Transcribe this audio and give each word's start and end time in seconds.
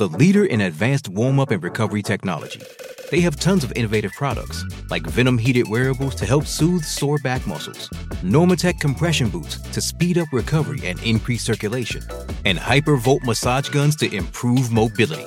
the 0.00 0.08
leader 0.08 0.46
in 0.46 0.62
advanced 0.62 1.10
warm 1.10 1.38
up 1.38 1.50
and 1.50 1.62
recovery 1.62 2.02
technology. 2.02 2.62
They 3.10 3.20
have 3.20 3.38
tons 3.38 3.64
of 3.64 3.72
innovative 3.76 4.12
products, 4.12 4.64
like 4.88 5.02
Venom 5.02 5.36
heated 5.36 5.68
wearables 5.68 6.14
to 6.14 6.24
help 6.24 6.46
soothe 6.46 6.84
sore 6.84 7.18
back 7.18 7.46
muscles, 7.46 7.90
Normatec 8.24 8.80
compression 8.80 9.28
boots 9.28 9.60
to 9.72 9.80
speed 9.82 10.16
up 10.16 10.28
recovery 10.32 10.86
and 10.86 10.98
increase 11.02 11.42
circulation, 11.42 12.02
and 12.46 12.56
Hypervolt 12.56 13.22
massage 13.24 13.68
guns 13.68 13.94
to 13.96 14.10
improve 14.10 14.72
mobility. 14.72 15.26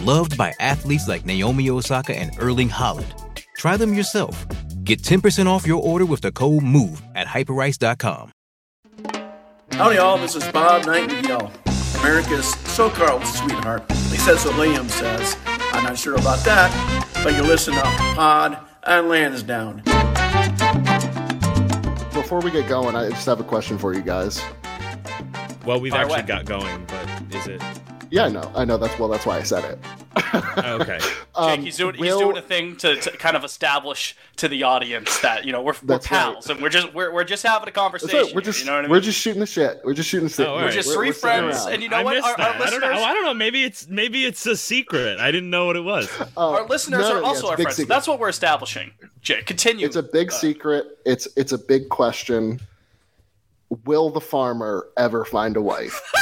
Loved 0.00 0.38
by 0.38 0.54
athletes 0.58 1.06
like 1.06 1.26
Naomi 1.26 1.68
Osaka 1.68 2.16
and 2.16 2.30
Erling 2.38 2.70
Haaland. 2.70 3.12
Try 3.58 3.76
them 3.76 3.92
yourself. 3.92 4.46
Get 4.84 5.02
10% 5.02 5.46
off 5.46 5.66
your 5.66 5.82
order 5.82 6.06
with 6.06 6.22
the 6.22 6.32
code 6.32 6.62
MOVE 6.62 7.02
at 7.14 7.26
hyperice.com. 7.26 8.32
Howdy, 9.72 9.96
y'all. 9.96 10.16
This 10.16 10.34
is 10.34 10.50
Bob 10.50 10.86
Nightingale, 10.86 11.52
America's 12.00 12.54
so-called 12.70 13.26
sweetheart. 13.26 13.82
At 14.26 14.30
least 14.30 14.44
that's 14.44 14.56
what 14.56 14.66
Liam 14.66 14.88
says. 14.88 15.36
I'm 15.74 15.84
not 15.84 15.98
sure 15.98 16.14
about 16.14 16.42
that, 16.46 16.72
but 17.22 17.34
you 17.34 17.42
listen 17.42 17.74
up. 17.74 17.84
Pod 18.16 18.58
On 18.84 19.08
Lansdowne. 19.10 19.82
Before 22.14 22.40
we 22.40 22.50
get 22.50 22.66
going, 22.66 22.96
I 22.96 23.10
just 23.10 23.26
have 23.26 23.40
a 23.40 23.44
question 23.44 23.76
for 23.76 23.92
you 23.92 24.00
guys. 24.00 24.40
Well, 25.66 25.78
we've 25.78 25.92
Fire 25.92 26.04
actually 26.04 26.20
away. 26.20 26.26
got 26.26 26.46
going, 26.46 26.86
but 26.86 27.36
is 27.36 27.46
it? 27.48 27.62
Yeah, 28.14 28.26
I 28.26 28.28
know. 28.28 28.52
I 28.54 28.64
know. 28.64 28.76
That's 28.76 28.96
well. 28.96 29.08
That's 29.08 29.26
why 29.26 29.38
I 29.38 29.42
said 29.42 29.64
it. 29.64 29.78
Oh, 30.56 30.78
okay. 30.80 30.98
Jake, 31.02 31.12
um, 31.34 31.60
he's 31.62 31.76
doing 31.76 31.94
he's 31.96 32.12
will- 32.12 32.20
doing 32.20 32.36
a 32.36 32.42
thing 32.42 32.76
to, 32.76 32.94
to 32.94 33.10
kind 33.16 33.36
of 33.36 33.42
establish 33.42 34.16
to 34.36 34.46
the 34.46 34.62
audience 34.62 35.18
that 35.20 35.44
you 35.44 35.50
know 35.50 35.60
we're, 35.62 35.72
we're 35.72 35.78
That's 35.82 36.08
right. 36.12 36.32
pals 36.32 36.48
and 36.48 36.62
we're 36.62 36.68
just 36.68 36.94
we're, 36.94 37.12
we're 37.12 37.24
just 37.24 37.42
having 37.42 37.62
a 37.62 37.72
That's 37.72 37.74
conversation. 37.76 38.26
right. 38.26 38.32
We're 38.34 38.40
just 38.40 38.60
you 38.60 38.66
know 38.66 38.76
what 38.76 38.84
I 38.84 38.88
we're 38.88 39.00
just 39.00 39.18
shooting 39.20 39.40
the 39.40 39.46
shit. 39.46 39.80
We're 39.82 39.94
just 39.94 40.08
shooting 40.08 40.28
the 40.28 40.32
shit. 40.34 40.46
Oh, 40.46 40.50
all 40.50 40.56
we're 40.58 40.66
right. 40.66 40.72
just 40.72 40.86
We're- 40.90 40.96
three 40.96 41.08
we're 41.08 41.12
friends, 41.14 41.66
and 41.66 41.82
you 41.82 41.88
know 41.88 41.96
I 41.96 42.04
what? 42.04 42.14
missed 42.14 42.28
Our, 42.28 42.36
that. 42.36 42.40
our 42.40 42.54
I 42.54 42.70
don't 42.70 42.80
know. 42.80 42.86
listeners, 42.86 43.04
I 43.04 43.12
don't 43.14 43.24
know. 43.24 43.34
Maybe 43.34 43.64
it's 43.64 43.88
maybe 43.88 44.24
it's 44.26 44.46
a 44.46 44.56
secret. 44.56 45.18
I 45.18 45.32
didn't 45.32 45.50
know 45.50 45.66
what 45.66 45.74
it 45.74 45.82
was. 45.84 46.08
Oh, 46.36 46.54
our 46.54 46.66
listeners 46.68 47.00
no, 47.08 47.16
are 47.16 47.20
yeah, 47.20 47.26
also 47.26 47.38
it's 47.40 47.42
a 47.42 47.50
our 47.50 47.56
friends. 47.56 47.76
secret. 47.76 47.88
That's 47.88 48.06
what 48.06 48.20
we're 48.20 48.28
establishing. 48.28 48.92
Jake, 49.22 49.46
continue. 49.46 49.84
It's 49.86 49.96
a 49.96 50.02
big 50.04 50.30
uh, 50.30 50.34
secret. 50.34 50.86
It's 51.04 51.26
it's 51.36 51.50
a 51.50 51.58
big 51.58 51.88
question. 51.88 52.60
Will 53.86 54.08
the 54.10 54.20
farmer 54.20 54.86
ever 54.96 55.24
find 55.24 55.56
a 55.56 55.60
wife? 55.62 56.00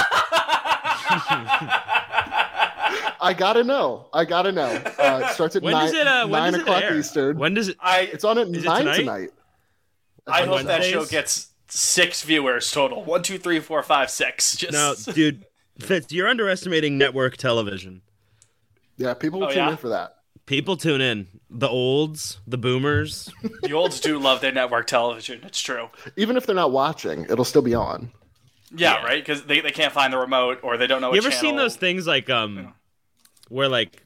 I 3.22 3.32
gotta 3.34 3.62
know. 3.64 4.08
I 4.12 4.24
gotta 4.24 4.52
know. 4.52 4.64
Uh, 4.98 5.22
it 5.24 5.28
starts 5.34 5.56
at 5.56 5.62
When 5.62 5.72
nine, 5.72 5.86
does 5.86 5.94
it? 5.94 6.06
Uh, 6.06 6.26
when 6.26 6.40
nine 6.42 6.52
does 6.52 6.60
it 6.60 6.62
o'clock 6.64 6.82
air? 6.82 6.98
Eastern. 6.98 7.38
When 7.38 7.54
does 7.54 7.68
it? 7.68 7.76
I 7.80 8.00
It's 8.00 8.24
on 8.24 8.38
at 8.38 8.48
nine 8.50 8.62
tonight? 8.84 8.96
tonight. 8.96 9.30
I 10.26 10.44
hope 10.44 10.62
that 10.62 10.84
show 10.84 11.04
gets 11.04 11.48
six 11.68 12.22
viewers 12.22 12.70
total. 12.70 13.02
One, 13.04 13.22
two, 13.22 13.38
three, 13.38 13.60
four, 13.60 13.82
five, 13.82 14.10
six. 14.10 14.56
Just 14.56 14.72
No, 14.72 14.94
dude, 15.14 15.44
Fitz, 15.78 16.12
you're 16.12 16.28
underestimating 16.28 16.98
network 16.98 17.36
television. 17.36 18.02
Yeah, 18.98 19.14
people 19.14 19.40
will 19.40 19.46
Oh, 19.46 19.50
tune 19.50 19.58
yeah? 19.58 19.70
in 19.70 19.76
for 19.78 19.88
that. 19.88 20.16
People 20.46 20.76
tune 20.76 21.00
in. 21.00 21.28
The 21.48 21.68
olds, 21.68 22.38
the 22.46 22.58
boomers. 22.58 23.30
the 23.62 23.72
olds 23.72 24.00
do 24.00 24.18
love 24.18 24.40
their 24.40 24.52
network 24.52 24.86
television. 24.86 25.40
It's 25.44 25.60
true. 25.60 25.88
Even 26.16 26.36
if 26.36 26.46
they're 26.46 26.54
not 26.54 26.72
watching, 26.72 27.24
it'll 27.24 27.44
still 27.44 27.62
be 27.62 27.74
on. 27.74 28.10
Yeah, 28.74 28.94
Yeah. 29.00 29.04
right. 29.04 29.22
Because 29.24 29.44
they, 29.44 29.60
they 29.60 29.70
can't 29.70 29.92
find 29.92 30.12
the 30.12 30.18
remote 30.18 30.58
or 30.62 30.76
they 30.76 30.86
don't 30.86 31.00
know. 31.00 31.08
you 31.14 31.20
what 31.20 31.26
ever 31.26 31.30
seen 31.30 31.56
those 31.56 31.76
things 31.76 32.06
like 32.06 32.28
um, 32.30 32.74
where 33.52 33.68
like 33.68 34.02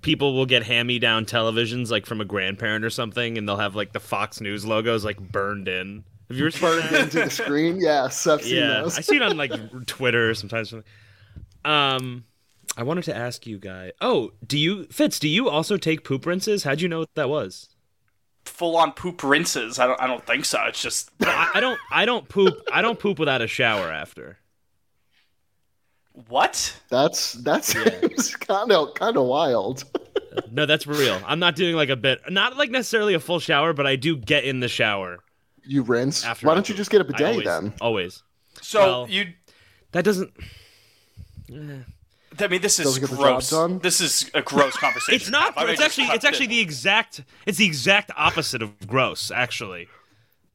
people 0.00 0.34
will 0.34 0.46
get 0.46 0.62
hand-me-down 0.62 1.26
televisions 1.26 1.90
like 1.90 2.06
from 2.06 2.20
a 2.20 2.24
grandparent 2.24 2.84
or 2.84 2.90
something, 2.90 3.36
and 3.36 3.48
they'll 3.48 3.56
have 3.56 3.76
like 3.76 3.92
the 3.92 4.00
Fox 4.00 4.40
News 4.40 4.64
logos 4.64 5.04
like 5.04 5.18
burned 5.20 5.68
in. 5.68 6.04
Have 6.28 6.38
you 6.38 6.44
ever 6.44 6.50
seen 6.50 6.60
Burned 6.62 6.94
into 6.96 7.20
the 7.20 7.30
screen. 7.30 7.80
Yes, 7.80 8.26
I've 8.26 8.42
seen 8.42 8.56
yeah, 8.56 8.80
those. 8.82 8.96
I 8.96 9.02
see 9.02 9.16
it 9.16 9.22
on 9.22 9.36
like 9.36 9.52
Twitter 9.86 10.34
sometimes. 10.34 10.72
Um, 11.64 12.24
I 12.76 12.82
wanted 12.82 13.04
to 13.04 13.16
ask 13.16 13.46
you 13.46 13.58
guy. 13.58 13.92
Oh, 14.00 14.32
do 14.46 14.58
you 14.58 14.84
Fitz? 14.84 15.18
Do 15.18 15.28
you 15.28 15.48
also 15.48 15.76
take 15.76 16.04
poop 16.04 16.24
rinses? 16.24 16.64
How'd 16.64 16.80
you 16.80 16.88
know 16.88 17.00
what 17.00 17.14
that 17.14 17.28
was? 17.28 17.68
full 18.46 18.76
on 18.76 18.92
poop 18.92 19.22
rinses. 19.22 19.78
I 19.78 19.86
don't. 19.86 20.00
I 20.00 20.06
don't 20.06 20.24
think 20.26 20.44
so. 20.44 20.62
It's 20.66 20.80
just 20.80 21.10
I, 21.22 21.52
I 21.54 21.60
don't. 21.60 21.78
I 21.90 22.04
don't 22.04 22.28
poop. 22.28 22.54
I 22.72 22.82
don't 22.82 22.98
poop 22.98 23.18
without 23.18 23.42
a 23.42 23.46
shower 23.46 23.90
after. 23.90 24.38
What? 26.28 26.74
That's 26.88 27.32
that's 27.34 27.74
kind 28.36 28.72
of 28.72 28.94
kind 28.94 29.16
of 29.16 29.24
wild. 29.26 29.84
No, 30.50 30.66
that's 30.66 30.86
real. 30.86 31.20
I'm 31.26 31.38
not 31.38 31.54
doing 31.56 31.76
like 31.76 31.88
a 31.90 31.96
bit. 31.96 32.20
Not 32.30 32.56
like 32.56 32.70
necessarily 32.70 33.14
a 33.14 33.20
full 33.20 33.38
shower, 33.40 33.72
but 33.72 33.86
I 33.86 33.96
do 33.96 34.16
get 34.16 34.44
in 34.44 34.60
the 34.60 34.68
shower 34.68 35.18
You 35.64 35.82
rinse. 35.82 36.24
after. 36.24 36.46
Why 36.46 36.54
don't 36.54 36.68
you 36.68 36.74
just 36.74 36.90
get 36.90 37.00
a 37.00 37.04
bidet 37.04 37.26
always, 37.26 37.44
then? 37.44 37.72
Always. 37.80 38.22
So 38.62 38.80
Well- 38.80 39.06
you. 39.10 39.26
That 39.92 40.04
doesn't. 40.04 40.32
I 41.52 42.48
mean, 42.48 42.60
this 42.62 42.80
is 42.80 42.86
Doesn't 42.86 43.00
get 43.00 43.10
the 43.10 43.16
job 43.16 43.42
gross. 43.48 43.80
This 43.82 44.00
is 44.00 44.30
a 44.34 44.42
gross 44.42 44.76
conversation. 44.76 45.14
It's 45.14 45.30
not. 45.30 45.56
I 45.56 45.70
It's 45.70 45.80
actually. 45.80 46.06
cut 46.08 46.16
It's 46.16 46.24
actually 46.24 46.46
it. 46.46 46.50
the 46.50 46.60
exact. 46.60 47.22
It's 47.46 47.58
the 47.58 47.66
exact 47.66 48.10
opposite 48.16 48.60
of 48.62 48.86
gross. 48.88 49.30
Actually, 49.30 49.86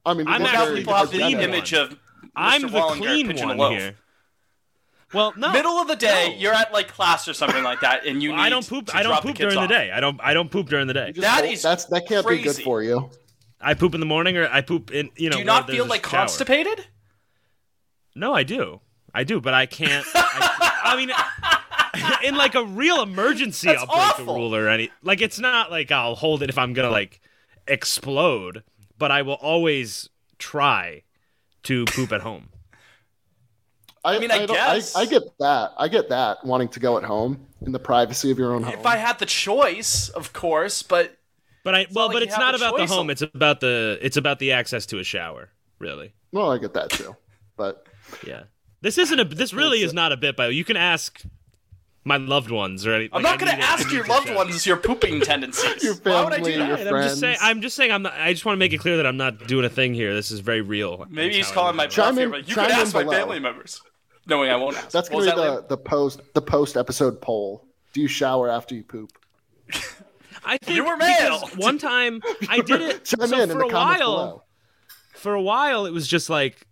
I 0.05 0.13
mean, 0.13 0.27
I'm 0.27 0.41
that's 0.41 0.53
Now 0.53 0.59
actually 0.59 0.65
very 0.71 0.79
people 0.81 0.93
have 0.95 1.11
the 1.11 1.17
clean 1.19 1.39
image 1.39 1.73
of. 1.73 1.89
Mr. 1.91 1.97
I'm 2.35 2.61
the 2.63 2.81
clean 2.97 3.27
pitching 3.27 3.49
a 3.49 3.55
one 3.55 3.71
here. 3.71 3.95
Well, 5.13 5.33
no. 5.35 5.51
Middle 5.51 5.71
of 5.77 5.87
the 5.87 5.95
day, 5.95 6.29
No. 6.29 6.35
you're 6.37 6.53
at 6.53 6.71
like 6.71 6.87
class 6.89 7.27
or 7.27 7.33
something 7.33 7.63
like 7.63 7.81
that, 7.81 8.05
and 8.05 8.21
you 8.21 8.29
need. 8.29 8.37
I 8.39 8.49
don't 8.49 8.67
poop. 8.67 8.87
To 8.87 8.95
I 8.95 9.01
don't 9.03 9.15
poop 9.15 9.23
the 9.23 9.27
kids 9.43 9.53
during 9.55 9.67
the 9.67 9.73
day. 9.73 9.91
I 9.91 9.99
don't. 9.99 10.19
I 10.23 10.33
don't 10.33 10.51
poop 10.51 10.69
during 10.69 10.87
the 10.87 10.93
day. 10.93 11.07
You 11.07 11.13
just 11.13 11.21
That 11.21 11.61
that's 11.69 11.85
that 11.85 12.07
can't 12.07 12.27
be 12.27 12.41
good 12.41 12.57
for 12.57 12.83
you. 12.83 13.09
I 13.59 13.73
poop 13.73 13.93
in 13.95 13.99
the 13.99 14.05
morning, 14.05 14.37
or 14.37 14.47
I 14.47 14.61
poop 14.61 14.91
in. 14.91 15.09
You 15.17 15.29
know. 15.29 15.33
Do 15.37 15.39
you 15.39 15.45
not 15.45 15.67
where 15.67 15.75
feel 15.77 15.85
like 15.87 16.05
shower. 16.05 16.19
constipated? 16.21 16.85
No, 18.15 18.33
I 18.33 18.43
do. 18.43 18.81
I 19.13 19.23
do, 19.23 19.41
but 19.41 19.53
I 19.55 19.65
can't. 19.65 20.05
I, 20.13 20.81
I 20.83 20.95
mean, 20.97 21.11
in 22.27 22.35
like 22.35 22.53
a 22.55 22.63
real 22.63 23.01
emergency, 23.01 23.67
That's 23.67 23.81
I'll 23.81 23.87
break 23.87 23.97
awful. 23.99 24.25
the 24.25 24.33
rule 24.33 24.55
or 24.55 24.69
any. 24.69 24.91
Like 25.01 25.21
it's 25.21 25.39
not 25.39 25.71
like 25.71 25.91
I'll 25.91 26.15
hold 26.15 26.43
it 26.43 26.49
if 26.49 26.57
I'm 26.59 26.73
gonna 26.73 26.91
like 26.91 27.19
explode, 27.67 28.63
but 28.97 29.11
I 29.11 29.21
will 29.23 29.33
always 29.33 30.09
try 30.37 31.03
to 31.63 31.85
poop 31.85 32.11
at 32.11 32.21
home. 32.21 32.49
I, 34.03 34.19
mean, 34.19 34.31
I 34.31 34.45
don't- 34.45 34.55
guess. 34.55 34.95
I, 34.95 35.05
get 35.05 35.23
that. 35.39 35.73
I 35.77 35.87
get 35.87 36.09
that 36.09 36.45
wanting 36.45 36.69
to 36.69 36.79
go 36.79 36.97
at 36.97 37.03
home 37.03 37.45
in 37.65 37.71
the 37.71 37.79
privacy 37.79 38.31
of 38.31 38.37
your 38.39 38.53
own 38.53 38.63
home. 38.63 38.73
If 38.73 38.85
I 38.85 38.95
had 38.95 39.19
the 39.19 39.25
choice, 39.25 40.09
of 40.09 40.31
course, 40.33 40.81
but 40.83 41.17
But 41.63 41.75
I 41.75 41.87
well, 41.93 42.09
but 42.09 42.21
you 42.21 42.27
it's 42.27 42.37
not 42.37 42.55
about 42.55 42.73
the 42.77 42.83
choice. 42.83 42.89
home. 42.89 43.09
It's 43.09 43.21
about 43.21 43.59
the 43.59 43.97
it's 44.01 44.17
about 44.17 44.39
the 44.39 44.53
access 44.53 44.85
to 44.87 44.99
a 44.99 45.03
shower. 45.03 45.49
Really, 45.79 46.13
well, 46.31 46.51
I 46.51 46.57
get 46.57 46.73
that 46.73 46.89
too. 46.89 47.15
But 47.57 47.85
yeah. 48.25 48.43
This 48.81 48.97
isn't 48.97 49.19
a. 49.19 49.25
This 49.25 49.53
really 49.53 49.81
is 49.81 49.93
not 49.93 50.13
a 50.13 50.17
bit. 50.17 50.37
By 50.37 50.47
you 50.47 50.63
can 50.63 50.77
ask 50.77 51.21
my 52.09 52.17
loved 52.17 52.51
ones 52.51 52.85
or 52.85 52.93
anything. 52.93 53.11
I'm 53.15 53.23
like, 53.23 53.31
not 53.33 53.39
going 53.39 53.51
to 53.51 53.57
need 53.57 53.63
it- 53.63 53.69
I 53.69 53.73
ask 53.73 53.91
your 53.93 54.05
loved 54.07 54.27
show. 54.27 54.35
ones 54.35 54.65
your 54.65 54.75
pooping 54.77 55.21
tendencies. 55.21 55.81
Your 55.81 55.93
Why 55.95 56.23
would 56.25 56.33
I 56.33 56.35
family, 56.37 56.51
do 56.51 56.57
your 56.57 56.67
that? 56.75 56.87
And 56.87 56.95
I'm 56.97 57.03
just 57.03 57.19
saying. 57.21 57.37
I'm 57.41 57.61
just 57.61 57.75
saying. 57.77 57.91
I'm 57.93 58.01
not. 58.01 58.13
I 58.15 58.33
just 58.33 58.43
want 58.45 58.55
to 58.55 58.59
make 58.59 58.73
it 58.73 58.79
clear 58.79 58.97
that 58.97 59.05
I'm 59.07 59.15
not 59.17 59.47
doing 59.47 59.63
a 59.63 59.69
thing 59.69 59.93
here. 59.93 60.13
This 60.13 60.31
is 60.31 60.41
very 60.41 60.59
real. 60.61 61.05
Maybe 61.09 61.35
That's 61.35 61.37
he's 61.37 61.45
how 61.47 61.51
I 61.51 61.55
calling 61.63 61.75
my 61.77 61.83
live. 61.83 61.95
bluff 61.95 62.07
Chime 62.07 62.15
here, 62.17 62.25
in- 62.25 62.31
but 62.31 62.49
you 62.49 62.55
chime 62.55 62.65
could 62.65 62.73
in 62.73 62.79
ask 62.81 62.93
my 62.93 63.03
below. 63.03 63.13
family 63.13 63.39
members. 63.39 63.81
Knowing 64.27 64.51
I 64.51 64.55
won't 64.57 64.75
ask. 64.77 64.89
That's 64.91 65.07
gonna 65.09 65.21
be 65.23 65.25
that, 65.27 65.35
the, 65.37 65.41
Liam? 65.41 65.67
the 65.69 65.77
post 65.77 66.21
the 66.33 66.41
post 66.41 66.75
episode 66.75 67.21
poll. 67.21 67.65
Do 67.93 68.01
you 68.01 68.07
shower 68.07 68.49
after 68.49 68.75
you 68.75 68.83
poop? 68.83 69.11
I 70.45 70.57
think 70.57 70.75
You 70.77 70.85
were 70.85 70.97
male. 70.97 71.39
One 71.57 71.77
time 71.77 72.21
I 72.49 72.61
did 72.61 72.81
it. 72.81 73.05
Chime 73.05 73.27
so 73.27 73.35
in 73.41 73.49
in 73.49 73.49
for 73.57 73.59
the 73.59 73.65
a 73.65 73.73
while, 73.73 73.97
below. 73.97 74.43
for 75.13 75.33
a 75.33 75.41
while, 75.41 75.85
it 75.85 75.91
was 75.93 76.07
just 76.07 76.29
like, 76.29 76.65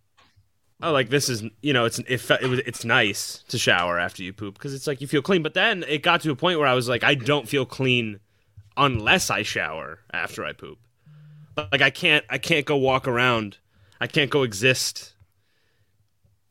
oh, 0.81 0.91
like 0.91 1.09
this 1.09 1.29
is 1.29 1.43
you 1.61 1.73
know, 1.73 1.85
it's 1.85 1.99
it, 1.99 2.17
fe- 2.19 2.37
it 2.41 2.47
was 2.47 2.59
it's 2.59 2.85
nice 2.85 3.43
to 3.49 3.57
shower 3.57 3.99
after 3.99 4.23
you 4.23 4.33
poop 4.33 4.53
because 4.55 4.73
it's 4.73 4.87
like 4.87 5.01
you 5.01 5.07
feel 5.07 5.21
clean. 5.21 5.43
But 5.43 5.53
then 5.53 5.83
it 5.87 6.03
got 6.03 6.21
to 6.21 6.31
a 6.31 6.35
point 6.35 6.59
where 6.59 6.67
I 6.67 6.73
was 6.73 6.87
like, 6.89 7.03
I 7.03 7.15
don't 7.15 7.47
feel 7.47 7.65
clean 7.65 8.19
unless 8.75 9.29
I 9.29 9.43
shower 9.43 9.99
after 10.13 10.45
I 10.45 10.53
poop. 10.53 10.77
Like 11.57 11.81
I 11.81 11.89
can't 11.89 12.23
I 12.29 12.37
can't 12.37 12.65
go 12.65 12.77
walk 12.77 13.07
around. 13.07 13.57
I 13.99 14.07
can't 14.07 14.29
go 14.29 14.43
exist. 14.43 15.13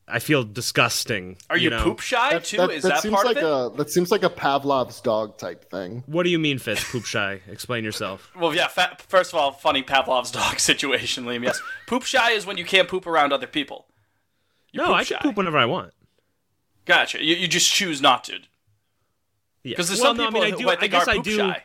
I 0.09 0.19
feel 0.19 0.45
disgusting. 0.45 1.35
Are 1.49 1.57
you, 1.57 1.69
know? 1.69 1.83
poop 1.83 1.99
shy 1.99 2.31
That, 2.31 2.45
too? 2.45 2.57
that- 2.57 2.69
Is 2.71 2.83
that 2.83 2.89
that 2.89 3.01
seems 3.01 3.13
part 3.13 3.25
like 3.25 3.37
of 3.37 3.43
it? 3.73 3.75
a 3.75 3.77
that 3.77 3.89
seems 3.89 4.09
like 4.09 4.23
a 4.23 4.29
Pavlov's 4.29 5.01
dog 5.01 5.37
type 5.37 5.69
thing. 5.69 6.01
What 6.05 6.23
do 6.23 6.29
you 6.29 6.39
mean, 6.39 6.59
Fitz? 6.59 6.89
Poop 6.89 7.03
shy? 7.03 7.41
Explain 7.49 7.83
yourself. 7.83 8.31
Well, 8.39 8.55
yeah. 8.55 8.67
Fa- 8.69 8.95
first 9.09 9.33
of 9.33 9.39
all, 9.39 9.51
funny 9.51 9.83
Pavlov's 9.83 10.31
dog 10.31 10.59
situation, 10.61 11.25
Liam. 11.25 11.43
Yes, 11.43 11.61
poop 11.87 12.03
shy 12.03 12.31
is 12.31 12.45
when 12.45 12.57
you 12.57 12.63
can't 12.63 12.87
poop 12.87 13.05
around 13.05 13.33
other 13.33 13.47
people. 13.47 13.85
You 14.77 14.83
no, 14.83 14.87
poop 14.89 14.95
I 14.95 15.03
shy. 15.03 15.19
poop 15.21 15.35
whenever 15.37 15.57
I 15.57 15.65
want. 15.65 15.93
Gotcha. 16.85 17.23
You, 17.23 17.35
you 17.35 17.47
just 17.47 17.71
choose 17.71 18.01
not 18.01 18.23
to. 18.25 18.33
Yeah. 18.33 18.39
Because 19.71 19.87
there's 19.89 19.99
Well, 19.99 20.11
some 20.11 20.17
no, 20.17 20.23
I 20.23 20.27
people 20.27 20.41
mean, 20.41 20.53
I 20.53 20.55
who 20.57 20.63
do- 20.63 20.69
I 20.69 20.73
I 20.73 20.75
think 20.77 20.91
guess 20.91 21.07
are 21.07 21.11
I 21.11 21.15
poop 21.15 21.23
do- 21.25 21.37
shy. 21.37 21.63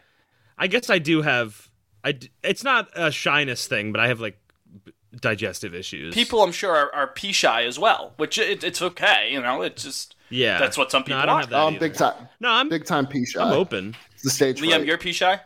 I 0.58 0.66
guess 0.66 0.90
I 0.90 0.98
do 0.98 1.22
have. 1.22 1.68
I 2.04 2.12
d- 2.12 2.30
it's 2.42 2.64
not 2.64 2.88
a 2.94 3.10
shyness 3.12 3.66
thing, 3.66 3.92
but 3.92 4.00
I 4.00 4.08
have 4.08 4.20
like 4.20 4.38
b- 4.84 4.92
digestive 5.20 5.74
issues. 5.74 6.14
People, 6.14 6.42
I'm 6.42 6.50
sure, 6.52 6.74
are, 6.74 6.92
are 6.94 7.06
pee 7.06 7.32
shy 7.32 7.64
as 7.64 7.78
well, 7.78 8.14
which 8.16 8.38
it, 8.38 8.64
it's 8.64 8.82
okay. 8.82 9.28
You 9.32 9.40
know, 9.40 9.62
it's 9.62 9.82
just 9.84 10.16
yeah, 10.30 10.58
that's 10.58 10.76
what 10.76 10.90
some 10.90 11.02
No, 11.02 11.04
people 11.06 11.20
I 11.20 11.26
don't 11.26 11.34
are. 11.36 11.40
have 11.40 11.50
that. 11.50 11.60
Um, 11.60 11.74
either. 11.74 11.80
big 11.88 11.94
time, 11.94 12.28
No, 12.40 12.48
I'm 12.50 12.68
big 12.68 12.84
time 12.84 13.06
pee 13.06 13.24
shy. 13.24 13.40
I'm 13.42 13.52
open. 13.52 13.94
It's 14.14 14.22
the 14.24 14.30
stage. 14.30 14.60
Liam, 14.60 14.70
fright. 14.70 14.86
you're 14.86 14.98
pee 14.98 15.12
shy. 15.12 15.40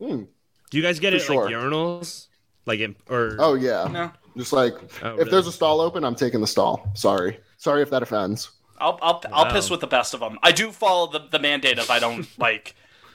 Hmm. 0.00 0.24
Do 0.70 0.76
you 0.76 0.82
guys 0.82 0.98
get 1.00 1.10
For 1.12 1.16
it 1.16 1.22
sure. 1.22 1.44
like 1.46 1.54
urinals, 1.54 2.26
like 2.66 2.80
in, 2.80 2.96
or 3.08 3.36
Oh 3.38 3.54
yeah. 3.54 3.88
No. 3.90 4.10
Just 4.38 4.52
like 4.52 4.72
Oh, 5.02 5.12
if 5.14 5.18
really? 5.18 5.30
there's 5.30 5.46
a 5.48 5.52
stall 5.52 5.80
open, 5.80 6.04
I'm 6.04 6.14
taking 6.14 6.40
the 6.40 6.46
stall. 6.46 6.90
Sorry. 6.94 7.40
Sorry 7.58 7.82
if 7.82 7.90
that 7.90 8.02
offends. 8.02 8.50
I'll 8.78 8.98
I'll, 9.02 9.20
I'll 9.32 9.44
Wow. 9.46 9.52
piss 9.52 9.68
with 9.68 9.80
the 9.80 9.86
best 9.88 10.14
of 10.14 10.20
them. 10.20 10.38
I 10.42 10.52
do 10.52 10.70
follow 10.70 11.10
the, 11.10 11.26
the 11.28 11.40
mandate 11.40 11.78
of 11.80 11.90
I 11.90 11.98
don't 11.98 12.26
like. 12.38 12.74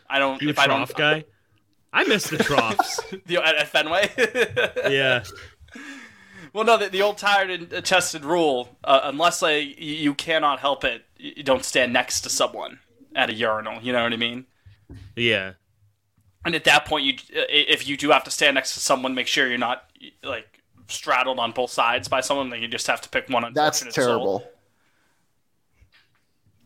I 0.09 0.19
don't. 0.19 0.41
you 0.41 0.49
a 0.49 0.51
if 0.51 0.59
I 0.59 0.65
trough 0.65 0.89
don't, 0.89 0.97
guy? 0.97 1.25
I 1.93 2.03
miss 2.03 2.29
the 2.29 2.37
troughs. 2.37 2.99
The, 3.25 3.37
at, 3.37 3.55
at 3.55 3.67
Fenway. 3.69 4.09
yeah, 4.91 5.23
well, 6.51 6.65
no, 6.65 6.77
the, 6.77 6.89
the 6.89 7.01
old 7.01 7.17
tired 7.17 7.49
and 7.49 7.85
tested 7.85 8.25
rule: 8.25 8.75
uh, 8.83 9.01
unless 9.05 9.41
like 9.41 9.79
you, 9.79 9.93
you 9.95 10.13
cannot 10.13 10.59
help 10.59 10.83
it, 10.83 11.05
you 11.17 11.33
you 11.37 11.43
don't 11.43 11.63
stand 11.63 11.93
next 11.93 12.21
to 12.21 12.29
someone 12.29 12.79
at 13.15 13.29
a 13.29 13.33
urinal. 13.33 13.81
You 13.81 13.93
know 13.93 14.03
what 14.03 14.11
I 14.13 14.17
mean? 14.17 14.45
yeah. 15.15 15.53
And 16.45 16.55
at 16.55 16.65
that 16.65 16.85
point, 16.85 17.05
you 17.05 17.13
if 17.31 17.87
you 17.87 17.95
do 17.95 18.09
have 18.11 18.25
to 18.25 18.31
stand 18.31 18.55
next 18.55 18.73
to 18.73 18.81
someone, 18.81 19.15
make 19.15 19.27
sure 19.27 19.47
you're 19.47 19.57
not 19.57 19.85
like 20.23 20.52
straddled 20.93 21.39
on 21.39 21.51
both 21.51 21.71
sides 21.71 22.07
by 22.07 22.21
someone. 22.21 22.49
Then 22.49 22.61
you 22.61 22.67
just 22.67 22.87
have 22.87 23.01
to 23.01 23.09
pick 23.09 23.29
one. 23.29 23.43
That's 23.53 23.81
unfortunate 23.81 23.93
soul. 23.93 24.05
terrible. 24.05 24.47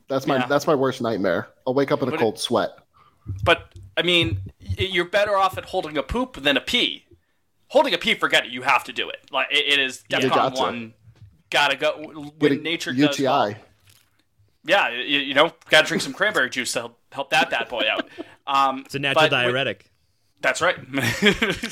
That's 0.07 0.25
my 0.25 0.38
Yeah. 0.38 0.45
that's 0.47 0.68
my 0.68 0.75
worst 0.75 1.01
nightmare. 1.01 1.50
I'll 1.65 1.74
wake 1.74 1.91
up 1.91 2.01
in 2.01 2.07
a 2.07 2.12
But 2.12 2.19
it- 2.19 2.21
cold 2.21 2.39
sweat. 2.39 2.71
But 3.44 3.74
I 3.97 4.03
mean, 4.03 4.39
you're 4.59 5.06
better 5.06 5.35
off 5.35 5.57
at 5.57 5.65
holding 5.65 5.97
a 5.97 6.03
poop 6.03 6.41
than 6.44 6.56
a 6.56 6.62
pee. 6.62 7.06
Holding 7.69 7.94
a 7.94 7.97
pee, 7.97 8.13
forget 8.13 8.45
it. 8.45 8.51
You 8.51 8.62
have 8.62 8.83
to 8.85 8.94
do 8.94 9.09
it. 9.09 9.19
Like 9.31 9.47
it, 9.51 9.65
it 9.74 9.79
is 9.79 10.03
You 10.09 10.18
DEFCON 10.19 10.29
gotcha. 10.29 10.62
one. 10.62 10.94
Gotta 11.50 11.75
go 11.75 11.97
when 11.97 12.31
Get 12.39 12.51
a 12.53 12.56
nature 12.56 12.91
UTI. 12.94 13.07
does. 13.24 13.24
well. 13.24 13.56
Yeah, 14.65 14.89
you, 14.89 15.19
you 15.19 15.33
know, 15.33 15.51
gotta 15.69 15.88
drink 15.88 16.03
some 16.03 16.13
cranberry 16.13 16.50
juice 16.50 16.74
to 16.74 16.79
help, 16.79 17.00
help 17.12 17.29
that 17.31 17.50
bad 17.50 17.68
boy 17.69 17.83
out. 17.89 18.07
Um, 18.47 18.83
It's 18.85 18.95
a 18.95 19.00
natural 19.00 19.25
but 19.25 19.31
when- 19.33 19.44
diuretic. 19.44 19.91
That's 20.39 20.62
right. 20.62 20.77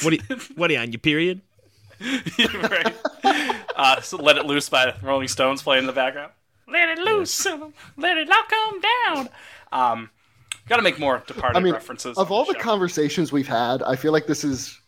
What 0.04 0.12
are 0.12 0.16
you, 0.16 0.22
what 0.56 0.70
are 0.70 0.74
you 0.74 0.80
on 0.82 0.92
your 0.92 1.00
period? 1.00 1.40
right. 2.62 2.96
Uh, 3.76 4.02
so 4.02 4.18
let 4.18 4.38
it 4.38 4.46
loose 4.46 4.70
by 4.70 4.94
Rolling 5.02 5.28
Stones 5.28 5.62
playing 5.64 5.84
in 5.84 5.88
the 5.88 5.94
background. 5.94 6.32
Let 6.68 6.90
it 6.90 7.00
loose, 7.00 7.46
let 7.98 8.18
it 8.18 8.30
all 8.30 8.44
come 8.50 8.82
down. 8.82 9.30
Um, 9.72 10.10
gotta 10.68 10.82
make 10.82 10.98
more 11.00 11.22
departed 11.28 11.58
I 11.58 11.62
mean, 11.62 11.74
references. 11.74 12.18
of 12.18 12.32
all 12.32 12.44
the 12.46 12.54
the 12.54 12.60
conversations 12.60 13.32
we've 13.32 13.48
had, 13.48 13.84
I 13.84 13.96
feel 13.96 14.12
like 14.12 14.26
this 14.28 14.44
is 14.44 14.80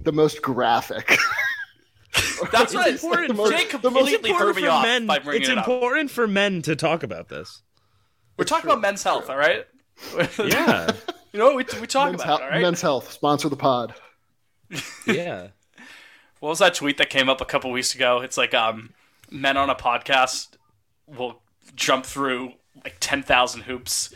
the 0.00 0.12
most 0.12 0.42
graphic. 0.42 1.16
that's 2.52 2.74
right. 2.74 2.92
important 2.94 3.28
the 3.28 3.34
most- 3.34 3.52
Jake 3.52 3.70
the 3.80 3.90
most 3.90 4.10
completely 4.10 4.30
threw 4.30 4.32
Important 4.32 4.56
me 4.56 4.62
for 4.64 4.70
off 4.70 4.82
men. 4.84 5.06
by 5.06 5.18
bringing 5.18 5.42
It's 5.42 5.50
it 5.50 5.58
up. 5.58 5.66
important 5.66 6.10
for 6.10 6.26
men 6.28 6.62
to 6.62 6.76
talk 6.76 7.02
about 7.02 7.28
this. 7.28 7.62
We're 8.36 8.44
talking 8.44 8.68
about 8.70 8.80
men's 8.80 9.02
health, 9.02 9.30
all 9.30 9.36
right? 9.36 9.64
Yeah, 10.38 10.90
you 11.32 11.38
know, 11.38 11.50
we, 11.54 11.64
we 11.80 11.86
talk 11.86 12.10
men's, 12.10 12.22
about 12.22 12.26
hel- 12.26 12.36
it, 12.38 12.42
all 12.42 12.48
right? 12.50 12.62
men's 12.62 12.80
health 12.82 13.10
sponsor 13.12 13.48
the 13.48 13.56
pod. 13.56 13.94
yeah. 15.06 15.48
What 16.40 16.50
was 16.50 16.58
that 16.58 16.74
tweet 16.74 16.98
that 16.98 17.10
came 17.10 17.28
up 17.28 17.40
a 17.40 17.44
couple 17.44 17.70
weeks 17.70 17.94
ago? 17.94 18.20
It's 18.20 18.36
like 18.36 18.54
um, 18.54 18.92
men 19.30 19.56
on 19.56 19.70
a 19.70 19.74
podcast 19.74 20.56
will 21.06 21.40
jump 21.74 22.04
through 22.04 22.52
like 22.84 22.96
ten 23.00 23.22
thousand 23.22 23.62
hoops 23.62 24.14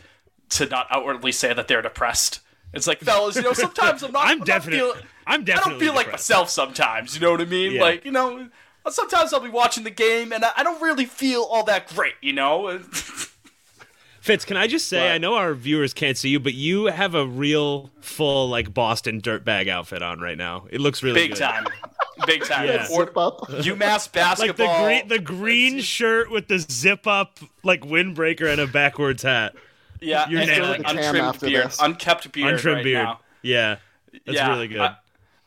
to 0.51 0.67
not 0.67 0.87
outwardly 0.91 1.33
say 1.33 1.53
that 1.53 1.69
they're 1.69 1.83
depressed. 1.83 2.41
It's 2.73 2.87
like, 2.87 3.01
fellas, 3.01 3.37
you 3.37 3.43
know, 3.43 3.53
sometimes 3.55 4.03
I'm 4.03 4.13
not. 4.13 4.25
I'm 4.25 4.41
I'm 4.41 4.45
definitely. 4.45 4.87
Not 4.87 4.97
feel, 4.97 5.07
I'm 5.27 5.41
I 5.43 5.45
don't 5.45 5.79
feel 5.79 5.95
like 5.95 6.11
myself 6.11 6.51
sometimes. 6.51 7.15
You 7.15 7.21
know 7.21 7.31
what 7.31 7.41
I 7.41 7.47
mean? 7.47 7.73
Yeah. 7.73 7.83
Like, 7.83 8.05
you 8.05 8.13
know, 8.13 8.49
sometimes 8.89 9.33
I'll 9.33 9.41
be 9.41 9.49
watching 9.49 9.85
the 9.85 9.91
game 9.91 10.33
and 10.33 10.45
I 10.45 10.51
I 10.57 10.63
don't 10.63 10.81
really 10.83 11.05
feel 11.05 11.43
all 11.43 11.65
that 11.65 11.89
great. 11.89 12.15
You 12.21 12.33
know? 12.33 12.81
Fitz, 14.29 14.45
can 14.45 14.59
I 14.59 14.67
just 14.67 14.89
say, 14.89 15.01
What? 15.01 15.11
I 15.13 15.17
know 15.17 15.37
our 15.37 15.55
viewers 15.55 15.95
can't 15.95 16.19
see 16.19 16.29
you, 16.29 16.39
but 16.39 16.53
you 16.53 16.85
have 16.87 17.15
a 17.15 17.27
real 17.27 17.91
full 18.03 18.51
like 18.51 18.75
Boston 18.75 19.23
dirtbag 19.23 19.69
outfit 19.69 20.03
on 20.03 20.21
right 20.21 20.37
now. 20.37 20.67
It 20.71 20.83
looks 20.83 21.03
really 21.03 21.19
Big 21.23 21.31
good. 21.31 21.39
time, 21.39 21.67
big 22.27 22.45
time. 22.45 22.67
Yeah. 22.69 22.87
Or 22.93 23.07
Zip 23.07 23.17
up. 23.17 23.41
UMass 23.49 23.81
Like 23.81 24.05
the 24.05 24.11
basketball. 24.13 24.85
green, 24.85 25.09
the 25.09 25.19
green 25.19 25.81
shirt 25.81 26.31
with 26.31 26.47
the 26.49 26.59
zip 26.59 27.07
up 27.07 27.39
like 27.65 27.81
windbreaker 27.81 28.53
and 28.53 28.61
a 28.61 28.67
backwards 28.67 29.23
hat, 29.23 29.55
yeah, 30.03 30.29
you're 30.29 30.41
and 30.41 30.51
nailing 30.51 30.83
like 30.83 30.95
it. 30.95 31.05
Untrimmed 31.07 31.41
beard, 31.41 31.65
this. 31.69 31.79
unkept 31.81 32.31
beard, 32.31 32.53
untrimmed 32.53 32.77
right 32.77 32.85
beard. 32.85 33.05
now. 33.05 33.21
Yeah, 33.41 33.77
that's 34.27 34.37
yeah, 34.37 34.51
really 34.51 34.69
good. 34.69 34.81
I, 34.81 34.97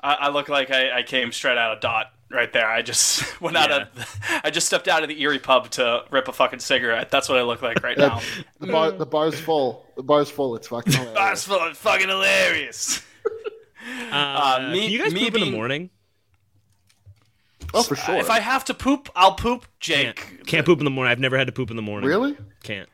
I, 0.02 0.14
I 0.14 0.30
look 0.30 0.50
like 0.50 0.72
I, 0.72 0.98
I 1.00 1.04
came 1.04 1.32
straight 1.32 1.60
out 1.60 1.74
of 1.74 1.82
Dot 1.82 2.12
right 2.34 2.52
there. 2.52 2.68
I 2.68 2.82
just 2.82 3.40
went 3.42 3.56
out 3.58 3.70
Yeah. 3.70 3.86
of, 3.96 4.20
I 4.44 4.50
just 4.50 4.68
stepped 4.68 4.88
out 4.88 5.04
of 5.04 5.10
the 5.10 5.22
Erie 5.22 5.40
pub 5.40 5.70
to 5.72 6.04
rip 6.12 6.28
a 6.28 6.34
fucking 6.34 6.60
cigarette. 6.60 7.10
That's 7.12 7.30
what 7.30 7.38
I 7.38 7.44
look 7.44 7.62
like 7.62 7.84
right 7.84 7.98
now. 7.98 8.22
The 8.60 8.68
bar 8.72 8.92
the 8.92 9.06
bar's 9.06 9.40
full. 9.40 9.86
The 9.96 10.04
bar's 10.04 10.30
full. 10.30 10.56
It's 10.56 10.68
fucking 10.68 10.94
hilarious. 10.94 11.16
That's 11.16 11.44
fucking 11.46 11.74
fucking 11.76 12.10
hilarious. 12.10 13.02
uh, 14.12 14.70
me- 14.72 14.82
can 14.82 14.92
you 14.92 15.00
guys 15.04 15.14
me 15.14 15.26
poop 15.26 15.36
in 15.36 15.42
the 15.42 15.52
morning? 15.52 15.90
Oh, 17.74 17.84
for 17.84 17.96
sure. 17.96 18.16
If 18.18 18.30
I 18.30 18.40
have 18.40 18.66
to 18.66 18.74
poop, 18.74 19.10
I'll 19.16 19.36
poop, 19.36 19.66
Jake. 19.80 20.18
Can't, 20.18 20.48
can't 20.48 20.66
poop 20.66 20.80
in 20.80 20.86
the 20.86 20.92
morning. 20.92 21.10
I've 21.12 21.20
never 21.20 21.38
had 21.38 21.48
to 21.48 21.54
poop 21.54 21.70
in 21.70 21.78
the 21.78 21.82
morning. 21.82 22.10
really? 22.10 22.36
Can't. 22.64 22.90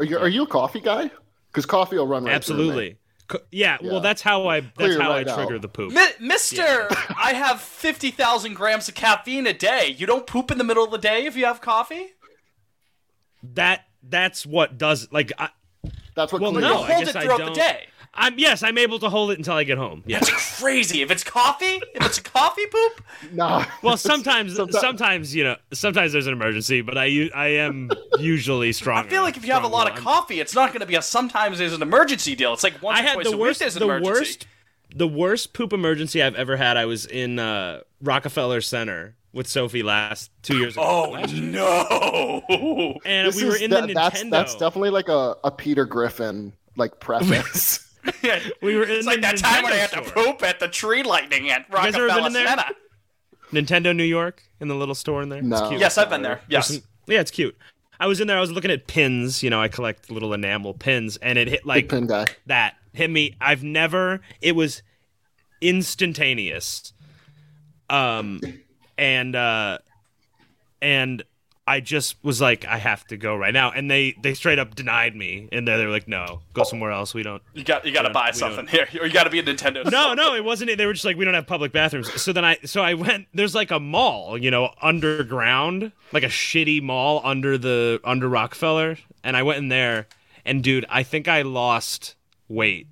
Are 0.00 0.04
you 0.04 0.18
are 0.18 0.28
you 0.28 0.42
a 0.42 0.46
coffee 0.46 0.80
guy? 0.80 1.10
Because 1.48 1.66
coffee 1.66 1.96
will 1.96 2.06
run 2.06 2.24
right 2.24 2.42
through 2.44 2.56
me. 2.56 2.62
Absolutely. 2.62 2.98
Co- 3.26 3.38
Yeah, 3.50 3.78
Yeah. 3.80 3.90
well, 3.92 4.00
that's 4.00 4.20
how 4.22 4.46
I. 4.48 4.60
That's 4.60 4.72
Clear 4.76 5.00
how 5.00 5.10
right 5.10 5.28
I 5.28 5.34
trigger 5.34 5.54
out. 5.56 5.62
the 5.62 5.68
poop. 5.68 5.92
Mi- 5.92 6.02
Mister, 6.20 6.88
I 7.16 7.32
have 7.34 7.60
fifty 7.60 8.10
thousand 8.10 8.54
grams 8.54 8.88
of 8.88 8.94
caffeine 8.94 9.46
a 9.46 9.52
day. 9.52 9.94
You 9.96 10.06
don't 10.06 10.26
poop 10.26 10.50
in 10.50 10.58
the 10.58 10.64
middle 10.64 10.84
of 10.84 10.90
the 10.90 10.98
day 10.98 11.24
if 11.26 11.36
you 11.36 11.44
have 11.46 11.60
coffee. 11.60 12.12
That 13.54 13.84
that's 14.02 14.44
what 14.46 14.78
does 14.78 15.08
like. 15.10 15.32
I, 15.38 15.48
That's 16.14 16.32
what 16.32 16.40
Well, 16.42 16.52
no, 16.52 16.60
you. 16.60 16.66
I 16.66 16.76
hold 16.76 16.88
guess 16.88 17.08
it 17.08 17.16
I 17.16 17.22
throughout 17.24 17.38
the 17.38 17.44
don't- 17.46 17.54
day. 17.56 17.86
I'm 18.16 18.38
yes, 18.38 18.62
I'm 18.62 18.78
able 18.78 18.98
to 19.00 19.08
hold 19.08 19.30
it 19.32 19.38
until 19.38 19.54
I 19.54 19.64
get 19.64 19.76
home. 19.78 20.02
Yeah. 20.06 20.20
That's 20.20 20.60
crazy. 20.60 21.02
If 21.02 21.10
it's 21.10 21.24
coffee, 21.24 21.80
if 21.94 22.04
it's 22.06 22.18
a 22.18 22.22
coffee 22.22 22.66
poop, 22.66 23.02
No. 23.32 23.64
Well, 23.82 23.96
sometimes, 23.96 24.54
Sometimes- 24.56 24.80
sometimes 24.80 25.34
you 25.34 25.44
know, 25.44 25.56
sometimes 25.72 26.12
there's 26.12 26.26
an 26.26 26.32
emergency, 26.32 26.80
but 26.80 26.96
I 26.96 27.30
I 27.34 27.46
am 27.48 27.90
usually 28.18 28.72
strong. 28.72 29.06
I 29.06 29.08
feel 29.08 29.22
like 29.22 29.36
if 29.36 29.44
you 29.46 29.52
have 29.52 29.64
a 29.64 29.68
lot 29.68 29.90
of 29.90 29.96
coffee, 29.96 30.40
it's 30.40 30.54
not 30.54 30.70
going 30.70 30.80
to 30.80 30.86
be 30.86 30.94
a 30.94 31.02
sometimes 31.02 31.58
there's 31.58 31.72
an 31.72 31.82
emergency 31.82 32.34
deal. 32.34 32.52
It's 32.52 32.62
like 32.64 32.80
once 32.82 32.98
I 32.98 33.02
or 33.02 33.04
had 33.04 33.14
twice 33.14 33.26
the 33.30 33.34
a 33.34 33.36
worst, 33.36 33.58
week 33.60 33.64
there's 33.64 33.76
an 33.76 33.80
the 33.80 33.86
emergency. 33.94 34.10
worst, 34.20 34.46
the 34.96 35.08
worst 35.08 35.52
poop 35.52 35.72
emergency 35.72 36.22
I've 36.22 36.36
ever 36.36 36.56
had. 36.56 36.76
I 36.76 36.86
was 36.86 37.06
in 37.06 37.38
uh, 37.40 37.80
Rockefeller 38.00 38.60
Center 38.60 39.16
with 39.32 39.48
Sophie 39.48 39.82
last 39.82 40.30
two 40.42 40.56
years 40.58 40.74
ago. 40.74 40.82
Oh 40.86 41.10
Last 41.10 41.32
year. 41.32 41.50
no! 41.50 42.98
and 43.04 43.26
This 43.28 43.36
we 43.36 43.48
were 43.48 43.56
in 43.56 43.70
that- 43.70 43.88
the 43.88 43.94
that's 43.94 44.22
Nintendo. 44.22 44.30
that's 44.30 44.54
definitely 44.54 44.90
like 44.90 45.08
a, 45.08 45.34
a 45.42 45.50
Peter 45.50 45.84
Griffin 45.84 46.52
like 46.76 47.00
preface. 47.00 47.80
we 48.62 48.76
were 48.76 48.84
in 48.84 48.90
It's 48.90 49.04
the 49.06 49.10
like 49.12 49.20
that 49.22 49.36
time 49.38 49.62
when 49.64 49.72
I 49.72 49.76
had 49.76 49.90
to 49.92 50.04
store. 50.04 50.24
poop 50.24 50.42
at 50.42 50.60
the 50.60 50.68
tree 50.68 51.02
lightning 51.02 51.50
at 51.50 51.70
guys 51.70 51.94
Rockefeller? 51.96 52.30
Center. 52.30 52.64
Nintendo 53.52 53.94
New 53.96 54.04
York 54.04 54.42
in 54.60 54.68
the 54.68 54.74
little 54.74 54.94
store 54.94 55.22
in 55.22 55.28
there. 55.28 55.42
No. 55.42 55.56
It's 55.58 55.68
cute. 55.68 55.80
Yes, 55.80 55.96
I've 55.98 56.10
been 56.10 56.22
there. 56.22 56.40
Yes. 56.48 56.68
some- 56.68 56.82
yeah, 57.06 57.20
it's 57.20 57.30
cute. 57.30 57.56
I 58.00 58.06
was 58.06 58.20
in 58.20 58.26
there. 58.26 58.36
I 58.36 58.40
was 58.40 58.50
looking 58.50 58.70
at 58.70 58.86
pins. 58.86 59.42
You 59.42 59.50
know, 59.50 59.60
I 59.60 59.68
collect 59.68 60.10
little 60.10 60.32
enamel 60.34 60.74
pins, 60.74 61.16
and 61.18 61.38
it 61.38 61.46
hit 61.48 61.60
Big 61.60 61.66
like 61.66 61.88
pin 61.88 62.06
guy. 62.06 62.26
that. 62.46 62.74
Hit 62.92 63.10
me. 63.10 63.36
I've 63.40 63.62
never. 63.62 64.20
It 64.40 64.56
was 64.56 64.82
instantaneous. 65.60 66.92
Um, 67.90 68.40
and 68.98 69.36
uh, 69.36 69.78
and 70.82 71.22
I 71.66 71.80
just 71.80 72.22
was 72.22 72.42
like, 72.42 72.66
I 72.66 72.76
have 72.76 73.06
to 73.06 73.16
go 73.16 73.34
right 73.34 73.54
now, 73.54 73.70
and 73.70 73.90
they 73.90 74.14
they 74.22 74.34
straight 74.34 74.58
up 74.58 74.74
denied 74.74 75.16
me, 75.16 75.48
and 75.50 75.66
they 75.66 75.76
they 75.78 75.86
were 75.86 75.92
like, 75.92 76.06
no, 76.06 76.40
go 76.52 76.62
somewhere 76.62 76.90
else. 76.90 77.14
We 77.14 77.22
don't. 77.22 77.42
You 77.54 77.64
got 77.64 77.86
you 77.86 77.92
got 77.92 78.02
to 78.02 78.10
buy 78.10 78.32
something 78.32 78.66
here, 78.68 78.86
or 79.00 79.06
you 79.06 79.12
got 79.12 79.24
to 79.24 79.30
be 79.30 79.38
a 79.38 79.42
Nintendo. 79.42 79.90
No, 79.90 80.12
no, 80.12 80.34
it 80.34 80.44
wasn't. 80.44 80.76
They 80.76 80.84
were 80.84 80.92
just 80.92 81.06
like, 81.06 81.16
we 81.16 81.24
don't 81.24 81.32
have 81.32 81.46
public 81.46 81.72
bathrooms. 81.72 82.12
So 82.20 82.34
then 82.34 82.44
I, 82.44 82.58
so 82.66 82.82
I 82.82 82.92
went. 82.94 83.28
There's 83.32 83.54
like 83.54 83.70
a 83.70 83.80
mall, 83.80 84.36
you 84.36 84.50
know, 84.50 84.74
underground, 84.82 85.92
like 86.12 86.22
a 86.22 86.26
shitty 86.28 86.82
mall 86.82 87.22
under 87.24 87.56
the 87.56 87.98
under 88.04 88.28
Rockefeller, 88.28 88.98
and 89.22 89.34
I 89.34 89.42
went 89.42 89.58
in 89.58 89.68
there, 89.68 90.06
and 90.44 90.62
dude, 90.62 90.84
I 90.90 91.02
think 91.02 91.28
I 91.28 91.42
lost 91.42 92.14
weight. 92.46 92.88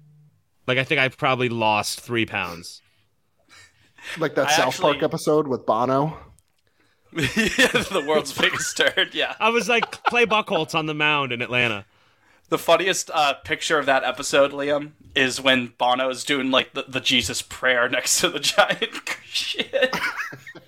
Like 0.67 0.79
I 0.79 0.85
think 0.85 0.99
I 0.99 1.09
probably 1.09 1.51
lost 1.51 2.01
three 2.01 2.25
pounds. 2.25 2.81
Like 4.19 4.35
that 4.37 4.49
I 4.49 4.53
South 4.53 4.69
actually- 4.69 4.93
Park 4.95 5.03
episode 5.03 5.47
with 5.47 5.67
Bono. 5.67 6.17
the 7.15 8.05
world's 8.07 8.33
biggest 8.33 8.77
turd. 8.77 9.15
Yeah. 9.15 9.35
I 9.39 9.51
was 9.51 9.69
like 9.69 9.91
Clay 10.05 10.25
Buchholz 10.25 10.75
on 10.75 10.87
the 10.87 10.95
mound 10.95 11.31
in 11.31 11.43
Atlanta. 11.43 11.85
The 12.49 12.59
funniest 12.59 13.11
uh, 13.13 13.35
picture 13.35 13.79
of 13.79 13.87
that 13.87 14.03
episode, 14.03 14.53
Liam, 14.53 14.93
is 15.15 15.41
when 15.41 15.75
Bono 15.79 16.09
is 16.09 16.25
doing 16.25 16.51
like 16.51 16.73
the, 16.73 16.85
the 16.89 17.01
Jesus 17.01 17.43
prayer 17.43 17.89
next 17.89 18.21
to 18.21 18.31
the 18.31 18.41
giant 18.41 18.99
shit 19.25 19.95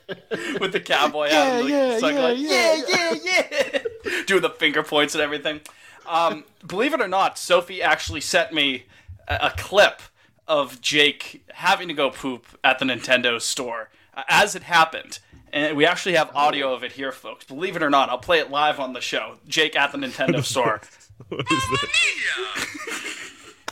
with 0.60 0.72
the 0.72 0.80
cowboy 0.80 1.28
hat. 1.28 1.46
and, 1.46 1.64
like, 1.64 1.70
yeah, 1.70 1.98
sung, 1.98 2.14
yeah, 2.14 2.22
like, 2.22 2.38
yeah. 2.38 2.82
yeah, 2.88 3.14
yeah, 3.22 3.80
yeah, 4.04 4.22
doing 4.26 4.42
the 4.42 4.50
finger 4.50 4.82
points 4.82 5.14
and 5.14 5.22
everything. 5.22 5.60
Um, 6.06 6.44
believe 6.66 6.92
it 6.92 7.00
or 7.00 7.08
not, 7.08 7.38
Sophie 7.38 7.82
actually 7.82 8.20
sent 8.20 8.52
me 8.52 8.84
a, 9.28 9.38
a 9.42 9.50
clip 9.56 10.02
of 10.46 10.80
Jake 10.82 11.42
having 11.54 11.88
to 11.88 11.94
go 11.94 12.10
poop 12.10 12.46
at 12.62 12.78
the 12.78 12.84
Nintendo 12.84 13.40
store 13.40 13.88
uh, 14.14 14.24
as 14.28 14.54
it 14.54 14.64
happened. 14.64 15.20
And 15.54 15.76
we 15.76 15.87
actually 15.87 16.16
have 16.16 16.34
audio 16.34 16.75
of 16.75 16.82
it 16.82 16.90
here, 16.90 17.12
folks. 17.12 17.44
Believe 17.44 17.76
it 17.76 17.82
or 17.82 17.88
not, 17.88 18.11
I'll 18.11 18.18
play 18.18 18.40
it 18.40 18.50
live 18.50 18.80
on 18.80 18.92
the 18.92 19.00
show. 19.00 19.37
Jake 19.46 19.76
at 19.76 19.92
the 19.92 19.99
Nintendo 19.99 20.44
store. 20.44 20.80
What 21.28 21.46
is 21.49 21.62
this? 21.70 21.90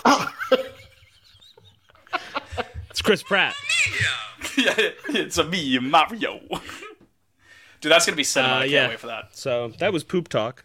it's 2.88 3.02
Chris 3.02 3.24
Pratt. 3.24 3.56
yeah, 4.56 4.74
it's 5.08 5.38
a 5.38 5.44
me, 5.44 5.76
Mario. 5.80 6.40
Dude, 7.80 7.90
that's 7.90 8.06
gonna 8.06 8.14
be 8.14 8.22
cinema. 8.22 8.54
Uh, 8.54 8.58
I 8.58 8.68
can't 8.68 8.90
wait 8.90 9.00
for 9.00 9.08
that. 9.08 9.36
So 9.36 9.72
that 9.80 9.92
was 9.92 10.04
poop 10.04 10.28
talk. 10.28 10.64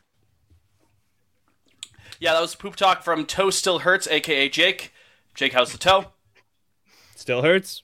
Yeah, 2.20 2.34
that 2.34 2.42
was 2.42 2.54
poop 2.54 2.76
talk 2.76 3.04
from 3.04 3.26
Toe 3.26 3.50
Still 3.50 3.80
Hurts, 3.80 4.08
aka 4.08 4.50
Jake. 4.50 4.94
Jake, 5.34 5.54
how's 5.54 5.72
the 5.72 5.80
toe? 5.80 6.12
Still 7.16 7.42
hurts. 7.42 7.82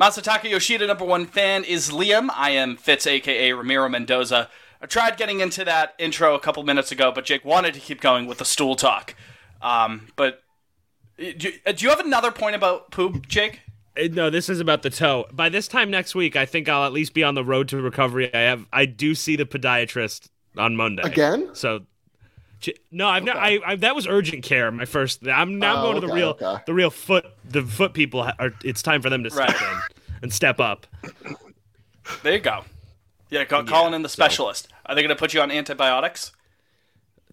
Masataka 0.00 0.48
Yoshida, 0.48 0.86
number 0.86 1.04
one 1.04 1.26
fan, 1.26 1.62
is 1.62 1.90
Liam. 1.90 2.30
I 2.34 2.50
am 2.50 2.76
Fitz, 2.76 3.06
aka 3.06 3.52
Ramiro 3.52 3.86
Mendoza. 3.88 4.48
I 4.80 4.86
tried 4.86 5.18
getting 5.18 5.40
into 5.40 5.62
that 5.66 5.94
intro 5.98 6.34
a 6.34 6.40
couple 6.40 6.62
minutes 6.62 6.90
ago, 6.90 7.12
but 7.14 7.26
Jake 7.26 7.44
wanted 7.44 7.74
to 7.74 7.80
keep 7.80 8.00
going 8.00 8.26
with 8.26 8.38
the 8.38 8.46
stool 8.46 8.76
talk. 8.76 9.14
Um, 9.60 10.08
but 10.16 10.42
uh, 11.18 11.32
do 11.36 11.48
you, 11.48 11.54
uh, 11.66 11.72
do 11.72 11.84
you 11.84 11.90
have 11.90 12.00
another 12.00 12.30
point 12.30 12.56
about 12.56 12.90
poop, 12.90 13.28
Jake? 13.28 13.60
Uh, 13.94 14.08
No, 14.10 14.30
this 14.30 14.48
is 14.48 14.58
about 14.58 14.80
the 14.80 14.88
toe. 14.88 15.26
By 15.32 15.50
this 15.50 15.68
time 15.68 15.90
next 15.90 16.14
week, 16.14 16.34
I 16.34 16.46
think 16.46 16.66
I'll 16.66 16.86
at 16.86 16.94
least 16.94 17.12
be 17.12 17.22
on 17.22 17.34
the 17.34 17.44
road 17.44 17.68
to 17.68 17.76
recovery. 17.82 18.32
I 18.32 18.38
have, 18.38 18.64
I 18.72 18.86
do 18.86 19.14
see 19.14 19.36
the 19.36 19.44
podiatrist 19.44 20.30
on 20.56 20.76
Monday 20.76 21.02
Again? 21.04 21.50
So, 21.52 21.80
j- 21.80 21.84
no, 22.90 23.08
I've 23.08 23.24
not. 23.24 23.36
I, 23.36 23.58
I 23.64 23.76
that 23.76 23.94
was 23.96 24.06
urgent 24.06 24.42
care. 24.42 24.70
My 24.70 24.84
first. 24.84 25.26
I'm 25.26 25.58
now 25.58 25.78
Oh, 25.80 25.82
going 25.92 26.00
to 26.00 26.06
the 26.06 26.12
real, 26.12 26.28
okay. 26.40 26.62
the 26.66 26.74
real 26.74 26.90
foot. 26.90 27.26
The 27.44 27.62
foot 27.62 27.92
people 27.94 28.20
are. 28.20 28.52
It's 28.64 28.82
time 28.82 29.02
for 29.02 29.10
them 29.10 29.22
to 29.24 29.30
step 29.30 29.48
Right. 29.48 29.62
in 29.62 29.80
and 30.22 30.32
step 30.32 30.60
up. 30.60 30.86
There 32.22 32.34
you 32.34 32.40
go. 32.40 32.64
Yeah, 33.30 33.44
ca- 33.44 33.62
calling 33.62 33.94
in 33.94 34.02
the 34.02 34.08
specialist. 34.08 34.68
Are 34.86 34.94
they 34.94 35.02
going 35.02 35.10
to 35.14 35.16
put 35.16 35.32
you 35.32 35.40
on 35.40 35.50
antibiotics? 35.50 36.32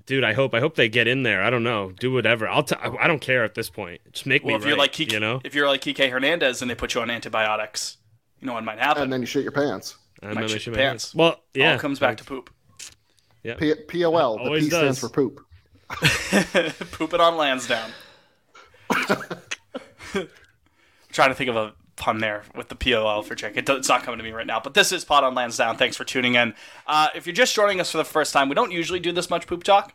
Dude, 0.05 0.23
I 0.23 0.33
hope. 0.33 0.53
I 0.53 0.59
hope 0.61 0.75
they 0.75 0.87
get 0.87 1.07
in 1.07 1.23
there. 1.23 1.43
I 1.43 1.49
don't 1.49 1.63
know. 1.63 1.91
Do 1.91 2.13
whatever. 2.13 2.47
I'll. 2.47 2.63
T- 2.63 2.75
I 2.81 3.07
don't 3.07 3.19
care 3.19 3.43
at 3.43 3.55
this 3.55 3.69
point. 3.69 3.99
Just 4.13 4.25
make 4.25 4.43
Well, 4.43 4.51
me 4.55 4.55
if 4.55 4.61
you're 4.65 4.77
right, 4.77 4.83
like 4.83 4.93
Kike, 4.93 5.11
you 5.11 5.19
know. 5.19 5.41
if 5.43 5.53
you're 5.55 5.67
like 5.67 5.81
Kike 5.81 6.09
Hernandez 6.09 6.61
and 6.61 6.71
they 6.71 6.75
put 6.75 6.93
you 6.93 7.01
on 7.01 7.09
antibiotics, 7.09 7.97
you 8.39 8.47
know 8.47 8.53
what 8.53 8.63
might 8.63 8.79
happen. 8.79 9.03
And 9.03 9.11
then 9.13 9.21
you 9.21 9.25
shit 9.27 9.43
your 9.43 9.51
pants. 9.51 9.95
And 10.21 10.35
might 10.35 10.41
then 10.41 10.47
they 10.49 10.53
shit 10.53 10.67
your 10.67 10.75
make- 10.75 10.85
pants. 10.85 11.13
Well, 11.13 11.41
yeah. 11.53 11.73
All 11.73 11.79
comes 11.79 11.99
back 11.99 12.17
to 12.17 12.23
poop. 12.23 12.49
P- 13.43 13.75
POL. 13.75 14.37
The 14.37 14.43
Always 14.43 14.63
P 14.65 14.69
stands 14.69 14.99
for 14.99 15.09
poop. 15.09 15.41
Poop 16.91 17.13
it 17.13 17.21
on 17.21 17.37
Lansdowne. 17.37 17.91
trying 21.11 21.29
to 21.29 21.35
think 21.35 21.49
of 21.49 21.55
a 21.55 21.73
pun 21.95 22.19
there 22.19 22.43
with 22.55 22.69
the 22.69 22.75
POL 22.75 23.23
for 23.23 23.35
Jake. 23.35 23.57
It 23.57 23.65
do- 23.65 23.75
It's 23.75 23.89
not 23.89 24.03
coming 24.03 24.17
to 24.17 24.23
me 24.23 24.31
right 24.31 24.45
now. 24.45 24.59
But 24.59 24.73
this 24.73 24.91
is 24.91 25.03
Pod 25.05 25.23
on 25.23 25.33
Lansdowne. 25.35 25.77
Thanks 25.77 25.95
for 25.97 26.03
tuning 26.03 26.35
in. 26.35 26.53
Uh, 26.85 27.07
if 27.15 27.25
you're 27.25 27.33
just 27.33 27.55
joining 27.55 27.79
us 27.79 27.91
for 27.91 27.97
the 27.97 28.03
first 28.05 28.33
time, 28.33 28.49
we 28.49 28.55
don't 28.55 28.71
usually 28.71 28.99
do 28.99 29.11
this 29.11 29.29
much 29.29 29.47
poop 29.47 29.63
talk. 29.63 29.93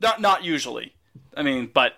Not 0.00 0.20
not 0.20 0.44
usually. 0.44 0.94
I 1.36 1.42
mean, 1.42 1.70
but 1.72 1.94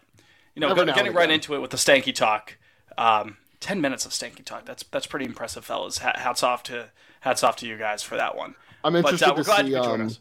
you 0.54 0.60
know, 0.60 0.74
go, 0.74 0.84
getting 0.84 1.08
and 1.08 1.14
right 1.16 1.30
into 1.30 1.54
it 1.54 1.60
with 1.60 1.70
the 1.70 1.76
stanky 1.76 2.14
talk. 2.14 2.56
Um, 2.98 3.36
Ten 3.60 3.82
minutes 3.82 4.06
of 4.06 4.12
stanky 4.12 4.42
talk. 4.42 4.64
That's 4.64 4.82
that's 4.84 5.06
pretty 5.06 5.26
impressive, 5.26 5.64
fellas. 5.66 5.98
Ha- 5.98 6.14
Hats 6.16 6.42
off 6.42 6.62
to 6.64 6.90
hats 7.20 7.44
off 7.44 7.56
to 7.56 7.66
you 7.66 7.76
guys 7.76 8.02
for 8.02 8.16
that 8.16 8.34
one. 8.34 8.54
I'm 8.82 8.94
But 8.94 9.00
interested 9.12 9.28
uh, 9.28 9.32
we're 9.36 9.42
to 9.42 9.44
glad 9.44 9.66
see. 9.66 9.70
you 9.72 9.76
could 9.76 9.84
join 9.84 10.00
Um, 10.00 10.06
us. 10.06 10.18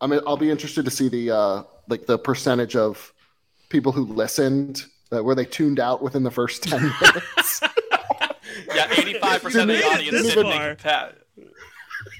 I 0.00 0.06
mean, 0.06 0.20
I'll 0.26 0.36
be 0.36 0.50
interested 0.50 0.84
to 0.84 0.90
see 0.90 1.08
the 1.08 1.30
uh, 1.30 1.62
like 1.88 2.06
the 2.06 2.18
percentage 2.18 2.76
of 2.76 3.12
people 3.68 3.92
who 3.92 4.04
listened 4.04 4.84
uh, 5.12 5.22
where 5.22 5.34
they 5.34 5.44
tuned 5.44 5.80
out 5.80 6.02
within 6.02 6.22
the 6.22 6.30
first 6.30 6.62
ten 6.62 6.82
minutes. 7.00 7.60
Yeah, 8.74 8.88
eighty-five 8.96 9.42
percent 9.42 9.70
of 9.70 9.76
the 9.76 9.84
audience 9.84 10.22
didn't 10.22 10.44
far. 10.44 10.60
make 10.60 10.72
it 10.72 10.78
past. 10.78 11.14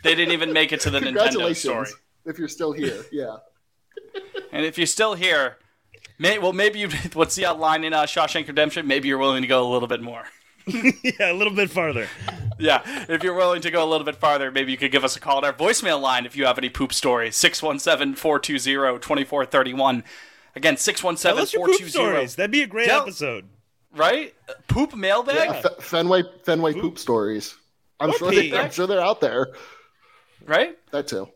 They 0.02 0.14
didn't 0.14 0.32
even 0.32 0.52
make 0.52 0.72
it 0.72 0.80
to 0.82 0.90
the 0.90 0.98
Nintendo 0.98 1.04
Congratulations 1.04 1.58
story. 1.60 1.90
if 2.26 2.38
you're 2.38 2.48
still 2.48 2.72
here. 2.72 3.04
Yeah. 3.12 3.36
And 4.52 4.64
if 4.64 4.78
you're 4.78 4.86
still 4.86 5.14
here, 5.14 5.58
may, 6.18 6.38
well, 6.38 6.52
maybe 6.52 6.78
you. 6.80 6.88
What's 7.14 7.34
the 7.34 7.46
outline 7.46 7.84
in 7.84 7.92
uh, 7.92 8.02
Shawshank 8.04 8.46
Redemption? 8.48 8.86
Maybe 8.86 9.08
you're 9.08 9.18
willing 9.18 9.42
to 9.42 9.48
go 9.48 9.68
a 9.68 9.70
little 9.70 9.88
bit 9.88 10.00
more. 10.02 10.24
yeah, 11.02 11.32
a 11.32 11.34
little 11.34 11.52
bit 11.52 11.70
farther. 11.70 12.08
Yeah, 12.58 12.82
if 13.08 13.22
you're 13.22 13.34
willing 13.34 13.60
to 13.62 13.70
go 13.70 13.84
a 13.84 13.88
little 13.88 14.04
bit 14.04 14.16
farther, 14.16 14.50
maybe 14.50 14.72
you 14.72 14.78
could 14.78 14.90
give 14.92 15.04
us 15.04 15.16
a 15.16 15.20
call 15.20 15.38
at 15.38 15.44
our 15.44 15.52
voicemail 15.52 16.00
line 16.00 16.26
if 16.26 16.36
you 16.36 16.44
have 16.46 16.58
any 16.58 16.68
poop 16.68 16.92
stories. 16.92 17.36
617-420-2431. 17.36 20.02
Again, 20.56 20.76
Tell 20.76 21.38
us 21.38 21.52
your 21.52 21.66
poop 21.66 21.80
617-420. 21.80 21.88
stories. 21.90 22.34
That'd 22.36 22.50
be 22.50 22.62
a 22.62 22.66
great 22.66 22.88
Tell- 22.88 23.02
episode. 23.02 23.44
Right? 23.94 24.34
Poop 24.68 24.94
mailbag? 24.94 25.64
F- 25.64 25.82
Fenway 25.82 26.22
Fenway 26.44 26.74
poop 26.74 26.98
stories. 26.98 27.54
I'm 27.98 28.10
Or 28.10 28.18
sure 28.18 28.30
they, 28.30 28.52
I'm 28.56 28.70
sure 28.70 28.86
they're 28.86 29.00
out 29.00 29.20
there. 29.22 29.48
Right? 30.46 30.76
That 30.90 31.08
too. 31.08 31.28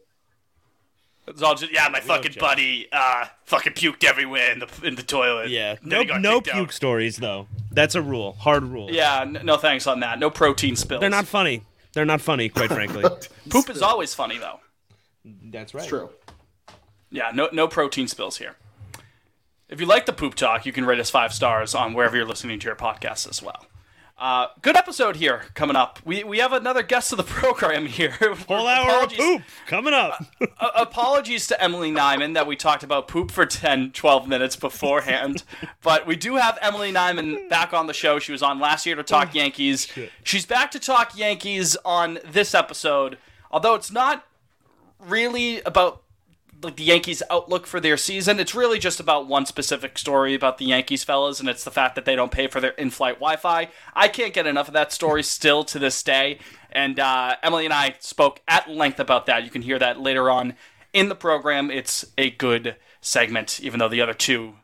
It's 1.26 1.40
all 1.40 1.54
just, 1.54 1.72
yeah, 1.72 1.88
my 1.88 2.00
fucking 2.00 2.34
buddy 2.38 2.88
uh, 2.92 3.24
fucking 3.44 3.72
puked 3.72 4.04
everywhere 4.04 4.52
in 4.52 4.58
the, 4.58 4.68
in 4.82 4.96
the 4.96 5.02
toilet. 5.02 5.48
Yeah, 5.50 5.76
Then 5.82 6.06
no, 6.08 6.18
no 6.18 6.34
kicked 6.40 6.48
out. 6.48 6.54
puke 6.56 6.72
stories 6.72 7.16
though. 7.16 7.46
That's 7.75 7.95
a 7.95 8.02
rule, 8.02 8.33
hard 8.35 8.64
rule. 8.64 8.91
Yeah, 8.91 9.23
n- 9.23 9.41
no 9.45 9.57
thanks 9.57 9.87
on 9.87 10.00
that. 10.00 10.19
No 10.19 10.31
protein 10.31 10.76
spills. 10.76 11.00
they're 11.00 11.11
not 11.11 11.26
funny. 11.26 11.64
They're 11.95 12.05
not 12.05 12.21
funny, 12.21 12.49
quite 12.49 12.69
frankly. 12.79 13.05
Poop 13.50 13.69
is 13.71 13.83
always 13.83 14.14
funny, 14.14 14.38
though. 14.38 14.61
That's 15.25 15.75
right. 15.75 15.88
True. 15.88 16.11
Yeah, 17.11 17.31
no 17.35 17.49
no 17.52 17.69
protein 17.69 18.09
spills 18.09 18.38
here. 18.38 18.57
If 19.69 19.81
you 19.81 19.87
like 19.87 20.07
the 20.07 20.12
poop 20.12 20.35
talk, 20.35 20.67
you 20.67 20.73
can 20.73 20.85
rate 20.85 21.00
us 21.00 21.11
five 21.11 21.33
stars 21.33 21.75
on 21.75 21.95
wherever 21.95 22.17
you're 22.17 22.26
listening 22.26 22.59
to 22.61 22.67
your 22.67 22.76
podcast 22.76 23.29
as 23.29 23.43
well. 23.43 23.64
Uh, 24.23 24.47
good 24.62 24.76
episode 24.76 25.17
here 25.17 25.43
coming 25.55 25.75
up. 25.75 25.99
We 26.05 26.23
we 26.23 26.38
have 26.38 26.52
another 26.52 26.85
guest 26.85 27.11
of 27.11 27.17
the 27.17 27.25
program 27.41 27.87
here. 27.87 28.12
Whole 28.47 28.69
hour 28.69 29.02
of 29.02 29.12
poop 29.12 29.43
coming 29.67 29.93
up. 29.95 30.25
uh, 30.41 30.71
apologies 30.76 31.49
to 31.49 31.61
Emily 31.61 31.91
Nyman 31.91 32.35
that 32.35 32.47
we 32.47 32.55
talked 32.55 32.85
about 32.85 33.09
poop 33.09 33.33
for 33.33 33.45
10, 33.45 33.91
12 33.91 34.29
minutes 34.29 34.55
beforehand. 34.55 35.43
but 35.83 36.07
we 36.07 36.14
do 36.14 36.37
have 36.37 36.57
Emily 36.62 36.93
Nyman 36.93 37.49
back 37.49 37.73
on 37.73 37.88
the 37.88 37.93
show. 37.93 38.21
She 38.21 38.31
was 38.31 38.45
on 38.45 38.61
last 38.61 38.87
year 38.87 38.95
to 38.95 39.02
talk 39.02 39.35
Yankees. 39.35 39.88
She's 40.23 40.47
back 40.47 40.71
to 40.71 40.79
talk 40.79 41.19
Yankees 41.19 41.76
on 41.85 42.21
this 42.25 42.55
episode, 42.55 43.19
although 43.50 43.75
it's 43.75 43.91
not 43.91 44.25
really 45.00 45.62
about 45.62 46.01
like 46.62 46.76
the 46.76 46.85
Yankees' 46.85 47.23
outlook 47.31 47.66
for 47.66 47.81
their 47.81 47.97
season. 47.97 48.38
It's 48.40 48.54
really 48.54 48.78
just 48.78 49.00
about 49.00 49.26
one 49.26 49.47
specific 49.47 49.99
story 49.99 50.35
about 50.35 50.59
the 50.59 50.66
Yankees 50.66 51.04
fellas, 51.04 51.40
and 51.40 51.49
it's 51.49 51.64
the 51.64 51.71
fact 51.71 51.95
that 51.95 52.04
they 52.04 52.16
don't 52.16 52.31
pay 52.33 52.47
for 52.47 52.61
their 52.61 52.73
in-flight 52.73 53.16
Wi-Fi. 53.16 53.69
I 53.95 54.09
can't 54.09 54.35
get 54.35 54.47
enough 54.47 54.69
of 54.69 54.75
that 54.75 54.92
story 54.92 55.23
still 55.23 55.64
to 55.64 55.78
this 55.78 56.02
day, 56.02 56.38
and 56.71 56.99
uh, 56.99 57.37
Emily 57.42 57.64
and 57.64 57.75
I 57.75 57.97
spoke 58.00 58.40
at 58.47 58.71
length 58.71 59.00
about 59.00 59.26
that. 59.26 59.45
You 59.45 59.50
can 59.50 59.62
hear 59.62 59.78
that 59.78 60.00
later 60.00 60.31
on 60.31 60.54
in 60.92 61.09
the 61.09 61.14
program. 61.14 61.71
It's 61.71 62.04
a 62.16 62.31
good 62.31 62.76
segment, 63.00 63.61
even 63.61 63.81
though 63.81 63.88
the 63.88 64.00
other 64.00 64.14
two 64.14 64.54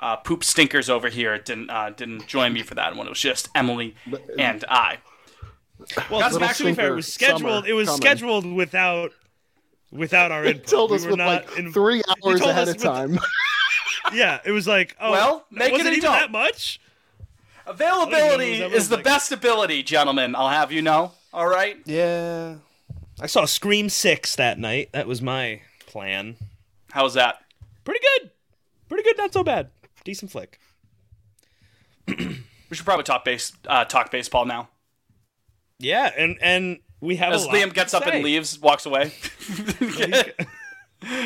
uh, 0.00 0.16
poop 0.16 0.44
stinkers 0.44 0.90
over 0.90 1.08
here 1.08 1.38
didn't 1.38 1.70
uh, 1.70 1.90
didn't 1.90 2.26
join 2.26 2.52
me 2.52 2.62
for 2.62 2.74
that 2.74 2.96
one. 2.96 3.06
It 3.06 3.10
was 3.10 3.20
just 3.20 3.48
Emily 3.54 3.94
and 4.38 4.64
I. 4.68 4.98
Well, 6.10 6.20
Got 6.20 6.54
to 6.56 6.64
be 6.64 6.74
fair, 6.74 6.92
it 6.92 6.96
was 6.96 7.12
scheduled. 7.12 7.66
It 7.66 7.74
was 7.74 7.88
coming. 7.88 8.00
scheduled 8.00 8.46
without 8.46 9.12
without 9.92 10.32
our 10.32 10.44
input. 10.44 10.66
Told 10.66 10.90
We 10.90 10.96
us 10.96 11.04
were 11.04 11.10
with 11.10 11.18
not 11.18 11.26
like 11.48 11.58
in- 11.58 11.72
three 11.72 12.02
hours 12.08 12.40
told 12.40 12.50
ahead 12.50 12.68
us 12.68 12.70
of 12.70 12.74
with- 12.76 12.82
time. 12.84 13.18
Yeah, 14.12 14.38
it 14.44 14.52
was 14.52 14.68
like, 14.68 14.94
oh, 15.00 15.10
Well, 15.10 15.46
make 15.50 15.72
was 15.72 15.80
it 15.80 15.88
it 15.88 15.96
even 15.96 16.12
that 16.12 16.30
much? 16.30 16.80
Availability 17.66 18.58
That 18.60 18.66
is 18.68 18.72
was 18.74 18.88
the 18.88 18.96
like- 18.96 19.04
best 19.04 19.32
ability, 19.32 19.82
gentlemen. 19.82 20.36
I'll 20.36 20.48
have 20.48 20.70
you 20.70 20.80
know. 20.80 21.10
All 21.32 21.48
right. 21.48 21.76
Yeah. 21.84 22.56
I 23.20 23.26
saw 23.26 23.44
Scream 23.46 23.88
Six 23.88 24.36
that 24.36 24.58
night. 24.60 24.90
That 24.92 25.08
was 25.08 25.20
my 25.20 25.62
plan. 25.86 26.36
How 26.92 27.02
was 27.02 27.14
that? 27.14 27.40
Pretty 27.84 27.98
good. 28.20 28.30
Pretty 28.88 29.02
good. 29.02 29.18
Not 29.18 29.32
so 29.32 29.42
bad. 29.42 29.70
Decent 30.04 30.30
flick. 30.30 30.60
We 32.68 32.74
should 32.74 32.84
probably 32.84 33.04
talk 33.04 33.24
base 33.24 33.52
uh, 33.68 33.84
talk 33.84 34.10
baseball 34.10 34.44
now. 34.44 34.68
Yeah, 35.78 36.10
and 36.16 36.36
and 36.40 36.78
we 37.00 37.16
have 37.16 37.32
As 37.32 37.44
a 37.44 37.48
Liam 37.48 37.72
gets 37.72 37.92
to 37.92 37.98
up 37.98 38.06
and 38.06 38.24
leaves, 38.24 38.58
walks 38.58 38.86
away. 38.86 39.12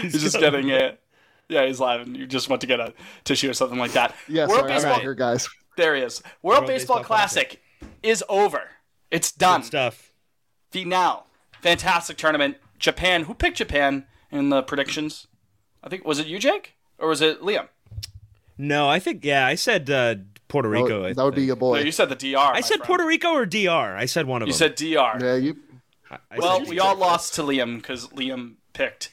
he's 0.02 0.20
just 0.20 0.38
getting 0.38 0.68
it. 0.68 1.00
Yeah, 1.48 1.66
he's 1.66 1.80
laughing. 1.80 2.14
You 2.14 2.26
just 2.26 2.48
want 2.48 2.60
to 2.60 2.66
get 2.66 2.80
a 2.80 2.92
tissue 3.24 3.50
or 3.50 3.54
something 3.54 3.78
like 3.78 3.92
that. 3.92 4.14
yeah, 4.28 4.46
World 4.46 4.60
sorry, 4.60 4.72
I'm 4.72 4.76
Baseball. 4.76 4.94
out 4.94 5.00
here, 5.00 5.14
guys. 5.14 5.48
There 5.76 5.96
he 5.96 6.02
is. 6.02 6.22
World, 6.42 6.58
World 6.58 6.66
Baseball, 6.68 6.98
Baseball 6.98 7.16
Classic, 7.16 7.62
is 8.02 8.22
over. 8.28 8.62
It's 9.10 9.32
done. 9.32 9.60
Good 9.60 9.66
stuff. 9.66 10.12
The 10.72 10.84
now 10.84 11.24
fantastic 11.60 12.16
tournament. 12.16 12.56
Japan. 12.78 13.24
Who 13.24 13.34
picked 13.34 13.58
Japan 13.58 14.06
in 14.30 14.50
the 14.50 14.62
predictions? 14.62 15.26
I 15.82 15.88
think 15.88 16.04
was 16.04 16.18
it 16.18 16.26
you, 16.26 16.38
Jake, 16.38 16.76
or 16.98 17.08
was 17.08 17.20
it 17.20 17.40
Liam? 17.40 17.68
No, 18.58 18.88
I 18.88 18.98
think 18.98 19.24
yeah. 19.24 19.46
I 19.46 19.54
said 19.54 19.88
uh, 19.90 20.16
Puerto 20.50 20.68
That 20.68 20.82
Rico. 20.82 21.02
would, 21.02 21.16
that 21.16 21.24
would 21.24 21.34
be 21.34 21.44
your 21.44 21.56
boy. 21.56 21.78
No, 21.78 21.84
you 21.84 21.92
said 21.92 22.10
the 22.10 22.14
DR. 22.16 22.36
I 22.38 22.60
said 22.60 22.76
friend. 22.76 22.82
Puerto 22.84 23.06
Rico 23.06 23.28
or 23.32 23.46
DR. 23.46 23.96
I 23.96 24.04
said 24.04 24.26
one 24.26 24.42
of 24.42 24.48
You 24.48 24.52
them. 24.52 24.68
You 24.68 24.68
said 24.68 24.74
DR. 24.76 25.24
yeah, 25.24 25.36
you. 25.36 25.56
I 26.10 26.18
Well, 26.36 26.64
we 26.66 26.78
all 26.78 26.96
lost 26.96 27.34
to 27.36 27.42
Liam 27.42 27.76
because 27.76 28.08
Liam 28.08 28.56
picked 28.74 29.12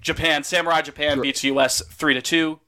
Japan. 0.00 0.42
Samurai 0.44 0.80
Japan 0.82 1.20
beats 1.20 1.44
US 1.44 1.82
three 1.82 2.14
to 2.14 2.22
two. 2.22 2.60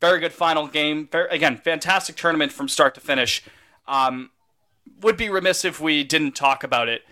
Very 0.00 0.20
good 0.20 0.32
final 0.32 0.68
game. 0.68 1.08
Very, 1.10 1.28
again, 1.30 1.56
fantastic 1.56 2.16
tournament 2.16 2.52
from 2.52 2.68
start 2.68 2.94
to 2.94 3.00
finish. 3.00 3.42
Um, 3.88 4.30
would 5.00 5.16
be 5.16 5.28
remiss 5.30 5.64
if 5.64 5.80
we 5.80 6.04
didn't 6.04 6.32
talk 6.36 6.62
about 6.62 6.88
it. 6.88 7.02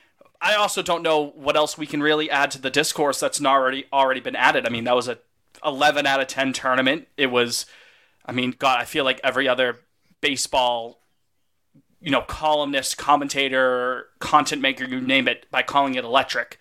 I 0.40 0.54
also 0.54 0.82
don't 0.82 1.02
know 1.02 1.28
what 1.36 1.56
else 1.56 1.78
we 1.78 1.86
can 1.86 2.02
really 2.02 2.30
add 2.30 2.50
to 2.50 2.60
the 2.60 2.68
discourse 2.70 3.18
that's 3.18 3.40
not 3.40 3.54
already 3.54 3.86
already 3.90 4.20
been 4.20 4.36
added. 4.36 4.66
I 4.66 4.68
mean, 4.68 4.84
that 4.84 4.94
was 4.94 5.08
a 5.08 5.18
11 5.64 6.06
out 6.06 6.20
of 6.20 6.26
10 6.26 6.52
tournament. 6.52 7.08
It 7.16 7.28
was, 7.28 7.64
I 8.26 8.32
mean, 8.32 8.54
God, 8.58 8.78
I 8.78 8.84
feel 8.84 9.04
like 9.04 9.18
every 9.24 9.48
other 9.48 9.78
baseball 10.24 11.04
you 12.04 12.10
know, 12.10 12.20
columnist, 12.20 12.98
commentator, 12.98 14.08
content 14.18 14.60
maker, 14.60 14.84
you 14.84 15.00
name 15.00 15.26
it, 15.26 15.46
by 15.50 15.62
calling 15.62 15.94
it 15.94 16.04
electric. 16.04 16.58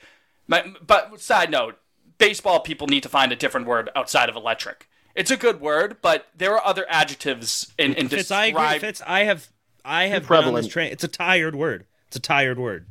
But, 0.47 0.87
but 0.87 1.19
side 1.19 1.51
note, 1.51 1.77
baseball 2.17 2.61
people 2.61 2.87
need 2.87 3.03
to 3.03 3.09
find 3.09 3.31
a 3.33 3.35
different 3.35 3.67
word 3.67 3.89
outside 3.93 4.29
of 4.29 4.37
electric. 4.37 4.87
It's 5.15 5.29
a 5.29 5.35
good 5.35 5.59
word, 5.59 5.97
but 6.01 6.27
there 6.35 6.53
are 6.53 6.65
other 6.65 6.85
adjectives 6.89 7.73
in, 7.77 7.93
in 7.93 8.07
Fitz, 8.07 8.31
I 8.31 8.45
agree. 8.45 8.61
describe. 8.61 8.81
Fitz, 8.81 9.01
I 9.05 9.25
have, 9.25 9.49
I 9.83 10.05
have 10.05 10.11
been 10.11 10.37
on 10.37 10.43
prevalent. 10.43 10.63
this 10.63 10.71
train. 10.71 10.91
It's 10.93 11.03
a 11.03 11.09
tired 11.09 11.55
word. 11.55 11.85
It's 12.07 12.15
a 12.15 12.21
tired 12.21 12.57
word. 12.57 12.85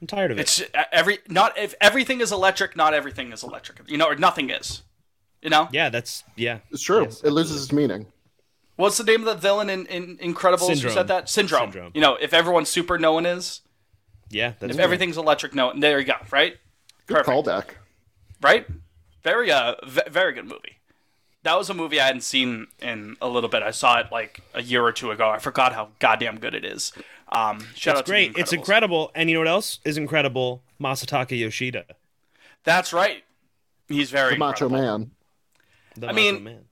I'm 0.00 0.08
tired 0.08 0.32
of 0.32 0.38
it. 0.38 0.42
It's 0.42 0.60
uh, 0.60 0.84
every 0.92 1.18
not 1.28 1.56
if 1.56 1.74
everything 1.80 2.20
is 2.20 2.30
electric, 2.30 2.76
not 2.76 2.92
everything 2.92 3.32
is 3.32 3.42
electric. 3.42 3.88
You 3.88 3.96
know, 3.96 4.06
or 4.06 4.14
nothing 4.14 4.50
is. 4.50 4.82
You 5.40 5.48
know, 5.48 5.68
yeah, 5.72 5.88
that's 5.88 6.22
yeah. 6.36 6.58
It's 6.70 6.82
true. 6.82 7.04
Yes, 7.04 7.22
it 7.22 7.30
loses 7.30 7.62
its 7.62 7.72
meaning. 7.72 8.06
What's 8.76 8.96
the 8.98 9.04
name 9.04 9.20
of 9.20 9.26
the 9.26 9.34
villain 9.34 9.68
in, 9.68 9.86
in 9.86 10.16
Incredibles? 10.18 10.80
Who 10.82 10.90
said 10.90 11.08
that? 11.08 11.28
Syndrome. 11.28 11.72
Syndrome. 11.72 11.92
You 11.94 12.00
know, 12.00 12.14
if 12.16 12.32
everyone's 12.32 12.68
super, 12.68 12.98
no 12.98 13.12
one 13.12 13.26
is. 13.26 13.60
Yeah, 14.30 14.52
that's 14.58 14.70
If 14.70 14.76
true. 14.76 14.84
everything's 14.84 15.16
electric, 15.16 15.54
no. 15.54 15.72
There 15.78 15.98
you 16.00 16.06
go. 16.06 16.14
Right. 16.30 16.56
Good 17.06 17.18
Perfect. 17.24 17.28
callback. 17.46 17.64
right? 18.42 18.66
Very 19.22 19.50
uh, 19.50 19.74
v- 19.86 20.00
very 20.10 20.32
good 20.32 20.44
movie. 20.46 20.78
That 21.44 21.56
was 21.56 21.70
a 21.70 21.74
movie 21.74 22.00
I 22.00 22.06
hadn't 22.06 22.22
seen 22.22 22.66
in 22.80 23.16
a 23.20 23.28
little 23.28 23.48
bit. 23.48 23.62
I 23.62 23.70
saw 23.70 24.00
it 24.00 24.06
like 24.10 24.40
a 24.52 24.62
year 24.62 24.82
or 24.84 24.90
two 24.90 25.12
ago. 25.12 25.28
I 25.30 25.38
forgot 25.38 25.72
how 25.74 25.90
goddamn 26.00 26.40
good 26.40 26.54
it 26.56 26.64
is. 26.64 26.92
Um, 27.30 27.60
shout 27.76 27.94
It's 27.94 28.00
out 28.00 28.06
great. 28.06 28.34
to 28.34 28.40
It's 28.40 28.52
incredible. 28.52 29.12
And 29.14 29.30
you 29.30 29.34
know 29.34 29.40
what 29.42 29.48
else 29.48 29.78
is 29.84 29.96
incredible? 29.96 30.62
Masataka 30.80 31.38
Yoshida, 31.38 31.84
That's 32.64 32.92
right. 32.92 33.22
He's 33.88 34.10
very 34.10 34.32
The 34.34 34.38
Macho. 34.38 34.68
Man. 34.68 35.12
the 35.96 36.08
I 36.08 36.12
Macho 36.12 36.16
mean, 36.16 36.44
Man. 36.44 36.64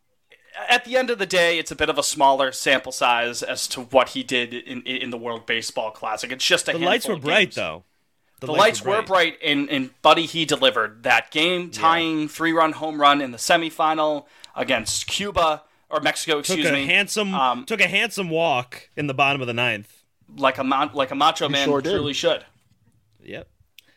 At 0.69 0.85
the 0.85 0.97
end 0.97 1.11
of 1.11 1.19
the 1.19 1.27
day, 1.27 1.59
it's 1.59 1.71
a 1.71 1.77
bit 1.77 1.89
of 1.89 1.99
a 1.99 2.03
smaller 2.03 2.53
sample 2.53 2.93
size 2.93 3.43
as 3.43 3.67
to 3.69 3.81
what 3.83 4.11
he 4.11 4.23
did 4.23 4.55
in 4.55 4.83
in 4.83 5.11
the 5.11 5.17
World 5.19 5.47
Baseball 5.47 5.91
Classic. 5.91 6.31
It's 6.31 6.45
just 6.47 6.69
a 6.69 6.73
The 6.73 6.79
lights 6.79 7.09
were 7.09 7.15
of 7.15 7.23
bright 7.23 7.47
games. 7.49 7.55
though. 7.57 7.85
The, 8.41 8.53
lights, 8.53 8.85
were 8.85 9.01
bright, 9.01 9.39
and, 9.43 9.71
and 9.71 9.91
Buddy 10.03 10.27
he 10.27 10.45
delivered 10.45 11.03
that 11.05 11.31
game 11.31 11.71
tying 11.71 12.29
three 12.29 12.53
run 12.53 12.73
home 12.73 13.01
run 13.01 13.23
in 13.23 13.31
the 13.31 13.39
semifinal 13.39 14.27
against 14.55 15.07
Cuba 15.07 15.63
or 15.89 16.01
Mexico, 16.01 16.43
Took 16.43 16.59
excuse 16.59 16.67
a 16.67 16.73
me. 16.73 16.85
handsome 16.87 17.35
Um, 17.35 17.65
took 17.65 17.81
a 17.81 17.89
handsome 17.89 18.29
walk 18.29 18.91
in 18.97 19.07
the 19.07 19.15
bottom 19.15 19.41
of 19.41 19.47
the 19.47 19.55
ninth. 19.55 20.03
like 20.37 20.59
a 20.59 20.63
like 20.93 21.11
a 21.11 21.15
macho 21.15 21.49
man 21.49 21.65
sure 21.67 21.81
did. 21.81 21.93
truly 21.93 22.13
should. 22.13 22.45
Yep. 23.23 23.49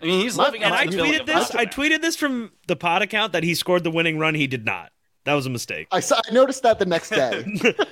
I 0.01 0.05
mean, 0.05 0.21
he's 0.21 0.37
My- 0.37 0.45
living 0.45 0.63
And 0.63 0.73
I 0.73 0.85
tweeted 0.87 1.25
this. 1.25 1.51
I 1.53 1.65
tweeted 1.65 2.01
this 2.01 2.15
from 2.15 2.51
the 2.67 2.75
pod 2.77 3.01
account 3.01 3.33
that 3.33 3.43
he 3.43 3.53
scored 3.53 3.83
the 3.83 3.91
winning 3.91 4.17
run. 4.17 4.35
He 4.35 4.47
did 4.47 4.63
not. 4.63 4.91
That 5.27 5.33
was 5.33 5.45
a 5.45 5.49
mistake. 5.49 5.89
I 5.91 5.99
saw. 5.99 6.21
I 6.25 6.31
noticed 6.31 6.63
that 6.63 6.79
the 6.79 6.85
next 6.85 7.09
day. 7.09 7.45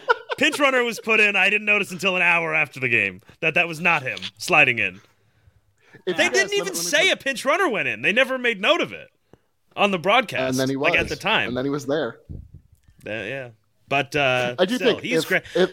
Pinch 0.38 0.58
runner 0.58 0.86
was 0.86 1.02
put 1.02 1.20
in. 1.20 1.36
I 1.36 1.50
didn't 1.50 1.66
notice 1.66 1.92
until 1.92 2.16
an 2.16 2.22
hour 2.22 2.56
after 2.56 2.80
the 2.80 2.88
game 2.88 3.22
that 3.42 3.56
that 3.56 3.68
was 3.68 3.82
not 3.82 4.04
him 4.04 4.20
sliding 4.38 4.80
in. 4.80 5.02
If 6.06 6.16
They 6.16 6.30
didn't 6.30 6.36
let 6.36 6.54
even 6.54 6.54
me- 6.54 6.62
let 6.62 6.74
me 6.76 6.76
say 6.76 7.10
put- 7.10 7.20
a 7.20 7.24
pinch 7.26 7.44
runner 7.44 7.68
went 7.68 7.90
in. 7.90 8.04
They 8.04 8.14
never 8.14 8.38
made 8.38 8.62
note 8.62 8.80
of 8.80 8.94
it 8.94 9.10
on 9.76 9.92
the 9.92 10.00
broadcast. 10.00 10.52
And 10.52 10.58
then 10.58 10.70
he 10.70 10.78
was 10.78 10.92
like 10.92 10.98
at 10.98 11.10
the 11.10 11.18
time. 11.18 11.50
And 11.50 11.58
then 11.58 11.66
he 11.66 11.70
was 11.70 11.86
there. 11.86 12.20
Uh, 13.06 13.10
yeah, 13.12 13.50
but 13.90 14.16
uh, 14.16 14.56
I 14.58 14.64
do 14.64 14.76
still, 14.76 14.92
think 14.92 15.02
he's 15.02 15.24
if, 15.24 15.28
great. 15.28 15.44
if 15.56 15.72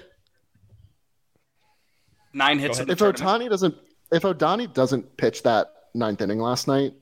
nine 2.33 2.59
hits 2.59 2.81
in 2.81 2.88
the 2.88 2.92
if 2.94 2.98
tournament. 2.98 3.44
Otani 3.44 3.48
doesn't 3.48 3.77
if 4.11 4.22
Otani 4.25 4.75
doesn't 4.75 5.16
pitch 5.16 5.44
that 5.44 5.72
ninth 5.94 6.20
inning 6.22 6.40
last 6.40 6.66
night, 6.66 6.92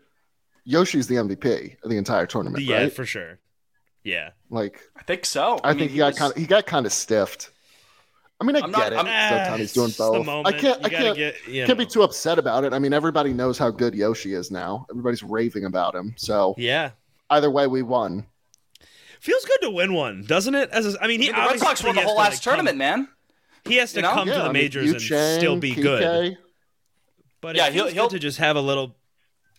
Yoshi's 0.67 1.07
the 1.07 1.15
MVP 1.15 1.83
of 1.83 1.89
the 1.89 1.97
entire 1.97 2.27
tournament, 2.27 2.63
yeah, 2.63 2.77
right? 2.77 2.93
for 2.93 3.07
sure. 3.07 3.39
Yeah, 4.03 4.31
Like 4.49 4.81
I 4.97 5.03
think 5.03 5.27
so. 5.27 5.61
I, 5.63 5.71
mean, 5.73 5.81
think 5.81 5.91
he, 5.93 5.99
got 5.99 6.07
was- 6.13 6.19
kind 6.19 6.33
of 6.33 6.39
he 6.39 6.47
got 6.47 6.67
kind 6.67 6.87
of 6.87 6.93
stiffed. 6.93 7.51
I 8.41 8.45
mean, 8.47 8.57
I 8.57 8.61
I'm 8.61 8.71
get 8.73 8.93
not- 8.93 8.93
it. 8.93 8.97
I'm- 8.97 9.59
Otani's 9.61 9.73
doing 9.75 9.89
it's 9.89 9.99
both. 9.99 10.27
I 10.47 10.53
can't. 10.53 10.81
You 10.81 10.87
I 10.87 10.89
can't. 10.89 11.17
get- 11.17 11.47
you 11.49 11.67
can't 11.67 11.79
be 11.79 11.85
too 11.85 12.03
upset 12.03 12.39
about 12.39 12.65
it. 12.65 12.73
I 12.73 12.79
mean, 12.79 12.95
everybody 12.95 13.35
knows 13.35 13.59
how 13.59 13.71
good 13.71 13.95
Yoshi 13.95 14.33
is 14.33 14.51
now. 14.51 14.87
Everybody's 14.91 15.23
raving 15.23 15.67
about 15.67 15.95
him. 15.95 16.15
So 16.17 16.55
yeah. 16.57 16.93
either 17.29 17.51
way, 17.51 17.67
we 17.67 17.83
won. 17.83 18.27
Feels 19.21 19.45
good 19.45 19.59
to 19.61 19.71
win 19.71 19.93
one, 19.93 20.25
doesn't 20.25 20.55
it? 20.55 20.71
As 20.71 20.95
a, 20.95 21.05
I 21.05 21.07
mean, 21.07 21.21
he 21.21 21.29
I 21.29 21.33
mean, 21.33 21.35
the 21.35 21.41
Red 21.41 21.45
obviously 21.49 21.67
Sox 21.67 21.85
won 21.85 21.95
the 21.97 22.01
whole 22.01 22.17
last 22.17 22.33
like, 22.37 22.41
tournament, 22.41 22.71
come, 22.73 22.79
man. 22.79 23.09
He 23.67 23.77
has 23.77 23.93
to 23.93 23.99
You 23.99 24.03
know? 24.05 24.13
come 24.13 24.29
Yeah, 24.29 24.35
to 24.35 24.39
the 24.39 24.45
I 24.47 24.49
mean, 24.49 24.63
majors 24.63 24.87
Yu 24.87 24.93
and 24.93 25.01
Chang, 25.03 25.39
still 25.39 25.57
be 25.59 25.73
PK, 25.75 25.83
good. 25.83 26.39
But 27.43 27.57
Yeah, 27.57 27.67
it 27.67 27.75
he'll- 27.75 27.85
feels 27.85 27.93
he'll- 27.95 28.09
to 28.09 28.19
just 28.19 28.39
have 28.39 28.57
a 28.57 28.63
little 28.63 28.97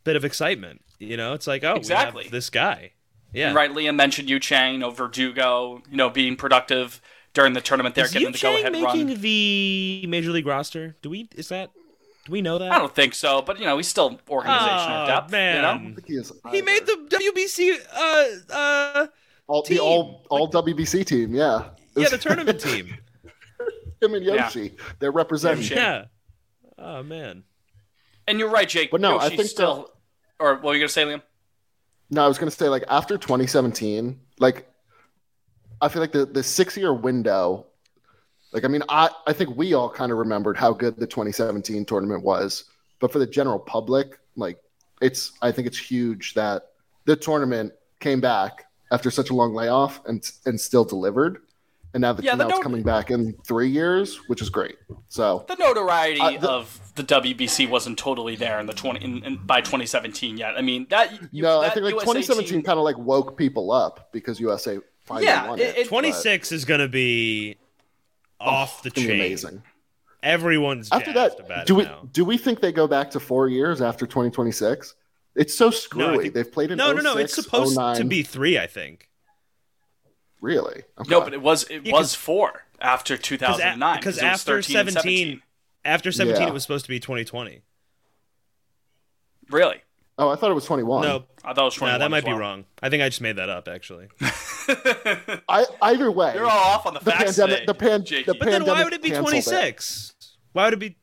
bit 0.04 0.16
of 0.16 0.26
excitement. 0.26 0.82
You 0.98 1.18
know, 1.18 1.34
it's 1.34 1.46
like, 1.46 1.64
oh, 1.64 1.76
Exactly. 1.76 2.22
we 2.22 2.24
have 2.26 2.32
this 2.32 2.50
guy. 2.50 2.94
Yeah, 3.34 3.48
And 3.48 3.56
right, 3.56 3.72
Liam 3.72 3.96
mentioned 3.96 4.30
Yu 4.30 4.40
Chang, 4.40 4.74
you 4.74 4.80
know, 4.80 4.92
Verdugo, 4.92 5.82
you 5.90 5.98
know, 5.98 6.10
being 6.10 6.36
productive 6.36 7.00
during 7.34 7.54
the 7.54 7.62
tournament 7.62 7.96
there, 7.96 8.06
Is 8.06 8.12
getting 8.12 8.28
Yu 8.28 8.34
the 8.34 8.40
go-ahead 8.40 8.74
run. 8.74 8.82
making 8.84 9.08
run. 9.08 9.22
the 9.22 10.06
major 10.08 10.32
league 10.32 10.46
roster? 10.46 10.96
Do 11.02 11.10
we? 11.10 11.30
Is 11.36 11.48
that? 11.50 11.70
Do 12.26 12.32
we 12.34 12.42
know 12.42 12.58
that? 12.58 12.72
I 12.72 12.78
don't 12.78 12.94
think 12.94 13.14
so, 13.16 13.42
but 13.42 13.58
you 13.58 13.66
know, 13.66 13.78
he's 13.78 13.88
still 13.88 14.20
organizational 14.30 15.04
Oh, 15.04 15.08
depth. 15.08 15.32
man. 15.32 15.56
You 15.56 15.90
know, 15.92 15.96
he 16.06 16.14
is. 16.16 16.32
He 16.52 16.62
made 16.62 16.86
the 16.86 17.08
WBC. 17.10 17.78
Uh, 17.94 18.54
uh, 18.54 19.08
all, 19.48 19.62
the 19.64 19.70
team. 19.70 19.80
all 19.82 20.26
all 20.30 20.52
WBC 20.52 21.06
team. 21.06 21.34
Yeah. 21.34 21.70
yeah, 21.96 22.10
the 22.10 22.18
tournament 22.20 22.60
team. 22.60 22.96
Him 24.02 24.14
and 24.14 24.26
Yeah. 24.26 24.44
Yoshi. 24.46 24.76
They're 25.00 25.12
representing. 25.12 25.64
Yeah. 25.78 26.06
Oh 26.78 27.02
man. 27.04 27.44
and 28.28 28.40
you're 28.40 28.50
right, 28.50 28.68
Jake. 28.68 28.92
But 28.92 29.02
no, 29.02 29.18
I 29.20 29.30
think 29.30 29.44
still. 29.50 29.90
Or 30.40 30.56
what 30.56 30.64
were 30.64 30.74
you 30.74 30.80
gonna 30.80 30.90
say, 30.90 31.06
Liam? 31.06 31.22
No, 32.12 32.24
I 32.26 32.28
was 32.28 32.38
gonna 32.38 32.52
say 32.52 32.68
like 32.68 32.84
after 32.90 33.18
2017, 33.18 34.20
like 34.40 34.70
I 35.82 35.88
feel 35.88 36.02
like 36.02 36.12
the 36.12 36.26
the 36.26 36.44
six 36.44 36.76
year 36.76 36.94
window, 36.94 37.66
like 38.52 38.66
I 38.66 38.68
mean, 38.68 38.84
I 38.90 39.10
I 39.26 39.34
think 39.34 39.56
we 39.56 39.74
all 39.74 39.90
kind 39.90 40.12
of 40.12 40.18
remembered 40.18 40.58
how 40.58 40.74
good 40.74 40.98
the 40.98 41.08
2017 41.08 41.86
tournament 41.86 42.24
was, 42.24 42.66
but 43.00 43.12
for 43.14 43.20
the 43.20 43.26
general 43.26 43.60
public, 43.60 44.20
like 44.36 44.58
it's 45.02 45.32
I 45.42 45.52
think 45.54 45.68
it's 45.68 45.78
huge 45.78 46.34
that 46.34 46.72
the 47.06 47.16
tournament 47.16 47.72
came 48.02 48.20
back 48.20 48.66
after 48.92 49.10
such 49.10 49.30
a 49.30 49.34
long 49.34 49.54
layoff 49.56 50.06
and 50.06 50.30
and 50.46 50.60
still 50.60 50.84
delivered, 50.84 51.40
and 51.94 52.02
now, 52.02 52.14
the, 52.14 52.24
Yeah, 52.24 52.36
the 52.36 52.44
now 52.46 52.56
it's 52.56 52.64
coming 52.64 52.84
back 52.84 53.10
in 53.10 53.34
three 53.46 53.70
years, 53.70 54.18
which 54.28 54.42
is 54.42 54.50
great. 54.50 54.76
So 55.08 55.46
The 55.48 55.56
notoriety 55.56 56.38
the- 56.38 56.50
of 56.50 56.91
the 56.96 57.04
WBC 57.04 57.70
wasn't 57.70 57.98
totally 57.98 58.36
there 58.36 58.60
in 58.60 58.66
the 58.66 58.74
20 58.74 59.04
in, 59.04 59.24
in, 59.24 59.38
by 59.38 59.62
2017 59.62 60.38
yet. 60.38 60.56
I 60.58 60.62
mean, 60.62 60.88
that 60.90 61.12
you, 61.34 61.44
no, 61.44 61.62
I 61.62 61.70
think 61.70 61.84
like 61.86 61.94
USA 61.94 62.06
2017 62.06 62.54
team- 62.54 62.62
kind 62.64 62.78
of 62.78 62.84
like 62.86 62.98
woke 62.98 63.38
people 63.38 63.72
up 63.72 64.12
because 64.12 64.40
USA 64.40 64.80
finally 65.04 65.26
Yeah, 65.28 65.48
won 65.50 65.60
it- 65.60 65.64
it. 65.64 65.78
it- 65.78 65.88
Twenty 65.88 66.12
six 66.12 66.52
is 66.52 66.66
gonna 66.66 66.88
be 66.88 67.58
oh, 68.40 68.46
off 68.50 68.84
the 68.84 68.88
It's 68.88 68.96
gonna 68.98 69.08
be 69.08 69.14
chain. 69.14 69.20
amazing. 69.22 69.64
Everyone's 70.24 70.90
After 70.92 71.14
that, 71.14 71.40
about 71.40 71.66
do 71.66 71.76
it 71.76 71.78
we 71.78 71.84
now. 71.86 72.08
do 72.12 72.24
we 72.26 72.38
think 72.38 72.60
they 72.60 72.72
go 72.72 72.88
back 72.88 73.10
to 73.12 73.20
four 73.20 73.48
years 73.50 73.82
after 73.82 74.06
2026? 74.06 74.94
It's 75.34 75.58
so 75.58 75.66
No, 75.66 75.72
screwy. 75.72 76.18
think- 76.24 76.34
They've 76.36 76.52
played 76.52 76.72
in 76.72 76.78
no, 76.78 76.92
no, 76.92 77.02
no. 77.02 77.18
It's 77.18 77.38
oh 77.40 77.42
supposed 77.42 77.76
to 77.76 77.82
oh 77.82 78.04
be 78.04 78.22
three, 78.22 78.60
I 78.60 78.68
think. 78.68 79.10
really. 80.42 80.84
Okay. 81.00 81.10
No, 81.10 81.22
but 81.22 81.34
it 81.34 81.42
was 81.42 81.64
it 81.66 81.86
Yeah, 81.86 81.94
was 81.94 82.12
'cause- 82.12 82.16
four 82.16 82.66
after 82.80 83.18
2009 83.18 83.98
Because 83.98 84.18
it 84.18 84.24
was 84.24 84.32
after 84.42 84.62
13 84.62 84.78
and 84.78 84.92
17, 84.92 85.42
after 85.86 86.12
17, 86.12 86.42
Yeah. 86.42 86.48
it 86.50 86.54
was 86.54 86.64
supposed 86.64 86.86
to 86.86 86.90
be 86.90 87.00
2020. 87.00 87.62
Really? 89.50 89.82
oh, 90.18 90.30
I 90.30 90.36
thought 90.36 90.52
it 90.52 90.54
was 90.54 90.66
21. 90.66 91.02
No, 91.02 91.26
I 91.44 91.54
thought 91.54 91.62
it 91.62 91.66
was 91.66 91.76
no, 91.78 91.88
21. 91.88 92.00
that 92.00 92.12
might 92.12 92.18
as 92.20 92.24
be 92.26 92.32
wrong. 92.34 92.66
I 92.82 92.90
think 92.90 93.02
I 93.02 93.10
just 93.10 93.22
made 93.22 93.38
that 93.38 93.50
up, 93.50 93.68
actually. 93.68 94.08
I, 95.50 95.66
either 95.82 96.12
way, 96.12 96.34
You're 96.36 96.46
all 96.46 96.50
off 96.76 96.86
on 96.86 96.94
the, 96.94 97.00
the 97.00 97.12
facts 97.12 97.38
pandemic. 97.38 97.62
today, 97.62 97.66
The 97.66 97.74
pan. 97.74 98.06
Jakey. 98.06 98.24
The 98.26 98.36
But 98.36 98.50
then 98.52 98.66
why 98.66 98.84
would 98.84 98.94
it 98.94 99.02
be 99.02 99.10
canceled 99.10 99.30
26? 99.30 100.14
Why 100.54 100.66
would 100.66 100.74
it 100.74 100.80
be? 100.80 100.98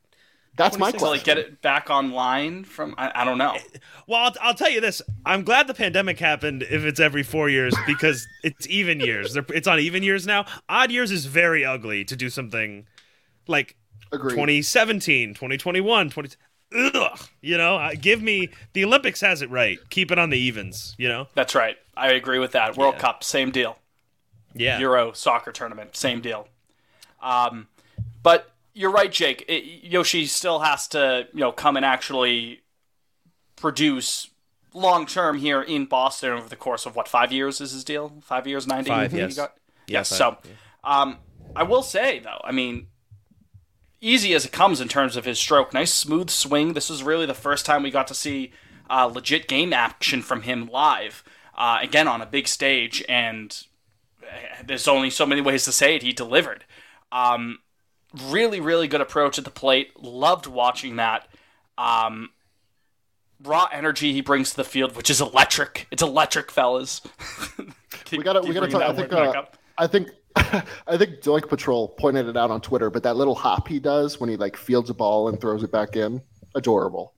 That's 0.57 0.77
my 0.79 0.91
26? 0.91 0.93
to 0.93 0.99
question. 0.99 1.11
like 1.19 1.25
get 1.25 1.39
it 1.39 1.63
back 1.63 1.91
online 1.91 2.65
from 2.65 2.95
I, 2.99 3.13
I 3.15 3.25
don't 3.25 3.39
know. 3.39 3.57
Well, 4.09 4.21
I'll, 4.23 4.35
I'll 4.41 4.55
tell 4.55 4.71
you 4.71 4.81
this. 4.81 5.03
I'm 5.27 5.43
glad 5.45 5.67
the 5.67 5.75
pandemic 5.75 6.19
happened 6.19 6.63
if 6.63 6.85
it's 6.85 6.99
every 6.99 7.23
four 7.23 7.51
years 7.51 7.75
because 7.87 8.27
it's 8.43 8.67
even 8.69 9.01
years. 9.01 9.35
They're, 9.35 9.45
it's 9.51 9.69
on 9.69 9.79
even 9.81 10.03
years 10.03 10.27
now. 10.27 10.47
Odd 10.69 10.91
years 10.91 11.11
is 11.11 11.27
very 11.27 11.63
ugly 11.65 12.05
to 12.07 12.17
do 12.17 12.31
something 12.31 12.87
like 13.47 13.77
Agreed. 14.13 14.33
2017, 14.33 15.35
2021, 15.35 16.11
20. 16.11 16.37
Ugh, 16.95 17.19
you 17.41 17.57
know, 17.57 17.91
give 18.01 18.21
me 18.23 18.51
the 18.75 18.85
Olympics 18.85 19.21
has 19.23 19.41
it 19.43 19.51
right. 19.51 19.79
Keep 19.91 20.11
it 20.13 20.19
on 20.19 20.29
the 20.31 20.39
evens. 20.39 20.95
You 20.99 21.09
know, 21.09 21.29
That's 21.35 21.55
right. 21.55 21.77
I 21.97 22.13
agree 22.13 22.39
with 22.39 22.53
that. 22.53 22.77
World 22.77 22.95
Yeah. 22.97 23.01
Cup, 23.01 23.25
same 23.25 23.51
deal. 23.51 23.79
yeah. 24.55 24.79
Euro 24.79 25.13
soccer 25.13 25.51
tournament, 25.53 25.97
same 25.97 26.21
deal. 26.21 26.47
Um, 27.23 27.69
but 28.23 28.51
you're 28.75 28.91
right, 28.91 29.11
Jake. 29.11 29.45
It, 29.49 29.65
Yoshi 29.85 30.27
still 30.27 30.59
has 30.61 30.87
to, 30.89 31.27
you 31.33 31.41
know, 31.41 31.53
come 31.53 31.77
and 31.77 31.85
actually 31.87 32.61
produce 33.57 34.29
long 34.75 35.07
term 35.07 35.39
here 35.39 35.63
in 35.63 35.87
Boston 35.87 36.31
over 36.33 36.49
the 36.49 36.57
course 36.57 36.87
of 36.87 36.95
what 36.95 37.09
five 37.09 37.33
years 37.33 37.61
is 37.61 37.73
his 37.73 37.85
deal? 37.85 38.13
Five 38.23 38.47
years, 38.47 38.67
ninety. 38.67 38.91
Five, 38.91 39.13
He 39.13 39.19
yes. 39.19 39.37
got- 39.37 39.55
Yeah, 39.87 40.01
yes. 40.01 40.11
five, 40.11 40.19
So, 40.19 40.37
um, 40.85 41.19
I 41.57 41.63
will 41.63 41.83
say 41.83 42.19
though, 42.19 42.41
I 42.45 42.53
mean, 42.53 42.89
easy 44.01 44.35
as 44.35 44.45
it 44.45 44.53
comes 44.53 44.81
in 44.81 44.89
terms 44.89 45.17
of 45.17 45.25
his 45.25 45.39
stroke. 45.39 45.73
Nice 45.73 45.93
smooth 45.93 46.31
swing. 46.31 46.73
This 46.73 46.91
is 46.91 47.03
really 47.03 47.27
the 47.27 47.35
first 47.35 47.67
time 47.67 47.83
we 47.83 47.91
got 47.91 48.07
to 48.09 48.15
see 48.15 48.53
uh, 48.91 49.07
legit 49.07 49.49
game 49.49 49.73
action 49.73 50.23
from 50.23 50.43
him 50.43 50.67
live. 50.67 51.25
Uh, 51.57 51.79
again 51.83 52.07
on 52.07 52.23
a 52.23 52.27
big 52.27 52.47
stage, 52.47 53.05
and 53.09 53.65
uh, 54.23 54.63
there's 54.65 54.87
only 54.87 55.11
so 55.11 55.27
many 55.27 55.41
ways 55.41 55.65
to 55.65 55.73
say 55.73 55.97
it. 55.97 56.05
He 56.05 56.13
delivered. 56.13 56.65
Um, 57.11 57.59
really, 58.27 58.61
really 58.61 58.87
good 58.87 59.01
approach 59.01 59.39
at 59.39 59.45
the 59.45 59.51
plate. 59.51 60.01
Loved 60.01 60.47
watching 60.47 60.97
that. 60.97 61.27
Um, 61.77 62.31
raw 63.43 63.69
energy 63.73 64.13
he 64.13 64.21
brings 64.21 64.51
to 64.51 64.57
the 64.57 64.65
field, 64.65 64.97
which 64.97 65.11
is 65.11 65.21
electric. 65.21 65.87
It's 65.91 66.03
electric, 66.03 66.51
fellas. 66.51 67.03
we 68.13 68.23
gotta 68.23 68.41
we 68.43 68.55
gotta 68.55 68.69
talk. 68.69 68.83
I 68.83 68.93
think 68.93 69.13
uh, 69.13 69.45
I 69.77 69.87
think 69.87 70.11
I 70.37 70.97
think 70.97 71.21
Doink 71.21 71.49
Patrol 71.49 71.89
pointed 71.89 72.27
it 72.29 72.37
out 72.37 72.51
on 72.51 72.61
Twitter, 72.61 72.91
but 72.91 73.03
that 73.03 73.17
little 73.17 73.35
hop 73.35 73.67
he 73.69 73.79
does 73.79 74.21
when 74.21 74.31
he 74.31 74.37
like 74.37 74.57
fields 74.57 74.89
a 74.91 74.95
ball 74.95 75.29
and 75.29 75.41
throws 75.41 75.63
it 75.63 75.73
back 75.73 75.97
in, 75.97 76.23
adorable. 76.55 77.13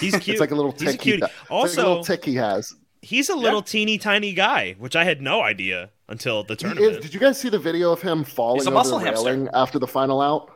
He's 0.00 0.12
cute. 0.16 0.28
It's 0.28 0.40
like 0.40 0.50
a 0.50 0.54
little 0.54 0.72
He's 0.72 0.82
a 0.82 0.92
tick. 0.92 1.00
he 1.02 1.10
cutie. 1.12 1.20
does. 1.20 1.30
It's 1.30 1.40
like 1.40 1.50
a 1.50 1.52
Also, 1.54 1.82
little 1.88 2.04
tick 2.04 2.24
he 2.24 2.34
has. 2.36 2.74
he's 3.02 3.28
a 3.28 3.34
little 3.34 3.62
teeny 3.62 3.98
tiny 3.98 4.32
guy, 4.34 4.74
which 4.78 4.94
I 4.96 5.04
had 5.04 5.20
no 5.22 5.40
idea 5.42 5.90
until 6.08 6.44
the 6.44 6.54
He 6.54 6.58
tournament. 6.58 6.96
is, 6.96 7.02
did 7.02 7.14
you 7.14 7.20
guys 7.20 7.40
see 7.40 7.48
the 7.48 7.58
video 7.58 7.90
of 7.92 8.02
him 8.02 8.22
falling 8.24 8.60
a 8.66 8.70
over 8.70 8.74
muscle 8.74 8.98
the 8.98 9.06
hamster. 9.06 9.24
railing 9.26 9.48
after 9.54 9.78
the 9.78 9.86
final 9.88 10.20
out? 10.20 10.50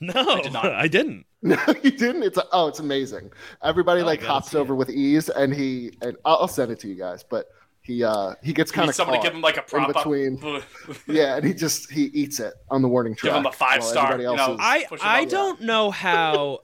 no, 0.00 0.12
I, 0.14 0.40
did 0.42 0.52
not. 0.52 0.64
I 0.72 0.88
didn't. 0.88 1.24
No, 1.42 1.56
you 1.82 1.92
didn't. 1.92 2.24
It's 2.24 2.38
oh, 2.52 2.66
it's 2.66 2.80
amazing. 2.80 3.30
Everybody 3.62 4.00
oh, 4.00 4.06
like 4.06 4.20
hops 4.22 4.50
see 4.50 4.56
over 4.56 4.74
with 4.74 4.90
ease, 4.90 5.28
and 5.28 5.54
he 5.54 5.92
and 6.02 6.16
I'll, 6.24 6.38
I'll 6.40 6.48
send 6.48 6.72
it 6.72 6.80
to 6.80 6.88
you 6.88 6.96
guys. 6.96 7.22
But 7.22 7.46
he 7.86 8.02
uh 8.02 8.34
he 8.42 8.52
gets 8.52 8.72
kind 8.72 8.86
Need 8.86 8.90
of 8.90 8.94
somebody 8.96 9.22
give 9.22 9.32
him 9.32 9.42
like 9.42 9.56
a 9.56 9.62
prop 9.62 9.90
up. 9.90 9.94
between. 9.94 10.40
yeah, 11.06 11.36
and 11.36 11.44
he 11.44 11.54
just 11.54 11.90
he 11.90 12.06
eats 12.06 12.40
it 12.40 12.52
on 12.68 12.82
the 12.82 12.88
warning 12.88 13.14
track. 13.14 13.32
Give 13.32 13.38
him 13.38 13.46
a 13.46 13.52
five 13.52 13.84
star, 13.84 14.18
you 14.18 14.24
know. 14.24 14.56
I 14.58 14.86
I 15.00 15.22
up. 15.22 15.28
don't 15.28 15.60
know 15.62 15.92
how. 15.92 16.60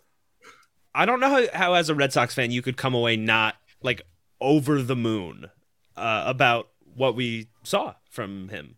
I 0.94 1.06
don't 1.06 1.20
know 1.20 1.28
how, 1.28 1.46
how 1.54 1.74
as 1.74 1.88
a 1.88 1.94
Red 1.94 2.12
Sox 2.12 2.34
fan 2.34 2.50
you 2.50 2.60
could 2.60 2.76
come 2.76 2.92
away 2.92 3.16
not 3.16 3.54
like 3.82 4.02
over 4.40 4.82
the 4.82 4.96
moon 4.96 5.48
uh, 5.96 6.24
about 6.26 6.68
what 6.94 7.14
we 7.14 7.48
saw 7.62 7.94
from 8.10 8.48
him. 8.48 8.74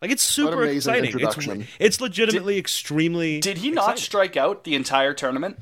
Like 0.00 0.10
it's 0.10 0.22
super 0.22 0.62
amazing 0.64 0.76
exciting. 0.76 1.04
It's 1.04 1.14
introduction. 1.14 1.66
it's 1.78 2.00
legitimately 2.00 2.56
extremely. 2.58 3.40
Did 3.40 3.58
he 3.58 3.70
not 3.70 3.82
exciting. 3.82 4.02
strike 4.02 4.36
out 4.38 4.64
the 4.64 4.74
entire 4.74 5.12
tournament? 5.12 5.58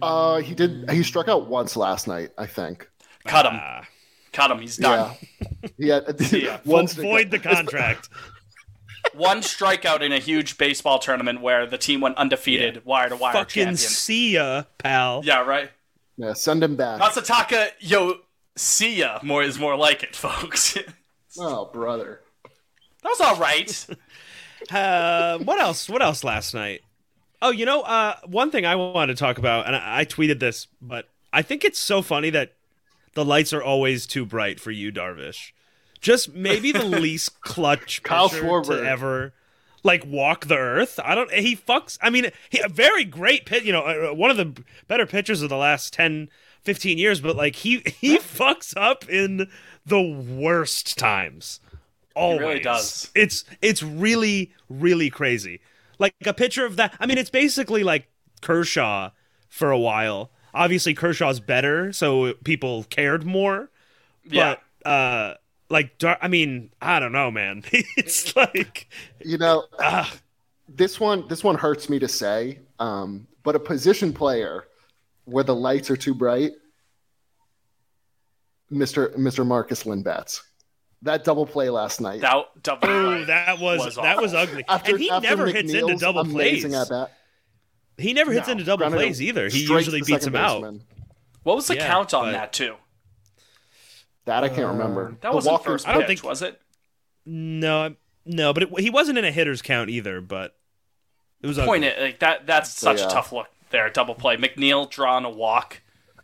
Uh, 0.00 0.38
he 0.38 0.54
did. 0.54 0.90
He 0.90 1.02
struck 1.02 1.28
out 1.28 1.48
once 1.48 1.76
last 1.76 2.08
night, 2.08 2.30
I 2.38 2.46
think. 2.46 2.88
Cut 3.26 3.46
him. 3.46 3.52
Ah, 3.54 3.86
Cut 4.32 4.50
him. 4.50 4.58
He's 4.60 4.76
done. 4.76 5.14
Yeah. 5.60 5.70
He 5.78 5.88
had 5.88 6.32
ya. 6.32 6.58
one 6.64 6.86
vo- 6.86 7.02
void 7.02 7.30
the 7.30 7.38
contract. 7.38 8.08
One 9.14 9.38
strikeout 9.40 10.00
in 10.00 10.12
a 10.12 10.18
huge 10.20 10.56
baseball 10.56 10.98
tournament 11.00 11.40
where 11.42 11.66
the 11.66 11.76
team 11.76 12.00
went 12.00 12.16
undefeated, 12.16 12.84
wire 12.86 13.08
to 13.08 13.16
wire 13.16 13.32
Fucking 13.32 13.64
champion. 13.64 13.76
see 13.76 14.34
ya, 14.34 14.62
pal. 14.78 15.22
Yeah, 15.24 15.40
right. 15.42 15.70
Yeah, 16.16 16.32
send 16.34 16.62
him 16.62 16.76
back. 16.76 17.00
Masataka, 17.00 17.70
yo, 17.80 18.20
see 18.56 18.94
ya. 18.96 19.18
More 19.22 19.42
is 19.42 19.58
more 19.58 19.76
like 19.76 20.02
it, 20.04 20.14
folks. 20.16 20.78
Oh, 21.38 21.66
brother. 21.66 22.20
That 23.02 23.08
was 23.08 23.20
all 23.20 23.36
right. 23.36 23.86
Uh, 24.70 25.38
what 25.40 25.58
else? 25.60 25.88
What 25.88 26.00
else 26.02 26.22
last 26.22 26.54
night? 26.54 26.82
Oh, 27.42 27.50
you 27.50 27.66
know, 27.66 27.82
uh, 27.82 28.14
one 28.26 28.52
thing 28.52 28.64
I 28.64 28.76
wanted 28.76 29.16
to 29.16 29.18
talk 29.18 29.36
about, 29.38 29.66
and 29.66 29.74
I, 29.74 30.00
I 30.00 30.04
tweeted 30.04 30.38
this, 30.38 30.68
but 30.80 31.08
I 31.32 31.42
think 31.42 31.64
it's 31.64 31.80
so 31.80 32.00
funny 32.00 32.30
that 32.30 32.52
the 33.14 33.24
lights 33.24 33.52
are 33.52 33.62
always 33.62 34.06
too 34.06 34.24
bright 34.24 34.60
for 34.60 34.70
you, 34.70 34.92
Darvish. 34.92 35.52
Just 36.00 36.34
maybe 36.34 36.72
the 36.72 36.84
least 36.84 37.40
clutch 37.40 38.02
Kyle 38.02 38.28
pitcher 38.28 38.44
Schwarber. 38.44 38.80
to 38.80 38.88
ever 38.88 39.32
like 39.82 40.04
walk 40.06 40.46
the 40.46 40.56
earth. 40.56 40.98
I 41.02 41.14
don't. 41.14 41.30
He 41.32 41.56
fucks. 41.56 41.98
I 42.00 42.10
mean, 42.10 42.30
he, 42.50 42.60
a 42.60 42.68
very 42.68 43.04
great 43.04 43.46
pit. 43.46 43.64
You 43.64 43.72
know, 43.72 43.82
uh, 43.82 44.14
one 44.14 44.30
of 44.30 44.36
the 44.36 44.62
better 44.88 45.06
pitchers 45.06 45.42
of 45.42 45.48
the 45.48 45.56
last 45.56 45.92
10, 45.92 46.28
15 46.62 46.98
years. 46.98 47.20
But 47.20 47.36
like 47.36 47.56
he 47.56 47.82
he 48.00 48.18
fucks 48.18 48.74
up 48.76 49.08
in 49.08 49.48
the 49.84 50.00
worst 50.00 50.98
times. 50.98 51.60
Always 52.14 52.40
really 52.40 52.60
does. 52.60 53.10
It's 53.14 53.44
it's 53.60 53.82
really 53.82 54.52
really 54.68 55.10
crazy. 55.10 55.60
Like 55.98 56.14
a 56.26 56.34
picture 56.34 56.66
of 56.66 56.76
that. 56.76 56.94
I 57.00 57.06
mean, 57.06 57.18
it's 57.18 57.30
basically 57.30 57.84
like 57.84 58.08
Kershaw 58.40 59.10
for 59.48 59.70
a 59.70 59.78
while. 59.78 60.30
Obviously, 60.54 60.94
Kershaw's 60.94 61.40
better, 61.40 61.92
so 61.92 62.34
people 62.44 62.84
cared 62.84 63.24
more. 63.24 63.70
Yeah. 64.24 64.56
But 64.82 64.88
uh, 64.88 65.34
like, 65.70 65.98
Dar- 65.98 66.18
I 66.20 66.28
mean, 66.28 66.70
I 66.80 67.00
don't 67.00 67.12
know, 67.12 67.30
man. 67.30 67.62
it's 67.72 68.36
like 68.36 68.88
You 69.24 69.38
know, 69.38 69.64
this 70.68 71.00
one 71.00 71.26
this 71.28 71.42
one 71.42 71.56
hurts 71.56 71.88
me 71.88 71.98
to 71.98 72.08
say, 72.08 72.58
um, 72.78 73.26
but 73.42 73.56
a 73.56 73.60
position 73.60 74.12
player 74.12 74.64
where 75.24 75.44
the 75.44 75.54
lights 75.54 75.90
are 75.90 75.96
too 75.96 76.14
bright, 76.14 76.52
Mister 78.70 79.12
Mister 79.16 79.44
Markus 79.44 79.86
Lynn 79.86 80.02
Betts, 80.02 80.42
that 81.02 81.24
double 81.24 81.46
play 81.46 81.70
last 81.70 82.00
night. 82.00 82.20
That 82.20 82.44
double 82.62 82.88
Ooh, 82.88 83.24
that 83.24 83.58
was, 83.58 83.84
was 83.84 83.96
that 83.96 84.20
was 84.20 84.34
ugly. 84.34 84.64
after, 84.68 84.92
and 84.92 85.00
he 85.00 85.10
after 85.10 85.28
never 85.28 85.46
hits 85.46 85.72
into 85.72 85.86
McNeil's 85.86 86.00
double 86.00 86.24
plays. 86.24 86.64
amazing 86.64 86.74
at 86.74 86.88
bat. 86.88 87.12
He 87.98 88.12
never 88.12 88.32
hits 88.32 88.46
No, 88.48 88.52
into 88.52 88.64
double 88.64 88.78
grounded 88.78 88.98
plays 89.00 89.20
either. 89.22 89.48
He 89.48 89.60
usually 89.66 90.00
beats 90.00 90.24
second 90.24 90.28
him 90.34 90.36
out. 90.36 90.74
What 91.42 91.56
was 91.56 91.66
the 91.66 91.76
Yeah, 91.76 91.86
count 91.86 92.14
on 92.14 92.26
but- 92.26 92.32
that 92.32 92.52
too? 92.52 92.76
That 94.24 94.44
I 94.44 94.48
can't 94.48 94.68
remember. 94.68 95.08
Uh, 95.08 95.14
That 95.20 95.34
wasn't 95.34 95.52
Walker- 95.52 95.64
first 95.72 95.88
I 95.88 95.92
don't 95.92 96.02
pitch, 96.02 96.20
think- 96.20 96.24
was 96.24 96.42
it? 96.42 96.60
No, 97.26 97.94
no, 98.24 98.52
but 98.52 98.64
it, 98.64 98.80
he 98.80 98.90
wasn't 98.90 99.18
in 99.18 99.24
a 99.24 99.32
hitter's 99.32 99.62
count 99.62 99.90
either. 99.90 100.20
But 100.20 100.56
it 101.42 101.46
was 101.46 101.58
a 101.58 101.64
Point 101.64 101.84
it 101.84 102.00
like 102.00 102.20
that. 102.20 102.46
That's 102.46 102.70
such 102.70 103.00
yeah. 103.00 103.06
a 103.06 103.10
tough 103.10 103.32
look 103.32 103.48
there. 103.70 103.88
Double 103.90 104.14
play. 104.14 104.36
McNeil 104.36 104.88
drawing 104.88 105.24
a 105.24 105.30
walk. 105.30 105.80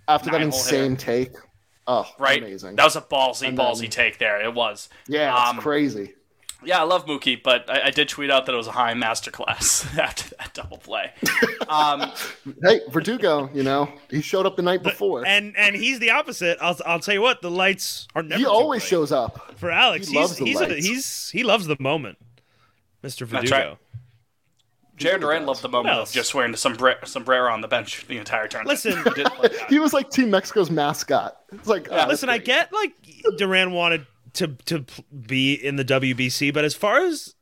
after 0.06 0.30
that 0.30 0.38
nine 0.38 0.50
hole 0.50 0.58
insane 0.58 0.96
take. 0.96 1.32
Oh, 1.86 2.06
Right. 2.18 2.38
amazing. 2.42 2.76
That 2.76 2.84
was 2.84 2.96
a 2.96 3.00
ballsy, 3.02 3.48
And 3.48 3.58
ballsy 3.58 3.80
then- 3.82 3.90
take 3.90 4.18
there. 4.18 4.40
It 4.40 4.54
was. 4.54 4.88
yeah, 5.06 5.34
um, 5.34 5.56
it's 5.56 5.62
crazy. 5.64 6.14
Yeah, 6.64 6.80
I 6.80 6.82
love 6.82 7.06
Mookie, 7.06 7.40
but 7.40 7.70
I, 7.70 7.82
I 7.86 7.90
did 7.90 8.08
tweet 8.08 8.30
out 8.32 8.46
that 8.46 8.52
it 8.52 8.56
was 8.56 8.66
a 8.66 8.72
high 8.72 8.92
masterclass 8.94 9.96
after 9.98 10.34
that 10.36 10.54
double 10.54 10.78
play. 10.78 11.12
Um, 11.68 12.10
Hey, 12.62 12.80
Verdugo, 12.90 13.48
you 13.54 13.62
know 13.62 13.92
he 14.10 14.20
showed 14.20 14.44
up 14.46 14.56
the 14.56 14.62
night 14.62 14.82
before. 14.82 15.24
And 15.26 15.56
and 15.56 15.76
he's 15.76 15.98
the 16.00 16.10
opposite. 16.10 16.58
I'll 16.60 16.76
I'll 16.84 16.98
tell 17.00 17.14
you 17.14 17.22
what. 17.22 17.42
The 17.42 17.50
lights 17.50 18.08
are 18.14 18.22
never. 18.22 18.38
he 18.38 18.44
too 18.44 18.50
always 18.50 18.82
bright. 18.82 18.88
shows 18.88 19.12
up. 19.12 19.54
for 19.56 19.70
Alex. 19.70 20.08
he 20.08 20.14
he's 20.14 20.20
loves 20.20 20.36
the 20.36 20.44
he's, 20.46 20.60
a, 20.60 20.74
he's 20.74 21.30
he 21.30 21.44
loves 21.44 21.66
the 21.68 21.76
moment, 21.78 22.18
Mister 23.02 23.24
That's 23.24 23.48
Verdugo. 23.50 23.68
right. 23.68 23.78
Jarren 24.96 25.20
Duran 25.20 25.46
loved 25.46 25.62
the 25.62 25.68
moment 25.68 25.92
of 25.94 25.98
else? 26.00 26.12
just 26.12 26.34
wearing 26.34 26.50
the 26.50 26.58
sombre- 26.58 26.98
sombrero 27.06 27.52
on 27.52 27.60
the 27.60 27.68
bench 27.68 28.04
the 28.08 28.18
entire 28.18 28.48
tournament. 28.48 28.82
Listen. 28.84 28.98
He 29.04 29.10
did 29.10 29.26
like 29.38 29.52
that. 29.52 29.70
He 29.70 29.78
was 29.78 29.92
like 29.92 30.10
Team 30.10 30.28
Mexico's 30.28 30.72
mascot. 30.72 31.36
It's 31.52 31.68
like, 31.68 31.86
ah, 31.92 32.06
Listen, 32.08 32.28
I 32.28 32.38
get 32.38 32.72
like 32.72 32.94
Duran 33.36 33.70
wanted 33.70 34.06
to 34.38 34.48
to 34.66 34.84
be 35.26 35.52
in 35.54 35.76
the 35.76 35.84
WBC, 35.84 36.52
but 36.52 36.64
as 36.64 36.74
far 36.74 36.98
as 37.04 37.34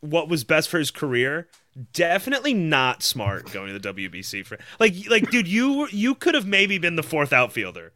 what 0.00 0.28
was 0.28 0.44
best 0.44 0.68
for 0.68 0.78
his 0.78 0.90
career, 0.90 1.48
definitely 1.92 2.52
not 2.54 3.02
smart 3.02 3.50
going 3.52 3.72
to 3.72 3.78
the 3.78 3.94
WBC 3.94 4.44
for 4.44 4.58
like 4.78 4.94
like 5.08 5.30
dude, 5.30 5.48
you 5.48 5.88
you 5.90 6.14
could 6.14 6.34
have 6.34 6.46
maybe 6.46 6.78
been 6.78 6.96
the 6.96 7.02
fourth 7.02 7.32
outfielder. 7.32 7.92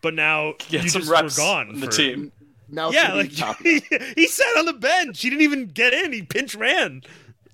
But 0.00 0.14
now 0.14 0.54
Get 0.68 0.84
you 0.84 0.88
some 0.88 1.02
just 1.02 1.10
reps 1.12 1.36
were 1.38 1.42
gone 1.44 1.70
in 1.70 1.80
the 1.80 1.86
for- 1.86 1.92
team. 1.92 2.32
Now 2.68 2.90
Yeah, 2.90 3.12
like 3.12 3.30
he, 3.60 3.80
he 4.16 4.26
sat 4.26 4.56
on 4.58 4.64
the 4.66 4.72
bench. 4.72 5.20
He 5.20 5.28
didn't 5.28 5.42
even 5.42 5.66
get 5.66 5.92
in. 5.92 6.12
He 6.12 6.22
pinch 6.22 6.54
ran. 6.54 7.02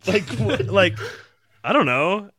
Like 0.07 0.25
what- 0.39 0.67
like 0.67 0.99
I 1.65 1.73
don't 1.73 1.87
know. 1.87 2.31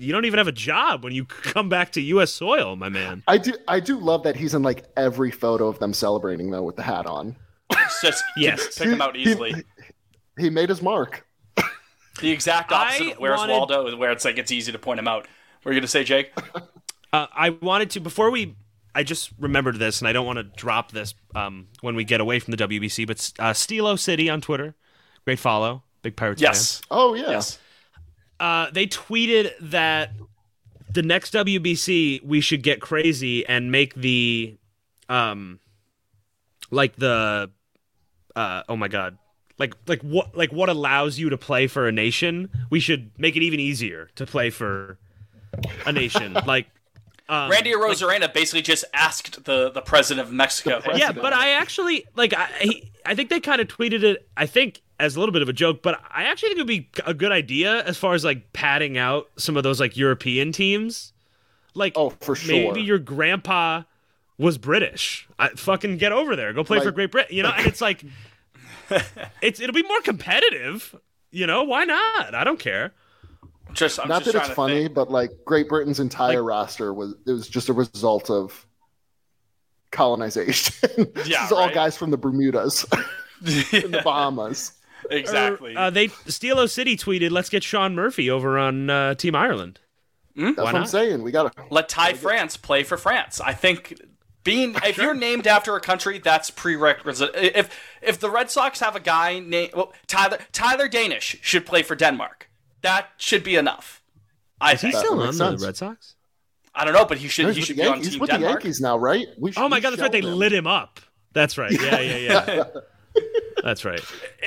You 0.00 0.12
don't 0.12 0.24
even 0.24 0.38
have 0.38 0.48
a 0.48 0.52
job 0.52 1.04
when 1.04 1.12
you 1.12 1.24
come 1.26 1.68
back 1.68 1.92
to 1.92 2.00
U.S. 2.00 2.32
soil, 2.32 2.76
my 2.76 2.88
man. 2.88 3.22
I 3.28 3.38
do 3.38 3.52
I 3.68 3.80
do 3.80 3.98
love 3.98 4.22
that 4.24 4.36
he's 4.36 4.54
in 4.54 4.62
like 4.62 4.84
every 4.96 5.30
photo 5.30 5.68
of 5.68 5.78
them 5.78 5.92
celebrating 5.92 6.50
though 6.50 6.62
with 6.62 6.76
the 6.76 6.82
hat 6.82 7.06
on. 7.06 7.36
It's 7.70 8.00
just 8.02 8.24
Yes. 8.36 8.78
pick 8.78 8.88
him 8.88 9.00
out 9.02 9.16
easily. 9.16 9.64
He 10.38 10.50
made 10.50 10.68
his 10.68 10.82
mark. 10.82 11.26
The 12.20 12.30
exact 12.30 12.72
opposite 12.72 13.06
I 13.06 13.10
of 13.12 13.18
Where's 13.18 13.38
wanted- 13.38 13.52
Waldo, 13.52 13.96
where 13.96 14.10
it's 14.10 14.24
like 14.24 14.36
it's 14.38 14.50
easy 14.50 14.72
to 14.72 14.78
point 14.78 14.98
him 14.98 15.08
out. 15.08 15.26
What 15.62 15.70
are 15.70 15.74
you 15.74 15.80
gonna 15.80 15.88
say, 15.88 16.04
Jake? 16.04 16.32
Uh, 17.12 17.26
I 17.34 17.50
wanted 17.50 17.90
to 17.90 18.00
before 18.00 18.30
we. 18.30 18.54
I 18.94 19.02
just 19.02 19.30
remembered 19.36 19.80
this, 19.80 20.00
and 20.00 20.06
I 20.06 20.12
don't 20.12 20.26
want 20.26 20.36
to 20.36 20.44
drop 20.44 20.92
this 20.92 21.12
um, 21.34 21.66
when 21.80 21.96
we 21.96 22.04
get 22.04 22.20
away 22.20 22.38
from 22.38 22.52
the 22.52 22.56
WBC. 22.68 23.04
But 23.04 23.32
uh, 23.40 23.50
Steelo 23.52 23.98
City 23.98 24.30
on 24.30 24.40
Twitter, 24.40 24.76
great 25.24 25.40
follow, 25.40 25.82
big 26.02 26.14
Pirates 26.14 26.40
Yes. 26.40 26.80
Oh 26.88 27.14
yeah. 27.14 27.30
Yes. 27.30 27.58
Fan. 28.40 28.66
Uh, 28.66 28.70
they 28.72 28.86
tweeted 28.86 29.52
that 29.60 30.12
the 30.92 31.02
next 31.02 31.34
WBC 31.34 32.24
we 32.24 32.40
should 32.40 32.62
get 32.62 32.80
crazy 32.80 33.46
and 33.46 33.70
make 33.70 33.94
the, 33.94 34.56
um, 35.08 35.60
like 36.70 36.96
the, 36.96 37.50
uh, 38.34 38.62
oh 38.68 38.76
my 38.76 38.88
god, 38.88 39.18
like 39.60 39.74
like 39.86 40.00
what 40.00 40.34
like 40.34 40.50
what 40.52 40.68
allows 40.68 41.18
you 41.18 41.28
to 41.30 41.36
play 41.36 41.66
for 41.66 41.86
a 41.86 41.92
nation? 41.92 42.48
We 42.70 42.80
should 42.80 43.12
make 43.18 43.36
it 43.36 43.42
even 43.42 43.60
easier 43.60 44.08
to 44.16 44.26
play 44.26 44.50
for 44.50 44.98
a 45.86 45.92
nation, 45.92 46.32
like. 46.46 46.66
Um, 47.28 47.48
Randy 47.48 47.72
Arozarena 47.72 48.32
basically 48.34 48.62
just 48.62 48.84
asked 48.92 49.44
the, 49.44 49.70
the 49.70 49.82
president 49.82 50.26
of 50.26 50.34
Mexico. 50.34 50.80
The 50.80 50.92
hey, 50.92 50.98
yeah, 50.98 51.12
but 51.12 51.32
I 51.32 51.50
actually 51.50 52.04
like 52.16 52.34
I 52.34 52.48
he, 52.60 52.92
I 53.06 53.14
think 53.14 53.30
they 53.30 53.38
kind 53.38 53.60
of 53.60 53.68
tweeted 53.68 54.02
it. 54.02 54.28
I 54.36 54.46
think 54.46 54.82
as 55.00 55.16
a 55.16 55.20
little 55.20 55.32
bit 55.32 55.42
of 55.42 55.48
a 55.48 55.52
joke, 55.52 55.82
but 55.82 56.00
I 56.14 56.24
actually 56.24 56.50
think 56.50 56.58
it 56.58 56.62
would 56.62 56.66
be 56.68 56.88
a 57.06 57.14
good 57.14 57.32
idea 57.32 57.82
as 57.84 57.96
far 57.96 58.14
as 58.14 58.24
like 58.24 58.52
padding 58.52 58.98
out 58.98 59.28
some 59.36 59.56
of 59.56 59.62
those 59.62 59.80
like 59.80 59.96
European 59.96 60.52
teams. 60.52 61.12
Like, 61.74 61.92
Oh, 61.96 62.10
for 62.20 62.34
sure. 62.36 62.54
maybe 62.54 62.82
your 62.82 62.98
grandpa 62.98 63.82
was 64.38 64.58
British. 64.58 65.28
I, 65.38 65.48
fucking 65.50 65.98
get 65.98 66.12
over 66.12 66.34
there, 66.36 66.52
go 66.52 66.64
play 66.64 66.80
for 66.80 66.90
Great 66.90 67.12
Britain. 67.12 67.36
You 67.36 67.42
know, 67.44 67.52
and 67.56 67.66
it's 67.66 67.80
like 67.80 68.04
it's 69.42 69.60
it'll 69.60 69.74
be 69.74 69.82
more 69.82 70.00
competitive. 70.02 70.94
You 71.30 71.46
know, 71.46 71.62
why 71.62 71.84
not? 71.84 72.34
I 72.34 72.42
don't 72.44 72.58
care. 72.58 72.92
just, 73.72 74.00
I'm 74.00 74.08
Not 74.08 74.24
just 74.24 74.32
that 74.34 74.46
it's 74.46 74.54
funny, 74.54 74.82
think. 74.84 74.94
but 74.94 75.10
like 75.12 75.30
Great 75.44 75.68
Britain's 75.68 76.00
entire 76.00 76.42
roster 76.42 76.92
was 76.92 77.14
it 77.26 77.30
was 77.30 77.48
just 77.48 77.68
a 77.68 77.72
result 77.72 78.30
of 78.30 78.66
colonization. 79.92 80.74
this 81.14 81.28
Yeah, 81.28 81.46
is 81.46 81.52
all 81.52 81.66
right. 81.66 81.74
guys 81.74 81.96
from 81.96 82.10
the 82.10 82.16
Bermudas 82.18 82.84
and 83.72 83.94
the 83.94 84.00
Bahamas. 84.04 84.72
exactly. 85.10 85.76
Uh, 85.76 85.90
they 85.90 86.08
Steelo 86.08 86.68
City 86.68 86.96
tweeted, 86.96 87.30
"Let's 87.30 87.48
get 87.48 87.62
Sean 87.62 87.94
Murphy 87.94 88.30
over 88.30 88.58
on 88.58 88.90
uh, 88.90 89.14
Team 89.14 89.34
Ireland." 89.34 89.80
That's 90.36 90.56
what 90.56 90.74
I'm 90.74 90.86
saying. 90.86 91.22
We 91.22 91.32
gotta 91.32 91.52
Let 91.70 91.88
Ty 91.88 92.14
France 92.14 92.56
play 92.56 92.82
for 92.82 92.96
France. 92.96 93.40
I 93.40 93.52
think 93.52 94.00
being 94.44 94.74
if 94.84 94.96
you're 94.96 95.14
named 95.14 95.46
after 95.46 95.76
a 95.76 95.80
country, 95.80 96.18
that's 96.18 96.50
prerequisite. 96.50 97.30
If 97.34 97.78
if 98.00 98.18
the 98.18 98.30
Red 98.30 98.50
Sox 98.50 98.80
have 98.80 98.96
a 98.96 99.00
guy 99.00 99.38
named 99.38 99.74
well, 99.74 99.92
Tyler 100.06 100.38
Tyler 100.52 100.88
Danish 100.88 101.38
should 101.42 101.66
play 101.66 101.82
for 101.82 101.94
Denmark. 101.94 102.48
That 102.82 103.08
should 103.18 103.44
be 103.44 103.56
enough. 103.56 104.02
I 104.60 104.72
Is 104.72 104.80
he 104.80 104.86
think. 104.86 104.94
That 104.94 105.00
still 105.00 105.20
on 105.20 105.56
the 105.56 105.66
Red 105.66 105.76
Sox? 105.76 106.14
I 106.74 106.84
don't 106.84 106.94
know, 106.94 107.04
but 107.04 107.18
he 107.18 107.28
should 107.28 107.46
He's 107.46 107.56
he 107.56 107.62
should 107.62 107.76
the 107.76 107.82
be 107.82 107.88
on 107.88 107.94
Yankees, 107.94 108.12
Team 108.12 108.20
with 108.20 108.30
the 108.30 108.36
Denmark. 108.36 108.62
Yankees 108.64 108.80
now, 108.80 108.96
right? 108.96 109.26
We 109.38 109.52
Oh 109.56 109.64
we 109.64 109.68
my 109.68 109.80
god, 109.80 109.90
that's 109.90 110.02
right. 110.02 110.12
They 110.12 110.20
shelled 110.20 110.34
lit 110.38 110.52
him 110.52 110.66
up. 110.66 111.00
That's 111.32 111.58
right. 111.58 111.72
Yeah, 111.72 112.00
yeah, 112.00 112.16
yeah. 112.16 112.64
that's 113.62 113.84
right. 113.84 114.00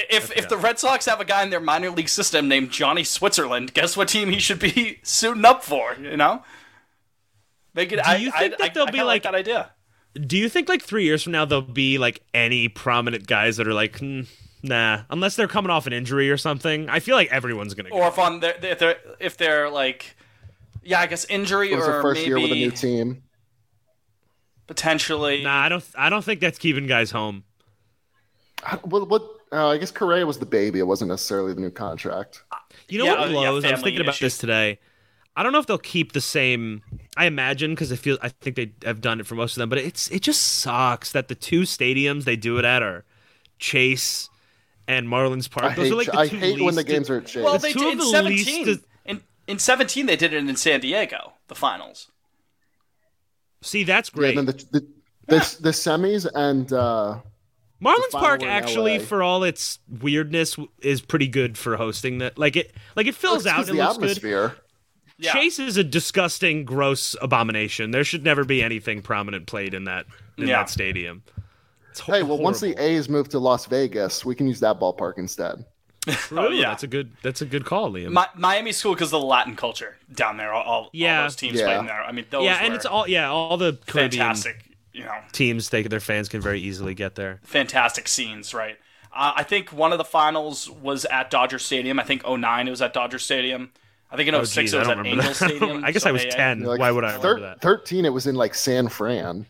If 0.10 0.36
if 0.36 0.49
the 0.49 0.58
Red 0.58 0.80
Sox 0.80 1.06
have 1.06 1.19
a 1.19 1.26
guy 1.26 1.43
in 1.43 1.49
their 1.49 1.60
minor 1.60 1.89
league 1.89 2.10
system 2.10 2.47
named 2.47 2.71
Johnny 2.71 3.04
Switzerland, 3.04 3.73
guess 3.73 3.95
what 3.97 4.08
team 4.10 4.30
he 4.30 4.39
should 4.39 4.60
be 4.60 4.99
suiting 5.04 5.45
up 5.45 5.63
for? 5.63 5.95
You 5.99 6.17
know. 6.17 6.43
Make 7.73 7.91
it. 7.91 7.99
I, 7.99 8.17
you 8.17 8.32
I, 8.36 8.39
think 8.39 8.58
that 8.58 8.63
I, 8.65 8.69
they'll 8.69 8.84
I 8.84 8.88
be 8.88 8.91
kinda 8.91 9.06
like- 9.06 9.23
that 9.23 9.36
idea? 9.36 9.71
Do 10.15 10.38
you 10.38 10.47
think 10.47 10.69
like 10.69 10.84
three 10.84 11.06
years 11.06 11.23
from 11.23 11.32
now 11.32 11.43
there'll 11.45 11.63
be 11.63 11.97
like 11.97 12.21
any 12.36 12.69
prominent 12.69 13.26
guys 13.26 13.58
that 13.58 13.67
are 13.67 13.73
like, 13.73 13.97
hmm, 13.97 14.21
nah, 14.62 15.02
unless 15.10 15.36
they're 15.36 15.47
coming 15.47 15.71
off 15.71 15.88
an 15.88 15.93
injury 15.93 16.30
or 16.30 16.38
something? 16.38 16.88
I 16.88 16.99
feel 16.99 17.15
like 17.15 17.32
everyone's 17.32 17.73
gonna. 17.73 17.89
Or 17.89 18.02
go. 18.02 18.08
if 18.10 18.19
on 18.19 18.39
their, 18.39 18.56
if 18.63 18.78
they're 18.78 18.97
if 19.19 19.38
they're 19.38 19.71
like, 19.71 20.15
yeah, 20.84 20.99
I 20.99 21.08
guess 21.08 21.26
injury 21.26 21.73
or 21.73 21.78
the 21.80 22.02
first 22.04 22.19
maybe 22.19 22.28
year 22.28 22.39
with 22.39 22.52
a 22.52 22.56
new 22.56 22.69
team. 22.69 23.23
potentially. 24.67 25.43
Nah, 25.43 25.62
I 25.63 25.69
don't. 25.69 25.84
I 25.95 26.10
don't 26.10 26.23
think 26.23 26.41
that's 26.41 26.60
keeping 26.60 26.86
guys 26.88 27.12
home. 27.12 27.43
I- 28.65 28.76
What? 28.84 29.10
what 29.10 29.23
uh, 29.52 29.67
I 29.69 29.78
guess 29.78 29.91
Correa 29.91 30.26
was 30.26 30.39
the 30.39 30.45
baby. 30.47 30.80
It 30.80 30.88
wasn't 30.88 31.10
necessarily 31.10 31.54
the 31.54 31.62
new 31.62 31.69
contract. 31.69 32.43
You 32.89 32.97
know 32.99 33.06
Yeah, 33.06 33.19
what 33.19 33.30
uh, 33.30 33.32
yeah. 33.41 33.47
I 33.47 33.49
was 33.52 33.63
family 33.63 33.84
thinking 33.84 34.02
about 34.02 34.19
this 34.19 34.38
today. 34.39 34.80
I 35.36 35.43
don't 35.43 35.52
know 35.52 35.60
if 35.60 35.65
they'll 35.67 35.78
keep 35.78 36.13
the 36.13 36.21
same. 36.21 36.82
I 37.17 37.26
imagine 37.26 37.71
because 37.71 37.91
I 37.91 37.95
feel 37.95 38.17
I 38.21 38.30
think 38.30 38.56
they 38.56 38.71
have 38.84 39.02
done 39.02 39.19
it 39.19 39.28
for 39.28 39.36
most 39.36 39.56
of 39.56 39.60
them, 39.62 39.69
but 39.69 39.78
it's 39.80 40.10
it 40.12 40.21
just 40.21 40.41
sucks 40.41 41.12
that 41.12 41.28
the 41.28 41.36
two 41.36 41.62
stadiums 41.62 42.23
they 42.23 42.36
do 42.36 42.58
it 42.58 42.65
at 42.65 42.82
are 42.82 43.04
Chase 43.60 44.30
and 44.88 45.08
Marlins 45.08 45.49
Park. 45.49 45.71
I 45.73 45.76
Those 45.76 45.86
hate, 45.86 45.91
are 45.93 45.95
like 45.95 46.08
the 46.08 46.17
I 46.19 46.28
two 46.28 46.38
hate 46.38 46.62
when 46.62 46.76
the 46.76 46.84
games 46.84 47.10
are 47.10 47.17
at 47.17 47.26
Chase. 47.28 47.43
well, 47.43 47.54
It's 47.56 47.63
they 47.63 47.73
two 47.73 47.80
did 47.80 47.91
in 47.93 47.97
the 47.99 48.06
least 48.23 48.45
seventeen. 48.47 48.65
dis- 48.65 48.86
In 49.06 49.21
in 49.47 49.60
seventeen, 49.60 50.06
they 50.08 50.15
did 50.15 50.34
it 50.34 50.38
in 50.49 50.56
San 50.56 50.80
Diego, 50.80 51.34
the 51.47 51.56
finals. 51.56 52.10
See, 53.62 53.84
that's 53.84 54.10
yeah, 54.13 54.19
great. 54.19 54.36
then 54.36 54.45
the 54.45 54.54
the, 54.71 54.88
the, 55.28 55.58
the 55.62 55.69
semis 55.71 56.28
and 56.36 56.71
uh, 56.73 57.19
Marlins 57.81 58.12
Park 58.12 58.43
actually, 58.43 58.97
LA. 58.99 59.03
for 59.05 59.21
all 59.23 59.43
its 59.43 59.79
weirdness, 59.89 60.57
is 60.81 61.01
pretty 61.01 61.27
good 61.27 61.57
for 61.57 61.75
hosting 61.75 62.19
that. 62.19 62.38
Like 62.38 62.55
it, 62.55 62.73
like 62.95 63.07
it 63.07 63.15
fills 63.15 63.45
out. 63.45 63.53
out 63.53 63.57
'cause 63.57 63.69
and 63.69 63.79
the 63.79 63.83
looks 63.99 64.19
good. 64.19 64.51
Yeah. 65.17 65.33
Chase 65.33 65.59
is 65.59 65.77
a 65.77 65.83
disgusting, 65.83 66.65
gross 66.65 67.15
abomination. 67.21 67.91
There 67.91 68.03
should 68.03 68.23
never 68.23 68.43
be 68.45 68.63
anything 68.63 69.01
prominent 69.01 69.45
played 69.47 69.73
in 69.73 69.83
that 69.86 70.05
in 70.38 70.47
Yeah. 70.47 70.59
that 70.59 70.69
stadium. 70.69 71.23
It's 71.91 71.99
ho- 71.99 72.13
Hey, 72.13 72.23
well, 72.23 72.38
once 72.39 72.59
the. 72.62 72.75
A's 72.81 73.07
move 73.09 73.29
to 73.29 73.39
Las 73.39 73.65
Vegas, 73.67 74.25
we 74.25 74.33
can 74.33 74.47
use 74.47 74.59
that 74.62 74.79
ballpark 74.79 75.17
instead. 75.17 75.65
True, 76.07 76.39
Oh, 76.39 76.49
yeah. 76.49 76.69
that's 76.69 76.83
a 76.83 76.88
good 76.88 77.12
that's 77.21 77.41
a 77.41 77.45
good 77.45 77.63
call, 77.63 77.91
Liam. 77.91 78.09
Mi- 78.12 78.39
Miami's 78.41 78.81
cool 78.81 78.93
because 78.93 79.13
of 79.13 79.21
the 79.21 79.27
Latin 79.27 79.55
culture 79.55 79.97
down 80.13 80.36
there. 80.38 80.51
All, 80.51 80.63
all, 80.63 80.89
Yeah. 80.91 81.17
all 81.19 81.23
those 81.25 81.36
teams 81.36 81.59
Yeah. 81.59 81.65
playing 81.67 81.86
there. 81.86 82.03
I 82.03 82.12
mean, 82.12 82.25
those 82.29 82.43
yeah, 82.45 82.57
and 82.62 82.69
were 82.71 82.75
it's 82.77 82.86
all 82.86 83.07
yeah, 83.07 83.29
all 83.29 83.55
the 83.57 83.73
Caribbean 83.86 84.19
fantastic. 84.19 84.65
You 84.93 85.03
know, 85.06 85.15
teams 85.32 85.69
they 85.69 85.84
their 85.84 85.99
fans 85.99 86.29
can 86.29 86.39
very 86.39 86.60
easily 86.62 86.93
get 86.93 87.15
there. 87.15 87.39
fantastic 87.43 88.08
scenes, 88.08 88.53
right? 88.53 88.77
Uh, 89.12 89.34
I 89.36 89.43
think 89.43 89.71
one 89.73 89.91
of 89.91 89.97
the 89.97 90.03
finals 90.06 90.69
was 90.69 91.06
at 91.06 91.29
Dodger 91.29 91.60
Stadium. 91.60 91.99
I 91.99 92.03
think 92.03 92.27
09 92.27 92.67
it 92.67 92.71
was 92.71 92.82
at 92.82 92.93
Dodger 92.93 93.19
Stadium. 93.19 93.71
I 94.12 94.15
think 94.17 94.29
in 94.29 94.36
Oh, 94.36 94.43
06 94.43 94.56
geez, 94.71 94.73
it 94.73 94.79
was 94.79 94.88
at 94.88 95.06
Angel 95.06 95.23
that. 95.23 95.36
Stadium. 95.36 95.84
I 95.84 95.91
guess 95.91 96.03
so 96.03 96.10
I 96.10 96.12
was 96.12 96.25
AA. 96.25 96.29
ten. 96.29 96.62
Like, 96.62 96.79
Why 96.79 96.91
would 96.91 97.03
I 97.03 97.17
thir- 97.17 97.34
remember 97.36 97.41
that? 97.49 97.62
Thirteen, 97.62 98.06
it 98.06 98.13
was 98.13 98.27
in 98.27 98.36
like 98.36 98.53
San 98.53 98.88
Fran, 98.88 99.47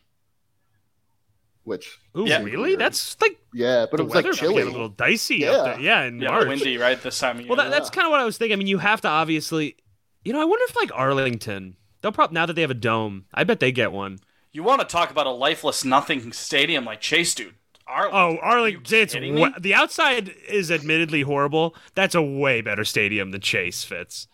which 1.63 1.99
Ooh, 2.17 2.25
Yeah. 2.25 2.41
really? 2.43 2.75
That's 2.75 3.19
like 3.21 3.37
yeah, 3.53 3.85
but 3.89 3.97
the 3.97 4.03
it 4.03 4.05
was 4.07 4.15
like 4.15 4.33
chilly. 4.33 4.61
a 4.61 4.65
little 4.65 4.89
dicey 4.89 5.37
Yeah. 5.37 5.51
up 5.51 5.65
there. 5.65 5.79
Yeah, 5.81 6.03
in 6.03 6.19
Yeah, 6.21 6.29
March. 6.29 6.47
windy, 6.47 6.77
right? 6.77 7.01
This 7.01 7.19
time 7.19 7.35
of 7.37 7.41
year. 7.41 7.49
Well, 7.49 7.57
that, 7.57 7.69
that's 7.71 7.89
kind 7.89 8.05
of 8.05 8.11
what 8.11 8.19
I 8.19 8.25
was 8.25 8.37
thinking. 8.37 8.53
I 8.53 8.57
mean, 8.57 8.67
you 8.67 8.79
have 8.79 9.01
to 9.01 9.07
obviously, 9.07 9.75
you 10.23 10.33
know, 10.33 10.41
I 10.41 10.45
wonder 10.45 10.63
if 10.67 10.75
like 10.75 10.91
Arlington, 10.93 11.75
they'll 12.01 12.11
probably 12.11 12.33
now 12.35 12.45
that 12.45 12.53
they 12.53 12.61
have 12.61 12.71
a 12.71 12.75
dome, 12.75 13.25
I 13.33 13.43
bet 13.43 13.59
they 13.59 13.71
get 13.71 13.91
one. 13.91 14.19
You 14.53 14.63
want 14.63 14.81
to 14.81 14.87
talk 14.87 15.09
about 15.11 15.25
a 15.27 15.31
lifeless 15.31 15.83
nothing 15.83 16.31
stadium 16.31 16.85
like 16.85 17.01
Chase, 17.01 17.33
dude? 17.35 17.55
Arlington. 17.87 18.19
Oh, 18.19 18.37
Arlington, 18.41 18.99
it's 18.99 19.13
kidding 19.13 19.35
wa- 19.37 19.47
me? 19.49 19.53
the 19.59 19.73
outside 19.73 20.29
is 20.47 20.71
admittedly 20.71 21.21
horrible. 21.23 21.75
That's 21.95 22.15
a 22.15 22.21
way 22.21 22.61
better 22.61 22.85
stadium 22.85 23.31
than 23.31 23.41
Chase 23.41 23.83
Fitz. 23.83 24.27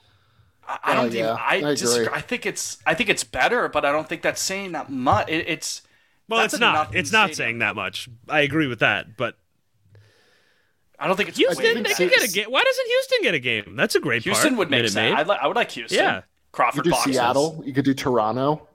I, 0.68 0.78
I 0.84 0.92
Oh, 0.92 0.96
don't 0.98 1.06
even. 1.08 1.18
yeah, 1.20 1.34
I, 1.34 1.56
I 1.56 1.62
disagree. 1.74 2.06
agree. 2.06 2.18
I 2.18 2.22
think 2.22 2.46
it's. 2.46 2.78
I 2.86 2.94
think 2.94 3.10
it's 3.10 3.24
better, 3.24 3.68
but 3.70 3.86
I 3.86 3.92
don't 3.92 4.08
think 4.08 4.22
that's 4.22 4.42
saying 4.42 4.74
that 4.74 4.92
much. 4.92 5.30
It, 5.30 5.48
it's. 5.48 5.82
Well, 6.28 6.42
it's 6.46 6.60
not. 6.60 6.74
nothing 6.74 7.00
It's 7.00 7.12
not 7.12 7.30
stadium. 7.34 7.36
saying 7.38 7.60
that 7.60 7.76
much. 7.76 8.08
I 8.28 8.42
agree 8.42 8.68
with 8.68 8.80
that, 8.80 9.18
but 9.18 9.36
I 11.00 11.08
don't 11.08 11.16
think 11.16 11.30
it's. 11.30 11.38
Houston, 11.40 11.64
way 11.64 11.74
they 11.76 11.82
better. 11.82 11.96
could 11.96 12.12
get 12.12 12.24
a 12.30 12.32
game. 12.32 12.46
Why 12.52 12.62
doesn't 12.62 12.86
Houston 12.88 13.18
get 13.24 13.34
a 13.34 13.40
game? 13.40 13.76
That's 13.76 13.96
a 13.96 14.00
great 14.00 14.24
Houston 14.24 14.50
part. 14.52 14.58
would 14.60 14.70
make 14.70 14.80
Minute 14.80 14.92
sense. 14.92 15.16
I'd 15.18 15.28
li- 15.28 15.38
I 15.42 15.48
would 15.48 15.56
like 15.56 15.72
Houston. 15.72 15.98
Yeah. 15.98 16.18
you 16.18 16.24
Crawford 16.52 16.84
could 16.84 16.84
do 16.84 16.92
boxes. 16.92 17.16
Seattle, 17.16 17.64
you 17.66 17.74
could 17.74 17.86
do 17.86 17.96
Toronto. 17.96 18.68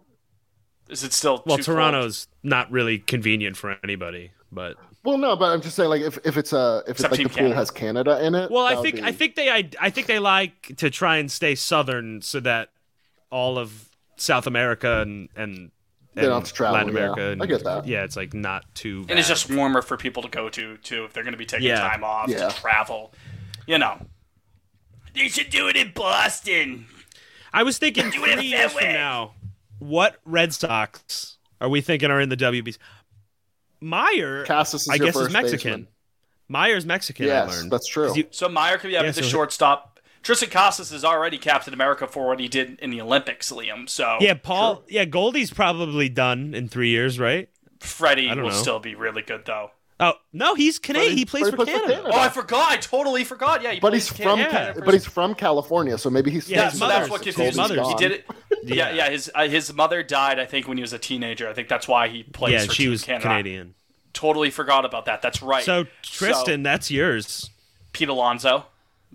Is 0.89 1.03
it 1.05 1.13
still? 1.13 1.43
Well, 1.47 1.57
too 1.57 1.65
cold? 1.65 1.77
Toronto's 1.77 2.29
not 2.43 2.71
really 2.71 2.99
convenient 2.99 3.57
for 3.57 3.77
anybody, 3.83 4.33
but 4.53 4.77
Well, 5.03 5.17
no, 5.19 5.35
but 5.37 5.53
I'm 5.53 5.61
just 5.63 5.77
saying, 5.77 5.89
like, 5.91 6.03
if, 6.03 6.19
if 6.25 6.37
it's 6.37 6.53
a 6.53 6.83
if 6.87 7.01
it's 7.01 7.03
like 7.03 7.13
Team 7.15 7.29
the 7.29 7.35
pool 7.35 7.53
has 7.53 7.71
Canada 7.71 8.25
in 8.25 8.35
it. 8.35 8.51
well, 8.51 8.67
I 8.67 8.77
think 8.83 8.97
be- 8.97 9.03
I 9.03 9.13
think 9.13 9.35
they 9.35 9.51
I, 9.51 9.69
I 9.81 9.91
think 9.91 10.07
they 10.07 10.19
like 10.19 10.77
to 10.77 10.91
try 10.91 11.17
and 11.17 11.31
stay 11.33 11.55
southern 11.55 12.21
so 12.23 12.41
that 12.41 12.71
all 13.31 13.59
of 13.59 13.89
South 14.17 14.47
America 14.47 15.01
and 15.01 15.29
and 15.35 15.71
They 16.15 16.23
don't 16.23 16.31
and 16.33 16.35
have 16.43 16.45
to 16.49 16.53
travel, 16.53 16.75
Latin 16.75 16.93
yeah. 16.95 17.01
America. 17.01 17.31
And, 17.31 17.43
I 17.43 17.47
get 17.47 17.65
that. 17.65 17.87
Yeah, 17.87 18.05
it's 18.05 18.17
like 18.17 18.35
not 18.35 18.65
too. 18.75 19.07
and 19.09 19.19
it's 19.19 19.27
just 19.29 19.51
warmer 19.51 19.81
for 19.83 19.97
people 19.97 20.23
to 20.23 20.29
go 20.29 20.49
to 20.51 20.77
too 20.79 21.05
if 21.05 21.13
they're 21.15 21.25
going 21.25 21.33
to 21.33 21.39
be 21.39 21.47
taking 21.47 21.67
Yeah. 21.69 21.81
time 21.81 22.05
off 22.05 22.29
Yeah. 22.29 22.49
to 22.49 22.55
travel. 22.61 23.13
You 23.67 23.79
know, 23.79 24.07
they 25.15 25.29
should 25.29 25.49
do 25.51 25.69
it 25.69 25.77
in 25.77 25.93
Boston. 25.95 26.87
I 27.53 27.63
was 27.63 27.79
thinking 27.79 28.11
Do 28.11 28.25
it 28.25 28.31
in 28.33 28.39
three 28.39 28.49
years 28.49 28.73
from 28.73 28.93
now, 28.93 29.33
what 29.79 30.17
Red 30.25 30.53
Sox 30.55 31.39
are 31.61 31.69
we 31.69 31.81
thinking 31.81 32.11
are 32.11 32.21
in 32.21 32.29
the 32.29 32.37
WBC? 32.37 32.79
Mayer, 33.81 34.45
Casas 34.45 34.83
is 34.83 34.89
I 34.89 34.99
guess, 34.99 35.17
is 35.17 35.33
Mexican. 35.33 35.71
baseman. 35.73 35.89
Mayer's 36.49 36.87
Mexican. 36.87 37.27
I 37.27 37.29
Yes, 37.29 37.51
learned. 37.57 37.73
that's 37.73 37.87
true. 37.89 38.15
you- 38.15 38.29
So 38.31 38.49
Mayer 38.49 38.79
could 38.79 38.89
be 38.89 38.95
having 38.95 39.09
Yeah, 39.09 39.13
the 39.13 39.23
so- 39.23 39.29
shortstop. 39.29 40.01
Triston 40.23 40.51
Casas 40.51 40.91
is 40.91 41.05
already 41.05 41.37
Captain 41.37 41.75
America 41.75 42.07
for 42.07 42.29
what 42.29 42.41
he 42.41 42.49
did 42.49 42.79
in 42.81 42.91
the 42.91 43.01
Olympics, 43.01 43.53
Liam. 43.53 43.89
So 43.89 44.17
yeah, 44.21 44.35
Paul. 44.35 44.83
Yeah, 44.89 45.05
Goldie's 45.05 45.53
probably 45.53 46.09
done 46.09 46.55
in 46.55 46.69
three 46.69 46.89
years, 46.89 47.19
right? 47.19 47.49
Freddie 47.81 48.31
I 48.31 48.35
will 48.35 48.45
know. 48.45 48.51
still 48.51 48.79
be 48.79 48.95
really 48.95 49.21
good 49.21 49.45
though. 49.45 49.71
Oh 50.01 50.15
no, 50.33 50.55
he's 50.55 50.79
Canadian. 50.79 51.17
He 51.17 51.25
plays 51.25 51.51
but 51.51 51.57
for 51.57 51.65
he 51.65 51.73
plays 51.73 51.77
for 51.77 51.81
Canada. 51.87 51.95
Canada. 52.03 52.17
Oh, 52.17 52.21
I 52.21 52.29
forgot. 52.29 52.73
I 52.73 52.77
totally 52.79 53.23
forgot. 53.25 53.63
Yeah, 53.63 53.73
he 53.73 53.81
But 53.81 53.95
he's 53.95 54.09
from 54.09 54.39
Canada. 54.39 54.81
Ca- 54.81 54.85
but 54.85 54.93
he's 54.95 55.07
from 55.07 55.35
California, 55.35 55.97
so 55.99 56.11
maybe 56.11 56.31
he's 56.33 56.49
Yeah, 56.51 56.59
yeah, 56.65 56.71
his 56.71 56.79
so 56.81 56.89
that's 56.89 57.09
what 57.09 57.25
his 57.25 57.37
confused 57.37 57.71
me. 57.71 57.85
He 57.89 57.95
did 57.95 58.13
it. 58.13 58.27
Yeah, 58.65 58.91
yeah. 58.93 59.11
His 59.11 59.31
uh, 59.35 59.47
his 59.47 59.73
mother 59.73 60.03
died, 60.03 60.39
I 60.41 60.47
think, 60.47 60.67
when 60.67 60.77
he 60.79 60.83
was 60.83 60.93
a 60.93 60.99
teenager. 60.99 61.49
I 61.49 61.53
think 61.53 61.69
that's 61.69 61.87
why 61.87 62.09
he 62.09 62.23
plays 62.25 62.53
Yeah, 62.53 62.67
for 62.67 62.73
she 62.75 62.83
Team 62.85 62.91
was 62.91 63.05
Canada. 63.05 63.29
Canadian. 63.29 63.75
Totally 64.13 64.51
forgot 64.51 64.85
about 64.85 65.05
that. 65.07 65.23
That's 65.23 65.43
right. 65.43 65.65
So 65.65 65.85
Triston, 66.03 66.65
that's 66.65 66.91
yours. 66.91 67.51
Pete 67.93 68.09
Alonso, 68.09 68.67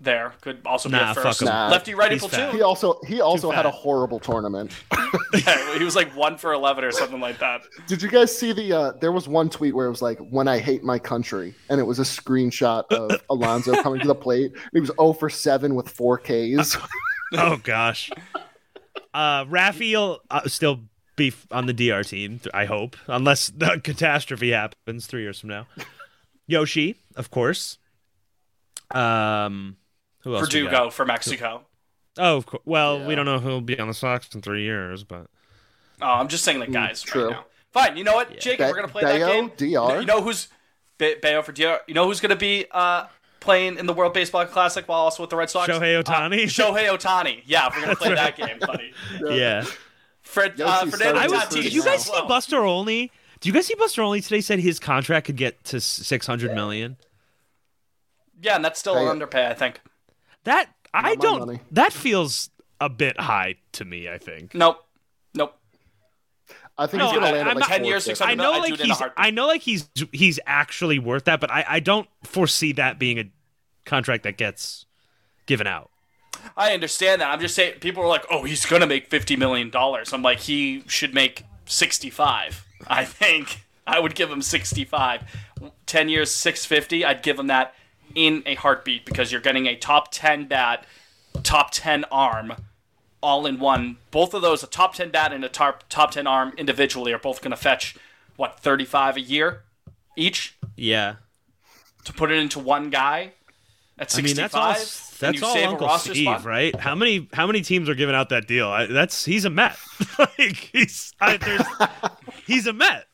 there 0.02 0.32
could 0.40 0.62
also 0.64 0.88
be 0.88 0.96
Nah, 0.96 1.10
a 1.12 1.14
first 1.14 1.42
him. 1.42 1.46
Nah. 1.46 1.68
lefty 1.68 1.94
righty 1.94 2.16
He's 2.16 2.24
fat. 2.26 2.54
He 2.54 2.62
also 2.62 2.98
he 3.06 3.20
also 3.20 3.50
had 3.50 3.66
a 3.66 3.70
horrible 3.70 4.18
tournament. 4.18 4.74
Yeah, 5.34 5.76
he 5.78 5.84
was 5.84 5.96
like 5.96 6.14
one 6.16 6.38
for 6.38 6.52
eleven 6.52 6.84
or 6.84 6.92
something 6.92 7.20
like 7.20 7.38
that. 7.40 7.62
Did 7.88 8.00
you 8.00 8.08
guys 8.08 8.36
see 8.36 8.52
the? 8.52 8.72
Uh, 8.72 8.92
there 9.00 9.10
was 9.10 9.26
one 9.26 9.50
tweet 9.50 9.74
where 9.74 9.86
it 9.86 9.90
was 9.90 10.02
like, 10.02 10.18
"When 10.30 10.46
I 10.46 10.58
hate 10.58 10.84
my 10.84 11.00
country," 11.00 11.52
and 11.68 11.80
it 11.80 11.82
was 11.84 11.98
a 11.98 12.02
screenshot 12.02 12.84
of 12.92 13.20
Alonso 13.30 13.80
coming 13.82 14.00
to 14.00 14.06
the 14.06 14.14
plate. 14.14 14.52
He 14.72 14.78
was 14.80 14.90
0 15.00 15.14
for 15.14 15.28
7 15.28 15.74
with 15.74 15.88
four 15.88 16.18
Ks. 16.18 16.76
oh 17.34 17.56
gosh. 17.62 18.10
Uh, 19.12 19.44
Rafi 19.46 19.92
will 19.92 20.20
uh, 20.30 20.46
still 20.46 20.80
be 21.16 21.32
on 21.50 21.66
the 21.66 21.74
DR 21.74 22.04
team. 22.04 22.40
I 22.54 22.66
hope, 22.66 22.96
unless 23.08 23.48
the 23.48 23.80
catastrophe 23.82 24.50
happens 24.50 25.06
three 25.06 25.22
years 25.22 25.40
from 25.40 25.50
now. 25.50 25.66
Yoshi, 26.46 26.96
of 27.16 27.30
course. 27.30 27.78
Um, 28.92 29.76
who 30.22 30.34
else? 30.34 30.52
we 30.52 30.60
got? 30.62 30.70
Verdugo 30.70 30.90
for 30.90 31.04
Mexico. 31.04 31.62
Oh, 32.18 32.36
of 32.36 32.46
course. 32.46 32.62
Well, 32.66 33.06
we 33.06 33.14
don't 33.14 33.24
know 33.26 33.38
who'll 33.38 33.60
be 33.60 33.78
on 33.78 33.88
the 33.88 33.94
Sox 33.94 34.34
in 34.34 34.42
three 34.42 34.62
years, 34.64 35.04
but 35.04 35.26
Oh, 36.02 36.06
I'm 36.06 36.28
just 36.28 36.44
saying 36.44 36.58
like 36.60 36.72
guys 36.72 37.02
true. 37.02 37.24
right 37.26 37.30
now. 37.32 37.44
Fine. 37.72 37.96
You 37.96 38.04
know 38.04 38.14
what, 38.14 38.38
Jacob? 38.40 38.66
Ba- 38.66 38.70
we're 38.70 38.76
gonna 38.76 38.88
play 38.88 39.02
that 39.04 39.18
game. 39.18 39.52
DR? 39.56 40.00
You 40.00 40.06
know 40.06 40.20
who's 40.22 40.48
Ba- 40.98 41.16
Bello 41.22 41.42
for 41.42 41.52
DR? 41.52 41.80
You 41.86 41.94
know 41.94 42.06
who's 42.06 42.20
gonna 42.20 42.34
be 42.36 42.66
uh, 42.72 43.06
playing 43.38 43.78
in 43.78 43.86
the 43.86 43.92
World 43.92 44.12
Baseball 44.12 44.44
Classic 44.46 44.86
while 44.88 45.00
also 45.00 45.22
with 45.22 45.30
the 45.30 45.36
Red 45.36 45.50
Sox? 45.50 45.70
Shohei 45.70 46.02
Ohtani? 46.02 46.44
Uh, 46.44 46.46
Shohei 46.74 46.88
Ohtani. 46.88 47.42
Yeah, 47.46 47.68
we're 47.74 47.82
gonna 47.82 47.96
play 47.96 48.14
that 48.14 48.36
game, 48.36 48.58
buddy. 48.58 48.92
yeah. 49.20 49.64
Fred 50.22 50.60
uh, 50.60 50.86
Fernando 50.86 51.18
I 51.20 51.26
was. 51.28 51.42
Tatis 51.44 51.62
Did 51.62 51.72
you 51.74 51.82
guys 51.84 52.04
see 52.04 52.12
Buster 52.28 52.64
Olney? 52.64 53.10
Do 53.40 53.48
you 53.48 53.52
guys 53.52 53.66
see 53.66 53.74
Buster 53.74 54.02
Olney 54.02 54.20
today? 54.20 54.40
Said 54.40 54.58
his 54.58 54.78
contract 54.78 55.26
could 55.26 55.36
get 55.36 55.62
to 55.64 55.80
six 55.80 56.26
hundred 56.26 56.54
million. 56.54 56.96
Yeah, 58.42 58.56
and 58.56 58.64
that's 58.64 58.80
still 58.80 58.96
Hey. 58.96 59.02
an 59.02 59.08
underpay, 59.08 59.46
I 59.48 59.54
think. 59.54 59.80
That 60.44 60.68
I 60.94 61.02
Not 61.02 61.18
my 61.18 61.22
don't. 61.24 61.38
money. 61.46 61.60
That 61.72 61.92
feels 61.92 62.50
a 62.80 62.88
bit 62.88 63.18
high 63.20 63.56
to 63.72 63.84
me. 63.84 64.08
I 64.08 64.18
think. 64.18 64.54
Nope. 64.54 64.84
Nope. 65.34 65.56
I 66.78 66.86
think 66.86 66.98
No, 67.00 67.10
he's 67.10 67.18
going 67.18 67.24
I- 67.24 67.30
to 67.30 67.36
land 67.36 67.48
I'm 67.50 67.56
at 67.58 67.60
like 67.60 67.68
10 67.68 67.84
years, 67.84 68.04
450. 68.04 68.10
600 68.10 68.30
I 68.32 68.34
know 68.34 68.52
I'd 68.52 68.58
like 68.60 68.72
it 68.72 68.80
in 68.80 68.90
a 68.90 68.94
he's. 68.94 69.02
I 69.16 69.30
know 69.30 69.46
like 69.46 69.60
he's 69.62 69.88
he's 70.12 70.40
actually 70.46 70.98
worth 70.98 71.24
that, 71.24 71.40
but 71.40 71.50
I, 71.50 71.64
I 71.68 71.80
don't 71.80 72.08
foresee 72.24 72.72
that 72.72 72.98
being 72.98 73.18
a 73.18 73.24
contract 73.84 74.22
that 74.24 74.36
gets 74.38 74.86
given 75.46 75.66
out. 75.66 75.90
I 76.56 76.72
understand 76.72 77.20
that. 77.20 77.30
I'm 77.30 77.40
just 77.40 77.54
saying 77.54 77.80
people 77.80 78.02
are 78.02 78.08
like, 78.08 78.24
"Oh, 78.30 78.44
he's 78.44 78.64
gonna 78.64 78.86
make 78.86 79.10
fifty 79.10 79.36
million 79.36 79.68
dollars." 79.68 80.12
I'm 80.14 80.22
like, 80.22 80.40
he 80.40 80.84
should 80.86 81.12
make 81.12 81.44
sixty-five. 81.66 82.64
I 82.86 83.04
think 83.04 83.62
I 83.86 84.00
would 84.00 84.14
give 84.14 84.30
him 84.30 84.40
sixty-five. 84.40 85.22
Ten 85.84 86.08
years, 86.08 86.30
six 86.30 86.64
fifty. 86.64 87.04
I'd 87.04 87.22
give 87.22 87.38
him 87.38 87.48
that 87.48 87.74
in 88.14 88.42
a 88.46 88.54
heartbeat 88.54 89.04
because 89.04 89.32
you're 89.32 89.40
getting 89.40 89.66
a 89.66 89.76
top 89.76 90.10
ten 90.10 90.46
bat, 90.46 90.84
top 91.42 91.70
ten 91.72 92.04
arm, 92.10 92.54
all 93.22 93.46
in 93.46 93.58
one. 93.58 93.96
Both 94.10 94.34
of 94.34 94.42
those, 94.42 94.62
a 94.62 94.66
top 94.66 94.94
ten 94.94 95.10
bat 95.10 95.32
and 95.32 95.44
a 95.44 95.48
top 95.48 95.84
top 95.88 96.10
ten 96.12 96.26
arm 96.26 96.52
individually, 96.56 97.12
are 97.12 97.18
both 97.18 97.40
gonna 97.42 97.56
fetch 97.56 97.96
what 98.36 98.58
thirty-five 98.60 99.16
a 99.16 99.20
year 99.20 99.62
each 100.16 100.56
Yeah, 100.76 101.16
to 102.04 102.12
put 102.12 102.30
it 102.30 102.38
into 102.38 102.58
one 102.58 102.90
guy. 102.90 103.32
At 103.98 104.14
I 104.14 104.22
mean 104.22 104.28
sixty-five, 104.34 104.76
that's 104.78 105.10
all. 105.12 105.16
That's 105.20 105.40
you 105.40 105.46
all 105.46 105.52
save 105.52 105.68
Uncle 105.68 105.86
roster 105.86 106.14
Steve, 106.14 106.24
spot. 106.24 106.44
right? 106.44 106.74
How 106.74 106.94
many 106.94 107.28
how 107.34 107.46
many 107.46 107.60
teams 107.60 107.88
are 107.90 107.94
giving 107.94 108.14
out 108.14 108.30
that 108.30 108.46
deal? 108.48 108.68
I, 108.68 108.86
that's 108.86 109.24
he's 109.26 109.44
a 109.44 109.50
Met. 109.50 109.76
like 110.18 110.70
he's 110.72 111.12
I, 111.20 112.10
he's 112.46 112.66
a 112.66 112.72
Met, 112.72 113.06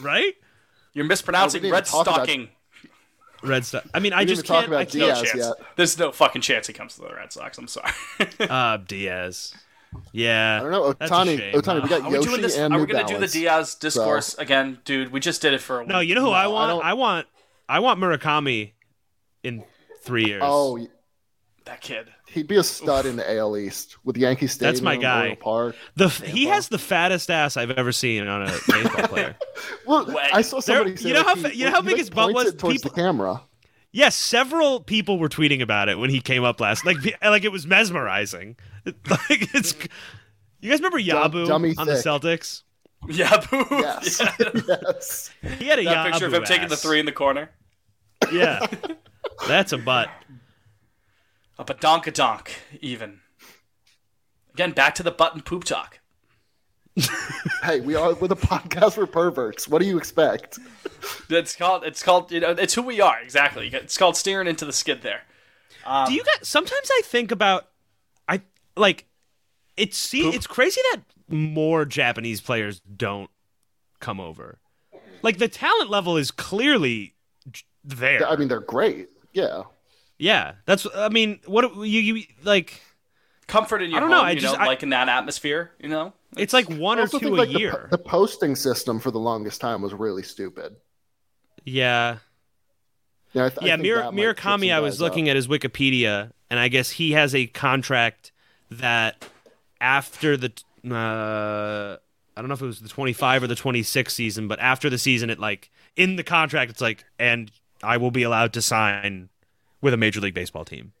right? 0.00 0.34
You're 0.94 1.04
mispronouncing 1.04 1.60
Oh, 1.62 1.64
we 1.64 1.70
red 1.72 1.78
even 1.84 1.90
talk 1.90 2.06
about- 2.06 2.14
stocking. 2.14 2.48
Red 3.42 3.64
stuff. 3.64 3.86
I 3.94 4.00
mean, 4.00 4.12
I 4.12 4.20
We 4.20 4.26
didn't 4.26 4.38
just 4.38 4.50
even 4.50 4.56
talk 4.56 4.64
can't. 4.64 4.72
I 4.74 4.76
about 4.82 4.88
can't. 4.92 5.00
No 5.00 5.06
Diaz 5.14 5.22
chance. 5.32 5.36
yet. 5.58 5.76
There's 5.76 5.98
no 5.98 6.12
fucking 6.12 6.42
chance 6.42 6.66
he 6.66 6.72
comes 6.72 6.94
to 6.96 7.02
the 7.02 7.14
Red 7.14 7.32
Sox. 7.32 7.56
I'm 7.58 7.68
sorry. 7.68 7.92
Uh, 8.40 8.76
Diaz. 8.78 9.54
Yeah. 10.12 10.58
I 10.58 10.62
don't 10.62 10.70
know. 10.72 10.92
That's 10.92 11.10
Ohtani. 11.10 11.52
Ohtani, 11.54 11.82
we 11.82 11.88
got 11.88 12.02
Are 12.02 12.08
we 12.08 12.14
Yoshi 12.16 12.28
doing 12.28 12.42
this? 12.42 12.56
and 12.58 12.74
Are 12.74 12.80
we 12.80 12.86
gonna 12.86 13.06
do 13.06 13.18
the 13.18 13.26
Diaz 13.28 13.74
discourse 13.76 14.34
again, 14.38 14.78
dude? 14.84 15.12
We 15.12 15.20
just 15.20 15.40
did 15.40 15.54
it 15.54 15.60
for 15.60 15.76
a 15.76 15.78
while. 15.84 15.86
No, 15.88 15.98
week. 16.00 16.08
you 16.10 16.14
know 16.14 16.22
who 16.22 16.30
I 16.30 16.44
I 16.44 16.46
want? 16.48 16.70
don't- 16.72 16.84
I, 16.84 16.92
want. 16.94 17.26
I 17.68 17.78
want 17.80 18.00
Murakami 18.00 18.72
in 19.42 19.64
three 20.02 20.26
years. 20.26 20.42
Oh, 20.44 20.86
that 21.68 21.80
kid. 21.80 22.08
he'd 22.26 22.46
be 22.48 22.56
a 22.56 22.62
stud 22.62 23.06
in 23.06 23.16
the 23.16 23.36
AL 23.38 23.56
East 23.56 23.96
with 24.04 24.16
Yankee 24.16 24.46
Stadium. 24.46 24.72
That's 24.72 24.82
my 24.82 24.96
guy. 24.96 25.36
Park. 25.40 25.76
the 25.96 26.08
he 26.08 26.46
has 26.46 26.68
the 26.68 26.78
fattest 26.78 27.30
ass 27.30 27.56
I've 27.56 27.70
ever 27.70 27.92
seen 27.92 28.26
on 28.26 28.42
a 28.42 28.52
baseball 28.68 29.08
player. 29.08 29.36
Well, 29.86 30.06
Wait. 30.06 30.30
I 30.34 30.42
saw 30.42 30.60
somebody 30.60 30.90
There- 30.90 30.96
say 30.98 31.08
you 31.08 31.14
know 31.14 31.20
like, 31.22 31.26
how 31.42 31.48
he- 31.50 31.58
you 31.58 31.64
know 31.66 31.70
how 31.70 31.80
big 31.82 31.92
like, 31.92 31.98
his 31.98 32.10
butt 32.10 32.34
was? 32.34 32.48
it 32.48 32.58
towards 32.58 32.78
People- 32.82 32.90
the 32.94 33.00
camera. 33.02 33.42
Yes, 33.90 34.14
several 34.16 34.80
people 34.80 35.18
were 35.18 35.30
tweeting 35.30 35.62
about 35.62 35.88
it 35.88 35.98
when 35.98 36.10
he 36.10 36.20
came 36.20 36.44
up 36.44 36.60
last. 36.60 36.84
Like, 36.84 36.98
like 37.22 37.44
it 37.44 37.52
was 37.52 37.66
mesmerizing. 37.66 38.56
Like 39.08 39.54
it's. 39.54 39.74
You 40.60 40.70
guys 40.70 40.80
remember 40.80 40.98
Dum- 41.00 41.30
Yabu 41.32 41.46
dummy 41.46 41.74
on 41.78 41.86
the. 41.86 41.92
Celtics? 41.94 42.62
Yeah, 43.08 43.44
boo. 43.50 43.64
Yes, 43.70 44.20
Yeah. 44.20 44.50
yes. 44.66 45.30
He 45.58 45.66
had 45.66 45.78
a 45.78 45.84
That 45.84 45.96
Yabu 46.06 46.10
picture 46.10 46.26
of 46.26 46.34
him 46.34 46.44
taking 46.44 46.68
the 46.68 46.76
three 46.76 46.98
in 47.00 47.06
the 47.06 47.12
corner. 47.12 47.50
Yeah, 48.32 48.66
that's 49.46 49.72
a 49.72 49.78
butt. 49.78 50.10
Oh, 51.58 51.62
a 51.62 51.64
badonkadonk, 51.64 52.48
even. 52.80 53.20
Again, 54.54 54.72
back 54.72 54.94
to 54.96 55.02
the 55.02 55.10
button 55.10 55.42
poop 55.42 55.64
talk. 55.64 56.00
Hey, 57.62 57.80
we 57.80 57.96
are 57.96 58.14
with 58.14 58.30
a 58.30 58.36
podcast 58.36 58.94
for 58.94 59.06
perverts. 59.06 59.66
What 59.66 59.82
do 59.82 59.88
you 59.88 59.98
expect? 59.98 60.58
It's 61.28 61.56
called. 61.56 61.84
It's 61.84 62.02
called. 62.02 62.30
You 62.30 62.40
know, 62.40 62.50
it's 62.50 62.72
who 62.72 62.82
we 62.82 63.00
are. 63.00 63.20
Exactly. 63.20 63.68
It's 63.72 63.98
called 63.98 64.16
steering 64.16 64.46
into 64.46 64.64
the 64.64 64.72
skid. 64.72 65.02
There. 65.02 65.22
Do 66.06 66.12
you 66.12 66.22
guys? 66.22 66.48
Sometimes 66.48 66.88
I 66.90 67.02
think 67.04 67.30
about, 67.32 67.68
I 68.28 68.42
like, 68.76 69.06
it's 69.76 69.98
see, 69.98 70.28
it's 70.28 70.46
crazy 70.46 70.80
that 70.92 71.02
more 71.28 71.84
Japanese 71.84 72.40
players 72.40 72.80
don't 72.80 73.30
come 74.00 74.20
over. 74.20 74.58
Like 75.22 75.38
the 75.38 75.48
talent 75.48 75.90
level 75.90 76.16
is 76.16 76.30
clearly 76.30 77.14
there. 77.84 78.26
I 78.26 78.36
mean, 78.36 78.48
they're 78.48 78.60
great. 78.60 79.08
Yeah. 79.32 79.64
Yeah, 80.18 80.54
that's. 80.66 80.86
I 80.94 81.08
mean, 81.10 81.40
what 81.46 81.74
you 81.76 82.00
you 82.00 82.24
like? 82.44 82.80
Comfort 83.46 83.80
in 83.82 83.90
your 83.90 83.98
I 83.98 84.00
don't 84.00 84.10
home. 84.10 84.18
know, 84.18 84.24
I 84.24 84.30
you 84.32 84.40
just- 84.40 84.56
know, 84.58 84.62
I- 84.62 84.66
like 84.66 84.82
in 84.82 84.90
that 84.90 85.08
atmosphere. 85.08 85.72
You 85.80 85.88
know. 85.88 86.12
It's 86.36 86.52
like 86.52 86.68
one 86.68 86.98
I 86.98 87.02
or 87.04 87.08
two 87.08 87.18
think 87.20 87.32
a 87.32 87.34
like 87.36 87.50
year. 87.58 87.72
po- 87.72 87.86
the 87.90 87.98
posting 87.98 88.54
system 88.54 89.00
for 89.00 89.10
the 89.10 89.18
longest 89.18 89.60
time 89.62 89.80
was 89.80 89.94
really 89.94 90.22
stupid. 90.22 90.76
yeah. 91.64 92.18
Yeah, 93.34 93.44
I 93.46 93.48
th- 93.50 93.58
yeah, 93.62 93.76
think 93.76 93.82
Mir- 93.82 93.96
that 93.98 94.14
might 94.14 94.22
trip 94.22 94.38
some 94.40 94.60
Murakami. 94.62 94.72
I 94.74 94.80
was 94.80 94.94
guys 94.96 95.00
looking 95.02 95.28
up. 95.28 95.30
at 95.30 95.36
his 95.36 95.48
Wikipedia, 95.48 96.32
and 96.50 96.58
I 96.58 96.68
guess 96.68 96.90
he 96.90 97.12
has 97.12 97.34
a 97.34 97.46
contract 97.46 98.32
that 98.70 99.24
after 99.80 100.36
the 100.36 100.50
uh, 100.90 101.96
I 102.36 102.40
don't 102.40 102.48
know 102.48 102.54
if 102.54 102.62
it 102.62 102.66
was 102.66 102.80
the 102.80 102.88
25 102.88 103.42
or 103.42 103.46
the 103.46 103.54
26 103.54 104.14
season, 104.14 104.48
but 104.48 104.58
after 104.60 104.88
the 104.88 104.96
season, 104.98 105.28
it 105.30 105.38
like 105.38 105.70
in 105.96 106.16
the 106.16 106.22
contract, 106.24 106.70
it's 106.70 106.80
like, 106.80 107.04
and 107.18 107.50
I 107.82 107.96
will 107.98 108.10
be 108.10 108.22
allowed 108.22 108.52
to 108.54 108.62
sign 108.62 109.28
with 109.80 109.94
a 109.94 109.96
Major 109.96 110.20
League 110.20 110.34
Baseball 110.34 110.64
team. 110.64 110.92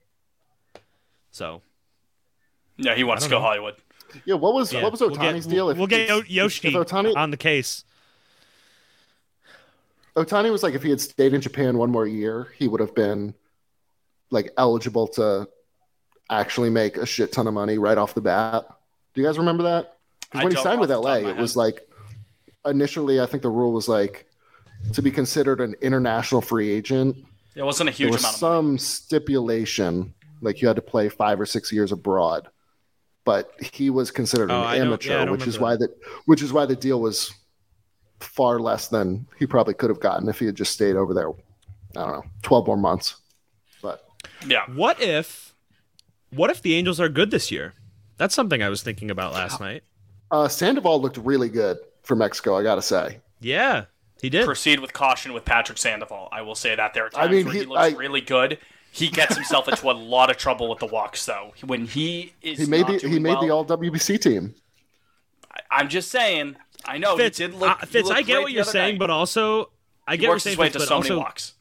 So 1.30 1.62
Yeah, 2.76 2.94
he 2.94 3.04
wants 3.04 3.24
to 3.24 3.30
go 3.30 3.36
know. 3.38 3.42
Hollywood. 3.42 3.76
Yeah, 4.24 4.34
what 4.36 4.54
was 4.54 4.72
yeah, 4.72 4.82
what 4.82 4.92
was 4.92 5.00
we'll 5.00 5.10
Ohtani's 5.10 5.46
deal? 5.46 5.66
We'll, 5.66 5.72
If- 5.72 5.78
we'll 5.78 5.86
get 5.86 6.08
Yo- 6.08 6.18
if- 6.18 6.30
Yoshi 6.30 6.68
if 6.68 6.74
Ohtani 6.74 7.14
on 7.16 7.30
the 7.30 7.36
case. 7.36 7.84
Ohtani 10.16 10.50
was 10.50 10.62
like 10.62 10.74
if 10.74 10.82
he 10.82 10.90
had 10.90 11.00
stayed 11.00 11.32
in 11.34 11.40
Japan 11.40 11.78
one 11.78 11.90
more 11.90 12.06
year, 12.06 12.48
he 12.58 12.66
would 12.68 12.80
have 12.80 12.94
been 12.94 13.34
like 14.30 14.50
eligible 14.56 15.06
to 15.08 15.48
actually 16.30 16.70
make 16.70 16.96
a 16.96 17.06
shit 17.06 17.32
ton 17.32 17.46
of 17.46 17.54
money 17.54 17.78
right 17.78 17.96
off 17.96 18.14
the 18.14 18.20
bat. 18.20 18.66
Do 19.14 19.20
you 19.20 19.26
guys 19.26 19.38
remember 19.38 19.62
that? 19.64 19.98
'Cause 20.30 20.40
I 20.40 20.44
when 20.44 20.54
he 20.54 20.62
signed 20.62 20.80
with 20.80 20.90
LA, 20.90 21.18
it 21.28 21.36
was 21.36 21.56
like 21.56 21.88
initially, 22.66 23.20
I 23.20 23.26
think 23.26 23.42
the 23.42 23.48
rule 23.50 23.72
was 23.72 23.88
like 23.88 24.26
to 24.92 25.00
be 25.02 25.10
considered 25.10 25.60
an 25.60 25.74
international 25.80 26.40
free 26.40 26.70
agent. 26.70 27.16
It 27.54 27.62
wasn't 27.62 27.88
a 27.88 27.92
huge 27.92 27.98
There 27.98 28.06
huge 28.08 28.12
was 28.12 28.22
amount 28.22 28.34
of 28.34 28.38
some 28.38 28.66
money. 28.66 28.78
stipulation, 28.78 30.14
like 30.40 30.62
you 30.62 30.68
had 30.68 30.76
to 30.76 30.82
play 30.82 31.08
five 31.08 31.40
or 31.40 31.46
six 31.46 31.72
years 31.72 31.92
abroad. 31.92 32.48
But 33.24 33.52
he 33.60 33.90
was 33.90 34.10
considered 34.10 34.50
Oh, 34.50 34.60
an 34.60 34.66
I 34.66 34.76
amateur, 34.76 35.10
yeah, 35.10 35.30
which 35.30 35.46
is 35.46 35.58
remember 35.58 35.62
why 35.64 35.76
that 35.76 35.90
which 36.26 36.42
is 36.42 36.52
why 36.52 36.64
the 36.66 36.76
deal 36.76 37.00
was 37.00 37.32
far 38.20 38.58
less 38.58 38.88
than 38.88 39.26
he 39.38 39.46
probably 39.46 39.74
could 39.74 39.90
have 39.90 40.00
gotten 40.00 40.28
if 40.28 40.38
he 40.38 40.46
had 40.46 40.54
just 40.54 40.72
stayed 40.72 40.96
over 40.96 41.12
there. 41.14 41.30
I 41.30 41.34
don't 42.06 42.08
know, 42.12 42.24
twelve 42.42 42.66
more 42.66 42.76
months. 42.76 43.16
But 43.82 44.04
Yeah. 44.46 44.64
What 44.74 45.00
if, 45.02 45.54
what 46.30 46.50
if 46.50 46.62
the 46.62 46.74
Angels 46.74 47.00
are 47.00 47.08
good 47.08 47.30
this 47.30 47.50
year? 47.50 47.74
That's 48.16 48.34
something 48.34 48.62
I 48.62 48.68
was 48.68 48.82
thinking 48.82 49.10
about 49.10 49.32
last 49.32 49.60
night. 49.60 49.82
uh, 50.30 50.48
Sandoval 50.48 51.00
looked 51.00 51.16
really 51.18 51.48
good 51.48 51.78
for 52.02 52.16
Mexico. 52.16 52.56
I 52.56 52.62
gotta 52.62 52.82
say. 52.82 53.20
Yeah, 53.40 53.84
he 54.20 54.30
did. 54.30 54.44
Proceed 54.44 54.80
with 54.80 54.92
caution 54.92 55.32
with 55.32 55.44
Patrick 55.44 55.78
Sandoval. 55.78 56.28
I 56.32 56.42
will 56.42 56.54
say 56.54 56.74
that 56.74 56.94
there 56.94 57.04
are 57.04 57.10
I 57.14 57.22
times 57.26 57.30
mean, 57.32 57.44
where 57.46 57.54
he, 57.54 57.60
he- 57.60 57.66
looks 57.66 57.80
I- 57.80 57.88
really 57.96 58.20
good. 58.20 58.58
He 58.90 59.08
gets 59.10 59.34
himself 59.36 59.68
into 59.68 59.90
a 59.90 59.92
lot 59.92 60.30
of 60.30 60.38
trouble 60.38 60.68
with 60.70 60.78
the 60.78 60.86
walks, 60.86 61.24
though. 61.26 61.52
When 61.64 61.86
he 61.86 62.32
is 62.40 62.58
He 62.58 62.66
made 62.66 62.80
not 62.82 62.92
the 62.92 62.98
doing 63.00 63.12
he 63.12 63.18
made 63.18 63.38
the 63.40 63.50
All 63.50 63.64
WBC 63.64 64.18
team. 64.20 64.54
I'm 65.70 65.88
just 65.88 66.10
saying. 66.10 66.56
I 66.84 66.96
know 66.98 67.16
Fitz, 67.16 67.38
he 67.38 67.46
did 67.46 67.54
look. 67.56 67.82
uh, 67.82 67.86
Fitz, 67.86 68.10
I 68.10 68.22
get 68.22 68.40
what 68.40 68.52
you're 68.52 68.64
saying, 68.64 68.94
day. 68.94 68.98
but 68.98 69.10
also 69.10 69.70
I 70.06 70.12
he 70.12 70.18
get 70.18 70.28
what 70.28 70.34
you're 70.34 70.38
saying, 70.40 70.52
his 70.52 70.58
way 70.58 70.66
Fitz, 70.66 70.72
to 70.74 70.78
but 70.80 70.88
so 70.88 70.98
many 71.00 71.10
also, 71.10 71.18
walks. 71.18 71.54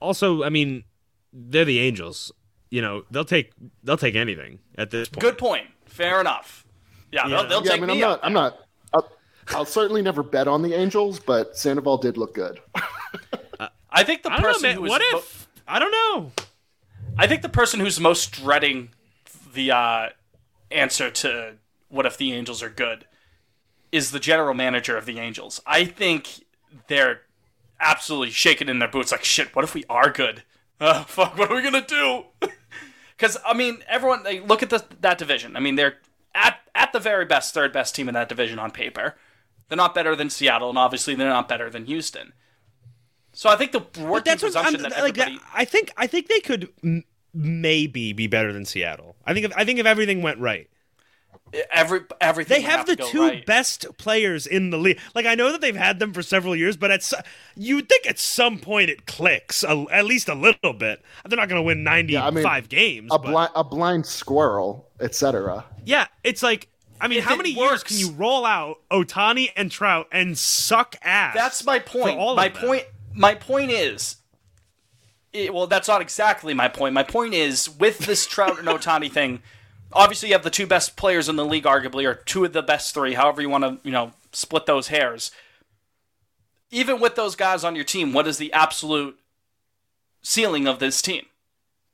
also, 0.00 0.42
I 0.44 0.48
mean, 0.50 0.84
they're 1.32 1.64
the 1.64 1.80
Angels. 1.80 2.30
You 2.70 2.82
know, 2.82 3.04
they'll 3.10 3.24
take 3.24 3.52
they'll 3.82 3.96
take 3.96 4.14
anything 4.14 4.60
at 4.78 4.90
this 4.90 5.08
point. 5.08 5.20
Good 5.22 5.38
point. 5.38 5.66
Fair 5.86 6.20
enough. 6.20 6.64
Yeah, 7.10 7.26
Yeah. 7.26 7.42
they'll, 7.42 7.48
they'll 7.48 7.64
Yeah, 7.64 7.72
I 7.72 7.74
take 7.74 7.80
mean, 7.82 7.90
I'm 7.90 7.96
me 7.96 8.00
not. 8.02 8.10
up. 8.12 8.20
I'm 8.22 8.32
not. 8.32 8.58
I'll, 9.48 9.58
I'll 9.58 9.64
certainly 9.64 10.02
never 10.02 10.22
bet 10.22 10.48
on 10.48 10.62
the 10.62 10.74
Angels, 10.74 11.18
but 11.20 11.56
Sandoval 11.56 11.98
did 11.98 12.16
look 12.16 12.34
good. 12.34 12.60
I 13.90 14.02
think 14.04 14.22
the 14.22 14.32
I 14.32 14.36
don't 14.36 14.42
know, 14.42 14.48
person 14.48 14.62
man. 14.62 14.76
who 14.76 14.84
is 14.86 14.90
What 14.90 15.02
mo- 15.12 15.18
if? 15.18 15.48
I 15.68 15.78
don't 15.78 15.90
know. 15.92 16.32
I 17.16 17.26
think 17.26 17.42
the 17.42 17.48
person 17.48 17.80
who's 17.80 18.00
most 18.00 18.32
dreading 18.32 18.90
the 19.52 19.70
uh, 19.70 20.08
answer 20.70 21.10
to 21.10 21.54
what 21.88 22.06
if 22.06 22.16
the 22.18 22.32
Angels 22.32 22.62
are 22.62 22.68
good 22.70 23.06
is 23.92 24.10
the 24.10 24.18
general 24.18 24.54
manager 24.54 24.96
of 24.96 25.06
the 25.06 25.20
Angels. 25.20 25.60
I 25.64 25.84
think 25.84 26.44
they're 26.88 27.20
absolutely 27.78 28.30
shaking 28.30 28.68
in 28.68 28.80
their 28.80 28.88
boots, 28.88 29.12
like 29.12 29.22
shit. 29.24 29.54
What 29.54 29.64
if 29.64 29.74
we 29.74 29.84
are 29.88 30.10
good? 30.10 30.42
Uh, 30.80 31.04
fuck, 31.04 31.38
what 31.38 31.50
are 31.50 31.54
we 31.54 31.62
gonna 31.62 31.86
do? 31.86 32.24
Because 33.16 33.38
I 33.46 33.54
mean, 33.54 33.78
everyone 33.88 34.24
they 34.24 34.40
look 34.40 34.60
at 34.64 34.70
the, 34.70 34.84
that 35.00 35.18
division. 35.18 35.54
I 35.56 35.60
mean, 35.60 35.76
they're 35.76 35.98
at 36.34 36.58
at 36.74 36.92
the 36.92 36.98
very 36.98 37.24
best, 37.24 37.54
third 37.54 37.72
best 37.72 37.94
team 37.94 38.08
in 38.08 38.14
that 38.14 38.28
division 38.28 38.58
on 38.58 38.72
paper. 38.72 39.14
They're 39.68 39.76
not 39.76 39.94
better 39.94 40.14
than 40.14 40.30
Seattle, 40.30 40.68
and 40.68 40.78
obviously 40.78 41.14
they're 41.14 41.28
not 41.28 41.48
better 41.48 41.70
than 41.70 41.86
Houston. 41.86 42.32
So 43.32 43.48
I 43.48 43.56
think 43.56 43.72
the 43.72 43.80
working 43.80 44.08
But 44.10 44.24
that's 44.24 44.42
what 44.42 44.56
I'm, 44.56 44.62
presumption 44.64 44.82
that 44.82 44.90
like. 45.02 45.18
everybody. 45.18 45.38
That, 45.38 45.44
I 45.54 45.64
think 45.64 45.90
I 45.96 46.06
think 46.06 46.28
they 46.28 46.40
could 46.40 46.68
m- 46.84 47.04
maybe 47.32 48.12
be 48.12 48.26
better 48.26 48.52
than 48.52 48.64
Seattle. 48.64 49.16
I 49.26 49.34
think 49.34 49.46
if 49.46 49.52
I 49.56 49.64
think 49.64 49.78
if 49.80 49.86
everything 49.86 50.22
went 50.22 50.38
right, 50.38 50.68
Every 51.72 52.00
everything 52.20 52.56
they 52.58 52.62
would 52.64 52.70
have 52.70 52.86
the 52.86 52.96
to 52.96 53.02
go 53.02 53.08
two 53.10 53.20
right. 53.22 53.46
best 53.46 53.86
players 53.96 54.44
in 54.46 54.70
the 54.70 54.76
league. 54.78 54.98
Like 55.14 55.24
I 55.26 55.36
know 55.36 55.52
that 55.52 55.60
they've 55.60 55.74
had 55.76 56.00
them 56.00 56.12
for 56.12 56.20
several 56.22 56.56
years, 56.56 56.76
but 56.76 56.90
at 56.90 57.00
s- 57.00 57.14
you 57.56 57.76
would 57.76 57.88
think 57.88 58.06
at 58.08 58.18
some 58.18 58.58
point 58.58 58.90
it 58.90 59.06
clicks 59.06 59.62
a, 59.62 59.84
at 59.92 60.04
least 60.04 60.28
a 60.28 60.34
little 60.34 60.72
bit. 60.72 61.00
They're 61.28 61.36
not 61.36 61.48
going 61.48 61.60
to 61.60 61.62
win 61.62 61.84
ninety 61.84 62.16
I 62.18 62.30
mean, 62.30 62.44
games. 62.68 63.08
A 63.12 63.18
but- 63.18 63.30
blind 63.30 63.50
a 63.54 63.62
blind 63.62 64.06
squirrel, 64.06 64.88
etc. 65.00 65.64
Yeah, 65.84 66.06
it's 66.24 66.42
like 66.42 66.68
I 67.04 67.08
mean, 67.08 67.18
If 67.18 67.26
how 67.26 67.34
it 67.34 67.36
many 67.36 67.50
years 67.50 67.82
can 67.82 67.98
you 67.98 68.12
roll 68.12 68.46
out 68.46 68.78
Ohtani 68.90 69.50
and 69.54 69.70
Trout 69.70 70.08
and 70.10 70.38
suck 70.38 70.96
ass? 71.02 71.34
That's 71.34 71.62
my 71.62 71.78
point. 71.78 72.18
all 72.18 72.34
my 72.34 72.48
point. 72.48 72.84
My 73.12 73.34
point 73.34 73.70
is. 73.70 74.16
it- 75.34 75.52
well, 75.52 75.66
that's 75.66 75.86
not 75.86 76.00
exactly 76.00 76.54
my 76.54 76.66
point. 76.68 76.94
My 76.94 77.02
point 77.02 77.34
is 77.34 77.68
with 77.68 77.98
this 77.98 78.26
Trout 78.26 78.58
and 78.58 78.66
Ohtani 78.68 79.12
thing. 79.12 79.42
Obviously, 79.92 80.30
you 80.30 80.34
have 80.34 80.44
the 80.44 80.50
two 80.50 80.66
best 80.66 80.96
players 80.96 81.28
in 81.28 81.36
the 81.36 81.44
league, 81.44 81.64
arguably, 81.64 82.08
or 82.08 82.14
two 82.14 82.42
of 82.46 82.54
the 82.54 82.62
best 82.62 82.94
three. 82.94 83.12
However, 83.12 83.42
you 83.42 83.50
want 83.50 83.64
to, 83.64 83.78
you 83.86 83.92
know, 83.92 84.12
split 84.32 84.64
those 84.64 84.88
hairs. 84.88 85.30
Even 86.70 87.00
with 87.00 87.16
those 87.16 87.36
guys 87.36 87.64
on 87.64 87.76
your 87.76 87.84
team, 87.84 88.14
what 88.14 88.26
is 88.26 88.38
the 88.38 88.50
absolute 88.54 89.18
ceiling 90.22 90.66
of 90.66 90.78
this 90.78 91.02
team, 91.02 91.26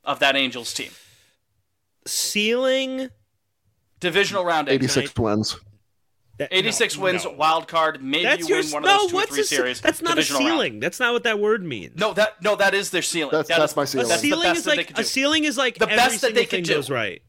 of 0.05 0.19
that 0.19 0.37
Angels 0.37 0.73
team? 0.73 0.91
ceiling. 2.07 3.09
Divisional 4.01 4.43
round 4.43 4.67
exit. 4.67 4.97
86 4.97 5.17
wins. 5.19 5.57
86 6.39 6.97
no, 6.97 7.03
wins, 7.03 7.23
no. 7.23 7.31
wild 7.31 7.67
card. 7.67 8.01
Maybe 8.03 8.23
That's 8.23 8.49
you 8.49 8.55
your 8.55 8.63
win 8.63 8.71
one 8.71 8.81
no. 8.83 8.95
of 8.95 9.01
those 9.01 9.09
two 9.11 9.15
or 9.15 9.19
what's 9.19 9.31
three 9.31 9.41
a, 9.41 9.43
ce- 9.43 9.49
series. 9.49 9.81
That's 9.81 10.01
not 10.01 10.13
a 10.13 10.15
divisional 10.15 10.39
round. 10.41 10.49
ceiling. 10.51 10.79
That's 10.79 10.99
not 10.99 11.13
what 11.13 11.23
that 11.23 11.39
word 11.39 11.63
means. 11.63 11.99
No, 11.99 12.13
that 12.15 12.41
no, 12.41 12.55
that 12.55 12.73
is 12.73 12.89
their 12.89 13.03
ceiling. 13.03 13.31
That's- 13.31 13.47
That 13.47 13.59
that's 13.59 13.73
is- 13.73 13.75
my 13.77 13.85
ceiling. 13.85 14.07
That's 14.07 14.21
a 14.21 14.25
the 14.25 14.29
ceiling 14.29 14.43
best 14.47 14.57
is 14.57 14.63
that 14.65 14.71
they 14.71 14.77
like 14.77 14.87
could 14.87 14.99
a 14.99 15.03
ceiling 15.03 15.43
is 15.43 15.57
like 15.57 15.77
The 15.77 15.85
every 15.85 15.95
best 15.97 16.21
that 16.21 16.33
they 16.33 16.41
could 16.45 16.49
thing 16.49 16.63
do. 16.63 16.73
goes 16.73 16.89
right. 16.89 17.21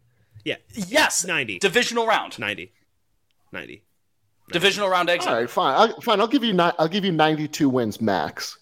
Yeah, 0.46 0.56
Yes, 0.74 1.24
90. 1.26 1.58
divisional 1.58 2.06
round. 2.06 2.38
90. 2.38 2.72
90. 3.52 3.82
Divisional 4.50 4.88
round 4.88 5.10
exit. 5.10 5.30
All 5.30 5.38
right, 5.38 5.48
fine. 5.50 5.74
I'll, 5.90 6.00
fine. 6.00 6.20
I'll 6.20 6.26
give 6.26 6.42
you 6.42 6.52
ni- 6.54 6.72
I'll 6.78 6.88
give 6.88 7.04
you 7.04 7.12
92 7.12 7.68
wins 7.68 8.00
max. 8.00 8.58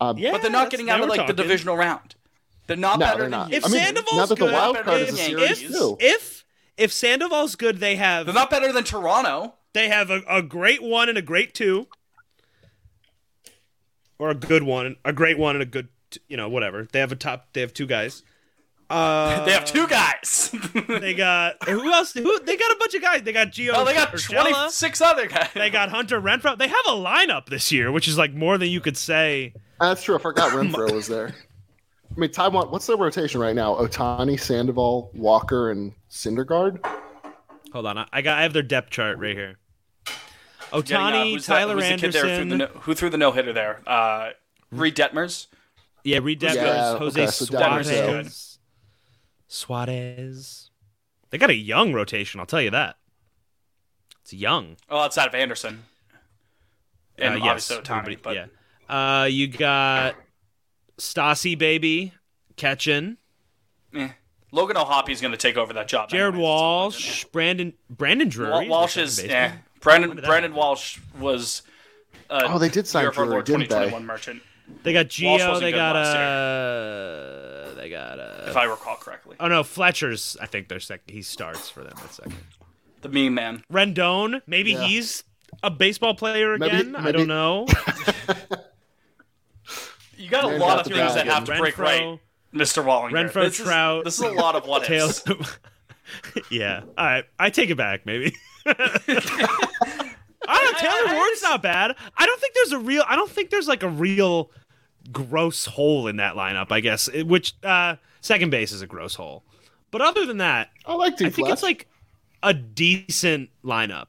Um, 0.00 0.18
Yeah, 0.18 0.32
but 0.32 0.42
they're 0.42 0.50
not 0.50 0.68
getting 0.70 0.90
out 0.90 1.00
of 1.00 1.08
we're 1.08 1.16
like 1.16 1.26
the 1.28 1.32
divisional 1.32 1.76
round. 1.76 2.16
They're 2.66 2.76
not 2.76 2.98
No, 2.98 3.06
better 3.06 3.18
they're 3.20 3.24
than 3.26 3.30
not. 3.30 3.50
you. 3.50 3.56
If 3.56 3.64
I 3.66 3.68
mean, 3.68 3.82
Sandoval's 3.84 4.16
now 4.16 4.26
that 4.26 4.34
the 4.34 4.44
good, 4.46 4.52
wild 4.52 4.76
card 4.82 5.00
is 5.02 5.14
a 5.14 5.16
series 5.16 5.62
Yankees. 5.62 5.78
too. 5.78 5.96
If 6.00 6.35
if 6.76 6.92
Sandoval's 6.92 7.54
good, 7.56 7.78
they 7.78 7.96
have 7.96 8.26
They're 8.26 8.34
not 8.34 8.50
better 8.50 8.72
than 8.72 8.84
Toronto. 8.84 9.54
they 9.72 9.88
have 9.88 10.10
a, 10.10 10.22
a 10.28 10.42
great 10.42 10.82
one 10.82 11.08
and 11.08 11.16
a 11.18 11.22
great 11.22 11.54
two, 11.54 11.86
or 14.18 14.30
a 14.30 14.34
good 14.34 14.62
one, 14.62 14.96
a 15.04 15.12
great 15.12 15.38
one 15.38 15.56
and 15.56 15.62
a 15.62 15.66
good, 15.66 15.88
t- 16.10 16.20
you 16.28 16.36
know, 16.36 16.48
whatever. 16.48 16.86
They 16.90 17.00
have 17.00 17.12
a 17.12 17.16
top. 17.16 17.48
They 17.52 17.60
have 17.60 17.72
two 17.74 17.86
guys. 17.86 18.22
Uh, 18.88 19.44
they 19.46 19.52
have 19.52 19.64
two 19.64 19.86
guys. 19.88 20.54
they 20.88 21.12
got 21.14 21.56
who 21.68 21.90
else? 21.92 22.12
Who 22.12 22.38
they 22.40 22.56
got 22.56 22.70
a 22.72 22.76
bunch 22.78 22.94
of 22.94 23.02
guys. 23.02 23.22
They 23.22 23.32
got 23.32 23.48
Gio. 23.48 23.72
oh, 23.74 23.84
they 23.84 23.94
got 23.94 24.16
26 24.16 25.00
other 25.00 25.26
guys. 25.26 25.50
They 25.54 25.70
got 25.70 25.90
Hunter 25.90 26.20
Renfroe. 26.20 26.56
They 26.56 26.68
have 26.68 26.86
a 26.86 26.92
lineup 26.92 27.46
this 27.46 27.72
year, 27.72 27.90
which 27.92 28.06
is 28.08 28.16
like 28.16 28.32
more 28.32 28.58
than 28.58 28.68
you 28.68 28.80
could 28.80 28.96
say. 28.96 29.52
That's 29.80 30.02
true. 30.02 30.16
I 30.16 30.18
forgot 30.18 30.52
Renfroe 30.52 30.92
was 30.92 31.08
there. 31.08 31.34
I 32.16 32.20
mean, 32.20 32.30
Taiwan. 32.30 32.70
What's 32.70 32.86
their 32.86 32.96
rotation 32.96 33.40
right 33.40 33.54
now? 33.54 33.74
Ohtani, 33.74 34.40
Sandoval, 34.40 35.10
Walker, 35.14 35.70
and 35.70 35.92
Syndergaard. 36.10 36.84
Hold 37.72 37.86
on, 37.86 37.98
I, 37.98 38.06
I 38.12 38.22
got 38.22 38.38
I 38.38 38.42
have 38.42 38.52
their 38.54 38.62
depth 38.62 38.90
chart 38.90 39.18
right 39.18 39.36
here. 39.36 39.58
Getting, 40.72 40.96
uh, 40.96 41.00
Ohtani, 41.00 41.32
who's 41.32 41.46
that- 41.46 41.54
Tyler 41.54 41.74
who's 41.74 41.88
the 41.88 41.96
kid 41.96 42.12
there 42.12 42.22
who 42.22 42.28
threw 42.28 42.30
Anderson, 42.30 42.48
the 42.48 42.56
no- 42.56 42.66
who 42.80 42.94
threw 42.94 43.10
the 43.10 43.18
no 43.18 43.32
hitter 43.32 43.52
there? 43.52 43.80
Uh, 43.86 44.30
Reed 44.72 44.96
Detmers. 44.96 45.46
yeah, 46.04 46.18
Reed 46.22 46.40
Detmers, 46.40 46.54
Yeah, 46.54 46.98
Jose 46.98 47.22
okay, 47.22 47.30
so 47.30 47.44
Detmers. 47.46 47.84
Suarez, 47.84 48.58
Suarez. 49.46 50.70
They 51.30 51.38
got 51.38 51.50
a 51.50 51.54
young 51.54 51.92
rotation, 51.92 52.40
I'll 52.40 52.46
tell 52.46 52.62
you 52.62 52.70
that. 52.70 52.96
It's 54.22 54.32
young. 54.32 54.76
Oh, 54.88 54.98
outside 55.00 55.26
of 55.28 55.34
Anderson. 55.34 55.84
And 57.18 57.34
Uh, 57.34 57.44
yes, 57.44 57.70
obviously 57.70 57.76
Ohtani. 58.14 58.22
But 58.22 58.34
yeah. 58.34 58.46
Uh, 59.22 59.24
you 59.26 59.48
got 59.48 60.16
Stassi, 60.98 61.56
baby, 61.58 62.12
catching. 62.56 63.16
eh. 63.94 64.08
Logan 64.52 64.76
O'Hoppe's 64.76 65.20
going 65.20 65.32
to 65.32 65.36
take 65.38 65.56
over 65.56 65.72
that 65.74 65.88
job. 65.88 66.08
Jared 66.08 66.34
anyways, 66.34 66.48
at 66.48 66.48
some 66.48 66.60
Walsh, 66.60 67.24
Brandon 67.26 67.72
Brandon 67.90 68.28
Drury. 68.28 68.68
Wa- 68.68 68.78
Walsh 68.80 68.96
is 68.96 69.18
eh. 69.22 69.52
Brandon 69.80 70.10
When 70.10 70.16
did 70.16 70.24
that 70.24 70.28
Brandon? 70.28 70.54
Walsh 70.54 70.98
was. 71.18 71.62
Uh, 72.30 72.42
Oh, 72.46 72.58
they 72.58 72.68
did 72.68 72.86
sign 72.86 73.02
Year 73.02 73.10
of 73.10 73.18
our 73.18 73.24
Drury, 73.24 73.34
Lord 73.36 73.44
didn't 73.46 73.60
they? 73.60 73.66
2021 73.90 74.06
merchant, 74.06 74.42
They 74.82 74.92
got 74.92 75.06
Gio. 75.06 75.60
They 75.60 75.72
got 75.72 75.94
last 75.94 76.16
uh, 76.16 77.74
they 77.74 77.90
got 77.90 78.18
uh. 78.18 78.46
if 78.48 78.56
I 78.56 78.64
recall 78.64 78.96
correctly. 78.96 79.36
Oh 79.38 79.48
no, 79.48 79.62
Fletcher's. 79.62 80.36
I 80.40 80.46
think 80.46 80.68
they're 80.68 80.80
second. 80.80 81.12
He 81.12 81.22
starts 81.22 81.68
for 81.68 81.82
them 81.82 81.92
at 82.02 82.12
second. 82.14 82.36
The 83.02 83.08
meme 83.10 83.34
man. 83.34 83.64
Rendon. 83.70 84.40
Maybe 84.46 84.72
Yeah. 84.72 84.84
he's 84.86 85.22
a 85.62 85.70
baseball 85.70 86.14
player 86.14 86.56
Maybe- 86.56 86.74
again. 86.76 86.96
I 86.96 87.12
don't 87.12 87.28
know. 87.28 87.66
You 90.16 90.30
got 90.30 90.44
a 90.44 90.48
Man 90.48 90.60
lot 90.60 90.80
of 90.80 90.86
things 90.92 91.14
that 91.14 91.26
have 91.26 91.44
to 91.44 91.56
break 91.56 91.78
right, 91.78 92.18
Mr. 92.54 92.84
Wallinger. 92.84 93.10
Renfroe, 93.30 93.44
this 93.44 93.56
Trout. 93.56 94.06
Is, 94.06 94.18
this 94.18 94.26
is 94.26 94.32
a 94.32 94.34
lot 94.40 94.56
of 94.56 94.66
what 94.66 94.88
ifs. 94.90 95.22
Tails. 95.22 95.58
yeah. 96.50 96.82
All 96.96 97.04
right. 97.04 97.24
I 97.38 97.50
take 97.50 97.70
it 97.70 97.76
back. 97.76 98.06
Maybe. 98.06 98.34
I 98.66 98.72
don't 98.74 100.72
know. 100.72 100.78
Taylor 100.78 101.08
I- 101.08 101.12
I 101.12 101.14
Ward's 101.16 101.42
not 101.42 101.62
bad. 101.62 101.96
I 102.16 102.26
don't 102.26 102.40
think 102.40 102.54
there's 102.54 102.72
a 102.72 102.78
real. 102.78 103.04
I 103.08 103.16
don't 103.16 103.30
think 103.30 103.50
there's 103.50 103.68
like 103.68 103.82
a 103.82 103.88
real 103.88 104.50
gross 105.12 105.66
hole 105.66 106.06
in 106.08 106.16
that 106.16 106.34
lineup. 106.34 106.70
I 106.72 106.80
guess 106.80 107.08
it- 107.08 107.26
which 107.26 107.54
uh, 107.62 107.96
second 108.20 108.50
base 108.50 108.72
is 108.72 108.82
a 108.82 108.86
gross 108.86 109.14
hole. 109.14 109.44
But 109.90 110.00
other 110.02 110.26
than 110.26 110.38
that, 110.38 110.70
I 110.84 110.94
like 110.94 111.16
D. 111.16 111.26
I 111.26 111.30
think 111.30 111.48
it's 111.48 111.62
like 111.62 111.88
a 112.42 112.52
decent 112.54 113.50
lineup. 113.64 114.08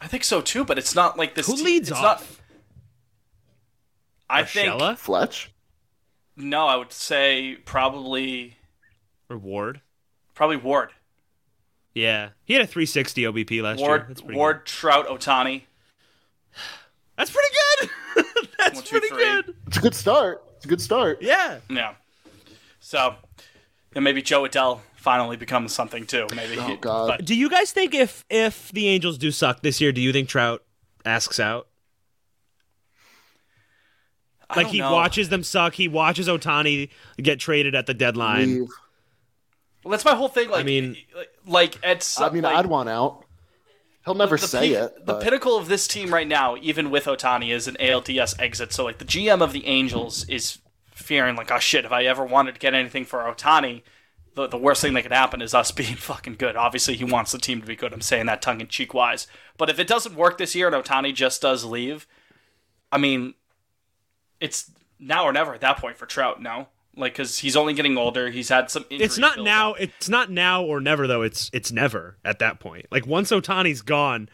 I 0.00 0.08
think 0.08 0.24
so 0.24 0.40
too, 0.40 0.64
but 0.64 0.78
it's 0.78 0.94
not 0.94 1.16
like 1.16 1.34
this. 1.34 1.46
Who 1.46 1.56
te- 1.56 1.64
leads 1.64 1.90
it's 1.90 1.98
off? 1.98 2.41
Not, 4.32 4.40
I 4.40 4.44
think 4.44 4.98
Fletch. 4.98 5.50
no. 6.36 6.66
I 6.66 6.76
would 6.76 6.92
say 6.92 7.56
probably 7.64 8.56
or 9.28 9.36
Ward? 9.38 9.80
probably 10.34 10.56
Ward. 10.56 10.90
Yeah, 11.94 12.30
he 12.44 12.54
had 12.54 12.62
a 12.62 12.66
360 12.66 13.22
OBP 13.24 13.62
last 13.62 13.78
year. 13.78 13.88
Ward, 13.88 14.06
That's 14.08 14.20
pretty 14.22 14.36
Ward, 14.38 14.64
Trout, 14.66 15.06
Otani. 15.08 15.62
That's 17.16 17.30
pretty 17.30 17.54
good. 17.54 17.90
That's 18.58 18.76
One, 18.76 18.84
two, 18.84 18.90
pretty 19.00 19.08
three. 19.08 19.18
good. 19.24 19.54
It's 19.66 19.76
a 19.76 19.80
good 19.80 19.94
start. 19.94 20.42
It's 20.56 20.64
a 20.64 20.68
good 20.68 20.80
start. 20.80 21.20
Yeah. 21.20 21.58
Yeah. 21.68 21.94
So, 22.80 23.14
and 23.94 24.02
maybe 24.04 24.22
Jo 24.22 24.42
Adell 24.44 24.80
finally 24.96 25.36
becomes 25.36 25.72
something 25.74 26.06
too. 26.06 26.26
Maybe. 26.34 26.56
Oh, 26.58 26.76
God. 26.76 27.08
But 27.08 27.24
Do 27.26 27.34
you 27.34 27.50
guys 27.50 27.72
think 27.72 27.94
if 27.94 28.24
if 28.30 28.72
the 28.72 28.88
Angels 28.88 29.18
do 29.18 29.30
suck 29.30 29.60
this 29.62 29.80
year, 29.80 29.92
do 29.92 30.00
you 30.00 30.12
think 30.12 30.28
Trout 30.28 30.62
asks 31.04 31.38
out? 31.38 31.68
I 34.52 34.56
Like 34.62 34.66
he 34.68 34.78
know. 34.78 34.92
watches 34.92 35.28
them 35.28 35.42
suck. 35.42 35.74
He 35.74 35.88
watches 35.88 36.28
Ohtani 36.28 36.88
get 37.20 37.40
traded 37.40 37.74
at 37.74 37.86
the 37.86 37.94
deadline. 37.94 38.60
Leave. 38.60 38.68
Well, 39.84 39.90
that's 39.92 40.04
my 40.04 40.14
whole 40.14 40.28
thing. 40.28 40.48
Like, 40.50 40.60
I 40.60 40.62
mean- 40.62 40.96
like 41.46 41.76
at 41.82 42.02
some, 42.02 42.30
I 42.30 42.30
mean, 42.32 42.42
like, 42.44 42.54
I'd 42.56 42.66
want 42.66 42.88
out. 42.88 43.24
He'll 44.04 44.14
never 44.14 44.36
the 44.36 44.46
say 44.46 44.68
peak- 44.68 44.76
it. 44.78 44.94
The 45.06 45.12
but- 45.14 45.22
pinnacle 45.22 45.56
of 45.56 45.68
this 45.68 45.86
team 45.88 46.12
right 46.12 46.26
now, 46.26 46.56
even 46.60 46.90
with 46.90 47.04
Ohtani, 47.06 47.52
is 47.52 47.66
an 47.68 47.76
ALDS 47.80 48.34
exit. 48.38 48.72
So 48.72 48.84
like 48.84 48.98
the 48.98 49.04
GM 49.04 49.42
of 49.42 49.52
the 49.52 49.66
Angels 49.66 50.28
is 50.28 50.58
fearing 50.92 51.34
like, 51.36 51.50
oh 51.50 51.58
shit, 51.58 51.84
if 51.84 51.92
I 51.92 52.04
ever 52.04 52.24
wanted 52.24 52.54
to 52.54 52.60
get 52.60 52.74
anything 52.74 53.04
for 53.04 53.20
Ohtani, 53.20 53.82
the, 54.34 54.46
the 54.48 54.56
worst 54.56 54.80
thing 54.82 54.94
that 54.94 55.02
could 55.02 55.12
happen 55.12 55.42
is 55.42 55.52
us 55.54 55.70
being 55.72 55.96
fucking 55.96 56.36
good. 56.36 56.56
Obviously, 56.56 56.94
he 56.96 57.04
wants 57.04 57.32
the 57.32 57.38
team 57.38 57.60
to 57.60 57.66
be 57.66 57.76
good. 57.76 57.92
I'm 57.92 58.00
saying 58.00 58.26
that 58.26 58.42
tongue 58.42 58.60
in 58.60 58.68
cheek 58.68 58.92
wise. 58.94 59.26
But 59.56 59.68
if 59.70 59.78
it 59.78 59.86
doesn't 59.86 60.14
work 60.16 60.38
this 60.38 60.54
year 60.54 60.68
and 60.68 60.76
Ohtani 60.84 61.14
just 61.14 61.42
does 61.42 61.64
leave, 61.64 62.06
I 62.90 62.98
mean, 62.98 63.34
it's 64.42 64.70
now 64.98 65.24
or 65.24 65.32
never 65.32 65.54
at 65.54 65.60
that 65.62 65.78
point 65.78 65.96
for 65.96 66.06
Trout. 66.06 66.42
No, 66.42 66.68
like 66.96 67.12
because 67.12 67.38
he's 67.38 67.56
only 67.56 67.74
getting 67.74 67.96
older. 67.96 68.30
He's 68.30 68.48
had 68.48 68.70
some. 68.70 68.84
It's 68.90 69.18
not 69.18 69.38
now. 69.38 69.72
up. 69.72 69.80
It's 69.80 70.08
not 70.08 70.30
now 70.30 70.62
or 70.64 70.80
never 70.80 71.06
though. 71.06 71.22
It's 71.22 71.50
it's 71.52 71.72
never 71.72 72.16
at 72.24 72.38
that 72.40 72.60
point. 72.60 72.86
Like 72.90 73.06
once 73.06 73.30
Ohtani's 73.30 73.82
gone, 73.82 74.28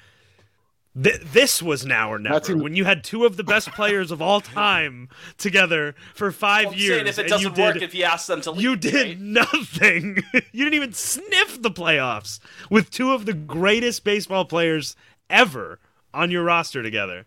th- 1.00 1.20
this 1.20 1.62
was 1.62 1.86
now 1.86 2.10
or 2.12 2.18
never. 2.18 2.34
That's 2.34 2.48
in- 2.48 2.62
when 2.62 2.74
you 2.74 2.84
had 2.84 3.04
two 3.04 3.24
of 3.24 3.36
the 3.36 3.44
best 3.44 3.68
players 3.72 4.10
of 4.10 4.20
all 4.20 4.40
time 4.40 5.08
together 5.36 5.94
for 6.14 6.32
5 6.32 6.66
I'm 6.66 6.72
years, 6.74 6.96
saying 6.96 7.06
if 7.06 7.18
it 7.18 7.28
doesn't 7.28 7.56
you 7.56 7.62
work, 7.62 7.74
did, 7.74 7.82
if 7.82 7.92
he 7.92 8.04
asks 8.04 8.26
them 8.26 8.40
to 8.42 8.50
leave, 8.50 8.62
you 8.62 8.76
did 8.76 8.94
right? 8.94 9.20
nothing. 9.20 10.22
you 10.52 10.64
didn't 10.64 10.74
even 10.74 10.92
sniff 10.92 11.62
the 11.62 11.70
playoffs 11.70 12.40
with 12.70 12.90
two 12.90 13.12
of 13.12 13.26
the 13.26 13.34
greatest 13.34 14.04
baseball 14.04 14.44
players 14.44 14.96
ever 15.30 15.78
on 16.12 16.30
your 16.30 16.44
roster 16.44 16.82
together. 16.82 17.26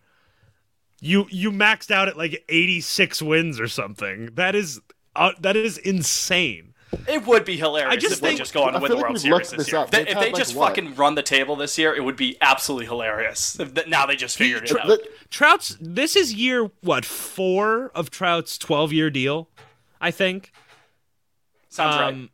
You 1.03 1.25
you 1.31 1.51
maxed 1.51 1.89
out 1.91 2.07
at 2.07 2.15
like 2.17 2.45
86 2.47 3.21
wins 3.23 3.59
or 3.59 3.67
something. 3.67 4.29
That 4.35 4.53
is 4.55 4.79
uh, 5.15 5.31
that 5.41 5.55
is 5.57 5.77
insane. 5.79 6.67
It 7.07 7.25
would 7.25 7.45
be 7.45 7.55
hilarious 7.57 7.93
I 7.93 7.95
just 7.95 8.15
if 8.15 8.19
they 8.21 8.27
think- 8.29 8.39
just 8.39 8.53
go 8.53 8.63
on 8.63 8.71
I 8.71 8.73
and 8.75 8.83
win 8.83 8.91
the 8.91 8.95
like 8.97 9.05
World 9.05 9.19
Series 9.19 9.49
this 9.49 9.57
this 9.59 9.71
year. 9.71 9.81
up. 9.81 9.85
If 9.87 9.91
they, 9.91 9.97
They've 10.03 10.07
if 10.09 10.19
they 10.19 10.25
like, 10.31 10.35
just 10.35 10.55
what? 10.55 10.67
fucking 10.67 10.95
run 10.95 11.15
the 11.15 11.23
table 11.23 11.55
this 11.55 11.77
year, 11.77 11.95
it 11.95 12.03
would 12.03 12.17
be 12.17 12.37
absolutely 12.41 12.85
hilarious. 12.85 13.57
If 13.59 13.73
th- 13.73 13.87
Now 13.87 14.05
they 14.05 14.15
just 14.15 14.37
figured 14.37 14.69
it 14.69 14.77
out. 14.79 14.87
The- 14.87 15.07
Trout's 15.29 15.75
this 15.81 16.15
is 16.17 16.33
year 16.33 16.69
what 16.81 17.03
four 17.05 17.91
of 17.95 18.11
Trout's 18.11 18.57
twelve 18.57 18.91
year 18.93 19.09
deal, 19.09 19.49
I 20.01 20.11
think. 20.11 20.51
Sounds 21.69 21.95
right. 21.95 22.13
Um, 22.13 22.29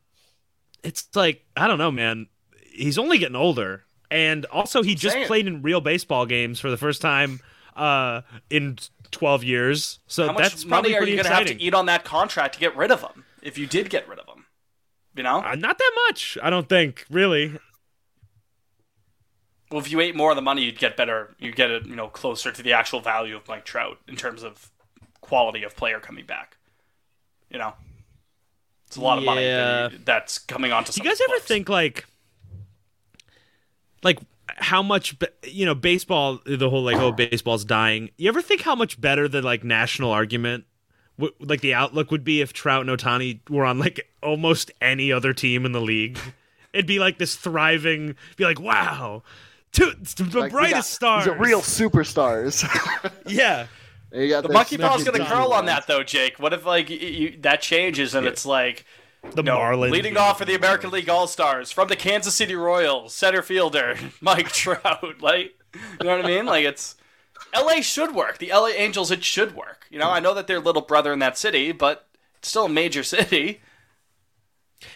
It's 0.83 1.07
like 1.15 1.45
I 1.55 1.67
don't 1.67 1.77
know, 1.77 1.91
man. 1.91 2.27
He's 2.71 2.97
only 2.97 3.17
getting 3.19 3.35
older, 3.35 3.83
and 4.11 4.45
also 4.47 4.81
he 4.83 4.95
just 4.95 5.13
saying. 5.13 5.27
played 5.27 5.47
in 5.47 5.61
real 5.61 5.81
baseball 5.81 6.25
games 6.25 6.59
for 6.59 6.69
the 6.71 6.77
first 6.77 7.01
time 7.01 7.39
uh, 7.77 8.21
in 8.49 8.77
twelve 9.11 9.43
years. 9.43 9.99
So 10.07 10.27
How 10.27 10.33
that's 10.33 10.63
much 10.65 10.67
probably 10.69 10.91
money 10.93 11.05
are 11.05 11.07
you 11.07 11.15
going 11.15 11.27
to 11.27 11.33
have 11.33 11.45
to 11.47 11.61
eat 11.61 11.73
on 11.73 11.85
that 11.85 12.03
contract 12.03 12.55
to 12.55 12.59
get 12.59 12.75
rid 12.75 12.91
of 12.91 13.01
him? 13.01 13.23
If 13.41 13.57
you 13.57 13.67
did 13.67 13.89
get 13.89 14.07
rid 14.09 14.19
of 14.19 14.27
him, 14.27 14.45
you 15.15 15.23
know. 15.23 15.41
Uh, 15.41 15.55
not 15.55 15.77
that 15.77 15.91
much, 16.07 16.37
I 16.43 16.49
don't 16.49 16.67
think. 16.67 17.05
Really, 17.09 17.57
well, 19.71 19.79
if 19.79 19.91
you 19.91 19.99
ate 19.99 20.15
more 20.15 20.31
of 20.31 20.35
the 20.35 20.41
money, 20.41 20.63
you'd 20.63 20.79
get 20.79 20.97
better. 20.97 21.35
You 21.39 21.49
would 21.49 21.55
get 21.55 21.71
it, 21.71 21.85
you 21.85 21.95
know, 21.95 22.07
closer 22.07 22.51
to 22.51 22.63
the 22.63 22.73
actual 22.73 22.99
value 22.99 23.35
of 23.35 23.47
Mike 23.47 23.65
Trout 23.65 23.99
in 24.07 24.15
terms 24.15 24.43
of 24.43 24.71
quality 25.21 25.63
of 25.63 25.75
player 25.75 25.99
coming 25.99 26.25
back. 26.25 26.57
You 27.49 27.59
know, 27.59 27.73
it's 28.87 28.97
a 28.97 29.01
lot 29.01 29.17
of 29.17 29.23
money 29.23 29.43
Yeah. 29.43 29.57
that 29.83 29.91
you- 29.93 29.99
that's 30.03 30.39
coming 30.39 30.71
onto. 30.71 30.91
Do 30.91 31.01
you 31.03 31.09
guys 31.09 31.19
ever 31.29 31.39
think 31.39 31.69
like, 31.69 32.05
like 34.03 34.19
how 34.57 34.81
much 34.81 35.17
be- 35.19 35.27
you 35.43 35.65
know 35.65 35.75
baseball? 35.75 36.39
The 36.45 36.69
whole 36.69 36.83
like 36.83 36.97
oh 36.97 37.11
baseball's 37.11 37.65
dying. 37.65 38.09
You 38.17 38.29
ever 38.29 38.41
think 38.41 38.61
how 38.61 38.75
much 38.75 38.99
better 38.99 39.27
the 39.27 39.41
like 39.41 39.63
national 39.63 40.11
argument, 40.11 40.65
w- 41.17 41.33
like 41.39 41.61
the 41.61 41.73
outlook 41.73 42.11
would 42.11 42.23
be 42.23 42.41
if 42.41 42.53
Trout 42.53 42.87
and 42.87 42.89
Ohtani 42.99 43.39
were 43.49 43.65
on 43.65 43.79
like 43.79 43.99
almost 44.21 44.71
any 44.81 45.11
other 45.11 45.33
team 45.33 45.65
in 45.65 45.71
the 45.71 45.81
league? 45.81 46.17
It'd 46.73 46.87
be 46.87 46.99
like 46.99 47.17
this 47.17 47.35
thriving. 47.35 48.15
Be 48.35 48.43
like 48.43 48.59
wow. 48.59 49.23
Two, 49.71 49.91
the 49.91 50.23
like, 50.23 50.33
we 50.33 50.41
got- 50.41 50.51
brightest 50.51 50.91
stars. 50.93 51.25
These 51.25 51.33
are 51.33 51.37
real 51.37 51.61
superstars. 51.61 52.63
Yeah. 53.27 53.67
You 54.13 54.29
got 54.29 54.43
The 54.43 54.49
monkey 54.53 54.77
paw's 54.77 55.03
fucking 55.03 55.19
gonna 55.21 55.29
curl 55.29 55.51
on 55.51 55.65
that 55.65 55.85
though, 55.85 56.01
Jake. 56.01 56.39
What 56.39 56.53
if 56.53 56.65
like 56.65 56.89
you, 56.89 57.37
that 57.41 57.61
changes 57.61 58.15
and 58.15 58.25
it's 58.25 58.45
like 58.45 58.85
The 59.33 59.43
no, 59.43 59.57
Marlins. 59.57 59.91
leading 59.91 60.17
off 60.17 60.37
for 60.37 60.45
the 60.45 60.55
American 60.55 60.89
League 60.91 61.09
All 61.09 61.27
Stars 61.27 61.71
from 61.71 61.87
the 61.89 61.95
Kansas 61.95 62.35
City 62.35 62.55
Royals, 62.55 63.13
center 63.13 63.41
fielder 63.41 63.97
Mike 64.21 64.49
Trout. 64.51 65.03
Like, 65.21 65.55
you 65.73 66.05
know 66.05 66.15
what 66.15 66.25
I 66.25 66.27
mean? 66.27 66.45
Like 66.45 66.65
it's 66.65 66.95
L.A. 67.53 67.81
should 67.81 68.15
work. 68.15 68.37
The 68.37 68.51
L.A. 68.51 68.71
Angels, 68.71 69.11
it 69.11 69.23
should 69.23 69.55
work. 69.55 69.85
You 69.89 69.99
know, 69.99 70.09
I 70.09 70.19
know 70.19 70.33
that 70.33 70.47
they're 70.47 70.59
little 70.59 70.81
brother 70.81 71.13
in 71.13 71.19
that 71.19 71.37
city, 71.37 71.71
but 71.71 72.07
it's 72.39 72.49
still 72.49 72.65
a 72.65 72.69
major 72.69 73.03
city. 73.15 73.61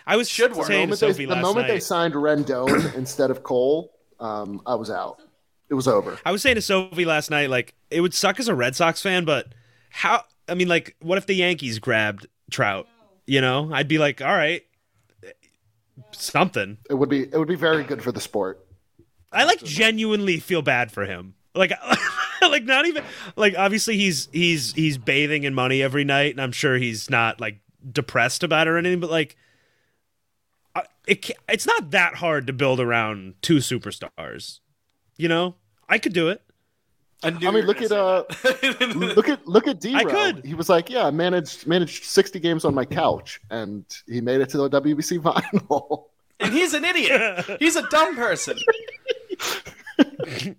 I 0.06 0.16
was 0.16 0.30
Should 0.30 0.56
work. 0.56 0.68
The 0.68 0.74
saying 0.74 0.90
to 0.90 1.06
moment, 1.06 1.18
they, 1.18 1.26
the 1.26 1.36
moment 1.36 1.68
they 1.68 1.80
signed 1.80 2.14
Rendon 2.14 2.94
instead 2.96 3.32
of 3.32 3.42
Cole, 3.44 3.92
um, 4.20 4.62
I 4.66 4.76
was 4.76 4.92
out. 4.92 5.18
It 5.70 5.74
was 5.74 5.88
over. 5.88 6.20
I 6.26 6.32
was 6.32 6.42
saying 6.42 6.56
to 6.56 6.62
Sophie 6.62 7.06
last 7.06 7.32
night, 7.32 7.50
like 7.50 7.74
it 7.90 8.02
would 8.02 8.14
suck 8.14 8.40
as 8.40 8.48
a 8.48 8.54
Red 8.56 8.76
Sox 8.76 9.02
fan, 9.02 9.26
but 9.26 9.48
how? 9.90 10.24
I 10.48 10.54
mean, 10.54 10.68
like, 10.68 10.96
what 11.02 11.18
if 11.18 11.26
the 11.26 11.34
Yankees 11.34 11.80
grabbed 11.80 12.28
Trout? 12.52 12.88
You 13.26 13.42
know, 13.42 13.70
I'd 13.72 13.88
be 13.88 13.98
like, 13.98 14.22
all 14.22 14.28
right, 14.28 14.64
something. 16.12 16.78
It 16.90 16.96
would 16.96 17.10
be 17.10 17.24
it 17.24 17.38
would 17.38 17.48
be 17.48 17.56
very 17.56 17.84
good 17.84 18.02
for 18.02 18.12
the 18.12 18.22
sport. 18.22 18.66
I 19.32 19.46
like 19.46 19.64
genuinely 19.64 20.40
feel 20.40 20.62
bad 20.62 20.92
for 20.92 21.06
him. 21.06 21.36
Like, 21.56 21.72
like 22.42 22.64
not 22.64 22.86
even 22.86 23.04
like 23.36 23.56
obviously 23.58 23.98
he's 23.98 24.28
he's 24.32 24.74
he's 24.74 24.98
bathing 24.98 25.44
in 25.44 25.54
money 25.54 25.82
every 25.82 26.04
night, 26.04 26.32
and 26.32 26.42
I'm 26.42 26.52
sure 26.52 26.78
he's 26.78 27.10
not 27.10 27.40
like 27.40 27.60
depressed 27.90 28.44
about 28.44 28.68
it 28.68 28.72
or 28.72 28.78
anything. 28.78 29.00
But 29.00 29.12
like, 29.12 29.36
it 31.08 31.30
it's 31.48 31.66
not 31.66 31.92
that 31.92 32.16
hard 32.16 32.48
to 32.48 32.54
build 32.54 32.80
around 32.80 33.36
two 33.42 33.58
superstars. 33.58 34.60
You 35.18 35.28
know, 35.28 35.56
I 35.88 35.98
could 35.98 36.14
do 36.14 36.30
it. 36.30 36.42
I, 37.24 37.28
I 37.28 37.52
mean, 37.52 37.66
look 37.66 37.82
at 37.82 37.92
uh, 37.92 38.24
look 38.96 39.30
at 39.30 39.48
look 39.48 39.68
at 39.68 39.80
D. 39.80 39.94
I 39.94 40.04
could. 40.04 40.44
He 40.44 40.56
was 40.56 40.70
like, 40.70 40.90
yeah, 40.90 41.06
I 41.06 41.12
managed 41.12 41.68
managed 41.68 42.06
sixty 42.06 42.40
games 42.40 42.66
on 42.66 42.74
my 42.74 42.86
couch, 42.86 43.40
and 43.50 43.86
he 44.08 44.22
made 44.22 44.42
it 44.42 44.50
to 44.50 44.58
the 44.58 44.70
WBC 44.82 45.22
final. 45.70 46.10
and 46.40 46.52
he's 46.54 46.74
an 46.74 46.84
idiot. 46.84 47.46
He's 47.60 47.76
a 47.76 47.88
dumb 47.90 48.16
person. 48.16 48.58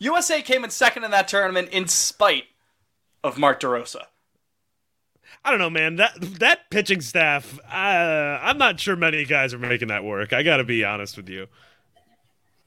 USA 0.00 0.42
came 0.42 0.64
in 0.64 0.70
second 0.70 1.04
in 1.04 1.10
that 1.10 1.28
tournament 1.28 1.70
in 1.70 1.88
spite 1.88 2.44
of 3.24 3.38
Mark 3.38 3.60
DeRosa. 3.60 4.02
I 5.44 5.50
don't 5.50 5.60
know, 5.60 5.70
man. 5.70 5.96
That 5.96 6.12
that 6.40 6.70
pitching 6.70 7.00
staff, 7.00 7.58
uh, 7.70 7.74
I'm 8.42 8.58
not 8.58 8.78
sure 8.78 8.96
many 8.96 9.24
guys 9.24 9.54
are 9.54 9.58
making 9.58 9.88
that 9.88 10.04
work. 10.04 10.32
I 10.32 10.42
got 10.42 10.58
to 10.58 10.64
be 10.64 10.84
honest 10.84 11.16
with 11.16 11.28
you. 11.28 11.46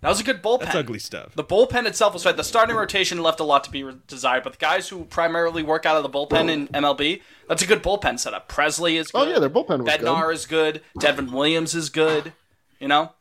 That 0.01 0.09
was 0.09 0.19
a 0.19 0.23
good 0.23 0.41
bullpen. 0.41 0.61
That's 0.61 0.75
ugly 0.75 0.97
stuff. 0.97 1.35
The 1.35 1.43
bullpen 1.43 1.85
itself 1.85 2.13
was 2.13 2.25
right. 2.25 2.35
The 2.35 2.43
starting 2.43 2.75
rotation 2.75 3.21
left 3.21 3.39
a 3.39 3.43
lot 3.43 3.63
to 3.65 3.69
be 3.71 3.83
re- 3.83 3.93
desired, 4.07 4.43
but 4.43 4.53
the 4.53 4.57
guys 4.57 4.89
who 4.89 5.03
primarily 5.05 5.61
work 5.61 5.85
out 5.85 5.95
of 5.95 6.01
the 6.03 6.09
bullpen 6.09 6.49
in 6.49 6.67
MLB, 6.69 7.21
that's 7.47 7.61
a 7.61 7.67
good 7.67 7.83
bullpen 7.83 8.19
setup. 8.19 8.49
Pressly 8.49 8.95
is 8.95 9.11
good. 9.11 9.27
Oh, 9.27 9.31
yeah, 9.31 9.37
their 9.37 9.49
bullpen 9.49 9.83
was 9.83 9.95
good. 9.95 10.01
Bednar 10.01 10.25
good. 10.27 10.35
is 10.35 10.45
good. 10.47 10.81
Devin 10.99 11.31
Williams 11.31 11.75
is 11.75 11.89
good. 11.91 12.33
You 12.79 12.87
know? 12.87 13.11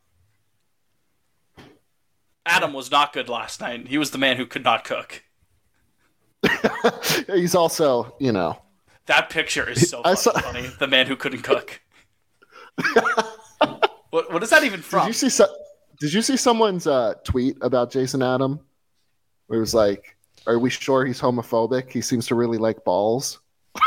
Adam 2.46 2.72
was 2.72 2.90
not 2.90 3.12
good 3.12 3.28
last 3.28 3.60
night. 3.60 3.86
He 3.88 3.98
was 3.98 4.10
the 4.12 4.18
man 4.18 4.38
who 4.38 4.46
could 4.46 4.64
not 4.64 4.82
cook. 4.84 5.22
He's 7.26 7.54
also, 7.54 8.14
you 8.18 8.32
know, 8.32 8.62
That 9.04 9.28
picture 9.28 9.68
is 9.68 9.90
so 9.90 10.00
I 10.06 10.14
saw- 10.14 10.32
funny. 10.32 10.68
The 10.78 10.86
man 10.86 11.06
who 11.06 11.16
couldn't 11.16 11.42
cook. 11.42 11.82
what, 14.10 14.32
what 14.32 14.42
is 14.42 14.48
that 14.48 14.64
even 14.64 14.80
Did 14.80 14.84
from? 14.86 15.06
you 15.08 15.12
see? 15.12 15.28
So, 15.28 15.46
did 16.00 16.12
you 16.12 16.22
see 16.22 16.36
someone's 16.36 16.86
uh, 16.86 17.14
tweet 17.24 17.56
about 17.60 17.90
Jason 17.92 18.22
Adam? 18.22 18.58
Where 19.46 19.58
it 19.58 19.60
was 19.60 19.74
like, 19.74 20.16
"Are 20.46 20.58
we 20.58 20.70
sure 20.70 21.04
he's 21.04 21.20
homophobic? 21.20 21.90
He 21.90 22.00
seems 22.00 22.26
to 22.28 22.34
really 22.34 22.58
like 22.58 22.84
balls." 22.84 23.38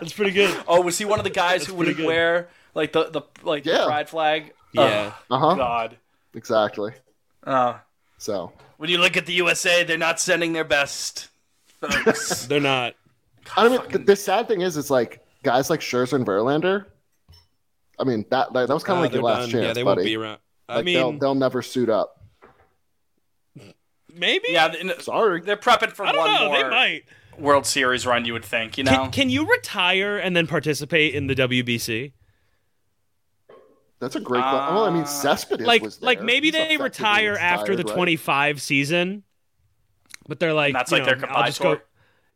That's 0.00 0.12
pretty 0.14 0.32
good. 0.32 0.56
oh, 0.66 0.80
was 0.80 0.98
he 0.98 1.04
one 1.04 1.18
of 1.20 1.24
the 1.24 1.30
guys 1.30 1.64
who 1.66 1.74
wouldn't 1.74 1.96
good. 1.96 2.06
wear 2.06 2.48
like 2.74 2.92
the, 2.92 3.04
the 3.10 3.22
like 3.42 3.64
the 3.64 3.84
pride 3.86 4.08
flag? 4.08 4.52
Yeah. 4.72 5.12
Uh 5.30 5.34
Oh, 5.34 5.38
huh. 5.38 5.54
God. 5.54 5.96
Exactly. 6.34 6.92
Uh, 7.44 7.74
So 8.18 8.52
when 8.78 8.90
you 8.90 8.98
look 8.98 9.16
at 9.16 9.26
the 9.26 9.34
USA, 9.34 9.84
they're 9.84 9.98
not 9.98 10.18
sending 10.18 10.52
their 10.52 10.64
best. 10.64 11.28
They're 12.48 12.60
not. 12.60 12.94
I 13.56 13.68
mean, 13.68 13.80
the, 13.90 13.98
the 13.98 14.14
sad 14.16 14.46
thing 14.46 14.60
is, 14.60 14.76
it's 14.76 14.88
like 14.90 15.20
guys 15.42 15.68
like 15.68 15.80
Scherzer 15.80 16.12
and 16.12 16.24
Verlander. 16.24 16.86
I 17.98 18.04
mean, 18.04 18.24
that 18.30 18.52
that, 18.52 18.68
that 18.68 18.74
was 18.74 18.84
kind 18.84 18.98
of 18.98 19.02
Uh, 19.02 19.06
like 19.06 19.12
your 19.14 19.22
last 19.22 19.40
done. 19.42 19.50
chance, 19.50 19.62
Yeah, 19.66 19.72
they 19.74 19.82
buddy. 19.82 19.96
won't 20.00 20.06
be 20.06 20.16
around. 20.16 20.38
I 20.68 20.76
Like 20.76 20.84
mean, 20.84 20.94
they'll 20.96 21.12
they'll 21.18 21.34
never 21.34 21.62
suit 21.62 21.88
up. 21.90 22.22
maybe. 24.14 24.46
Yeah, 24.50 24.68
th- 24.68 25.02
Sorry. 25.02 25.40
they're 25.40 25.56
prepping 25.56 25.92
for 25.92 26.04
I 26.06 26.12
don't 26.12 26.20
one 26.20 26.34
know. 26.34 26.52
They 26.54 26.62
more 26.62 26.70
might. 26.70 27.02
World 27.38 27.66
Series 27.66 28.06
run. 28.06 28.24
You 28.24 28.34
would 28.34 28.44
think, 28.44 28.76
you 28.78 28.84
know. 28.84 28.90
Can, 28.92 29.10
can 29.10 29.30
you 29.30 29.48
retire 29.50 30.18
and 30.18 30.36
then 30.36 30.46
participate 30.46 31.14
in 31.14 31.26
the 31.28 31.34
WBC? 31.34 32.12
That's 34.00 34.16
a 34.16 34.20
great. 34.20 34.40
que- 34.42 34.50
well, 34.50 34.84
I 34.84 34.90
mean, 34.90 35.06
Cespedes 35.06 35.66
like 35.66 35.80
was 35.82 36.02
like 36.02 36.20
maybe 36.22 36.48
He's 36.48 36.54
they 36.54 36.76
retire 36.76 37.34
after 37.38 37.72
the 37.76 37.78
retired, 37.84 37.88
right? 37.90 37.94
25 37.96 38.62
season 38.62 39.22
but 40.28 40.38
they're 40.40 40.52
like 40.52 40.68
And 40.68 40.76
that's 40.76 40.90
you 40.92 40.98
like 40.98 41.06
know, 41.06 41.14
their 41.20 41.30
I'll 41.36 41.46
just 41.46 41.60
tour. 41.60 41.76
go 41.76 41.82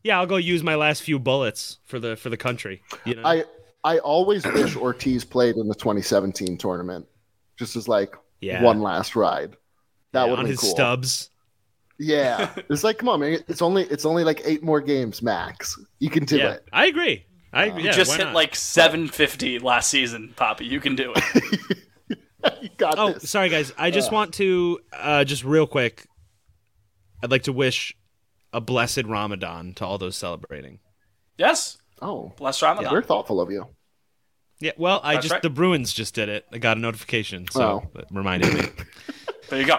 yeah 0.02 0.18
i'll 0.18 0.26
go 0.26 0.36
use 0.36 0.62
my 0.62 0.74
last 0.76 1.02
few 1.02 1.18
bullets 1.20 1.78
for 1.84 1.98
the 2.00 2.16
for 2.16 2.30
the 2.30 2.36
country 2.36 2.82
you 3.04 3.14
know 3.16 3.22
I 3.24 3.44
I 3.86 3.98
always 4.00 4.44
wish 4.44 4.74
Ortiz 4.86 5.24
played 5.24 5.56
in 5.56 5.68
the 5.68 5.74
2017 5.74 6.58
tournament, 6.58 7.06
just 7.58 7.76
as 7.76 7.86
like 7.88 8.14
Yeah. 8.40 8.62
one 8.62 8.80
last 8.82 9.14
ride. 9.16 9.56
That 10.12 10.24
Yeah, 10.24 10.30
would 10.30 10.38
on 10.40 10.44
be 10.46 10.50
his 10.50 10.60
cool. 10.60 10.70
stubs 10.70 11.30
Yeah, 11.98 12.52
it's 12.68 12.84
like 12.84 12.98
come 12.98 13.08
on, 13.08 13.20
man. 13.20 13.38
It's 13.48 13.62
only 13.62 13.84
it's 13.84 14.04
only 14.04 14.24
like 14.24 14.42
eight 14.44 14.62
more 14.62 14.80
games 14.80 15.22
max. 15.22 15.78
You 16.00 16.10
can 16.10 16.24
do 16.24 16.36
yeah 16.36 16.52
it. 16.54 16.64
i 16.72 16.86
agree 16.86 17.24
i 17.52 17.66
agree 17.66 17.82
You 17.82 17.86
yeah, 17.88 17.92
just 17.92 18.16
hit 18.16 18.24
not? 18.24 18.34
like 18.34 18.54
750 18.54 19.60
last 19.60 19.88
season, 19.88 20.34
Papi. 20.36 20.66
You 20.68 20.80
can 20.80 20.94
do 20.96 21.12
it. 21.16 21.78
you 22.62 22.68
got 22.76 22.98
oh 22.98 23.12
this. 23.12 23.28
sorry 23.30 23.48
guys 23.48 23.72
i 23.76 23.90
just 23.90 24.12
want 24.12 24.34
to 24.34 24.78
uh 24.92 25.24
just 25.24 25.42
real 25.44 25.66
quick 25.66 26.06
i'd 27.22 27.30
like 27.30 27.42
to 27.44 27.52
wish 27.52 27.92
a 28.52 28.60
blessed 28.60 29.02
ramadan 29.04 29.74
to 29.74 29.84
all 29.84 29.98
those 29.98 30.16
celebrating 30.16 30.78
yes. 31.38 31.76
Oh, 32.02 32.32
Bless 32.36 32.60
Ramadan. 32.62 32.90
very 32.90 33.02
thoughtful 33.04 33.40
of 33.40 33.50
you. 33.50 33.66
yeah 34.60 34.72
well 34.76 35.00
i 35.02 35.14
That's 35.14 35.24
just 35.24 35.32
right. 35.34 35.42
the 35.42 35.50
bruins 35.50 35.92
just 35.92 36.14
did 36.14 36.28
it 36.28 36.44
i 36.52 36.58
got 36.58 36.76
a 36.76 36.80
notification 36.80 37.46
so 37.50 37.62
Oh. 37.62 37.90
that 37.94 38.06
reminded 38.10 38.52
me 38.54 38.62
There 39.48 39.60
you 39.60 39.66
go. 39.66 39.78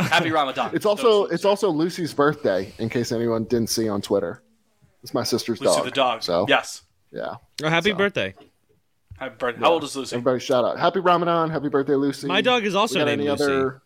Happy 0.00 0.30
Ramadan. 0.32 0.72
It's 0.74 0.84
also 0.84 1.26
it's 1.26 1.44
also 1.44 1.70
Lucy's 1.70 2.12
birthday. 2.12 2.72
In 2.78 2.88
case 2.88 3.12
anyone 3.12 3.44
didn't 3.44 3.68
see 3.70 3.88
on 3.88 4.02
Twitter, 4.02 4.42
it's 5.04 5.14
my 5.14 5.22
sister's 5.22 5.60
Lucy 5.60 5.76
dog. 5.76 5.84
the 5.84 5.90
dog. 5.92 6.22
So 6.24 6.44
Yes. 6.48 6.82
yeah, 7.12 7.36
oh 7.62 7.68
happy 7.68 7.92
birthday 7.92 8.34
Happy 9.16 9.36
birthday. 9.38 9.60
How 9.60 9.72
old 9.74 9.84
is 9.84 9.94
Lucy? 9.96 10.16
everybody 10.16 10.40
shout 10.40 10.64
out 10.64 10.78
happy 10.78 10.98
Ramadan, 11.00 11.50
happy 11.50 11.68
birthday, 11.68 11.94
Lucy. 11.94 12.26
My 12.26 12.40
dog 12.42 12.64
is 12.66 12.74
also 12.74 12.96
we 12.96 13.00
got 13.00 13.04
named 13.06 13.20
any 13.22 13.30
Lucy. 13.30 13.44
other? 13.44 13.82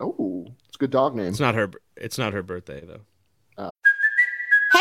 Oh, 0.00 0.46
it's 0.66 0.76
a 0.76 0.78
good 0.78 0.90
dog 0.90 1.14
name. 1.14 1.26
it's 1.28 1.40
not 1.40 1.54
her 1.54 1.70
it's 1.96 2.18
not 2.18 2.32
her 2.32 2.42
birthday 2.42 2.80
though 2.84 2.94
Hey, 2.94 3.09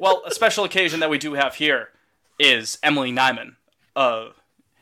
well, 0.00 0.22
a 0.26 0.32
special 0.32 0.64
occasion 0.64 1.00
that 1.00 1.10
we 1.10 1.18
do 1.18 1.34
have 1.34 1.54
here 1.54 1.90
is 2.38 2.78
Emily 2.82 3.12
Nyman. 3.12 3.56
Uh, 3.94 4.30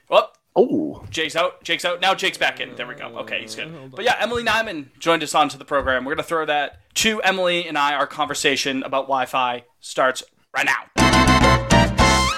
well, 0.09 0.33
oh, 0.55 1.05
Jake's 1.11 1.37
out. 1.37 1.63
Jake's 1.65 1.85
out. 1.85 2.01
Now 2.01 2.15
Jake's 2.15 2.39
back 2.39 2.61
in. 2.61 2.77
There 2.77 2.87
we 2.87 2.95
go. 2.95 3.07
Okay, 3.19 3.41
he's 3.43 3.55
good. 3.55 3.91
But 3.91 4.05
yeah, 4.05 4.17
Emily 4.21 4.45
Nyman 4.45 4.87
joined 4.99 5.23
us 5.23 5.35
onto 5.35 5.59
the 5.59 5.65
program. 5.65 6.05
We're 6.05 6.15
going 6.15 6.23
to 6.23 6.29
throw 6.29 6.47
that 6.47 6.79
to 6.95 7.21
Emily 7.23 7.67
and 7.67 7.77
I. 7.77 7.95
Our 7.95 8.07
conversation 8.07 8.83
about 8.85 9.03
Wi 9.03 9.27
Fi 9.27 9.65
starts 9.81 10.23
right 10.55 10.67
now. 10.67 11.09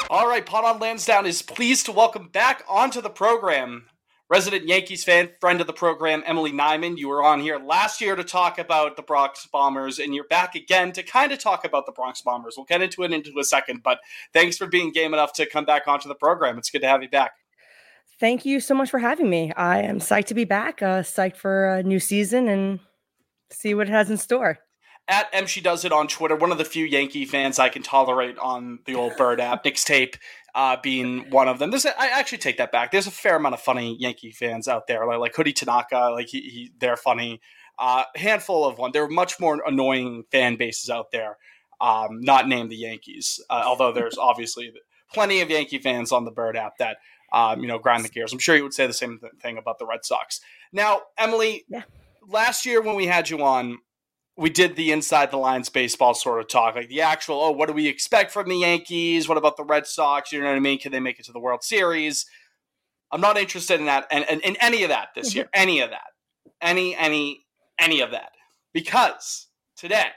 All 0.08 0.26
right, 0.26 0.44
Pod 0.44 0.64
on 0.64 0.80
Lansdowne 0.80 1.26
is 1.26 1.42
pleased 1.42 1.86
to 1.86 1.92
welcome 1.92 2.28
back 2.28 2.64
onto 2.68 3.00
the 3.00 3.10
program 3.10 3.84
resident 4.30 4.68
Yankees 4.68 5.02
fan, 5.02 5.28
friend 5.40 5.60
of 5.60 5.66
the 5.66 5.72
program, 5.72 6.22
Emily 6.24 6.52
Nyman. 6.52 6.96
You 6.96 7.08
were 7.08 7.22
on 7.22 7.40
here 7.40 7.58
last 7.58 8.00
year 8.00 8.14
to 8.14 8.22
talk 8.22 8.58
about 8.58 8.96
the 8.96 9.02
Bronx 9.02 9.46
Bombers, 9.46 9.98
and 9.98 10.14
you're 10.14 10.26
back 10.28 10.54
again 10.54 10.92
to 10.92 11.02
kind 11.02 11.32
of 11.32 11.40
talk 11.40 11.64
about 11.64 11.84
the 11.84 11.92
Bronx 11.92 12.22
Bombers. 12.22 12.54
We'll 12.56 12.66
get 12.66 12.80
into 12.80 13.02
it 13.02 13.12
into 13.12 13.38
a 13.38 13.44
second, 13.44 13.82
but 13.82 13.98
thanks 14.32 14.56
for 14.56 14.66
being 14.66 14.92
game 14.92 15.12
enough 15.12 15.32
to 15.34 15.46
come 15.46 15.64
back 15.64 15.88
onto 15.88 16.08
the 16.08 16.14
program. 16.14 16.56
It's 16.56 16.70
good 16.70 16.82
to 16.82 16.88
have 16.88 17.02
you 17.02 17.08
back. 17.08 17.32
Thank 18.20 18.44
you 18.44 18.60
so 18.60 18.74
much 18.74 18.90
for 18.90 18.98
having 18.98 19.28
me. 19.28 19.52
I 19.52 19.80
am 19.80 19.98
psyched 19.98 20.26
to 20.26 20.34
be 20.34 20.44
back, 20.44 20.80
uh, 20.82 21.00
psyched 21.00 21.36
for 21.36 21.74
a 21.74 21.82
new 21.82 21.98
season 21.98 22.48
and 22.48 22.78
see 23.50 23.74
what 23.74 23.88
it 23.88 23.90
has 23.90 24.10
in 24.10 24.16
store. 24.16 24.58
At 25.08 25.28
M, 25.32 25.48
she 25.48 25.60
does 25.60 25.84
it 25.84 25.90
on 25.90 26.06
Twitter. 26.06 26.36
One 26.36 26.52
of 26.52 26.58
the 26.58 26.64
few 26.64 26.84
Yankee 26.84 27.24
fans 27.24 27.58
I 27.58 27.68
can 27.68 27.82
tolerate 27.82 28.38
on 28.38 28.78
the 28.86 28.94
old 28.94 29.16
Bird 29.16 29.40
app. 29.40 29.64
Nick's 29.64 29.82
tape 29.82 30.16
uh, 30.54 30.76
being 30.82 31.30
one 31.30 31.48
of 31.48 31.58
them. 31.58 31.70
There's, 31.70 31.86
I 31.86 32.08
actually 32.12 32.38
take 32.38 32.56
that 32.58 32.72
back. 32.72 32.90
There's 32.90 33.06
a 33.06 33.10
fair 33.12 33.36
amount 33.36 33.54
of 33.54 33.60
funny 33.60 33.96
Yankee 33.98 34.32
fans 34.32 34.68
out 34.68 34.86
there, 34.86 35.06
like, 35.06 35.18
like 35.18 35.34
Hoodie 35.34 35.52
Tanaka. 35.52 36.10
Like 36.12 36.28
he, 36.28 36.40
he 36.40 36.72
they're 36.78 36.96
funny. 36.96 37.40
Uh, 37.78 38.04
handful 38.16 38.64
of 38.66 38.78
one. 38.78 38.92
There 38.92 39.04
are 39.04 39.08
much 39.08 39.40
more 39.40 39.62
annoying 39.66 40.24
fan 40.30 40.56
bases 40.56 40.90
out 40.90 41.12
there, 41.12 41.38
um, 41.80 42.20
not 42.20 42.46
named 42.48 42.70
the 42.70 42.76
Yankees. 42.76 43.40
Uh, 43.48 43.62
although 43.64 43.92
there's 43.92 44.18
obviously 44.18 44.72
plenty 45.14 45.40
of 45.40 45.50
Yankee 45.50 45.78
fans 45.78 46.12
on 46.12 46.24
the 46.24 46.30
Bird 46.30 46.56
app 46.56 46.76
that 46.78 46.98
um, 47.32 47.60
you 47.60 47.66
know 47.68 47.78
grind 47.78 48.04
the 48.04 48.08
gears. 48.08 48.32
I'm 48.32 48.38
sure 48.38 48.56
you 48.56 48.62
would 48.62 48.74
say 48.74 48.86
the 48.86 48.92
same 48.92 49.18
th- 49.18 49.32
thing 49.40 49.56
about 49.56 49.78
the 49.78 49.86
Red 49.86 50.04
Sox. 50.04 50.40
Now, 50.72 51.02
Emily, 51.16 51.64
Yeah. 51.68 51.82
last 52.28 52.66
year 52.66 52.82
when 52.82 52.96
we 52.96 53.06
had 53.06 53.30
you 53.30 53.42
on, 53.42 53.78
we 54.36 54.50
did 54.50 54.76
the 54.76 54.92
inside 54.92 55.30
the 55.30 55.36
lines 55.36 55.68
baseball 55.68 56.14
sort 56.14 56.40
of 56.40 56.48
talk, 56.48 56.74
like 56.74 56.88
the 56.88 57.02
actual, 57.02 57.40
oh, 57.40 57.50
what 57.50 57.68
do 57.68 57.74
we 57.74 57.86
expect 57.86 58.32
from 58.32 58.48
the 58.48 58.56
Yankees? 58.56 59.28
What 59.28 59.38
about 59.38 59.56
the 59.56 59.64
Red 59.64 59.86
Sox? 59.86 60.32
You 60.32 60.40
know 60.40 60.46
what 60.46 60.56
I 60.56 60.60
mean? 60.60 60.78
Can 60.78 60.92
they 60.92 61.00
make 61.00 61.18
it 61.18 61.26
to 61.26 61.32
the 61.32 61.40
World 61.40 61.62
Series? 61.62 62.26
I'm 63.12 63.20
not 63.20 63.36
interested 63.36 63.80
in 63.80 63.86
that 63.86 64.06
and, 64.10 64.24
in 64.24 64.56
any 64.56 64.82
of 64.82 64.88
that 64.88 65.08
this 65.14 65.34
year. 65.34 65.48
Any 65.52 65.80
of 65.80 65.90
that. 65.90 66.12
Any, 66.62 66.96
any, 66.96 67.40
any 67.78 68.00
of 68.00 68.12
that. 68.12 68.30
Because 68.72 69.48
today, 69.76 70.10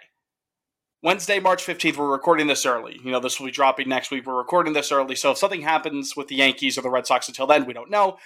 Wednesday, 1.01 1.39
March 1.39 1.65
15th, 1.65 1.97
we're 1.97 2.11
recording 2.11 2.47
this 2.47 2.65
early. 2.65 2.99
You 3.03 3.11
know, 3.11 3.19
this 3.19 3.39
will 3.39 3.47
be 3.47 3.51
dropping 3.51 3.89
next 3.89 4.11
week. 4.11 4.25
We're 4.25 4.37
recording 4.37 4.73
this 4.73 4.91
early. 4.91 5.15
So 5.15 5.31
if 5.31 5.37
something 5.37 5.61
happens 5.61 6.15
with 6.15 6.27
the 6.27 6.35
Yankees 6.35 6.77
or 6.77 6.81
the 6.81 6.89
Red 6.89 7.07
Sox 7.07 7.27
until 7.27 7.47
then, 7.47 7.65
we 7.65 7.73
don't 7.73 7.89
know. 7.89 8.17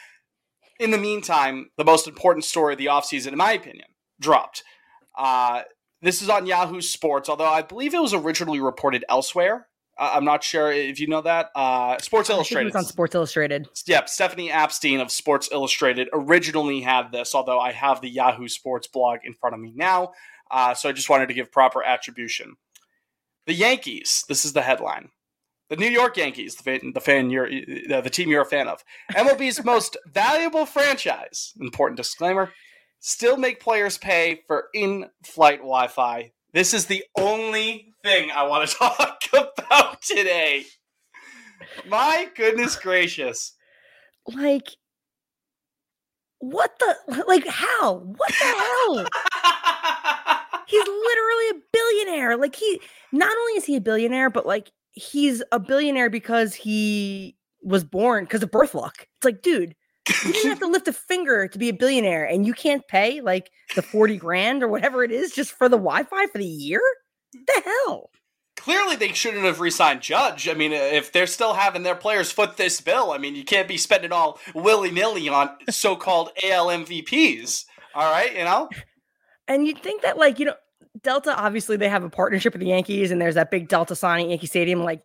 In 0.79 0.91
the 0.91 0.97
meantime, 0.97 1.71
the 1.77 1.83
most 1.83 2.07
important 2.07 2.45
story 2.45 2.73
of 2.73 2.77
the 2.77 2.85
offseason, 2.85 3.29
in 3.29 3.37
my 3.37 3.53
opinion, 3.53 3.87
dropped. 4.19 4.63
Uh, 5.17 5.61
this 6.01 6.21
is 6.21 6.29
on 6.29 6.45
Yahoo 6.45 6.81
Sports, 6.81 7.29
although 7.29 7.45
I 7.49 7.61
believe 7.61 7.93
it 7.93 8.01
was 8.01 8.13
originally 8.13 8.59
reported 8.59 9.03
elsewhere. 9.09 9.67
Uh, 9.97 10.11
I'm 10.13 10.25
not 10.25 10.43
sure 10.43 10.71
if 10.71 10.99
you 10.99 11.07
know 11.07 11.21
that. 11.21 11.49
Uh, 11.55 11.97
Sports 11.99 12.29
Illustrated. 12.29 12.65
was 12.65 12.75
on 12.75 12.85
Sports 12.85 13.15
Illustrated. 13.15 13.67
Yep, 13.87 14.09
Stephanie 14.09 14.49
Apstein 14.49 15.01
of 15.01 15.11
Sports 15.11 15.49
Illustrated 15.51 16.07
originally 16.13 16.81
had 16.81 17.11
this, 17.11 17.33
although 17.33 17.59
I 17.59 17.71
have 17.71 18.01
the 18.01 18.09
Yahoo 18.09 18.47
Sports 18.47 18.87
blog 18.87 19.19
in 19.23 19.33
front 19.33 19.55
of 19.55 19.59
me 19.59 19.73
now. 19.75 20.11
Uh, 20.51 20.73
so 20.73 20.87
I 20.87 20.91
just 20.91 21.09
wanted 21.09 21.27
to 21.27 21.33
give 21.33 21.51
proper 21.51 21.83
attribution. 21.83 22.55
The 23.47 23.53
Yankees, 23.53 24.23
this 24.27 24.45
is 24.45 24.53
the 24.53 24.61
headline. 24.61 25.09
The 25.69 25.77
New 25.77 25.89
York 25.89 26.15
Yankees, 26.15 26.55
the 26.55 26.63
fan, 26.63 26.91
the 26.93 27.01
fan 27.01 27.29
you're, 27.29 27.47
uh, 27.47 28.01
the 28.01 28.09
team 28.09 28.29
you're 28.29 28.41
a 28.41 28.45
fan 28.45 28.67
of, 28.67 28.83
MLB's 29.11 29.63
most 29.65 29.97
valuable 30.05 30.65
franchise. 30.65 31.53
Important 31.59 31.97
disclaimer: 31.97 32.53
still 32.99 33.37
make 33.37 33.59
players 33.59 33.97
pay 33.97 34.41
for 34.47 34.65
in-flight 34.73 35.59
Wi-Fi. 35.59 36.31
This 36.53 36.73
is 36.73 36.85
the 36.85 37.03
only 37.17 37.93
thing 38.03 38.31
I 38.31 38.43
want 38.43 38.69
to 38.69 38.75
talk 38.77 39.21
about 39.33 40.01
today. 40.01 40.65
My 41.87 42.29
goodness 42.35 42.75
gracious! 42.75 43.53
Like, 44.25 44.69
what 46.39 46.71
the? 46.79 47.23
Like, 47.27 47.47
how? 47.47 47.95
What 47.95 48.29
the 48.29 48.45
hell? 48.45 49.07
He's 50.67 50.85
literally 50.85 51.49
a 51.51 51.61
billionaire. 51.71 52.37
Like, 52.37 52.55
he 52.55 52.81
not 53.13 53.35
only 53.37 53.53
is 53.53 53.65
he 53.65 53.77
a 53.77 53.81
billionaire, 53.81 54.29
but 54.29 54.45
like, 54.45 54.71
he's 54.91 55.41
a 55.51 55.59
billionaire 55.59 56.09
because 56.09 56.53
he 56.53 57.37
was 57.63 57.85
born 57.85 58.25
because 58.25 58.43
of 58.43 58.51
birth 58.51 58.75
luck. 58.75 59.07
It's 59.17 59.25
like, 59.25 59.41
dude, 59.41 59.75
You 60.25 60.33
didn't 60.33 60.49
have 60.49 60.59
to 60.59 60.67
lift 60.67 60.87
a 60.87 60.93
finger 60.93 61.47
to 61.47 61.57
be 61.57 61.69
a 61.69 61.73
billionaire, 61.73 62.25
and 62.25 62.45
you 62.45 62.53
can't 62.53 62.87
pay 62.87 63.21
like 63.21 63.49
the 63.75 63.81
40 63.81 64.17
grand 64.17 64.63
or 64.63 64.67
whatever 64.67 65.03
it 65.03 65.11
is 65.11 65.31
just 65.31 65.51
for 65.51 65.67
the 65.67 65.77
Wi 65.77 66.03
Fi 66.03 66.27
for 66.27 66.37
the 66.37 66.45
year? 66.45 66.81
the 67.33 67.61
hell? 67.65 68.09
Clearly, 68.55 68.95
they 68.95 69.13
shouldn't 69.13 69.45
have 69.45 69.59
re-signed 69.59 70.01
Judge. 70.01 70.49
I 70.49 70.53
mean, 70.53 70.73
uh, 70.73 70.77
if 70.77 71.11
they're 71.11 71.27
still 71.27 71.53
having 71.53 71.83
their 71.83 71.95
players 71.95 72.31
foot 72.31 72.57
this 72.57 72.81
bill, 72.81 73.11
I 73.11 73.17
mean, 73.17 73.35
you 73.35 73.43
can't 73.43 73.67
be 73.67 73.77
spending 73.77 74.11
all 74.11 74.39
willy 74.55 74.91
nilly 74.91 75.29
on 75.29 75.51
so-called 75.69 76.31
AL 76.43 76.67
MVPs. 76.67 77.65
All 77.93 78.11
right, 78.11 78.35
you 78.35 78.43
know. 78.43 78.69
And 79.47 79.67
you'd 79.67 79.81
think 79.83 80.01
that, 80.01 80.17
like, 80.17 80.39
you 80.39 80.45
know, 80.45 80.55
Delta 81.03 81.37
obviously 81.37 81.77
they 81.77 81.89
have 81.89 82.03
a 82.03 82.09
partnership 82.09 82.53
with 82.53 82.61
the 82.61 82.67
Yankees, 82.67 83.11
and 83.11 83.21
there's 83.21 83.35
that 83.35 83.51
big 83.51 83.67
Delta 83.67 83.95
signing 83.95 84.25
at 84.25 84.29
Yankee 84.31 84.47
Stadium. 84.47 84.83
Like, 84.83 85.03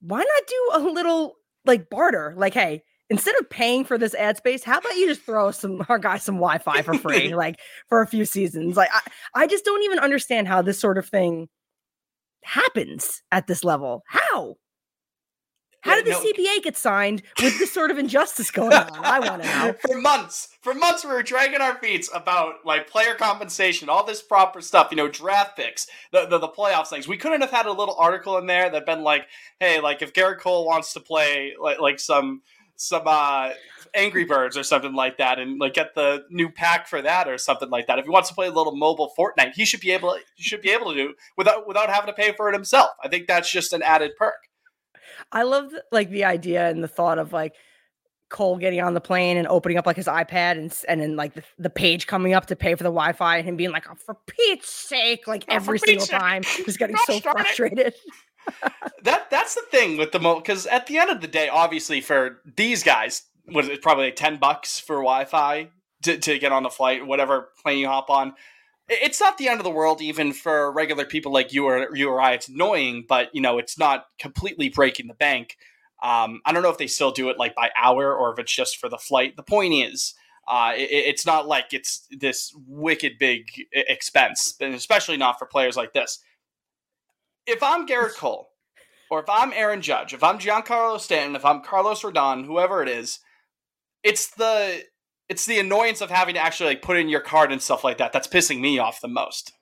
why 0.00 0.18
not 0.18 0.48
do 0.48 0.70
a 0.74 0.80
little 0.92 1.34
like 1.66 1.90
barter? 1.90 2.34
Like, 2.36 2.54
hey, 2.54 2.82
instead 3.14 3.36
of 3.38 3.48
paying 3.48 3.84
for 3.84 3.96
this 3.96 4.14
ad 4.14 4.36
space, 4.36 4.64
how 4.64 4.78
about 4.78 4.96
you 4.96 5.06
just 5.06 5.22
throw 5.22 5.50
some 5.52 5.84
our 5.88 5.98
guys 5.98 6.24
some 6.24 6.36
Wi-Fi 6.36 6.82
for 6.82 6.94
free, 6.94 7.34
like 7.36 7.60
for 7.88 8.02
a 8.02 8.06
few 8.06 8.24
seasons? 8.24 8.76
Like, 8.76 8.90
I, 8.92 9.00
I 9.42 9.46
just 9.46 9.64
don't 9.64 9.82
even 9.84 9.98
understand 10.00 10.48
how 10.48 10.62
this 10.62 10.78
sort 10.78 10.98
of 10.98 11.06
thing 11.06 11.48
happens 12.42 13.22
at 13.30 13.46
this 13.46 13.64
level. 13.64 14.02
How? 14.06 14.56
How 15.84 15.96
did 15.96 16.06
the 16.06 16.12
no- 16.12 16.20
CBA 16.20 16.62
get 16.62 16.78
signed 16.78 17.22
with 17.42 17.58
this 17.58 17.70
sort 17.70 17.90
of 17.90 17.98
injustice 17.98 18.50
going 18.50 18.72
on? 18.72 19.04
I 19.04 19.20
want 19.20 19.42
to 19.42 19.48
know. 19.48 19.74
for 19.86 20.00
months, 20.00 20.48
for 20.62 20.72
months, 20.72 21.04
we 21.04 21.10
were 21.10 21.22
dragging 21.22 21.60
our 21.60 21.76
feet 21.76 22.08
about 22.14 22.64
like 22.64 22.88
player 22.88 23.14
compensation, 23.14 23.90
all 23.90 24.02
this 24.02 24.22
proper 24.22 24.62
stuff, 24.62 24.88
you 24.90 24.96
know, 24.96 25.08
draft 25.08 25.58
picks, 25.58 25.86
the, 26.10 26.24
the 26.24 26.38
the 26.38 26.48
playoffs 26.48 26.88
things. 26.88 27.06
We 27.06 27.18
couldn't 27.18 27.42
have 27.42 27.50
had 27.50 27.66
a 27.66 27.72
little 27.72 27.96
article 27.98 28.38
in 28.38 28.46
there 28.46 28.70
that 28.70 28.86
been 28.86 29.02
like, 29.02 29.26
hey, 29.60 29.78
like 29.80 30.00
if 30.00 30.14
Gerrit 30.14 30.40
Cole 30.40 30.64
wants 30.64 30.94
to 30.94 31.00
play 31.00 31.52
like 31.60 31.78
like 31.80 32.00
some 32.00 32.40
some 32.76 33.02
uh 33.06 33.50
Angry 33.94 34.24
Birds 34.24 34.56
or 34.56 34.62
something 34.64 34.94
like 34.94 35.18
that, 35.18 35.38
and 35.38 35.58
like 35.60 35.74
get 35.74 35.94
the 35.94 36.24
new 36.30 36.50
pack 36.50 36.88
for 36.88 37.00
that 37.00 37.28
or 37.28 37.38
something 37.38 37.70
like 37.70 37.86
that. 37.86 37.98
If 37.98 38.04
he 38.04 38.10
wants 38.10 38.28
to 38.28 38.34
play 38.34 38.48
a 38.48 38.52
little 38.52 38.76
mobile 38.76 39.12
Fortnite, 39.16 39.52
he 39.54 39.64
should 39.64 39.80
be 39.80 39.92
able 39.92 40.18
he 40.34 40.42
should 40.42 40.62
be 40.62 40.70
able 40.70 40.92
to 40.92 40.94
do 40.94 41.14
without 41.36 41.66
without 41.66 41.90
having 41.90 42.08
to 42.08 42.12
pay 42.12 42.32
for 42.32 42.48
it 42.48 42.54
himself. 42.54 42.90
I 43.02 43.08
think 43.08 43.28
that's 43.28 43.50
just 43.50 43.72
an 43.72 43.82
added 43.82 44.12
perk. 44.18 44.34
I 45.30 45.42
love 45.42 45.72
like 45.92 46.10
the 46.10 46.24
idea 46.24 46.68
and 46.68 46.82
the 46.82 46.88
thought 46.88 47.18
of 47.18 47.32
like 47.32 47.54
Cole 48.34 48.58
getting 48.58 48.80
on 48.80 48.94
the 48.94 49.00
plane 49.00 49.36
and 49.36 49.46
opening 49.46 49.78
up 49.78 49.86
like 49.86 49.96
his 49.96 50.08
iPad 50.08 50.58
and 50.58 50.76
and 50.88 51.00
then 51.00 51.14
like 51.14 51.34
the, 51.34 51.42
the 51.58 51.70
page 51.70 52.06
coming 52.08 52.34
up 52.34 52.46
to 52.46 52.56
pay 52.56 52.74
for 52.74 52.82
the 52.82 52.90
Wi-Fi 52.90 53.38
and 53.38 53.48
him 53.48 53.56
being 53.56 53.70
like, 53.70 53.86
oh, 53.88 53.94
for 53.94 54.16
Pete's 54.26 54.68
sake, 54.68 55.28
like 55.28 55.44
Oh, 55.48 55.54
every 55.54 55.78
single 55.78 56.02
Pete's 56.02 56.10
sake. 56.10 56.20
time, 56.20 56.42
just 56.66 56.78
getting 56.78 56.96
Gosh 56.96 57.06
so 57.06 57.20
frustrated. 57.20 57.94
that 59.04 59.30
that's 59.30 59.54
the 59.54 59.62
thing 59.70 59.96
with 59.96 60.12
the 60.12 60.18
mo 60.18 60.34
because 60.40 60.66
at 60.66 60.86
the 60.88 60.98
end 60.98 61.10
of 61.10 61.20
the 61.20 61.28
day, 61.28 61.48
obviously 61.48 62.00
for 62.00 62.40
these 62.56 62.82
guys, 62.82 63.22
was 63.46 63.68
it 63.68 63.80
probably 63.80 64.06
like 64.06 64.16
ten 64.16 64.36
bucks 64.36 64.80
for 64.80 64.96
Wi-Fi 64.96 65.70
to, 66.02 66.18
to 66.18 66.38
get 66.38 66.52
on 66.52 66.64
the 66.64 66.70
flight, 66.70 67.06
whatever 67.06 67.50
plane 67.62 67.78
you 67.78 67.86
hop 67.86 68.10
on. 68.10 68.34
It's 68.88 69.20
not 69.20 69.38
the 69.38 69.48
end 69.48 69.60
of 69.60 69.64
the 69.64 69.70
world, 69.70 70.02
even 70.02 70.32
for 70.32 70.70
regular 70.72 71.06
people 71.06 71.32
like 71.32 71.52
you 71.54 71.64
or 71.66 71.96
you 71.96 72.10
or 72.10 72.20
I. 72.20 72.32
It's 72.32 72.48
annoying, 72.48 73.06
but 73.08 73.30
you 73.32 73.40
know, 73.40 73.58
it's 73.58 73.78
not 73.78 74.06
completely 74.18 74.68
breaking 74.68 75.06
the 75.06 75.14
bank. 75.14 75.56
Um, 76.04 76.40
I 76.44 76.52
don't 76.52 76.62
know 76.62 76.70
if 76.70 76.78
they 76.78 76.86
still 76.86 77.10
do 77.10 77.30
it 77.30 77.38
like 77.38 77.56
by 77.56 77.70
hour 77.76 78.14
or 78.14 78.32
if 78.32 78.38
it's 78.38 78.54
just 78.54 78.76
for 78.76 78.88
the 78.88 78.98
flight. 78.98 79.36
The 79.36 79.42
point 79.42 79.74
is, 79.74 80.14
uh, 80.46 80.74
it, 80.76 80.90
it's 80.90 81.26
not 81.26 81.48
like 81.48 81.72
it's 81.72 82.06
this 82.10 82.54
wicked 82.68 83.14
big 83.18 83.46
expense, 83.72 84.54
and 84.60 84.74
especially 84.74 85.16
not 85.16 85.38
for 85.38 85.46
players 85.46 85.76
like 85.76 85.94
this 85.94 86.20
if 87.46 87.62
I'm 87.62 87.86
Gerrit 87.86 88.14
Cole, 88.16 88.50
or 89.10 89.20
if 89.20 89.28
I'm 89.28 89.52
Aaron 89.52 89.80
Judge, 89.80 90.14
if 90.14 90.22
I'm 90.22 90.38
Giancarlo 90.38 90.98
Stanton, 91.00 91.36
if 91.36 91.44
I'm 91.44 91.62
Carlos 91.62 92.02
Rodon, 92.02 92.44
whoever 92.44 92.82
it 92.82 92.88
is, 92.88 93.20
it's 94.02 94.30
the 94.34 94.82
it's 95.28 95.46
the 95.46 95.58
annoyance 95.58 96.00
of 96.02 96.10
having 96.10 96.34
to 96.34 96.40
actually 96.40 96.68
like 96.68 96.82
put 96.82 96.98
in 96.98 97.08
your 97.08 97.20
card 97.20 97.50
and 97.50 97.62
stuff 97.62 97.82
like 97.82 97.96
that 97.96 98.12
that's 98.12 98.28
pissing 98.28 98.60
me 98.60 98.78
off 98.78 99.00
the 99.00 99.08
most. 99.08 99.52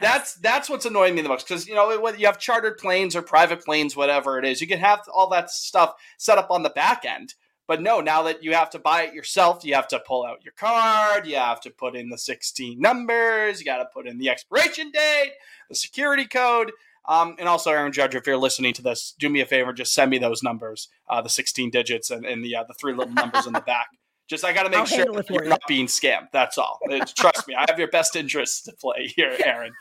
That's 0.00 0.34
that's 0.36 0.70
what's 0.70 0.86
annoying 0.86 1.14
me 1.14 1.22
the 1.22 1.28
most 1.28 1.46
because 1.46 1.66
you 1.66 1.74
know 1.74 2.00
whether 2.00 2.16
you 2.16 2.26
have 2.26 2.38
chartered 2.38 2.78
planes 2.78 3.14
or 3.14 3.22
private 3.22 3.64
planes, 3.64 3.94
whatever 3.94 4.38
it 4.38 4.44
is, 4.44 4.60
you 4.60 4.66
can 4.66 4.78
have 4.78 5.00
all 5.12 5.28
that 5.30 5.50
stuff 5.50 5.94
set 6.18 6.38
up 6.38 6.50
on 6.50 6.62
the 6.62 6.70
back 6.70 7.04
end. 7.04 7.34
But 7.66 7.80
no, 7.80 8.00
now 8.00 8.22
that 8.24 8.42
you 8.42 8.52
have 8.52 8.68
to 8.70 8.78
buy 8.78 9.02
it 9.02 9.14
yourself, 9.14 9.64
you 9.64 9.74
have 9.74 9.88
to 9.88 9.98
pull 10.06 10.24
out 10.24 10.44
your 10.44 10.52
card, 10.52 11.26
you 11.26 11.36
have 11.36 11.60
to 11.62 11.70
put 11.70 11.96
in 11.96 12.10
the 12.10 12.18
16 12.18 12.78
numbers, 12.78 13.58
you 13.58 13.64
got 13.64 13.78
to 13.78 13.86
put 13.86 14.06
in 14.06 14.18
the 14.18 14.28
expiration 14.28 14.90
date, 14.90 15.32
the 15.70 15.74
security 15.74 16.26
code. 16.26 16.72
Um, 17.06 17.36
and 17.38 17.48
also, 17.48 17.70
Aaron 17.70 17.92
Judge, 17.92 18.14
if 18.14 18.26
you're 18.26 18.36
listening 18.36 18.74
to 18.74 18.82
this, 18.82 19.14
do 19.18 19.28
me 19.28 19.40
a 19.40 19.46
favor, 19.46 19.72
just 19.72 19.94
send 19.94 20.10
me 20.10 20.18
those 20.18 20.42
numbers, 20.42 20.88
uh, 21.08 21.22
the 21.22 21.28
16 21.28 21.70
digits 21.70 22.10
and, 22.10 22.24
and 22.24 22.44
the 22.44 22.54
uh, 22.56 22.64
the 22.64 22.74
three 22.74 22.92
little 22.92 23.12
numbers 23.12 23.46
in 23.46 23.52
the 23.52 23.60
back. 23.60 23.88
Just 24.28 24.42
I 24.44 24.52
got 24.54 24.62
to 24.62 24.70
make 24.70 24.78
I'll 24.78 24.86
sure 24.86 24.98
handle 24.98 25.18
it 25.18 25.26
for 25.26 25.34
you're 25.34 25.44
you. 25.44 25.50
not 25.50 25.60
being 25.68 25.86
scammed. 25.86 26.28
That's 26.32 26.56
all. 26.56 26.78
It's- 26.88 27.12
trust 27.12 27.46
me, 27.46 27.54
I 27.54 27.66
have 27.68 27.78
your 27.78 27.88
best 27.90 28.16
interests 28.16 28.62
to 28.62 28.72
play 28.72 29.12
here, 29.14 29.36
Aaron. 29.44 29.72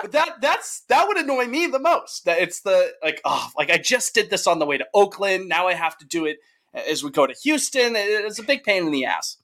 But 0.00 0.10
that 0.12 0.40
that's 0.40 0.80
that 0.88 1.06
would 1.06 1.16
annoy 1.18 1.46
me 1.46 1.68
the 1.68 1.78
most. 1.78 2.24
That 2.24 2.38
it's 2.40 2.62
the 2.62 2.92
like 3.02 3.20
oh 3.24 3.48
like 3.56 3.70
I 3.70 3.78
just 3.78 4.12
did 4.14 4.28
this 4.30 4.46
on 4.48 4.58
the 4.58 4.66
way 4.66 4.76
to 4.76 4.86
Oakland. 4.92 5.48
Now 5.48 5.68
I 5.68 5.74
have 5.74 5.96
to 5.98 6.04
do 6.04 6.26
it 6.26 6.38
as 6.74 7.04
we 7.04 7.10
go 7.10 7.26
to 7.26 7.34
Houston. 7.44 7.92
It's 7.94 8.38
a 8.40 8.42
big 8.42 8.64
pain 8.64 8.86
in 8.86 8.90
the 8.92 9.04
ass. 9.04 9.36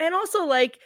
And 0.00 0.14
also 0.14 0.44
like 0.46 0.78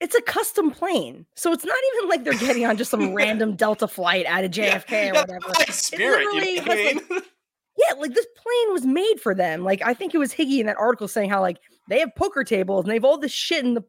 it's 0.00 0.14
a 0.16 0.22
custom 0.22 0.70
plane. 0.70 1.26
So 1.36 1.52
it's 1.52 1.64
not 1.64 1.76
even 1.96 2.08
like 2.08 2.24
they're 2.24 2.32
getting 2.38 2.66
on 2.66 2.76
just 2.76 2.90
some 2.90 3.14
random 3.14 3.54
Delta 3.56 3.86
flight 3.86 4.26
out 4.26 4.42
of 4.44 4.50
JFK 4.50 4.90
or 4.90 4.94
Yeah, 4.94 5.12
whatever. 5.12 5.38
high 5.54 5.64
It 5.68 5.72
spirit, 5.74 6.22
you 6.22 6.24
know 6.24 6.62
what 6.62 6.70
I 6.70 6.74
has, 6.74 6.94
mean? 6.94 7.02
like- 7.10 7.24
yeah, 7.76 7.94
like 7.98 8.14
this 8.14 8.26
plane 8.36 8.72
was 8.72 8.84
made 8.84 9.20
for 9.20 9.34
them. 9.34 9.64
Like 9.64 9.82
I 9.82 9.94
think 9.94 10.14
it 10.14 10.18
was 10.18 10.32
Higgy 10.32 10.60
in 10.60 10.66
that 10.66 10.76
article 10.78 11.08
saying 11.08 11.30
how 11.30 11.40
like 11.40 11.58
they 11.88 12.00
have 12.00 12.14
poker 12.14 12.44
tables 12.44 12.84
and 12.84 12.90
they 12.90 12.96
have 12.96 13.04
all 13.04 13.18
this 13.18 13.32
shit 13.32 13.64
in 13.64 13.74
the 13.74 13.82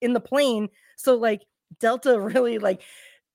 in 0.00 0.12
the 0.12 0.20
plane. 0.20 0.68
So 0.96 1.16
like 1.16 1.42
Delta 1.80 2.18
really 2.34 2.58
like 2.58 2.82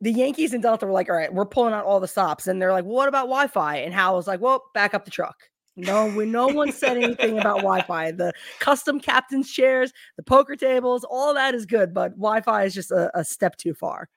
the 0.02 0.12
Yankees 0.12 0.54
and 0.54 0.62
Delta 0.62 0.86
were 0.86 0.92
like, 0.92 1.10
all 1.10 1.16
right, 1.16 1.34
we're 1.34 1.46
pulling 1.46 1.74
out 1.74 1.86
all 1.86 2.02
the 2.02 2.08
stops. 2.08 2.48
And 2.48 2.62
they're 2.62 2.74
like, 2.74 2.84
what 2.84 3.08
about 3.08 3.28
Wi-Fi? 3.28 3.78
And 3.78 3.94
Hal 3.94 4.16
was 4.16 4.28
like, 4.28 4.42
well, 4.42 4.66
back 4.74 4.94
up 4.94 5.06
the 5.06 5.12
truck. 5.12 5.38
No, 5.76 6.08
we 6.08 6.26
no 6.26 6.48
one 6.48 6.72
said 6.72 6.98
anything 6.98 7.40
about 7.40 7.58
Wi-Fi. 7.58 8.12
The 8.12 8.34
custom 8.60 9.00
captain's 9.00 9.50
chairs, 9.50 9.92
the 10.18 10.24
poker 10.24 10.56
tables, 10.56 11.04
all 11.10 11.34
that 11.34 11.56
is 11.56 11.66
good, 11.66 11.94
but 11.94 12.12
Wi-Fi 12.12 12.64
is 12.66 12.74
just 12.74 12.92
a, 12.92 13.10
a 13.18 13.24
step 13.24 13.56
too 13.56 13.74
far. 13.74 14.10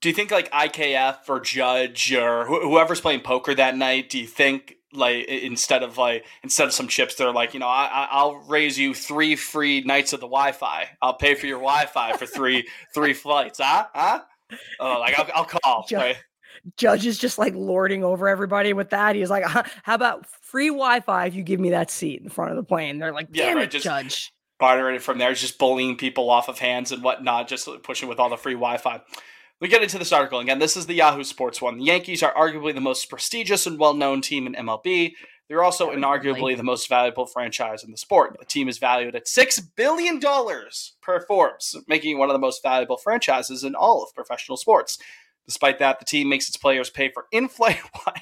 Do 0.00 0.08
you 0.08 0.14
think 0.14 0.30
like 0.30 0.50
IKF 0.50 1.28
or 1.28 1.40
Judge 1.40 2.12
or 2.12 2.46
wh- 2.46 2.62
whoever's 2.62 3.00
playing 3.00 3.20
poker 3.20 3.54
that 3.54 3.76
night? 3.76 4.10
Do 4.10 4.18
you 4.18 4.26
think 4.26 4.76
like 4.94 5.26
instead 5.26 5.82
of 5.82 5.98
like 5.98 6.24
instead 6.42 6.66
of 6.66 6.72
some 6.72 6.88
chips, 6.88 7.14
they're 7.16 7.32
like, 7.32 7.54
you 7.54 7.60
know, 7.60 7.68
I, 7.68 8.08
I'll 8.10 8.36
raise 8.48 8.78
you 8.78 8.94
three 8.94 9.36
free 9.36 9.82
nights 9.82 10.12
of 10.12 10.20
the 10.20 10.26
Wi-Fi. 10.26 10.88
I'll 11.02 11.14
pay 11.14 11.34
for 11.34 11.46
your 11.46 11.58
Wi-Fi 11.58 12.16
for 12.16 12.26
three 12.26 12.66
three 12.94 13.12
flights. 13.12 13.60
Huh? 13.62 13.86
Huh? 13.94 14.20
Oh, 14.80 14.98
like 15.00 15.18
I'll, 15.18 15.28
I'll 15.34 15.44
call. 15.44 15.84
Ju- 15.88 15.96
right? 15.96 16.16
Judge 16.76 17.04
is 17.06 17.18
just 17.18 17.38
like 17.38 17.54
lording 17.54 18.04
over 18.04 18.28
everybody 18.28 18.72
with 18.72 18.90
that. 18.90 19.16
He's 19.16 19.28
like, 19.30 19.44
"Uh, 19.56 19.64
how 19.82 19.94
about 19.94 20.24
free 20.26 20.68
Wi-Fi 20.68 21.26
if 21.26 21.34
you 21.34 21.42
give 21.42 21.60
me 21.60 21.70
that 21.70 21.90
seat 21.90 22.22
in 22.22 22.28
front 22.28 22.52
of 22.52 22.56
the 22.56 22.62
plane? 22.62 22.98
They're 22.98 23.12
like, 23.12 23.28
Yeah, 23.32 23.46
damn 23.48 23.56
right, 23.56 23.64
it, 23.64 23.70
just- 23.70 23.84
Judge. 23.84 24.32
bartering 24.58 24.94
it 24.96 25.02
from 25.02 25.18
there, 25.18 25.34
just 25.34 25.58
bullying 25.58 25.96
people 25.96 26.30
off 26.30 26.48
of 26.48 26.58
hands 26.58 26.92
and 26.92 27.02
whatnot, 27.02 27.48
just 27.48 27.68
pushing 27.82 28.08
with 28.08 28.18
all 28.18 28.30
the 28.30 28.36
free 28.36 28.54
Wi 28.54 28.76
Fi. 28.78 29.00
We 29.64 29.70
get 29.70 29.82
into 29.82 29.96
this 29.96 30.12
article 30.12 30.40
again. 30.40 30.58
This 30.58 30.76
is 30.76 30.84
the 30.84 30.92
Yahoo 30.92 31.24
Sports 31.24 31.62
one. 31.62 31.78
The 31.78 31.84
Yankees 31.84 32.22
are 32.22 32.34
arguably 32.34 32.74
the 32.74 32.82
most 32.82 33.08
prestigious 33.08 33.66
and 33.66 33.78
well 33.78 33.94
known 33.94 34.20
team 34.20 34.46
in 34.46 34.52
MLB. 34.52 35.14
They're 35.48 35.64
also 35.64 35.90
inarguably 35.90 36.54
the 36.54 36.62
most 36.62 36.86
valuable 36.86 37.24
franchise 37.24 37.82
in 37.82 37.90
the 37.90 37.96
sport. 37.96 38.36
The 38.38 38.44
team 38.44 38.68
is 38.68 38.76
valued 38.76 39.14
at 39.14 39.24
$6 39.24 39.62
billion 39.74 40.20
per 41.00 41.20
Forbes, 41.26 41.78
making 41.88 42.14
it 42.14 42.18
one 42.18 42.28
of 42.28 42.34
the 42.34 42.40
most 42.40 42.62
valuable 42.62 42.98
franchises 42.98 43.64
in 43.64 43.74
all 43.74 44.02
of 44.02 44.14
professional 44.14 44.58
sports. 44.58 44.98
Despite 45.46 45.78
that, 45.78 45.98
the 45.98 46.04
team 46.04 46.28
makes 46.28 46.46
its 46.46 46.58
players 46.58 46.90
pay 46.90 47.08
for 47.08 47.24
in 47.32 47.48
flight 47.48 47.80
Wi 48.04 48.20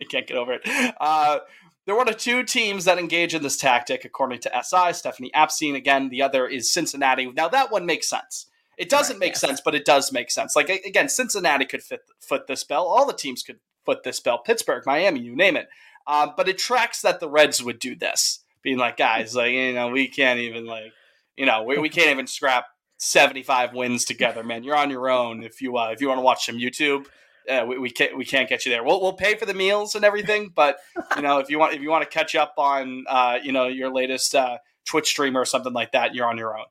I 0.00 0.04
can't 0.04 0.28
get 0.28 0.36
over 0.36 0.52
it. 0.52 0.94
Uh, 1.00 1.40
they're 1.84 1.96
one 1.96 2.08
of 2.08 2.18
two 2.18 2.44
teams 2.44 2.84
that 2.84 3.00
engage 3.00 3.34
in 3.34 3.42
this 3.42 3.56
tactic, 3.56 4.04
according 4.04 4.38
to 4.42 4.62
SI. 4.62 4.92
Stephanie 4.92 5.32
Apstein, 5.34 5.74
again, 5.74 6.08
the 6.08 6.22
other 6.22 6.46
is 6.46 6.70
Cincinnati. 6.70 7.28
Now, 7.32 7.48
that 7.48 7.72
one 7.72 7.84
makes 7.84 8.08
sense. 8.08 8.46
It 8.80 8.88
doesn't 8.88 9.18
make 9.18 9.36
sense, 9.36 9.60
but 9.62 9.74
it 9.74 9.84
does 9.84 10.10
make 10.10 10.30
sense. 10.30 10.56
Like, 10.56 10.70
again, 10.70 11.10
Cincinnati 11.10 11.66
could 11.66 11.82
fit, 11.82 12.00
foot 12.18 12.46
this 12.46 12.64
bill. 12.64 12.86
All 12.86 13.06
the 13.06 13.12
teams 13.12 13.42
could 13.42 13.58
foot 13.84 14.04
this 14.04 14.20
bill. 14.20 14.38
Pittsburgh, 14.38 14.84
Miami, 14.86 15.20
you 15.20 15.36
name 15.36 15.54
it. 15.54 15.68
Uh, 16.06 16.28
but 16.34 16.48
it 16.48 16.56
tracks 16.56 17.02
that 17.02 17.20
the 17.20 17.28
Reds 17.28 17.62
would 17.62 17.78
do 17.78 17.94
this, 17.94 18.42
being 18.62 18.78
like, 18.78 18.96
guys, 18.96 19.36
like, 19.36 19.52
you 19.52 19.74
know, 19.74 19.88
we 19.88 20.08
can't 20.08 20.40
even, 20.40 20.64
like, 20.64 20.92
you 21.36 21.44
know, 21.44 21.62
we, 21.62 21.76
we 21.76 21.90
can't 21.90 22.08
even 22.08 22.26
scrap 22.26 22.68
75 22.96 23.74
wins 23.74 24.06
together, 24.06 24.42
man. 24.42 24.64
You're 24.64 24.76
on 24.76 24.88
your 24.88 25.10
own 25.10 25.42
if 25.42 25.60
you 25.60 25.76
uh, 25.76 25.88
if 25.88 26.00
you 26.00 26.08
want 26.08 26.18
to 26.18 26.22
watch 26.22 26.46
some 26.46 26.56
YouTube. 26.56 27.06
Uh, 27.48 27.64
we, 27.66 27.78
we 27.78 27.90
can't 27.90 28.16
we 28.16 28.24
can't 28.24 28.48
get 28.48 28.64
you 28.64 28.72
there. 28.72 28.84
We'll, 28.84 29.00
we'll 29.00 29.14
pay 29.14 29.36
for 29.36 29.46
the 29.46 29.54
meals 29.54 29.94
and 29.94 30.04
everything, 30.04 30.52
but 30.54 30.76
you 31.16 31.22
know 31.22 31.38
if 31.38 31.48
you 31.48 31.58
want 31.58 31.74
if 31.74 31.80
you 31.80 31.90
want 31.90 32.02
to 32.02 32.08
catch 32.08 32.34
up 32.34 32.54
on 32.58 33.04
uh, 33.08 33.38
you 33.42 33.52
know 33.52 33.66
your 33.68 33.92
latest 33.92 34.34
uh, 34.34 34.58
Twitch 34.84 35.08
stream 35.08 35.36
or 35.36 35.44
something 35.46 35.72
like 35.72 35.92
that, 35.92 36.14
you're 36.14 36.26
on 36.26 36.36
your 36.36 36.58
own. 36.58 36.66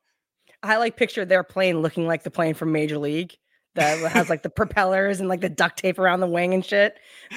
I 0.63 0.77
like 0.77 0.97
picture 0.97 1.25
their 1.25 1.43
plane 1.43 1.81
looking 1.81 2.07
like 2.07 2.23
the 2.23 2.31
plane 2.31 2.53
from 2.53 2.71
Major 2.71 2.97
League. 2.97 3.37
that 3.75 3.99
has 4.11 4.29
like 4.29 4.43
the 4.43 4.49
propellers 4.49 5.19
and 5.19 5.29
like 5.29 5.41
the 5.41 5.49
duct 5.49 5.77
tape 5.77 5.99
around 5.99 6.19
the 6.19 6.27
wing 6.27 6.53
and 6.53 6.65
shit. 6.65 6.95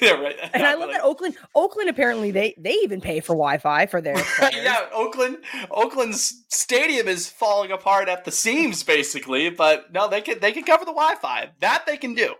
yeah, 0.00 0.10
right. 0.12 0.36
And 0.52 0.64
I 0.64 0.74
love 0.78 0.90
that 0.90 1.02
Oakland. 1.02 1.36
Oakland 1.54 1.88
apparently 1.88 2.30
they 2.30 2.54
they 2.58 2.72
even 2.82 3.00
pay 3.00 3.20
for 3.20 3.34
Wi-Fi 3.34 3.86
for 3.86 4.00
their. 4.00 4.16
yeah, 4.52 4.86
Oakland. 4.92 5.38
Oakland's 5.70 6.44
stadium 6.50 7.08
is 7.08 7.30
falling 7.30 7.70
apart 7.70 8.08
at 8.08 8.24
the 8.24 8.32
seams, 8.32 8.82
basically. 8.82 9.50
But 9.50 9.92
no, 9.92 10.08
they 10.08 10.20
can 10.20 10.40
they 10.40 10.52
can 10.52 10.64
cover 10.64 10.84
the 10.84 10.92
Wi-Fi. 10.92 11.50
That 11.60 11.86
they 11.86 11.96
can 11.96 12.14
do. 12.14 12.34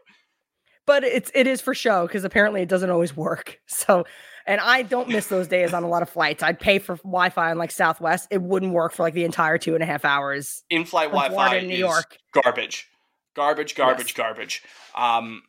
But 0.85 1.05
it's 1.05 1.31
it 1.35 1.47
is 1.47 1.61
for 1.61 1.74
show 1.74 2.07
because 2.07 2.24
apparently 2.24 2.62
it 2.62 2.68
doesn't 2.68 2.91
always 2.91 3.16
work. 3.16 3.61
So, 3.66 4.05
and 4.49 4.62
I 4.62 4.82
don't 4.82 5.09
miss 5.09 5.26
those 5.26 5.46
days 5.46 5.74
on 5.74 5.84
a 5.84 5.88
lot 5.88 6.03
of 6.03 6.09
flights. 6.09 6.42
I'd 6.42 6.59
pay 6.59 6.78
for 6.78 6.96
Wi-Fi 6.96 7.51
on 7.51 7.59
like 7.59 7.70
Southwest. 7.70 8.28
It 8.30 8.40
wouldn't 8.40 8.72
work 8.72 8.94
for 8.94 9.03
like 9.03 9.12
the 9.14 9.24
entire 9.24 9.59
two 9.59 9.74
and 9.74 9.82
a 9.82 9.86
half 9.86 10.05
hours. 10.05 10.64
In-flight 10.70 11.11
Wi-Fi 11.11 11.57
in 11.57 11.68
New 11.68 11.76
York. 11.76 12.16
garbage, 12.32 12.88
garbage, 13.36 13.74
garbage, 13.74 14.14
garbage. 14.14 14.62
Um, 14.96 15.42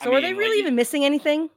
I 0.00 0.04
So 0.04 0.14
are 0.14 0.20
they 0.22 0.32
really 0.32 0.56
like, 0.56 0.60
even 0.60 0.74
missing 0.74 1.04
anything? 1.04 1.50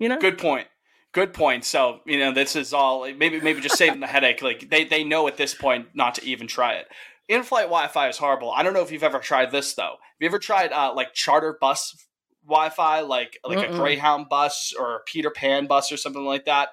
You 0.00 0.08
know. 0.08 0.18
Good 0.18 0.36
point. 0.36 0.66
Good 1.12 1.32
point. 1.32 1.64
So 1.64 2.00
you 2.04 2.18
know, 2.18 2.32
this 2.32 2.56
is 2.56 2.74
all 2.74 3.10
maybe 3.14 3.40
maybe 3.40 3.60
just 3.60 3.78
saving 3.78 4.00
the 4.00 4.08
headache. 4.08 4.42
Like 4.42 4.68
they 4.68 4.84
they 4.84 5.04
know 5.04 5.28
at 5.28 5.36
this 5.36 5.54
point 5.54 5.88
not 5.94 6.16
to 6.16 6.24
even 6.24 6.48
try 6.48 6.74
it. 6.74 6.86
In-flight 7.28 7.66
Wi-Fi 7.66 8.08
is 8.08 8.18
horrible. 8.18 8.50
I 8.50 8.62
don't 8.64 8.74
know 8.74 8.82
if 8.82 8.90
you've 8.90 9.04
ever 9.04 9.20
tried 9.20 9.52
this 9.52 9.74
though. 9.74 9.82
Have 10.00 10.20
you 10.20 10.26
ever 10.26 10.40
tried 10.40 10.72
uh, 10.72 10.92
like 10.94 11.14
charter 11.14 11.56
bus 11.58 11.94
Wi-Fi, 12.46 13.00
like 13.00 13.38
like 13.44 13.58
a 13.58 13.70
Mm-mm. 13.70 13.76
Greyhound 13.76 14.28
bus 14.28 14.72
or 14.78 14.96
a 14.96 15.00
Peter 15.00 15.30
Pan 15.30 15.66
bus 15.66 15.90
or 15.90 15.96
something 15.96 16.24
like 16.24 16.44
that? 16.44 16.70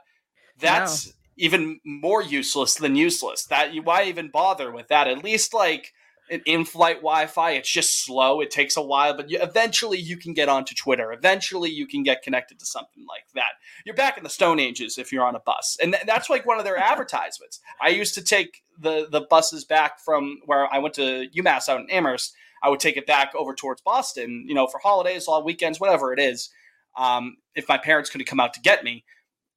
That's 0.60 1.14
even 1.38 1.80
more 1.84 2.22
useless 2.22 2.76
than 2.76 2.96
useless. 2.96 3.46
That 3.46 3.74
you 3.74 3.82
why 3.82 4.04
even 4.04 4.30
bother 4.30 4.72
with 4.72 4.90
that? 4.90 5.08
At 5.08 5.24
least 5.24 5.54
like 5.54 5.94
an 6.30 6.42
in-flight 6.46 6.98
Wi-Fi, 6.98 7.52
it's 7.52 7.70
just 7.70 8.06
slow. 8.06 8.40
It 8.40 8.52
takes 8.52 8.78
a 8.78 8.82
while, 8.82 9.16
but 9.16 9.30
you, 9.30 9.38
eventually 9.42 10.00
you 10.00 10.16
can 10.16 10.34
get 10.34 10.48
onto 10.48 10.74
Twitter. 10.74 11.12
Eventually 11.12 11.70
you 11.70 11.86
can 11.86 12.04
get 12.04 12.22
connected 12.22 12.58
to 12.60 12.66
something 12.66 13.06
like 13.08 13.26
that. 13.36 13.52
You're 13.86 13.96
back 13.96 14.18
in 14.18 14.24
the 14.24 14.30
Stone 14.30 14.60
Ages 14.60 14.98
if 14.98 15.12
you're 15.12 15.26
on 15.26 15.36
a 15.36 15.42
bus, 15.42 15.78
and 15.82 15.94
th- 15.94 16.06
that's 16.06 16.30
like 16.30 16.46
one 16.46 16.58
of 16.58 16.64
their 16.64 16.78
advertisements. 16.92 17.60
I 17.82 17.90
used 17.90 18.16
to 18.16 18.24
take 18.24 18.64
the 18.80 19.08
the 19.12 19.22
buses 19.30 19.66
back 19.66 20.00
from 20.00 20.40
where 20.46 20.74
I 20.74 20.80
went 20.80 20.96
to 20.96 21.28
UMass 21.36 21.68
out 21.68 21.82
in 21.82 21.90
Amherst. 21.90 22.34
I 22.64 22.70
would 22.70 22.80
take 22.80 22.98
it 22.98 23.08
back 23.08 23.34
over 23.36 23.54
towards 23.54 23.82
Boston, 23.82 24.46
you 24.48 24.54
know, 24.54 24.68
for 24.68 24.80
holidays, 24.80 25.28
long 25.28 25.44
weekends, 25.44 25.80
whatever 25.80 26.14
it 26.14 26.20
is. 26.20 26.50
Um, 26.98 27.38
if 27.56 27.68
my 27.68 27.78
parents 27.78 28.10
couldn't 28.10 28.28
come 28.28 28.40
out 28.40 28.54
to 28.54 28.62
get 28.62 28.84
me, 28.84 29.04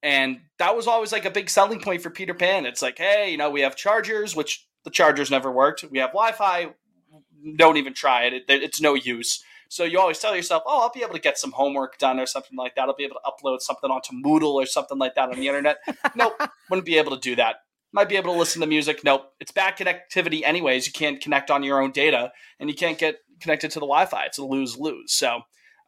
and 0.01 0.39
that 0.59 0.75
was 0.75 0.87
always 0.87 1.11
like 1.11 1.25
a 1.25 1.31
big 1.31 1.49
selling 1.49 1.81
point 1.81 2.01
for 2.01 2.09
Peter 2.09 2.33
Pan. 2.33 2.65
It's 2.65 2.81
like, 2.81 2.97
hey, 2.97 3.31
you 3.31 3.37
know, 3.37 3.49
we 3.49 3.61
have 3.61 3.75
chargers, 3.75 4.35
which 4.35 4.67
the 4.83 4.91
chargers 4.91 5.31
never 5.31 5.51
worked. 5.51 5.83
We 5.91 5.99
have 5.99 6.11
Wi-Fi. 6.11 6.69
Don't 7.57 7.77
even 7.77 7.93
try 7.93 8.25
it. 8.25 8.33
it 8.33 8.43
it's 8.47 8.79
no 8.79 8.93
use. 8.93 9.43
So 9.67 9.83
you 9.83 9.99
always 9.99 10.19
tell 10.19 10.35
yourself, 10.35 10.63
oh, 10.65 10.81
I'll 10.81 10.91
be 10.91 11.01
able 11.01 11.13
to 11.13 11.19
get 11.19 11.37
some 11.37 11.51
homework 11.51 11.97
done 11.97 12.19
or 12.19 12.25
something 12.25 12.57
like 12.57 12.75
that. 12.75 12.87
I'll 12.87 12.95
be 12.95 13.03
able 13.03 13.15
to 13.15 13.31
upload 13.31 13.61
something 13.61 13.89
onto 13.89 14.13
Moodle 14.13 14.53
or 14.53 14.65
something 14.65 14.97
like 14.97 15.15
that 15.15 15.29
on 15.29 15.39
the 15.39 15.47
internet. 15.47 15.77
nope, 16.15 16.39
wouldn't 16.69 16.85
be 16.85 16.97
able 16.97 17.15
to 17.15 17.19
do 17.19 17.35
that. 17.37 17.57
Might 17.95 18.09
be 18.09 18.17
able 18.17 18.33
to 18.33 18.37
listen 18.37 18.59
to 18.59 18.67
music. 18.67 19.05
Nope, 19.05 19.31
it's 19.39 19.53
bad 19.53 19.77
connectivity 19.77 20.43
anyways. 20.43 20.85
You 20.85 20.91
can't 20.91 21.21
connect 21.21 21.49
on 21.49 21.63
your 21.63 21.81
own 21.81 21.91
data, 21.91 22.33
and 22.59 22.69
you 22.69 22.75
can't 22.75 22.97
get 22.97 23.19
connected 23.39 23.71
to 23.71 23.79
the 23.79 23.85
Wi-Fi. 23.85 24.25
It's 24.25 24.37
a 24.37 24.43
lose 24.43 24.77
lose. 24.77 25.13
So, 25.13 25.39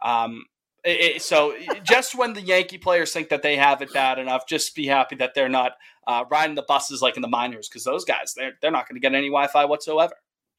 um, 0.01 0.45
it, 0.86 1.22
so 1.22 1.53
just 1.84 2.16
when 2.16 2.32
the 2.32 2.41
Yankee 2.41 2.78
players 2.78 3.12
think 3.12 3.28
that 3.28 3.41
they 3.41 3.58
have 3.58 3.82
it 3.82 3.91
bad 3.93 4.20
enough, 4.20 4.47
just 4.47 4.74
be 4.74 4.88
happy 4.88 5.18
that 5.18 5.34
they're 5.36 5.49
not 5.49 5.74
uh, 6.08 6.24
riding 6.32 6.55
the 6.55 6.64
buses 6.66 7.01
like 7.01 7.18
in 7.18 7.22
the 7.22 7.28
minors 7.28 7.68
because 7.68 7.84
those 7.84 8.05
guys 8.05 8.34
they're 8.38 8.53
they're 8.62 8.72
not 8.72 8.88
going 8.88 8.95
to 8.95 9.01
get 9.01 9.14
any 9.14 9.28
Wi-Fi 9.28 9.66
whatsoever. 9.66 10.14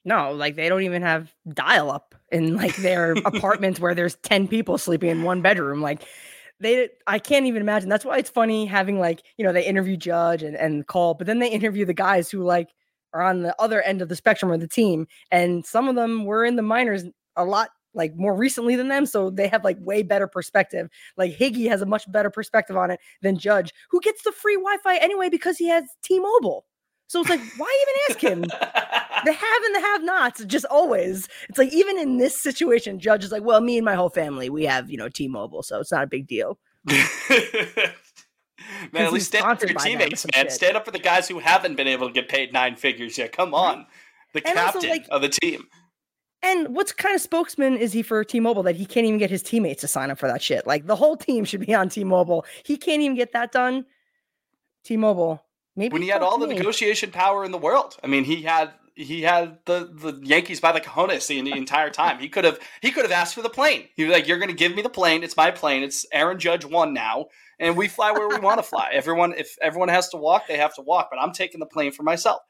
No, 0.05 0.33
like 0.33 0.55
they 0.55 0.69
don't 0.69 0.83
even 0.83 1.01
have 1.01 1.33
dial 1.49 1.91
up 1.91 2.15
in 2.31 2.57
like 2.57 2.77
their 2.77 3.13
apartments 3.25 3.81
where 3.81 3.95
there's 3.95 4.17
10 4.17 4.49
people 4.49 4.77
sleeping 4.77 5.11
in 5.11 5.23
one 5.23 5.41
bedroom. 5.41 5.81
Like 5.81 6.03
they 6.61 6.89
I 7.07 7.19
can't 7.19 7.47
even 7.47 7.63
imagine. 7.63 7.89
That's 7.89 8.05
why 8.05 8.19
it's 8.19 8.31
funny 8.31 8.67
having 8.67 8.99
like, 8.99 9.23
you 9.37 9.45
know, 9.45 9.53
they 9.53 9.65
interview 9.65 9.97
Judge 9.97 10.43
and, 10.43 10.57
and 10.57 10.87
Cole, 10.87 11.15
but 11.15 11.27
then 11.27 11.39
they 11.39 11.51
interview 11.51 11.85
the 11.85 11.95
guys 11.95 12.31
who 12.31 12.43
like 12.43 12.69
are 13.15 13.23
on 13.23 13.43
the 13.43 13.55
other 13.61 13.83
end 13.83 14.03
of 14.03 14.09
the 14.09 14.17
spectrum 14.17 14.53
of 14.53 14.61
the 14.61 14.69
team. 14.69 15.07
And 15.31 15.65
some 15.65 15.89
of 15.89 15.95
them 15.95 16.25
were 16.25 16.45
in 16.45 16.57
the 16.57 16.63
minors 16.63 17.05
a 17.37 17.45
lot 17.45 17.71
like 17.95 18.15
more 18.17 18.35
recently 18.35 18.77
than 18.77 18.89
them. 18.89 19.07
So 19.07 19.31
they 19.31 19.49
have 19.49 19.65
like 19.65 19.79
way 19.81 20.03
better 20.03 20.27
perspective. 20.27 20.89
Like 21.17 21.37
Higgy 21.37 21.69
has 21.69 21.83
a 21.83 21.87
much 21.87 22.11
better 22.11 22.31
perspective 22.31 22.77
on 22.77 22.91
it 22.91 23.01
than 23.23 23.39
Judge, 23.39 23.73
who 23.91 24.01
gets 24.01 24.23
the 24.23 24.33
free 24.33 24.57
Wi-Fi 24.57 24.97
anyway 24.99 25.29
because 25.29 25.57
he 25.57 25.69
has 25.69 25.85
T-Mobile. 26.03 26.65
So 27.07 27.21
it's 27.21 27.31
like, 27.31 27.41
why 27.57 27.85
even 27.87 27.95
ask 28.11 28.21
him? 28.21 28.45
the 29.25 29.33
have 29.33 29.63
and 29.67 29.75
the 29.75 29.81
have 29.81 30.03
nots, 30.05 30.45
just 30.45 30.65
always. 30.67 31.29
It's 31.49 31.59
like 31.59 31.73
even 31.73 31.99
in 31.99 32.19
this 32.19 32.41
situation, 32.41 32.99
Judge 33.01 33.25
is 33.25 33.33
like, 33.33 33.43
well, 33.43 33.61
me 33.61 33.77
and 33.79 33.85
my 33.85 33.95
whole 33.95 34.11
family, 34.11 34.51
we 34.51 34.65
have, 34.65 34.91
you 34.91 34.97
know, 34.97 35.09
T-Mobile, 35.09 35.63
so 35.63 35.81
it's 35.81 35.93
not 35.93 36.03
a 36.05 36.07
big 36.07 36.27
deal. 36.27 36.59
Man, 38.93 39.05
at 39.05 39.13
least 39.13 39.29
stand 39.29 39.45
up 39.47 39.61
for 39.61 39.67
your 39.67 39.75
by 39.75 39.85
them 39.85 39.95
or 39.95 39.99
teammates, 40.01 40.27
man. 40.35 40.45
shit. 40.47 40.53
Stand 40.53 40.77
up 40.77 40.85
for 40.85 40.91
the 40.91 40.99
guys 40.99 41.29
who 41.29 41.39
haven't 41.39 41.77
been 41.77 41.87
able 41.87 42.07
to 42.09 42.13
get 42.13 42.29
paid 42.29 42.53
nine 42.53 42.77
figures 42.77 43.17
yet. 43.17 43.33
Come 43.33 43.55
on, 43.55 43.87
the 44.35 44.47
And 44.47 44.59
also, 44.59 44.73
captain 44.81 44.91
like- 44.91 45.07
of 45.11 45.23
the 45.23 45.29
team. 45.29 45.67
And 46.41 46.77
what's 46.77 46.93
kind 46.93 47.17
of 47.17 47.21
spokesman 47.21 47.77
is 47.77 47.93
he 47.93 48.03
for 48.03 48.23
T-Mobile 48.23 48.63
that 48.65 48.77
he 48.77 48.87
can't 48.87 49.05
even 49.07 49.19
get 49.19 49.29
his 49.29 49.43
teammates 49.43 49.81
to 49.81 49.89
sign 49.89 50.11
up 50.13 50.19
for 50.21 50.29
that 50.29 50.41
shit? 50.41 50.67
Like 50.69 50.87
the 50.87 50.95
whole 50.95 51.17
team 51.17 51.45
should 51.45 51.67
be 51.67 51.75
on 51.75 51.89
T-Mobile. 51.89 52.45
He 52.63 52.77
can't 52.77 53.03
even 53.03 53.17
get 53.17 53.33
that 53.33 53.51
done. 53.51 53.85
T-Mobile. 54.85 55.45
Maybe 55.75 55.93
when 55.93 56.03
he 56.03 56.09
had 56.09 56.23
all 56.23 56.39
the 56.39 56.47
negotiation 56.47 57.11
power 57.11 57.45
in 57.45 57.51
the 57.51 57.59
world. 57.59 57.97
I 58.05 58.07
mean, 58.07 58.23
he 58.23 58.43
had 58.43 58.71
he 58.99 59.23
had 59.23 59.59
the 59.65 59.91
the 59.95 60.21
Yankees 60.25 60.61
by 60.61 60.73
the 60.73 60.81
cojones 60.81 61.29
the, 61.29 61.41
the 61.41 61.53
entire 61.53 61.89
time. 61.89 62.19
He 62.19 62.29
could 62.29 62.45
have 62.45 62.59
he 62.83 62.91
could 62.91 63.05
have 63.05 63.13
asked 63.13 63.35
for 63.35 63.43
the 63.43 63.49
plane. 63.49 63.89
He 63.95 64.05
was 64.05 64.13
like, 64.13 64.27
"You're 64.27 64.39
going 64.39 64.51
to 64.51 64.57
give 64.57 64.75
me 64.75 64.83
the 64.83 64.89
plane. 64.89 65.23
It's 65.23 65.37
my 65.37 65.53
plane. 65.53 65.85
It's 65.85 66.05
Aaron 66.13 66.39
Judge 66.41 66.65
one 66.65 66.93
now, 66.93 67.27
and 67.61 67.77
we 67.77 67.87
fly 67.87 68.11
where 68.11 68.29
we 68.29 68.39
want 68.41 68.59
to 68.59 68.65
fly. 68.65 68.91
Everyone, 68.93 69.35
if 69.35 69.57
everyone 69.63 69.89
has 69.89 70.09
to 70.09 70.17
walk, 70.17 70.49
they 70.49 70.57
have 70.57 70.75
to 70.75 70.83
walk. 70.83 71.09
But 71.11 71.21
I'm 71.21 71.33
taking 71.33 71.61
the 71.61 71.67
plane 71.67 71.93
for 71.93 72.03
myself." 72.03 72.43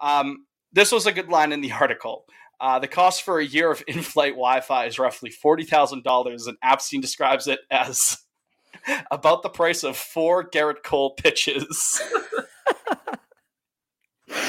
Um, 0.00 0.46
this 0.72 0.92
was 0.92 1.06
a 1.06 1.12
good 1.12 1.28
line 1.28 1.52
in 1.52 1.62
the 1.62 1.72
article. 1.72 2.26
Uh, 2.60 2.78
the 2.78 2.88
cost 2.88 3.22
for 3.22 3.40
a 3.40 3.44
year 3.44 3.70
of 3.70 3.82
in-flight 3.88 4.32
Wi-Fi 4.32 4.86
is 4.86 5.00
roughly 5.00 5.30
forty 5.30 5.64
thousand 5.64 6.04
dollars, 6.04 6.46
and 6.46 6.56
Apstein 6.64 7.02
describes 7.02 7.48
it 7.48 7.58
as 7.72 8.18
about 9.10 9.42
the 9.42 9.48
price 9.48 9.82
of 9.82 9.96
four 9.96 10.48
Gerrit 10.48 10.84
Cole 10.84 11.14
pitches. 11.14 12.00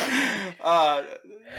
uh, 0.61 1.03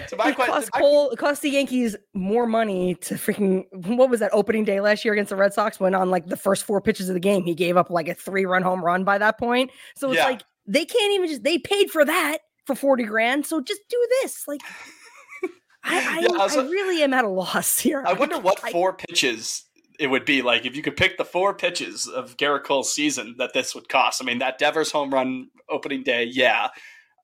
to 0.09 0.16
my 0.16 0.32
question, 0.32 0.55
cost 0.55 0.72
Cole, 0.72 1.11
it 1.11 1.18
cost 1.18 1.42
the 1.42 1.51
Yankees 1.51 1.96
more 2.14 2.46
money 2.46 2.94
to 2.96 3.14
freaking 3.14 3.64
what 3.96 4.09
was 4.11 4.20
that 4.20 4.30
opening 4.32 4.64
day 4.64 4.80
last 4.80 5.05
year 5.05 5.12
against 5.14 5.30
the 5.30 5.36
Red 5.36 5.53
Sox 5.55 5.78
when 5.80 5.94
on 5.94 6.11
like 6.11 6.26
the 6.26 6.36
first 6.36 6.64
four 6.64 6.80
pitches 6.80 7.09
of 7.09 7.14
the 7.14 7.20
game 7.20 7.42
he 7.44 7.55
gave 7.55 7.76
up 7.76 7.90
like 7.90 8.09
a 8.09 8.14
three 8.14 8.44
run 8.44 8.62
home 8.62 8.84
run 8.84 9.05
by 9.05 9.18
that 9.18 9.38
point. 9.38 9.70
So 9.96 10.09
it's 10.11 10.18
Yeah. 10.18 10.26
like 10.26 10.42
they 10.66 10.84
can't 10.84 11.12
even 11.14 11.28
just 11.28 11.42
they 11.42 11.59
paid 11.59 11.90
for 11.90 12.05
that 12.05 12.38
for 12.66 12.74
40 12.74 13.05
grand. 13.05 13.46
So 13.46 13.61
just 13.61 13.80
do 13.88 14.09
this. 14.22 14.46
Like 14.46 14.61
I, 15.42 15.48
I, 15.84 16.20
Yeah, 16.20 16.28
I 16.40 16.44
was- 16.44 16.57
I 16.57 16.62
really 16.62 17.03
am 17.03 17.12
at 17.14 17.24
a 17.24 17.28
loss 17.28 17.78
here. 17.80 18.05
I 18.07 18.12
wonder 18.12 18.38
what 18.38 18.61
four 18.70 18.92
pitches 18.92 19.64
it 19.98 20.07
would 20.07 20.24
be 20.24 20.40
like 20.40 20.64
if 20.64 20.74
you 20.74 20.82
could 20.82 20.96
pick 20.96 21.18
the 21.18 21.24
four 21.26 21.53
pitches 21.53 22.07
of 22.07 22.36
Gerrit 22.38 22.64
Cole's 22.64 22.90
season 22.90 23.34
that 23.36 23.53
this 23.53 23.74
would 23.74 23.88
cost. 23.90 24.22
I 24.22 24.24
mean, 24.24 24.38
that 24.38 24.57
Devers 24.59 24.90
home 24.90 25.12
run 25.12 25.48
opening 25.68 26.03
day, 26.03 26.24
yeah. 26.24 26.68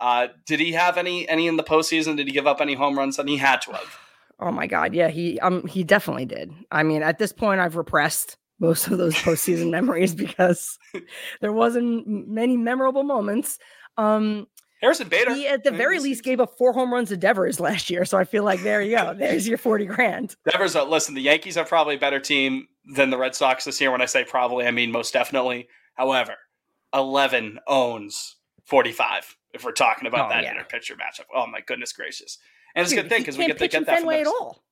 Uh, 0.01 0.29
did 0.47 0.61
he 0.61 0.73
have 0.73 0.97
any 0.97 1.29
any 1.29 1.47
in 1.47 1.57
the 1.57 1.63
postseason? 1.63 2.17
Did 2.17 2.27
he 2.27 2.33
give 2.33 2.47
up 2.47 2.61
any 2.61 2.75
home 2.75 2.99
runs? 2.99 3.19
And 3.19 3.29
he 3.29 3.37
had 3.37 3.61
to 3.63 3.73
have. 3.73 3.99
Oh 4.39 4.51
my 4.51 4.67
god, 4.67 4.95
yeah, 4.95 5.09
he 5.09 5.41
um 5.41 5.67
he 5.67 5.85
definitely 5.85 6.27
did. 6.27 6.53
I 6.71 6.83
mean, 6.83 7.03
at 7.03 7.19
this 7.19 7.33
point, 7.33 7.61
I've 7.61 7.77
repressed 7.77 8.37
most 8.59 8.89
of 8.89 8.99
those 8.99 9.15
postseason 9.15 9.71
memories 9.71 10.15
because 10.15 10.79
there 11.41 11.53
wasn't 11.53 12.07
many 12.07 12.57
memorable 12.57 13.03
moments. 13.03 13.59
Um, 13.97 14.47
Harrison 14.83 15.09
Bader, 15.09 15.35
he 15.35 15.49
at 15.49 15.65
the 15.65 15.71
very 15.71 15.99
least 15.99 16.23
gave 16.23 16.39
up 16.39 16.59
four 16.59 16.75
home 16.75 16.93
runs 16.93 17.09
to 17.09 17.17
Devers 17.17 17.61
last 17.61 17.89
year, 17.89 18.05
so 18.05 18.19
I 18.19 18.25
feel 18.25 18.45
like 18.45 18.63
there 18.63 18.83
you 18.83 18.97
go. 18.97 19.15
There's 19.19 19.49
your 19.49 19.59
forty 19.59 19.87
grand. 19.87 20.37
Devers, 20.51 20.77
uh, 20.77 20.85
listen, 20.85 21.15
the 21.15 21.23
Yankees 21.23 21.57
are 21.57 21.65
probably 21.65 21.95
a 21.95 21.99
better 21.99 22.21
team 22.21 22.69
than 22.95 23.09
the 23.09 23.17
Red 23.17 23.35
Sox 23.35 23.65
this 23.65 23.81
year. 23.81 23.91
When 23.91 24.03
I 24.03 24.07
say 24.07 24.25
probably, 24.25 24.67
I 24.67 24.71
mean 24.71 24.93
most 24.93 25.15
definitely. 25.15 25.69
However, 25.95 26.35
11 26.95 27.59
owns 27.67 28.37
45 28.65 29.37
if 29.57 29.65
we're 29.65 29.73
talking 29.73 30.07
about 30.07 30.27
Oh, 30.27 30.29
that 30.35 30.45
yeah. 30.45 30.53
inner 30.53 30.65
pitcher 30.65 30.95
matchup. 30.95 31.25
Oh, 31.35 31.47
my 31.47 31.61
goodness 31.61 31.93
gracious. 31.93 32.39
And 32.75 32.85
it's 32.85 32.93
a 32.93 32.97
good 32.97 33.09
thing 33.09 33.23
because 33.23 33.37
we 33.37 33.47
get 33.47 33.59
to 33.59 33.69
get 33.69 33.87
that 33.87 34.01
from 34.01 34.11
at 34.11 34.27
all. 34.27 34.63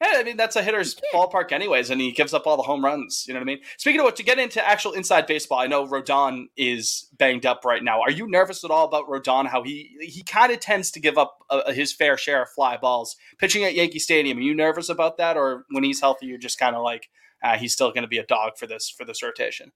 Yeah, 0.00 0.12
I 0.14 0.22
mean 0.22 0.36
that's 0.36 0.54
a 0.54 0.62
hitter's 0.62 0.94
ballpark 1.12 1.50
anyways, 1.50 1.90
and 1.90 2.00
he 2.00 2.12
gives 2.12 2.32
up 2.32 2.46
all 2.46 2.56
the 2.56 2.62
home 2.62 2.84
runs. 2.84 3.24
You 3.26 3.34
know 3.34 3.40
what 3.40 3.44
I 3.44 3.46
mean? 3.46 3.58
Speaking 3.78 3.98
of 3.98 4.04
what, 4.04 4.14
to 4.16 4.22
get 4.22 4.38
into 4.38 4.64
actual 4.64 4.92
inside 4.92 5.26
baseball, 5.26 5.58
I 5.58 5.66
know 5.66 5.88
Rodon 5.88 6.44
is 6.56 7.08
banged 7.18 7.44
up 7.44 7.64
right 7.64 7.82
now. 7.82 8.00
Are 8.00 8.10
you 8.10 8.28
nervous 8.30 8.62
at 8.62 8.70
all 8.70 8.84
about 8.84 9.08
Rodon? 9.08 9.48
How 9.48 9.64
he 9.64 9.96
he 10.00 10.22
kind 10.22 10.52
of 10.52 10.60
tends 10.60 10.92
to 10.92 11.00
give 11.00 11.18
up 11.18 11.38
uh, 11.50 11.72
his 11.72 11.92
fair 11.92 12.16
share 12.16 12.42
of 12.42 12.48
fly 12.50 12.76
balls 12.76 13.16
pitching 13.38 13.64
at 13.64 13.74
Yankee 13.74 13.98
Stadium. 13.98 14.38
Are 14.38 14.42
you 14.42 14.54
nervous 14.54 14.88
about 14.88 15.16
that, 15.18 15.36
or 15.36 15.64
when 15.72 15.82
he's 15.82 16.00
healthy, 16.00 16.26
you're 16.26 16.38
just 16.38 16.60
kind 16.60 16.76
of 16.76 16.84
like 16.84 17.08
uh, 17.42 17.58
he's 17.58 17.72
still 17.72 17.88
going 17.90 18.02
to 18.02 18.08
be 18.08 18.18
a 18.18 18.26
dog 18.26 18.52
for 18.56 18.68
this 18.68 18.88
for 18.88 19.04
this 19.04 19.20
rotation? 19.20 19.72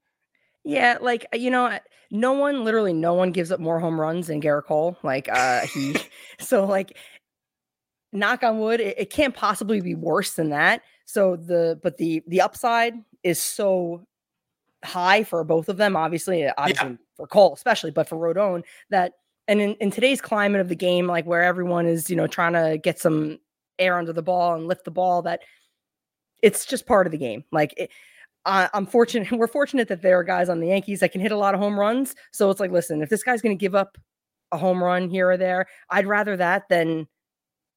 Yeah, 0.63 0.97
like 1.01 1.25
you 1.33 1.49
know, 1.49 1.77
no 2.11 2.33
one, 2.33 2.63
literally 2.63 2.93
no 2.93 3.13
one 3.13 3.31
gives 3.31 3.51
up 3.51 3.59
more 3.59 3.79
home 3.79 3.99
runs 3.99 4.27
than 4.27 4.41
Gerrit 4.41 4.65
Cole. 4.65 4.97
Like 5.03 5.29
uh 5.29 5.61
he, 5.61 5.95
so 6.39 6.65
like 6.65 6.97
knock 8.11 8.43
on 8.43 8.59
wood, 8.59 8.79
it, 8.79 8.97
it 8.97 9.09
can't 9.09 9.35
possibly 9.35 9.81
be 9.81 9.95
worse 9.95 10.33
than 10.33 10.49
that. 10.49 10.81
So 11.05 11.35
the 11.35 11.79
but 11.83 11.97
the 11.97 12.23
the 12.27 12.41
upside 12.41 12.93
is 13.23 13.41
so 13.41 14.05
high 14.83 15.23
for 15.23 15.43
both 15.43 15.69
of 15.69 15.77
them, 15.77 15.95
obviously, 15.95 16.47
obviously 16.57 16.97
for 17.15 17.27
Cole, 17.27 17.53
especially, 17.53 17.91
but 17.91 18.07
for 18.07 18.17
Rodon, 18.17 18.63
that 18.89 19.13
and 19.47 19.61
in, 19.61 19.73
in 19.75 19.91
today's 19.91 20.21
climate 20.21 20.61
of 20.61 20.69
the 20.69 20.75
game, 20.75 21.07
like 21.07 21.25
where 21.25 21.43
everyone 21.43 21.85
is, 21.85 22.09
you 22.09 22.15
know, 22.15 22.27
trying 22.27 22.53
to 22.53 22.77
get 22.77 22.99
some 22.99 23.39
air 23.79 23.97
under 23.97 24.13
the 24.13 24.21
ball 24.21 24.55
and 24.55 24.67
lift 24.67 24.85
the 24.85 24.91
ball, 24.91 25.21
that 25.23 25.41
it's 26.41 26.65
just 26.65 26.85
part 26.85 27.07
of 27.07 27.11
the 27.11 27.17
game. 27.17 27.43
Like 27.51 27.73
it, 27.77 27.89
I, 28.45 28.69
I'm 28.73 28.85
fortunate, 28.85 29.31
we're 29.37 29.47
fortunate 29.47 29.87
that 29.87 30.01
there 30.01 30.19
are 30.19 30.23
guys 30.23 30.49
on 30.49 30.59
the 30.59 30.67
Yankees 30.67 30.99
that 30.99 31.11
can 31.11 31.21
hit 31.21 31.31
a 31.31 31.37
lot 31.37 31.53
of 31.53 31.59
home 31.59 31.79
runs. 31.79 32.15
So 32.31 32.49
it's 32.49 32.59
like, 32.59 32.71
listen, 32.71 33.01
if 33.01 33.09
this 33.09 33.23
guy's 33.23 33.41
going 33.41 33.57
to 33.57 33.59
give 33.59 33.75
up 33.75 33.97
a 34.51 34.57
home 34.57 34.83
run 34.83 35.09
here 35.09 35.29
or 35.29 35.37
there, 35.37 35.65
I'd 35.89 36.05
rather 36.05 36.37
that 36.37 36.63
than 36.69 37.07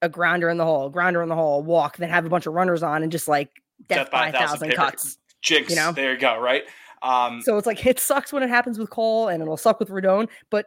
a 0.03 0.09
grounder 0.09 0.51
in 0.51 0.59
the 0.59 0.65
hole, 0.65 0.91
grounder 0.91 1.23
in 1.23 1.29
the 1.29 1.35
hole, 1.35 1.63
walk, 1.63 1.97
than 1.97 2.11
have 2.11 2.27
a 2.27 2.29
bunch 2.29 2.47
of 2.47 2.55
runners 2.55 2.83
on 2.83 3.03
and 3.03 3.11
just 3.11 3.29
like 3.29 3.51
death, 3.89 4.11
by 4.11 4.29
a 4.29 4.33
thousand, 4.33 4.73
cuts. 4.75 5.19
Jinx. 5.43 5.71
you 5.71 5.77
know? 5.77 5.93
There 5.93 6.13
you 6.13 6.19
go. 6.19 6.39
Right. 6.39 6.65
Um, 7.03 7.41
So 7.43 7.57
it's 7.57 7.67
like 7.67 7.85
it 7.87 8.01
sucks 8.01 8.33
when 8.33 8.43
it 8.43 8.49
happens 8.49 8.79
with 8.79 8.91
Cole 8.91 9.29
and 9.29 9.43
it'll 9.43 9.57
suck 9.57 9.79
with 9.79 9.89
Rodon, 9.89 10.29
but 10.51 10.67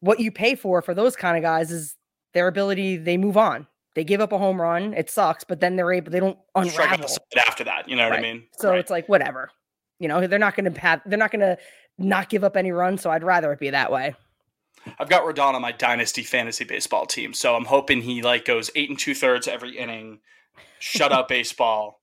what 0.00 0.20
you 0.20 0.30
pay 0.30 0.54
for 0.54 0.80
for 0.80 0.94
those 0.94 1.16
kind 1.16 1.36
of 1.36 1.42
guys 1.42 1.70
is 1.70 1.96
their 2.34 2.46
ability. 2.46 2.96
They 2.96 3.16
move 3.16 3.36
on. 3.36 3.66
They 3.98 4.04
give 4.04 4.20
up 4.20 4.30
a 4.30 4.38
home 4.38 4.62
run. 4.62 4.94
It 4.94 5.10
sucks, 5.10 5.42
but 5.42 5.58
then 5.58 5.74
they're 5.74 5.92
able. 5.92 6.12
They 6.12 6.20
don't 6.20 6.38
unravel. 6.54 7.08
after 7.36 7.64
that. 7.64 7.88
You 7.88 7.96
know 7.96 8.08
what 8.08 8.16
I 8.16 8.22
mean? 8.22 8.44
So 8.52 8.74
it's 8.74 8.92
like 8.92 9.08
whatever. 9.08 9.50
You 9.98 10.06
know, 10.06 10.24
they're 10.24 10.38
not 10.38 10.54
going 10.54 10.72
to 10.72 10.80
have. 10.80 11.00
They're 11.04 11.18
not 11.18 11.32
going 11.32 11.40
to 11.40 11.58
not 11.98 12.28
give 12.28 12.44
up 12.44 12.56
any 12.56 12.70
runs. 12.70 13.02
So 13.02 13.10
I'd 13.10 13.24
rather 13.24 13.50
it 13.50 13.58
be 13.58 13.70
that 13.70 13.90
way. 13.90 14.14
I've 15.00 15.08
got 15.08 15.24
Rodon 15.24 15.54
on 15.54 15.62
my 15.62 15.72
dynasty 15.72 16.22
fantasy 16.22 16.62
baseball 16.62 17.06
team, 17.06 17.34
so 17.34 17.56
I'm 17.56 17.64
hoping 17.64 18.00
he 18.00 18.22
like 18.22 18.44
goes 18.44 18.70
eight 18.76 18.88
and 18.88 18.96
two 18.96 19.16
thirds 19.16 19.48
every 19.48 19.76
inning, 19.76 20.20
shut 20.78 21.10
up 21.10 21.26
baseball, 21.26 22.00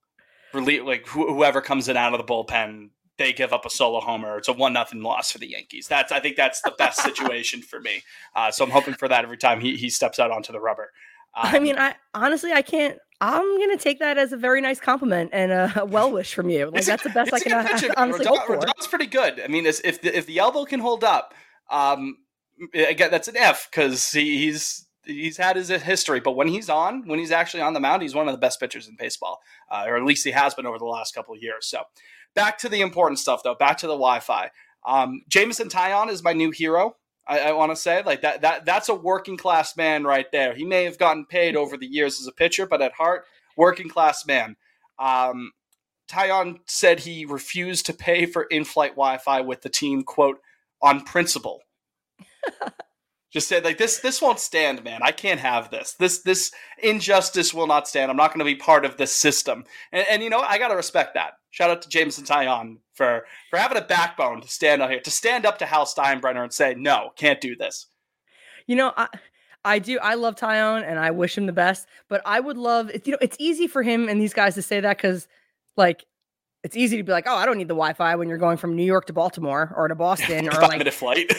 relieve 0.54 0.84
like 0.84 1.08
wh- 1.08 1.30
whoever 1.30 1.62
comes 1.62 1.88
in 1.88 1.96
out 1.96 2.14
of 2.14 2.18
the 2.18 2.26
bullpen, 2.26 2.90
they 3.18 3.32
give 3.32 3.54
up 3.54 3.66
a 3.66 3.70
solo 3.70 4.02
homer. 4.02 4.38
It's 4.38 4.50
a 4.50 4.54
one 4.54 4.74
nothing 4.74 5.02
loss 5.02 5.32
for 5.32 5.38
the 5.38 5.48
Yankees. 5.48 5.88
That's 5.88 6.12
I 6.12 6.20
think 6.20 6.36
that's 6.36 6.62
the 6.62 6.74
best 6.78 7.02
situation 7.02 7.62
for 7.62 7.80
me. 7.80 8.04
Uh, 8.36 8.52
so 8.52 8.66
I'm 8.66 8.72
hoping 8.72 8.96
for 8.96 9.08
that 9.08 9.24
every 9.24 9.38
time 9.38 9.62
he 9.62 9.78
he 9.78 9.90
steps 9.90 10.20
out 10.20 10.30
onto 10.30 10.52
the 10.52 10.60
rubber. 10.60 10.92
I 11.36 11.58
Um, 11.58 11.64
mean, 11.64 11.78
I 11.78 11.96
honestly, 12.14 12.52
I 12.54 12.62
can't. 12.62 12.98
I'm 13.22 13.60
gonna 13.60 13.78
take 13.78 14.00
that 14.00 14.18
as 14.18 14.34
a 14.34 14.38
very 14.38 14.60
nice 14.62 14.80
compliment 14.80 15.30
and 15.34 15.52
a 15.52 15.86
well 15.86 16.12
wish 16.12 16.34
from 16.34 16.50
you. 16.50 16.70
Like 16.70 16.86
that's 16.86 17.04
the 17.04 17.10
best 17.10 17.34
I 17.34 17.40
can 17.40 17.54
uh, 17.54 17.94
honestly 17.98 18.26
Rodon- 18.26 18.30
hope 18.38 18.46
for. 18.48 18.58
Rodon's 18.58 18.88
pretty 18.88 19.08
good. 19.08 19.40
I 19.40 19.48
mean, 19.48 19.66
if 19.66 20.02
the, 20.02 20.16
if 20.18 20.26
the 20.26 20.40
elbow 20.40 20.66
can 20.66 20.80
hold 20.82 21.04
up, 21.04 21.34
um, 21.72 22.18
again, 22.74 23.12
that's 23.12 23.28
an 23.30 23.38
F 23.38 23.70
because 23.72 24.12
he, 24.12 24.38
he's 24.46 24.86
he's 25.06 25.38
had 25.38 25.56
his 25.56 25.70
history. 25.70 26.20
But 26.20 26.34
when 26.34 26.48
he's 26.48 26.70
on, 26.70 27.08
when 27.08 27.20
he's 27.20 27.32
actually 27.32 27.62
on 27.62 27.74
the 27.74 27.80
mound, 27.80 28.02
he's 28.02 28.14
one 28.16 28.28
of 28.28 28.34
the 28.34 28.38
best 28.40 28.60
pitchers 28.60 28.88
in 28.88 28.96
baseball, 28.98 29.40
uh, 29.72 29.86
or 29.88 29.96
at 29.98 30.04
least 30.04 30.26
he 30.26 30.32
has 30.32 30.54
been 30.54 30.66
over 30.66 30.78
the 30.78 30.86
last 30.86 31.16
couple 31.16 31.34
of 31.34 31.42
years. 31.42 31.68
So, 31.68 31.84
back 32.34 32.58
to 32.60 32.70
the 32.70 32.82
important 32.82 33.20
stuff, 33.20 33.44
though. 33.44 33.56
Back 33.56 33.78
to 33.78 33.88
the 33.88 33.94
Wi-Fi. 33.94 34.52
Um, 34.86 35.22
Jameson 35.30 35.70
Taillon 35.70 36.10
is 36.10 36.22
my 36.24 36.34
new 36.34 36.52
hero. 36.52 36.96
I, 37.28 37.40
I 37.40 37.52
want 37.54 37.72
to 37.72 37.76
say 37.76 38.04
like 38.04 38.22
that 38.22 38.42
that 38.42 38.66
that's 38.66 38.90
a 38.90 38.96
working 38.96 39.38
class 39.38 39.76
man 39.76 40.04
right 40.04 40.32
there. 40.32 40.54
He 40.54 40.66
may 40.66 40.84
have 40.84 40.98
gotten 40.98 41.26
paid 41.26 41.56
over 41.56 41.78
the 41.78 41.88
years 41.88 42.20
as 42.20 42.28
a 42.28 42.32
pitcher, 42.32 42.66
but 42.68 42.82
at 42.82 42.94
heart, 42.94 43.26
working 43.58 43.90
class 43.90 44.26
man. 44.26 44.56
Um, 45.00 45.52
Taillon 46.08 46.60
said 46.66 47.00
he 47.00 47.26
refused 47.26 47.88
to 47.88 47.94
pay 47.94 48.26
for 48.28 48.44
in-flight 48.44 48.92
Wi-Fi 48.92 49.42
with 49.42 49.62
the 49.62 49.70
team, 49.70 50.04
quote, 50.04 50.40
on 50.82 51.02
principle. 51.02 51.62
Just 53.36 53.50
said 53.50 53.66
like 53.66 53.78
this 53.78 53.98
this 54.00 54.22
won't 54.22 54.40
stand, 54.40 54.82
man. 54.86 55.02
I 55.04 55.12
can't 55.12 55.42
have 55.42 55.70
this. 55.70 55.96
This 56.00 56.22
this 56.22 56.54
injustice 56.82 57.54
will 57.54 57.68
not 57.68 57.86
stand. 57.86 58.10
I'm 58.10 58.16
not 58.16 58.30
going 58.30 58.40
to 58.40 58.46
be 58.46 58.56
part 58.56 58.86
of 58.86 58.96
this 58.96 59.12
system. 59.12 59.66
And, 59.92 60.08
and 60.10 60.24
you 60.24 60.30
know, 60.30 60.40
I 60.40 60.58
got 60.58 60.70
to 60.70 60.76
respect 60.78 61.16
that. 61.16 61.34
Shout 61.52 61.70
out 61.70 61.82
to 61.82 61.90
Jameson 61.90 62.24
Taillon 62.24 62.78
for 62.94 63.26
for 63.50 63.60
having 63.60 63.78
a 63.78 63.82
backbone 63.82 64.40
to 64.40 64.48
stand 64.48 64.82
out 64.82 64.90
here, 64.90 65.02
to 65.02 65.12
stand 65.12 65.46
up 65.46 65.58
to 65.58 65.66
Hal 65.66 65.86
Steinbrenner 65.86 66.44
and 66.44 66.54
say, 66.54 66.76
"No, 66.78 67.10
can't 67.18 67.42
do 67.42 67.58
this." 67.58 67.88
You 68.68 68.78
know, 68.78 68.94
I 68.96 69.10
I 69.66 69.80
do. 69.80 70.00
I 70.00 70.14
love 70.14 70.38
Taillon 70.38 70.90
and 70.90 70.98
I 70.98 71.12
wish 71.12 71.38
him 71.38 71.46
the 71.46 71.52
best. 71.52 71.90
But 72.08 72.22
I 72.26 72.40
would 72.40 72.56
love. 72.56 72.90
You 73.04 73.12
know, 73.12 73.18
it's 73.20 73.36
easy 73.38 73.68
for 73.68 73.84
him 73.84 74.08
and 74.08 74.22
these 74.22 74.34
guys 74.34 74.56
to 74.56 74.62
say 74.62 74.80
that 74.80 74.96
because, 74.96 75.28
like, 75.76 76.06
it's 76.66 76.76
easy 76.76 76.98
to 76.98 77.04
be 77.04 77.12
like, 77.12 77.26
oh, 77.28 77.36
I 77.36 77.46
don't 77.46 77.60
need 77.60 77.68
the 77.68 77.76
Wi-Fi 77.76 78.16
when 78.16 78.28
you're 78.28 78.40
going 78.40 78.58
from 78.58 78.76
New 78.76 78.84
York 78.84 79.06
to 79.06 79.14
Baltimore 79.14 79.72
or 79.78 79.88
to 79.88 79.94
Boston 80.08 80.48
or 80.48 80.62
like 80.62 80.80
minute 80.80 80.96
flight. 80.96 81.32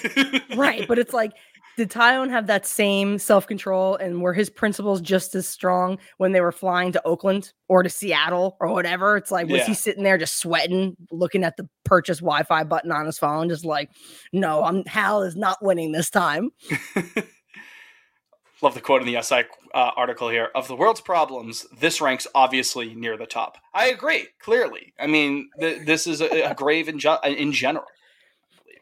right. 0.56 0.86
But 0.86 1.00
it's 1.00 1.12
like, 1.12 1.32
did 1.76 1.90
Taillon 1.90 2.30
have 2.30 2.46
that 2.46 2.66
same 2.66 3.18
self 3.18 3.46
control 3.46 3.96
and 3.96 4.22
were 4.22 4.32
his 4.32 4.48
principles 4.48 5.00
just 5.00 5.34
as 5.34 5.46
strong 5.46 5.98
when 6.16 6.32
they 6.32 6.40
were 6.40 6.52
flying 6.52 6.92
to 6.92 7.06
Oakland 7.06 7.52
or 7.68 7.82
to 7.82 7.90
Seattle 7.90 8.56
or 8.60 8.68
whatever? 8.72 9.16
It's 9.16 9.30
like, 9.30 9.48
was 9.48 9.66
he 9.66 9.74
sitting 9.74 10.02
there 10.02 10.18
just 10.18 10.38
sweating, 10.38 10.96
looking 11.10 11.44
at 11.44 11.56
the 11.56 11.68
purchase 11.84 12.18
Wi 12.18 12.42
Fi 12.44 12.64
button 12.64 12.90
on 12.92 13.04
his 13.06 13.18
phone, 13.18 13.48
just 13.48 13.64
like, 13.64 13.90
no, 14.32 14.64
I'm 14.64 14.84
Hal 14.86 15.22
is 15.22 15.36
not 15.36 15.58
winning 15.62 15.92
this 15.92 16.08
time. 16.10 16.50
Love 18.62 18.74
the 18.74 18.80
quote 18.80 19.02
in 19.02 19.12
the 19.12 19.20
SI 19.20 19.42
uh, 19.74 19.90
article 19.96 20.30
here. 20.30 20.48
Of 20.54 20.66
the 20.66 20.76
world's 20.76 21.02
problems, 21.02 21.66
this 21.78 22.00
ranks 22.00 22.26
obviously 22.34 22.94
near 22.94 23.18
the 23.18 23.26
top. 23.26 23.58
I 23.74 23.88
agree, 23.88 24.28
clearly. 24.40 24.94
I 24.98 25.06
mean, 25.06 25.50
th- 25.60 25.84
this 25.84 26.06
is 26.06 26.22
a, 26.22 26.50
a 26.50 26.54
grave 26.54 26.88
in, 26.88 26.98
ju- 26.98 27.18
in 27.22 27.52
general. 27.52 27.84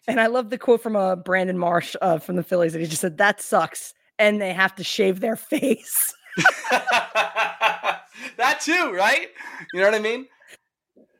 And 0.07 0.21
I 0.21 0.27
love 0.27 0.51
the 0.51 0.59
quote 0.59 0.83
from 0.83 0.97
uh, 0.97 1.17
Brandon 1.17 1.59
Marsh 1.59 1.97
uh, 2.03 2.19
from 2.19 2.37
the 2.37 2.43
Phillies 2.43 2.73
that 2.75 2.81
he 2.81 2.87
just 2.87 3.01
said, 3.01 3.19
that 3.19 3.41
sucks. 3.41 3.95
And 4.19 4.41
they 4.41 4.53
have 4.53 4.75
to 4.77 4.85
shave 4.85 5.21
their 5.21 5.37
face. 5.51 6.15
that 6.71 8.61
too, 8.61 8.93
right? 8.93 9.29
You 9.73 9.81
know 9.81 9.87
what 9.87 9.95
I 9.95 10.01
mean? 10.01 10.27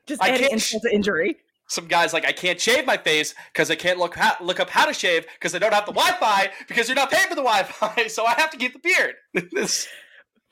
Just 0.05 0.21
I 0.21 0.37
can't 0.37 0.53
insult 0.53 0.83
to 0.83 0.93
injury. 0.93 1.37
Some 1.67 1.87
guys 1.87 2.13
like 2.13 2.25
I 2.25 2.31
can't 2.31 2.61
shave 2.61 2.85
my 2.85 2.97
face 2.97 3.33
because 3.51 3.71
I 3.71 3.75
can't 3.75 3.97
look 3.97 4.15
ha- 4.15 4.37
look 4.39 4.59
up 4.59 4.69
how 4.69 4.85
to 4.85 4.93
shave 4.93 5.25
because 5.33 5.55
I 5.55 5.57
don't 5.59 5.73
have 5.73 5.87
the 5.87 5.93
Wi-Fi 5.93 6.51
because 6.67 6.87
you're 6.87 6.95
not 6.95 7.09
paying 7.09 7.27
for 7.27 7.33
the 7.35 7.41
Wi-Fi, 7.41 8.07
so 8.07 8.23
I 8.25 8.33
have 8.33 8.51
to 8.51 8.57
keep 8.57 8.73
the 8.73 8.79
beard. 8.79 9.15
This- 9.51 9.87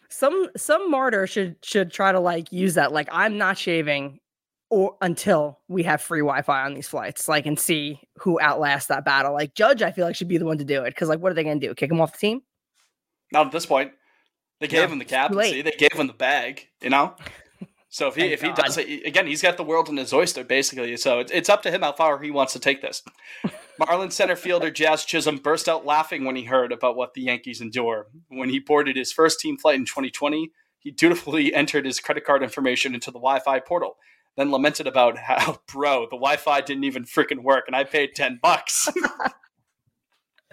some 0.10 0.48
some 0.56 0.92
martyr 0.92 1.26
should 1.26 1.56
should 1.64 1.92
try 1.92 2.12
to 2.12 2.20
like 2.20 2.52
use 2.52 2.76
that 2.76 2.92
like 2.92 3.10
i'm 3.12 3.36
not 3.36 3.58
shaving 3.58 4.20
or 4.74 4.98
until 5.02 5.60
we 5.68 5.84
have 5.84 6.02
free 6.02 6.22
wi-fi 6.22 6.66
on 6.66 6.74
these 6.74 6.88
flights 6.88 7.28
like 7.28 7.46
and 7.46 7.60
see 7.60 8.00
who 8.18 8.40
outlasts 8.40 8.88
that 8.88 9.06
battle 9.06 9.32
like 9.34 9.54
judge 9.54 9.82
i 9.84 9.92
feel 9.92 10.06
like 10.06 10.16
should 10.16 10.28
be 10.28 10.40
the 10.40 10.46
one 10.46 10.58
to 10.58 10.64
do 10.66 10.82
it 10.84 10.90
because 10.90 11.10
like 11.10 11.20
what 11.20 11.32
are 11.32 11.36
they 11.36 11.44
gonna 11.44 11.60
do 11.60 11.76
kick 11.76 11.92
him 11.92 12.02
off 12.02 12.12
the 12.14 12.18
team 12.18 12.42
not 13.34 13.48
at 13.48 13.52
this 13.52 13.66
point. 13.66 13.92
They 14.60 14.68
gave 14.68 14.88
No, 14.88 14.94
him 14.94 15.00
the 15.00 15.06
captaincy. 15.06 15.62
They 15.64 15.72
gave 15.72 15.94
him 15.94 16.08
the 16.08 16.14
bag. 16.14 16.68
You 16.82 16.90
know. 16.92 17.16
So 17.90 18.08
if 18.08 18.16
he 18.16 18.22
Thank 18.22 18.34
if 18.34 18.42
he 18.42 18.48
God. 18.48 18.56
does 18.56 18.78
it 18.80 19.06
again, 19.06 19.28
he's 19.28 19.44
got 19.44 19.56
the 19.56 19.64
world 19.64 19.88
in 19.88 19.98
his 19.98 20.12
oyster 20.12 20.44
basically. 20.44 20.98
So 20.98 21.20
it's, 21.20 21.32
it's 21.32 21.48
up 21.48 21.62
to 21.62 21.70
him 21.70 21.84
how 21.84 21.92
far 21.92 22.20
he 22.20 22.32
wants 22.32 22.54
to 22.54 22.60
take 22.60 22.82
this. 22.82 23.04
Marlins 23.80 24.14
center 24.14 24.36
fielder 24.36 24.72
Jazz 24.72 25.06
Chisholm 25.06 25.38
burst 25.38 25.70
out 25.70 25.86
laughing 25.86 26.26
when 26.26 26.36
he 26.36 26.46
heard 26.46 26.72
about 26.72 26.96
what 26.96 27.14
the 27.14 27.22
Yankees 27.22 27.62
endure. 27.62 28.08
When 28.30 28.50
he 28.50 28.58
boarded 28.58 28.96
his 28.96 29.12
first 29.12 29.40
team 29.40 29.58
flight 29.60 29.76
in 29.76 29.86
2020, 29.86 30.50
he 30.80 30.90
dutifully 30.90 31.54
entered 31.54 31.86
his 31.86 32.00
credit 32.00 32.26
card 32.26 32.42
information 32.42 32.96
into 32.96 33.12
the 33.12 33.20
Wi-Fi 33.20 33.60
portal. 33.60 33.98
Then 34.36 34.52
lamented 34.52 34.88
about 34.88 35.18
how, 35.18 35.60
bro, 35.68 36.02
the 36.02 36.18
Wi-Fi 36.18 36.62
didn't 36.62 36.86
even 36.86 37.04
freaking 37.06 37.44
work, 37.44 37.66
and 37.68 37.76
I 37.76 37.84
paid 37.84 38.16
ten 38.16 38.40
bucks. 38.42 38.90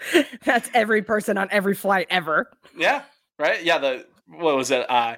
that's 0.44 0.70
every 0.74 1.02
person 1.02 1.36
on 1.36 1.48
every 1.50 1.74
flight 1.74 2.06
ever 2.10 2.50
Yeah, 2.76 3.02
right. 3.38 3.62
Yeah, 3.62 3.78
the 3.78 4.06
what 4.26 4.56
was 4.56 4.70
it? 4.70 4.88
Uh, 4.88 5.16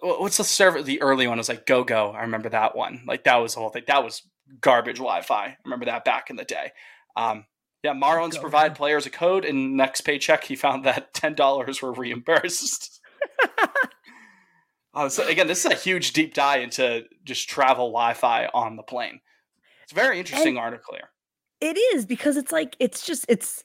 what's 0.00 0.36
the 0.36 0.44
server? 0.44 0.82
The 0.82 1.00
early 1.02 1.26
one 1.26 1.38
was 1.38 1.48
like 1.48 1.66
Gogo. 1.66 2.12
I 2.12 2.22
remember 2.22 2.48
that 2.50 2.76
one. 2.76 3.02
Like 3.06 3.24
that 3.24 3.36
was 3.36 3.54
the 3.54 3.60
whole 3.60 3.70
thing. 3.70 3.84
That 3.86 4.04
was 4.04 4.22
garbage 4.60 4.98
Wi-Fi. 4.98 5.44
I 5.44 5.56
remember 5.64 5.86
that 5.86 6.04
back 6.04 6.30
in 6.30 6.36
the 6.36 6.44
day. 6.44 6.72
Um, 7.16 7.46
yeah, 7.82 7.94
Marlins 7.94 8.40
provide 8.40 8.76
players 8.76 9.06
a 9.06 9.10
code, 9.10 9.44
and 9.44 9.76
next 9.76 10.02
paycheck 10.02 10.44
he 10.44 10.54
found 10.54 10.84
that 10.84 11.14
ten 11.14 11.34
dollars 11.34 11.82
were 11.82 11.92
reimbursed. 11.92 13.00
Uh, 14.94 15.08
so 15.08 15.26
again, 15.26 15.46
this 15.46 15.64
is 15.64 15.72
a 15.72 15.74
huge 15.74 16.12
deep 16.12 16.34
dive 16.34 16.62
into 16.62 17.04
just 17.24 17.48
travel 17.48 17.88
Wi-Fi 17.88 18.48
on 18.52 18.76
the 18.76 18.82
plane. 18.82 19.20
It's 19.84 19.92
a 19.92 19.94
very 19.94 20.18
interesting 20.18 20.58
article 20.58 20.94
here. 20.94 21.08
it 21.60 21.76
is 21.94 22.04
because 22.06 22.36
it's 22.36 22.52
like 22.52 22.76
it's 22.80 23.06
just 23.06 23.24
it's 23.28 23.62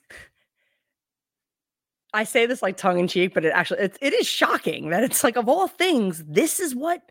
i 2.14 2.24
say 2.24 2.46
this 2.46 2.62
like 2.62 2.76
tongue 2.76 2.98
in 2.98 3.06
cheek 3.08 3.34
but 3.34 3.44
it 3.44 3.52
actually 3.54 3.80
it's, 3.80 3.98
it 4.00 4.12
is 4.14 4.26
shocking 4.26 4.90
that 4.90 5.04
it's 5.04 5.22
like 5.22 5.36
of 5.36 5.48
all 5.48 5.68
things 5.68 6.24
this 6.26 6.58
is 6.60 6.74
what 6.74 7.02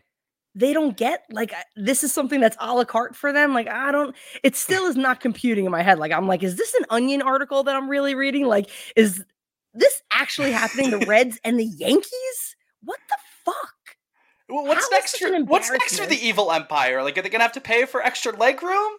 they 0.54 0.72
don't 0.72 0.96
get. 0.96 1.22
Like 1.30 1.52
this 1.76 2.02
is 2.02 2.12
something 2.12 2.40
that's 2.40 2.56
a 2.58 2.74
la 2.74 2.84
carte 2.84 3.14
for 3.14 3.32
them. 3.32 3.54
Like 3.54 3.68
i 3.68 3.92
don't 3.92 4.16
it 4.42 4.56
still 4.56 4.86
is 4.86 4.96
not 4.96 5.20
computing 5.20 5.64
in 5.66 5.70
my 5.70 5.82
head. 5.82 5.98
Like 6.00 6.10
i'm 6.10 6.26
like 6.26 6.42
is 6.42 6.56
this 6.56 6.74
an 6.74 6.84
onion 6.90 7.22
article 7.22 7.62
that 7.64 7.76
i'm 7.76 7.88
really 7.88 8.14
reading? 8.16 8.46
Like 8.46 8.68
is 8.96 9.24
this 9.74 10.02
actually 10.10 10.50
happening 10.50 10.90
the 10.90 10.98
reds 11.06 11.38
and 11.44 11.60
the 11.60 11.64
yankees? 11.66 12.56
What 12.82 12.98
the 13.08 13.16
fuck 13.44 13.74
what's 14.48 14.84
How 14.84 14.96
next 14.96 15.18
for 15.18 15.44
what's 15.44 15.70
next 15.70 15.98
for 15.98 16.06
the 16.06 16.26
evil 16.26 16.50
empire? 16.50 17.02
Like, 17.02 17.18
are 17.18 17.22
they 17.22 17.28
gonna 17.28 17.44
have 17.44 17.52
to 17.52 17.60
pay 17.60 17.84
for 17.84 18.02
extra 18.02 18.32
leg 18.32 18.62
room? 18.62 18.92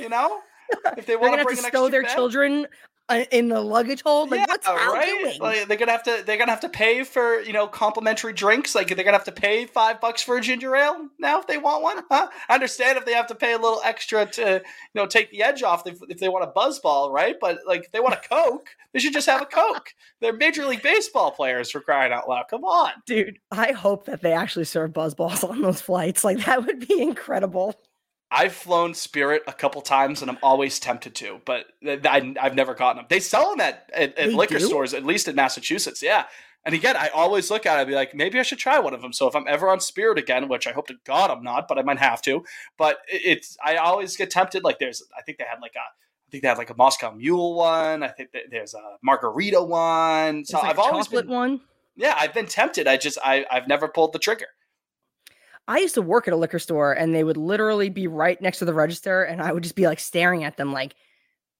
You 0.00 0.08
know, 0.08 0.40
if 0.96 1.06
they 1.06 1.16
want 1.16 1.38
to 1.38 1.44
bring 1.44 1.56
to 1.56 1.62
stow 1.62 1.88
their 1.88 2.02
bed. 2.02 2.14
children 2.14 2.66
Uh, 3.06 3.24
in 3.30 3.48
the 3.48 3.60
luggage 3.60 4.00
hold. 4.02 4.30
Like, 4.30 4.40
yeah, 4.40 4.46
what's 4.48 4.66
Al 4.66 4.76
right? 4.76 5.06
doing? 5.06 5.38
Like 5.38 5.68
they're 5.68 5.76
gonna 5.76 5.92
have 5.92 6.04
to 6.04 6.22
they're 6.24 6.38
gonna 6.38 6.50
have 6.50 6.60
to 6.60 6.70
pay 6.70 7.04
for 7.04 7.38
you 7.42 7.52
know 7.52 7.66
complimentary 7.66 8.32
drinks. 8.32 8.74
Like 8.74 8.88
they're 8.88 9.04
gonna 9.04 9.18
have 9.18 9.24
to 9.24 9.32
pay 9.32 9.66
five 9.66 10.00
bucks 10.00 10.22
for 10.22 10.38
a 10.38 10.40
ginger 10.40 10.74
ale 10.74 11.10
now 11.18 11.38
if 11.38 11.46
they 11.46 11.58
want 11.58 11.82
one. 11.82 12.02
Huh? 12.10 12.30
I 12.48 12.54
understand 12.54 12.96
if 12.96 13.04
they 13.04 13.12
have 13.12 13.26
to 13.26 13.34
pay 13.34 13.52
a 13.52 13.58
little 13.58 13.82
extra 13.84 14.24
to 14.24 14.62
you 14.62 14.62
know 14.94 15.06
take 15.06 15.30
the 15.30 15.42
edge 15.42 15.62
off 15.62 15.86
if, 15.86 15.98
if 16.08 16.18
they 16.18 16.30
want 16.30 16.44
a 16.44 16.58
buzzball, 16.58 17.12
right? 17.12 17.36
But 17.38 17.58
like 17.66 17.84
if 17.84 17.92
they 17.92 18.00
want 18.00 18.14
a 18.14 18.26
coke, 18.26 18.70
they 18.94 19.00
should 19.00 19.12
just 19.12 19.26
have 19.26 19.42
a 19.42 19.46
coke. 19.46 19.92
They're 20.20 20.32
major 20.32 20.64
league 20.64 20.82
baseball 20.82 21.30
players 21.30 21.70
for 21.70 21.80
crying 21.80 22.10
out 22.10 22.26
loud. 22.26 22.46
Come 22.48 22.64
on. 22.64 22.90
Dude, 23.06 23.38
I 23.50 23.72
hope 23.72 24.06
that 24.06 24.22
they 24.22 24.32
actually 24.32 24.64
serve 24.64 24.94
buzzballs 24.94 25.46
on 25.46 25.60
those 25.60 25.82
flights. 25.82 26.24
Like 26.24 26.42
that 26.46 26.64
would 26.64 26.88
be 26.88 27.02
incredible. 27.02 27.74
I've 28.34 28.52
flown 28.52 28.94
Spirit 28.94 29.42
a 29.46 29.52
couple 29.52 29.80
times, 29.80 30.20
and 30.20 30.28
I'm 30.28 30.38
always 30.42 30.80
tempted 30.80 31.14
to, 31.16 31.40
but 31.44 31.66
I, 31.86 32.34
I've 32.40 32.56
never 32.56 32.74
gotten 32.74 32.96
them. 32.96 33.06
They 33.08 33.20
sell 33.20 33.50
them 33.50 33.60
at, 33.60 33.88
at, 33.94 34.18
at 34.18 34.34
liquor 34.34 34.58
do? 34.58 34.66
stores, 34.66 34.92
at 34.92 35.04
least 35.04 35.28
in 35.28 35.36
Massachusetts. 35.36 36.02
Yeah. 36.02 36.24
And 36.66 36.74
again, 36.74 36.96
I 36.96 37.08
always 37.08 37.48
look 37.48 37.64
at 37.64 37.76
it 37.76 37.82
and 37.82 37.88
be 37.88 37.94
like, 37.94 38.12
maybe 38.12 38.40
I 38.40 38.42
should 38.42 38.58
try 38.58 38.80
one 38.80 38.92
of 38.92 39.02
them. 39.02 39.12
So 39.12 39.28
if 39.28 39.36
I'm 39.36 39.46
ever 39.46 39.68
on 39.68 39.78
Spirit 39.78 40.18
again, 40.18 40.48
which 40.48 40.66
I 40.66 40.72
hope 40.72 40.88
to 40.88 40.94
God 41.04 41.30
I'm 41.30 41.44
not, 41.44 41.68
but 41.68 41.78
I 41.78 41.82
might 41.82 41.98
have 41.98 42.22
to. 42.22 42.44
But 42.76 42.98
it's 43.06 43.56
I 43.64 43.76
always 43.76 44.16
get 44.16 44.30
tempted. 44.30 44.64
Like 44.64 44.80
there's, 44.80 45.04
I 45.16 45.22
think 45.22 45.38
they 45.38 45.44
had 45.48 45.60
like 45.62 45.74
a, 45.76 45.80
I 45.80 46.30
think 46.30 46.42
they 46.42 46.48
had 46.48 46.58
like 46.58 46.70
a 46.70 46.76
Moscow 46.76 47.12
Mule 47.12 47.54
one. 47.54 48.02
I 48.02 48.08
think 48.08 48.30
there's 48.50 48.74
a 48.74 48.96
Margarita 49.02 49.62
one. 49.62 50.44
So 50.44 50.58
like 50.58 50.70
I've 50.70 50.78
always 50.80 51.06
been, 51.06 51.28
one. 51.28 51.60
yeah, 51.94 52.16
I've 52.18 52.34
been 52.34 52.46
tempted. 52.46 52.88
I 52.88 52.96
just 52.96 53.18
I 53.22 53.44
I've 53.48 53.68
never 53.68 53.86
pulled 53.86 54.12
the 54.12 54.18
trigger. 54.18 54.48
I 55.66 55.78
used 55.78 55.94
to 55.94 56.02
work 56.02 56.28
at 56.28 56.34
a 56.34 56.36
liquor 56.36 56.58
store 56.58 56.92
and 56.92 57.14
they 57.14 57.24
would 57.24 57.36
literally 57.36 57.88
be 57.88 58.06
right 58.06 58.40
next 58.40 58.58
to 58.58 58.64
the 58.64 58.74
register 58.74 59.22
and 59.22 59.40
I 59.40 59.52
would 59.52 59.62
just 59.62 59.76
be 59.76 59.86
like 59.86 60.00
staring 60.00 60.44
at 60.44 60.56
them 60.56 60.72
like 60.72 60.94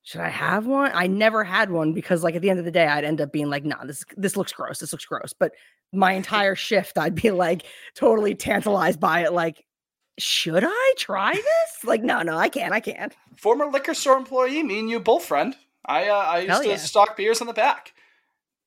should 0.02 0.20
I 0.20 0.28
have 0.28 0.66
one? 0.66 0.90
I 0.92 1.06
never 1.06 1.42
had 1.44 1.70
one 1.70 1.94
because 1.94 2.22
like 2.22 2.34
at 2.34 2.42
the 2.42 2.50
end 2.50 2.58
of 2.58 2.66
the 2.66 2.70
day 2.70 2.86
I'd 2.86 3.04
end 3.04 3.22
up 3.22 3.32
being 3.32 3.48
like 3.48 3.64
nah 3.64 3.84
this 3.84 4.04
this 4.16 4.36
looks 4.36 4.52
gross. 4.52 4.78
This 4.78 4.92
looks 4.92 5.06
gross. 5.06 5.32
But 5.32 5.52
my 5.92 6.12
entire 6.20 6.54
shift 6.54 6.98
I'd 6.98 7.14
be 7.14 7.30
like 7.30 7.64
totally 7.94 8.34
tantalized 8.34 9.00
by 9.00 9.24
it 9.24 9.32
like 9.32 9.64
should 10.18 10.62
I 10.64 10.94
try 10.98 11.32
this? 11.32 11.84
Like 11.84 12.02
no 12.02 12.20
no 12.22 12.36
I 12.36 12.50
can't. 12.50 12.74
I 12.74 12.80
can't. 12.80 13.14
former 13.36 13.66
liquor 13.66 13.94
store 13.94 14.18
employee, 14.18 14.62
me 14.62 14.80
and 14.80 14.90
you 14.90 15.00
both 15.00 15.24
friend. 15.24 15.56
I 15.86 16.08
uh, 16.08 16.14
I 16.14 16.38
used 16.40 16.50
Hell 16.50 16.62
to 16.62 16.68
yeah. 16.68 16.76
stock 16.76 17.16
beers 17.16 17.40
in 17.40 17.46
the 17.46 17.52
back, 17.52 17.93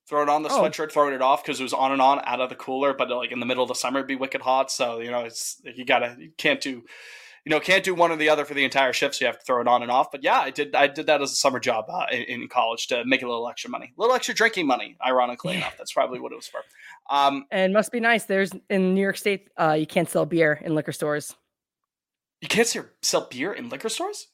throw 0.07 0.23
it 0.23 0.29
on 0.29 0.43
the 0.43 0.49
Oh. 0.49 0.61
sweatshirt, 0.61 0.91
throwing 0.91 1.13
it 1.13 1.21
off 1.21 1.43
because 1.43 1.59
it 1.59 1.63
was 1.63 1.73
on 1.73 1.91
and 1.91 2.01
on 2.01 2.21
out 2.25 2.39
of 2.41 2.49
the 2.49 2.55
cooler. 2.55 2.93
But 2.93 3.09
like 3.09 3.31
in 3.31 3.39
the 3.39 3.45
middle 3.45 3.63
of 3.63 3.67
the 3.69 3.75
summer, 3.75 3.99
it'd 3.99 4.07
be 4.07 4.15
wicked 4.15 4.41
hot. 4.41 4.71
So 4.71 4.99
you 4.99 5.11
know, 5.11 5.21
it's 5.25 5.61
you 5.63 5.85
gotta 5.85 6.15
you 6.19 6.31
can't 6.37 6.61
do. 6.61 6.83
You 7.45 7.51
know, 7.51 7.61
can't 7.61 7.81
do 7.85 7.95
one 7.95 8.11
or 8.11 8.17
the 8.17 8.27
other 8.27 8.43
for 8.43 8.53
the 8.53 8.65
entire 8.65 8.91
shift, 8.91 9.15
so 9.15 9.23
you 9.23 9.27
have 9.27 9.39
to 9.39 9.45
throw 9.45 9.61
it 9.61 9.69
on 9.69 9.81
and 9.81 9.89
off. 9.89 10.11
But 10.11 10.21
yeah, 10.21 10.37
I 10.37 10.49
did. 10.49 10.75
I 10.75 10.87
did 10.87 11.05
that 11.05 11.21
as 11.21 11.31
a 11.31 11.35
summer 11.35 11.61
job 11.61 11.85
uh, 11.87 12.05
in, 12.11 12.41
in 12.41 12.47
college 12.49 12.87
to 12.87 13.05
make 13.05 13.21
a 13.21 13.25
little 13.25 13.47
extra 13.47 13.69
money, 13.69 13.93
a 13.97 14.01
little 14.01 14.13
extra 14.13 14.35
drinking 14.35 14.67
money. 14.67 14.97
Ironically 15.05 15.55
enough, 15.55 15.75
that's 15.77 15.93
probably 15.93 16.19
what 16.19 16.33
it 16.33 16.35
was 16.35 16.47
for. 16.47 16.59
Um, 17.09 17.45
And 17.49 17.71
must 17.71 17.93
be 17.93 18.01
nice. 18.01 18.25
There's 18.25 18.51
in 18.69 18.93
New 18.95 19.01
York 19.01 19.15
State 19.15 19.47
uh 19.57 19.77
you 19.79 19.85
can't 19.87 20.09
sell 20.09 20.25
beer 20.25 20.59
in 20.61 20.75
liquor 20.75 20.91
stores. 20.91 21.37
you 22.41 22.49
can't 22.49 22.67
sell- 22.67 22.85
sell 23.01 23.27
beer 23.31 23.53
in 23.53 23.69
liquor 23.69 23.87
stores. 23.89 24.27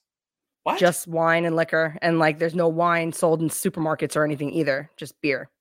What? 0.64 0.80
Just 0.80 1.08
wine 1.08 1.46
and 1.46 1.56
liquor 1.56 2.00
and 2.02 2.18
like 2.18 2.40
there's 2.40 2.56
no 2.56 2.68
wine 2.68 3.14
sold 3.14 3.42
in 3.44 3.50
supermarkets 3.50 4.16
or 4.16 4.26
anything 4.26 4.52
either. 4.54 4.90
Just 4.98 5.22
beer. 5.22 5.52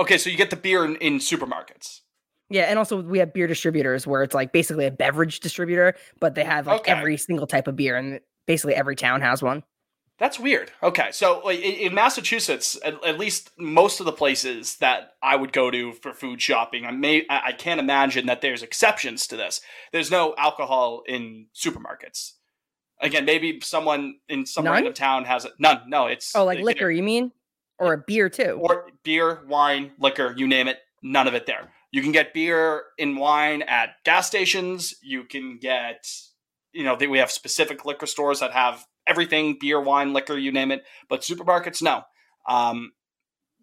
Okay, 0.00 0.18
so 0.18 0.28
you 0.30 0.36
get 0.36 0.50
the 0.50 0.56
beer 0.56 0.84
in, 0.84 0.96
in 0.96 1.18
supermarkets. 1.18 2.00
Yeah, 2.48 2.62
and 2.62 2.78
also 2.78 3.00
we 3.00 3.20
have 3.20 3.32
beer 3.32 3.46
distributors 3.46 4.06
where 4.06 4.22
it's 4.24 4.34
like 4.34 4.52
basically 4.52 4.86
a 4.86 4.90
beverage 4.90 5.38
distributor, 5.40 5.94
but 6.18 6.34
they 6.34 6.42
have 6.44 6.66
like 6.66 6.80
Okay. 6.80 6.92
every 6.92 7.16
single 7.16 7.46
type 7.46 7.68
of 7.68 7.76
beer, 7.76 7.96
and 7.96 8.20
basically 8.46 8.74
every 8.74 8.96
town 8.96 9.20
has 9.20 9.40
one. 9.42 9.62
That's 10.18 10.38
weird. 10.38 10.70
Okay, 10.82 11.08
so 11.12 11.48
in, 11.48 11.94
Massachusetts, 11.94 12.76
at, 12.84 13.02
at 13.06 13.18
least 13.18 13.52
most 13.58 14.00
of 14.00 14.06
the 14.06 14.12
places 14.12 14.76
that 14.76 15.12
I 15.22 15.34
would 15.36 15.50
go 15.52 15.70
to 15.70 15.92
for 15.94 16.12
food 16.12 16.42
shopping, 16.42 16.84
I 16.84 16.90
may 16.90 17.24
I, 17.30 17.52
can't 17.52 17.80
imagine 17.80 18.26
that 18.26 18.42
there's 18.42 18.62
exceptions 18.62 19.26
to 19.28 19.36
this. 19.36 19.62
There's 19.92 20.10
no 20.10 20.34
alcohol 20.36 21.04
in 21.08 21.46
supermarkets. 21.56 22.32
Again, 23.00 23.24
maybe 23.24 23.60
someone 23.62 24.16
in 24.28 24.44
some 24.44 24.66
random 24.66 24.92
town 24.92 25.24
has 25.24 25.46
it. 25.46 25.52
None. 25.58 25.88
No, 25.88 26.06
it's 26.06 26.36
Oh, 26.36 26.44
like 26.44 26.58
liquor, 26.60 26.90
you 26.90 27.02
mean, 27.02 27.32
or 27.80 27.94
a 27.94 27.98
beer 27.98 28.28
too? 28.28 28.58
or 28.60 28.86
beer, 29.02 29.40
wine, 29.48 29.92
liquor, 29.98 30.34
you 30.36 30.46
name 30.46 30.68
it. 30.68 30.78
None 31.02 31.26
of 31.26 31.34
it 31.34 31.46
there. 31.46 31.70
You 31.90 32.02
can 32.02 32.12
get 32.12 32.34
beer 32.34 32.84
and 32.98 33.16
wine 33.16 33.62
at 33.62 33.96
gas 34.04 34.26
stations. 34.26 34.94
You 35.02 35.24
can 35.24 35.58
get, 35.58 36.06
you 36.72 36.84
know, 36.84 36.94
we 36.94 37.18
have 37.18 37.30
specific 37.30 37.84
liquor 37.84 38.06
stores 38.06 38.40
that 38.40 38.52
have 38.52 38.84
everything 39.06 39.56
beer, 39.58 39.80
wine, 39.80 40.12
liquor, 40.12 40.38
you 40.38 40.52
name 40.52 40.70
it. 40.70 40.84
But 41.08 41.22
supermarkets, 41.22 41.82
no. 41.82 42.02
Um, 42.46 42.92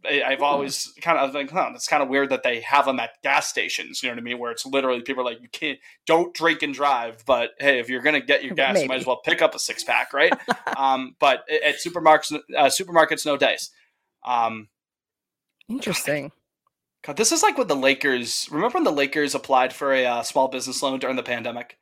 I, 0.05 0.23
I've 0.23 0.41
always 0.41 0.93
kind 1.01 1.17
of 1.17 1.33
like, 1.33 1.49
huh, 1.49 1.71
it's 1.73 1.87
kind 1.87 2.03
of 2.03 2.09
weird 2.09 2.29
that 2.29 2.43
they 2.43 2.61
have 2.61 2.85
them 2.85 2.99
at 2.99 3.11
gas 3.23 3.47
stations. 3.47 4.03
You 4.03 4.09
know 4.09 4.15
what 4.15 4.21
I 4.21 4.23
mean? 4.23 4.39
Where 4.39 4.51
it's 4.51 4.65
literally 4.65 5.01
people 5.01 5.21
are 5.21 5.31
like, 5.31 5.41
you 5.41 5.49
can't, 5.49 5.79
don't 6.05 6.33
drink 6.33 6.63
and 6.63 6.73
drive. 6.73 7.23
But 7.25 7.51
hey, 7.59 7.79
if 7.79 7.89
you're 7.89 8.01
gonna 8.01 8.21
get 8.21 8.43
your 8.43 8.55
gas, 8.55 8.81
you 8.81 8.87
might 8.87 8.99
as 8.99 9.05
well 9.05 9.21
pick 9.23 9.41
up 9.41 9.55
a 9.55 9.59
six 9.59 9.83
pack, 9.83 10.13
right? 10.13 10.33
um, 10.77 11.15
but 11.19 11.43
at 11.49 11.75
supermarkets, 11.75 12.39
uh, 12.57 12.65
supermarkets, 12.65 13.25
no 13.25 13.37
dice. 13.37 13.71
Um, 14.27 14.67
Interesting. 15.69 16.31
God, 17.03 17.17
this 17.17 17.31
is 17.31 17.41
like 17.41 17.57
what 17.57 17.67
the 17.67 17.75
Lakers. 17.75 18.47
Remember 18.51 18.75
when 18.75 18.83
the 18.83 18.91
Lakers 18.91 19.33
applied 19.33 19.73
for 19.73 19.93
a 19.93 20.05
uh, 20.05 20.23
small 20.23 20.49
business 20.49 20.83
loan 20.83 20.99
during 20.99 21.15
the 21.15 21.23
pandemic? 21.23 21.77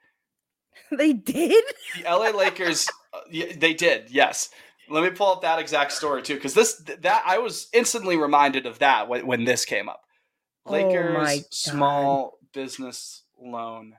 they 0.91 1.13
did. 1.13 1.63
The 1.97 2.03
LA 2.03 2.29
Lakers, 2.29 2.87
uh, 3.13 3.21
they 3.57 3.73
did. 3.73 4.09
Yes. 4.09 4.49
Let 4.87 5.03
me 5.03 5.09
pull 5.09 5.31
up 5.31 5.41
that 5.41 5.57
exact 5.57 5.93
story 5.93 6.21
too, 6.21 6.35
because 6.35 6.53
this 6.53 6.75
that 6.99 7.23
I 7.25 7.39
was 7.39 7.69
instantly 7.73 8.17
reminded 8.17 8.67
of 8.67 8.79
that 8.79 9.09
when, 9.09 9.25
when 9.25 9.43
this 9.43 9.65
came 9.65 9.89
up. 9.89 10.01
Oh 10.67 10.73
Lakers 10.73 11.13
my 11.13 11.39
small 11.49 12.37
business 12.53 13.23
loan 13.39 13.95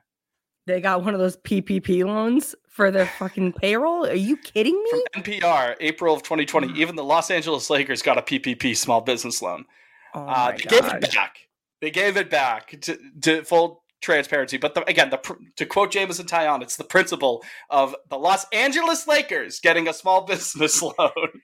They 0.65 0.79
got 0.79 1.03
one 1.03 1.13
of 1.13 1.19
those 1.19 1.37
PPP 1.37 2.05
loans 2.05 2.55
for 2.77 2.91
their 2.91 3.07
fucking 3.17 3.53
payroll. 3.53 4.05
Are 4.05 4.13
you 4.13 4.37
kidding 4.37 4.81
me? 4.81 4.89
from 5.13 5.23
NPR, 5.23 5.75
April 5.81 6.13
of 6.13 6.21
2020. 6.23 6.79
Even 6.79 6.95
the 6.95 7.03
Los 7.03 7.31
Angeles 7.31 7.69
Lakers 7.71 8.03
got 8.03 8.17
a 8.19 8.21
PPP 8.21 8.77
small 8.77 9.01
business 9.01 9.41
loan. 9.41 9.65
Oh 10.13 10.21
Uh, 10.21 10.51
they 10.51 10.57
gave 10.63 10.85
it 10.85 11.01
back. 11.13 11.37
They 11.81 11.91
gave 11.91 12.15
it 12.17 12.29
back 12.29 12.79
to, 12.81 12.97
to 13.21 13.43
full 13.43 13.83
transparency. 13.99 14.57
But 14.57 14.75
the, 14.75 14.87
again, 14.87 15.09
the, 15.09 15.19
to 15.57 15.65
quote 15.65 15.91
Jameson 15.91 16.27
Taillon, 16.27 16.61
it's 16.61 16.77
the 16.77 16.83
principle 16.83 17.43
of 17.71 17.95
the 18.09 18.17
Los 18.17 18.45
Angeles 18.53 19.07
Lakers 19.07 19.59
getting 19.59 19.87
a 19.87 19.93
small 19.93 20.21
business 20.25 20.79
loan. 20.81 21.41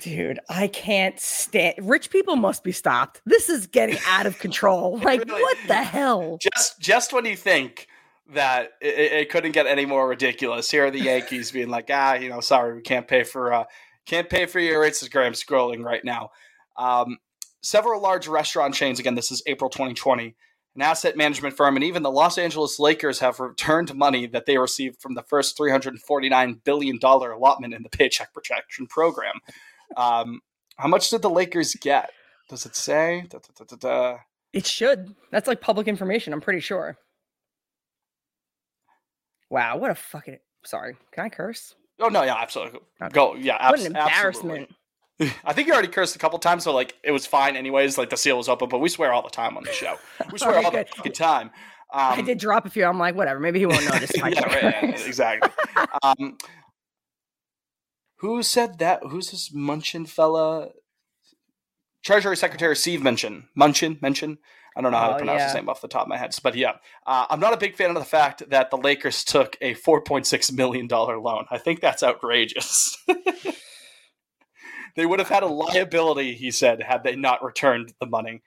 Dude, 0.00 0.38
I 0.48 0.68
can't 0.68 1.18
stand. 1.20 1.74
Rich 1.82 2.10
people 2.10 2.36
must 2.36 2.62
be 2.64 2.72
stopped. 2.72 3.20
This 3.26 3.48
is 3.50 3.66
getting 3.66 3.98
out 4.08 4.24
of 4.24 4.38
control. 4.46 4.98
Like, 4.98 5.24
Really- 5.24 5.42
what 5.42 5.58
the 5.66 5.74
hell? 5.82 6.38
just 6.40 6.80
just 6.80 7.12
when 7.12 7.26
you 7.26 7.36
think 7.36 7.88
that 8.32 8.70
it, 8.80 9.12
it- 9.12 9.30
couldn't 9.30 9.52
get 9.52 9.66
any 9.66 9.86
more 9.86 10.08
ridiculous, 10.08 10.70
here 10.70 10.86
are 10.86 10.90
the 10.90 11.00
Yankees 11.00 11.50
being 11.52 11.68
like, 11.68 11.88
ah, 11.92 12.14
you 12.14 12.28
know, 12.28 12.40
sorry, 12.40 12.74
we 12.74 12.82
can't 12.82 13.06
pay 13.08 13.22
for 13.22 13.52
uh, 13.52 13.64
can't 14.06 14.28
pay 14.30 14.46
for 14.46 14.60
your 14.60 14.82
Instagram 14.84 15.30
scrolling 15.32 15.84
right 15.84 16.04
now. 16.04 16.30
Um, 16.76 17.18
several 17.62 18.00
large 18.00 18.28
restaurant 18.28 18.74
chains. 18.74 18.98
Again, 19.00 19.14
this 19.14 19.30
is 19.32 19.42
April 19.46 19.70
2020. 19.70 20.34
An 20.76 20.82
asset 20.82 21.16
management 21.16 21.56
firm 21.56 21.74
and 21.76 21.84
even 21.84 22.02
the 22.02 22.10
Los 22.10 22.36
Angeles 22.36 22.78
Lakers 22.78 23.18
have 23.20 23.40
returned 23.40 23.94
money 23.94 24.26
that 24.26 24.44
they 24.44 24.58
received 24.58 25.00
from 25.00 25.14
the 25.14 25.22
first 25.22 25.56
$349 25.58 26.62
billion 26.64 26.98
allotment 27.02 27.72
in 27.74 27.82
the 27.82 27.88
Paycheck 27.88 28.32
Protection 28.34 28.86
Program. 28.86 29.34
Um, 29.96 30.40
how 30.76 30.88
much 30.88 31.08
did 31.08 31.22
the 31.22 31.30
Lakers 31.30 31.74
get? 31.74 32.10
Does 32.50 32.66
it 32.66 32.76
say? 32.76 33.24
Da, 33.30 33.38
da, 33.66 33.76
da. 33.76 34.18
It 34.52 34.66
should. 34.66 35.14
That's 35.32 35.48
like 35.48 35.60
public 35.62 35.88
information. 35.88 36.32
I'm 36.34 36.40
pretty 36.42 36.60
sure. 36.60 36.98
Wow, 39.50 39.76
what 39.78 39.90
a 39.90 39.94
fucking. 39.94 40.38
Sorry, 40.64 40.96
can 41.12 41.24
I 41.24 41.28
curse? 41.28 41.74
Oh 42.00 42.08
no, 42.08 42.22
yeah, 42.22 42.36
absolutely. 42.36 42.80
Go, 43.12 43.34
yeah, 43.36 43.54
what 43.70 43.78
abs- 43.78 43.84
an 43.86 43.96
absolutely. 43.96 44.50
embarrassment. 44.50 44.68
I 45.44 45.52
think 45.52 45.66
you 45.66 45.72
already 45.72 45.88
cursed 45.88 46.14
a 46.14 46.18
couple 46.18 46.38
times, 46.38 46.64
so 46.64 46.74
like 46.74 46.94
it 47.02 47.12
was 47.12 47.24
fine 47.26 47.56
anyways. 47.56 47.96
Like 47.96 48.10
the 48.10 48.16
seal 48.16 48.36
was 48.36 48.48
open, 48.48 48.68
but 48.68 48.80
we 48.80 48.88
swear 48.88 49.12
all 49.12 49.22
the 49.22 49.30
time 49.30 49.56
on 49.56 49.64
the 49.64 49.72
show. 49.72 49.96
We 50.30 50.38
swear 50.38 50.56
all 50.56 50.70
the 50.70 50.86
fucking 50.96 51.12
time. 51.12 51.50
Um, 51.92 52.18
I 52.18 52.22
did 52.22 52.38
drop 52.38 52.66
a 52.66 52.70
few. 52.70 52.84
I'm 52.84 52.98
like, 52.98 53.14
whatever. 53.14 53.40
Maybe 53.40 53.60
he 53.60 53.66
won't 53.66 53.84
notice. 53.92 54.10
yeah, 54.14 54.22
right, 54.24 54.38
yeah, 54.42 55.06
exactly. 55.06 55.50
um, 56.02 56.36
who 58.18 58.42
said 58.42 58.78
that? 58.78 59.00
Who's 59.08 59.30
this 59.30 59.50
Munchin 59.54 60.08
fella? 60.08 60.70
Treasury 62.04 62.36
Secretary 62.36 62.76
Steve 62.76 63.00
Munchin. 63.00 63.44
Munchin, 63.58 64.00
Munchin. 64.00 64.38
I 64.76 64.82
don't 64.82 64.92
know 64.92 64.98
how 64.98 65.08
to 65.08 65.14
Oh, 65.14 65.18
pronounce 65.18 65.42
his 65.44 65.54
name 65.54 65.70
off 65.70 65.80
the 65.80 65.88
top 65.88 66.02
of 66.02 66.08
my 66.08 66.18
head, 66.18 66.36
but 66.42 66.54
yeah, 66.54 66.72
uh, 67.06 67.26
I'm 67.30 67.40
not 67.40 67.54
a 67.54 67.56
big 67.56 67.76
fan 67.76 67.88
of 67.88 67.96
the 67.96 68.04
fact 68.04 68.42
that 68.50 68.70
the 68.70 68.76
Lakers 68.76 69.24
took 69.24 69.56
a 69.62 69.74
4.6 69.74 70.52
million 70.52 70.86
dollar 70.86 71.18
loan. 71.18 71.46
I 71.50 71.56
think 71.56 71.80
that's 71.80 72.02
outrageous. 72.02 72.96
they 74.96 75.06
would 75.06 75.18
have 75.18 75.30
had 75.30 75.42
a 75.42 75.46
liability, 75.46 76.34
he 76.34 76.50
said, 76.50 76.82
had 76.82 77.04
they 77.04 77.16
not 77.16 77.42
returned 77.42 77.94
the 78.00 78.06
money. 78.06 78.42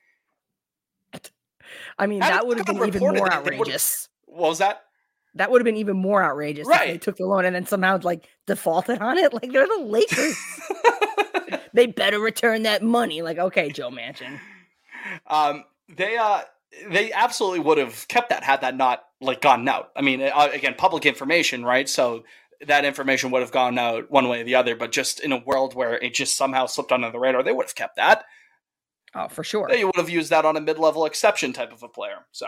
I 1.98 2.06
mean, 2.06 2.22
How 2.22 2.30
that 2.30 2.48
would 2.48 2.58
have 2.58 2.68
been 2.68 2.86
even 2.86 3.02
more 3.02 3.32
outrageous. 3.32 4.08
What 4.26 4.50
was 4.50 4.60
that? 4.60 4.84
That 5.36 5.52
would 5.52 5.62
have 5.62 5.66
been 5.66 5.78
even 5.78 5.98
more 5.98 6.24
outrageous 6.24 6.68
if 6.70 6.80
they 6.80 6.98
took 6.98 7.18
the 7.18 7.26
loan 7.26 7.46
and 7.46 7.56
then 7.56 7.66
somehow 7.66 8.00
like 8.02 8.28
defaulted 8.48 9.00
on 9.00 9.18
it. 9.18 9.34
Like 9.34 9.52
they're 9.52 9.68
the 9.68 9.84
Lakers. 9.84 10.38
they 11.74 11.88
better 11.88 12.20
return 12.20 12.64
that 12.64 12.84
money. 12.84 13.22
Like, 13.22 13.38
okay, 13.38 13.70
Joe 13.70 13.90
Manchin. 13.90 14.40
Um, 15.28 15.64
they 15.96 16.18
uh, 16.18 16.42
they 16.90 17.12
absolutely 17.12 17.60
would 17.60 17.78
have 17.78 18.08
kept 18.08 18.30
that 18.30 18.44
had 18.44 18.62
that 18.62 18.78
not 18.78 19.04
like 19.22 19.42
gotten 19.42 19.68
out. 19.68 19.90
I 19.96 20.02
mean, 20.02 20.22
uh, 20.22 20.50
again, 20.54 20.76
public 20.78 21.06
information, 21.06 21.64
right? 21.66 21.90
So 21.90 22.24
that 22.66 22.86
information 22.86 23.32
would 23.32 23.42
have 23.42 23.52
gone 23.52 23.78
out 23.78 24.12
one 24.12 24.28
way 24.28 24.42
or 24.42 24.44
the 24.44 24.56
other. 24.56 24.76
But 24.76 24.92
just 24.92 25.20
in 25.20 25.32
a 25.32 25.44
world 25.44 25.76
where 25.76 25.98
it 25.98 26.14
just 26.14 26.38
somehow 26.38 26.66
slipped 26.66 26.92
under 26.92 27.12
the 27.12 27.20
radar, 27.20 27.44
they 27.44 27.54
would 27.54 27.66
have 27.66 27.76
kept 27.76 27.96
that. 27.96 28.26
Oh, 29.16 29.28
for 29.28 29.44
sure. 29.44 29.68
They 29.70 29.84
would 29.84 29.96
have 29.96 30.10
used 30.10 30.30
that 30.30 30.46
on 30.46 30.56
a 30.56 30.62
mid-level 30.62 31.06
exception 31.06 31.52
type 31.52 31.72
of 31.74 31.82
a 31.82 31.88
player. 31.88 32.28
So, 32.32 32.46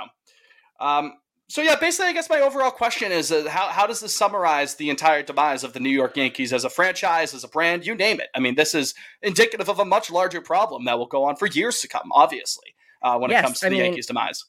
um, 0.80 1.14
so 1.50 1.62
yeah, 1.62 1.76
basically, 1.76 2.10
I 2.10 2.14
guess 2.14 2.30
my 2.30 2.40
overall 2.40 2.72
question 2.72 3.12
is 3.12 3.32
uh, 3.32 3.50
how 3.50 3.68
how 3.70 3.88
does 3.88 4.00
this 4.00 4.16
summarize 4.16 4.76
the 4.76 4.90
entire 4.90 5.24
demise 5.24 5.64
of 5.64 5.74
the 5.74 5.80
New 5.80 5.90
York 5.90 6.16
Yankees 6.16 6.54
as 6.54 6.64
a 6.64 6.70
franchise, 6.70 7.34
as 7.34 7.44
a 7.44 7.50
brand, 7.50 7.86
you 7.86 7.96
name 7.96 8.22
it? 8.22 8.30
I 8.36 8.40
mean, 8.40 8.56
this 8.56 8.76
is 8.76 8.94
indicative 9.22 9.70
of 9.70 9.80
a 9.80 9.86
much 9.86 10.12
larger 10.12 10.40
problem 10.40 10.86
that 10.86 10.98
will 10.98 11.08
go 11.08 11.24
on 11.24 11.36
for 11.36 11.48
years 11.48 11.82
to 11.82 11.88
come. 11.88 12.12
Obviously, 12.14 12.76
uh, 13.04 13.18
when 13.18 13.32
Yes, 13.32 13.40
it 13.42 13.44
comes 13.44 13.60
to 13.60 13.66
I 13.66 13.70
the 13.70 13.76
mean- 13.76 13.86
Yankees' 13.86 14.08
demise. 14.08 14.46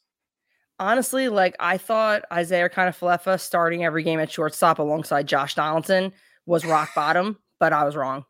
Honestly, 0.79 1.29
like 1.29 1.55
I 1.59 1.77
thought 1.77 2.23
Isiah 2.35 2.67
Kiner-Falefa 2.69 3.39
starting 3.39 3.85
every 3.85 4.03
game 4.03 4.19
at 4.19 4.31
shortstop 4.31 4.79
alongside 4.79 5.27
Josh 5.27 5.53
Donaldson 5.55 6.11
was 6.45 6.65
rock 6.65 6.89
bottom, 6.95 7.37
but 7.59 7.71
I 7.73 7.83
was 7.85 7.95
wrong. 7.95 8.25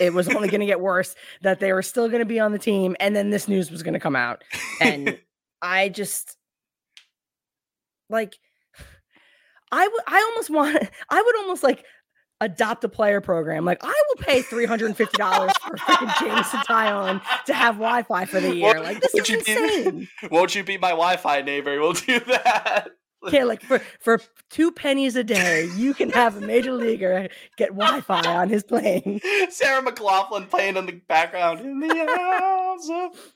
It 0.00 0.14
was 0.14 0.28
only 0.28 0.48
going 0.48 0.60
to 0.60 0.66
get 0.66 0.80
worse 0.80 1.14
that 1.42 1.60
they 1.60 1.72
were 1.74 1.82
still 1.82 2.08
going 2.08 2.20
to 2.20 2.26
be 2.26 2.40
on 2.40 2.52
the 2.52 2.58
team 2.58 2.96
and 2.98 3.14
then 3.14 3.28
this 3.28 3.46
news 3.46 3.70
was 3.70 3.82
going 3.82 3.92
to 3.92 4.00
come 4.00 4.16
out. 4.16 4.42
And 4.80 5.18
I 5.62 5.90
just 5.90 6.36
like 8.08 8.34
I 9.70 9.86
would 9.86 10.02
I 10.06 10.28
almost 10.30 10.48
want 10.50 10.76
I 11.10 11.22
would 11.22 11.36
almost 11.36 11.62
like 11.62 11.84
adopt 12.44 12.84
a 12.84 12.88
player 12.88 13.20
program. 13.20 13.64
Like 13.64 13.78
I 13.82 14.02
will 14.08 14.22
pay 14.24 14.42
three 14.42 14.66
hundred 14.66 14.86
and 14.86 14.96
fifty 14.96 15.16
dollars 15.16 15.52
for 15.66 15.76
freaking 15.76 16.50
to 16.50 16.56
tie 16.66 16.90
on 16.92 17.20
to 17.46 17.54
have 17.54 17.76
Wi-Fi 17.76 18.24
for 18.26 18.40
the 18.40 18.54
year. 18.54 18.74
Won't- 18.74 18.82
Like 18.84 19.00
this 19.00 19.14
is 19.14 19.28
you 19.28 19.38
insane. 19.38 20.08
Be, 20.20 20.28
won't 20.30 20.54
you 20.54 20.64
be 20.64 20.76
my 20.78 20.90
Wi-Fi 20.90 21.42
neighbor? 21.42 21.80
We'll 21.80 21.92
do 21.94 22.20
that. 22.20 22.88
Yeah, 23.30 23.44
like 23.44 23.62
for 23.62 23.80
for 24.00 24.20
two 24.50 24.72
pennies 24.72 25.14
a 25.14 25.22
day, 25.22 25.68
you 25.76 25.94
can 25.94 26.10
have 26.10 26.36
a 26.36 26.40
major 26.40 26.72
leaguer 26.72 27.28
get 27.56 27.68
Wi-Fi 27.68 28.20
on 28.26 28.48
his 28.48 28.64
plane. 28.64 29.20
Sarah 29.50 29.80
McLachlan 29.82 30.50
playing 30.50 30.76
in 30.76 30.86
the 30.86 31.00
background 31.08 31.60
in 31.60 31.78
the 31.78 31.94
house. 32.18 32.90
of- 32.90 33.32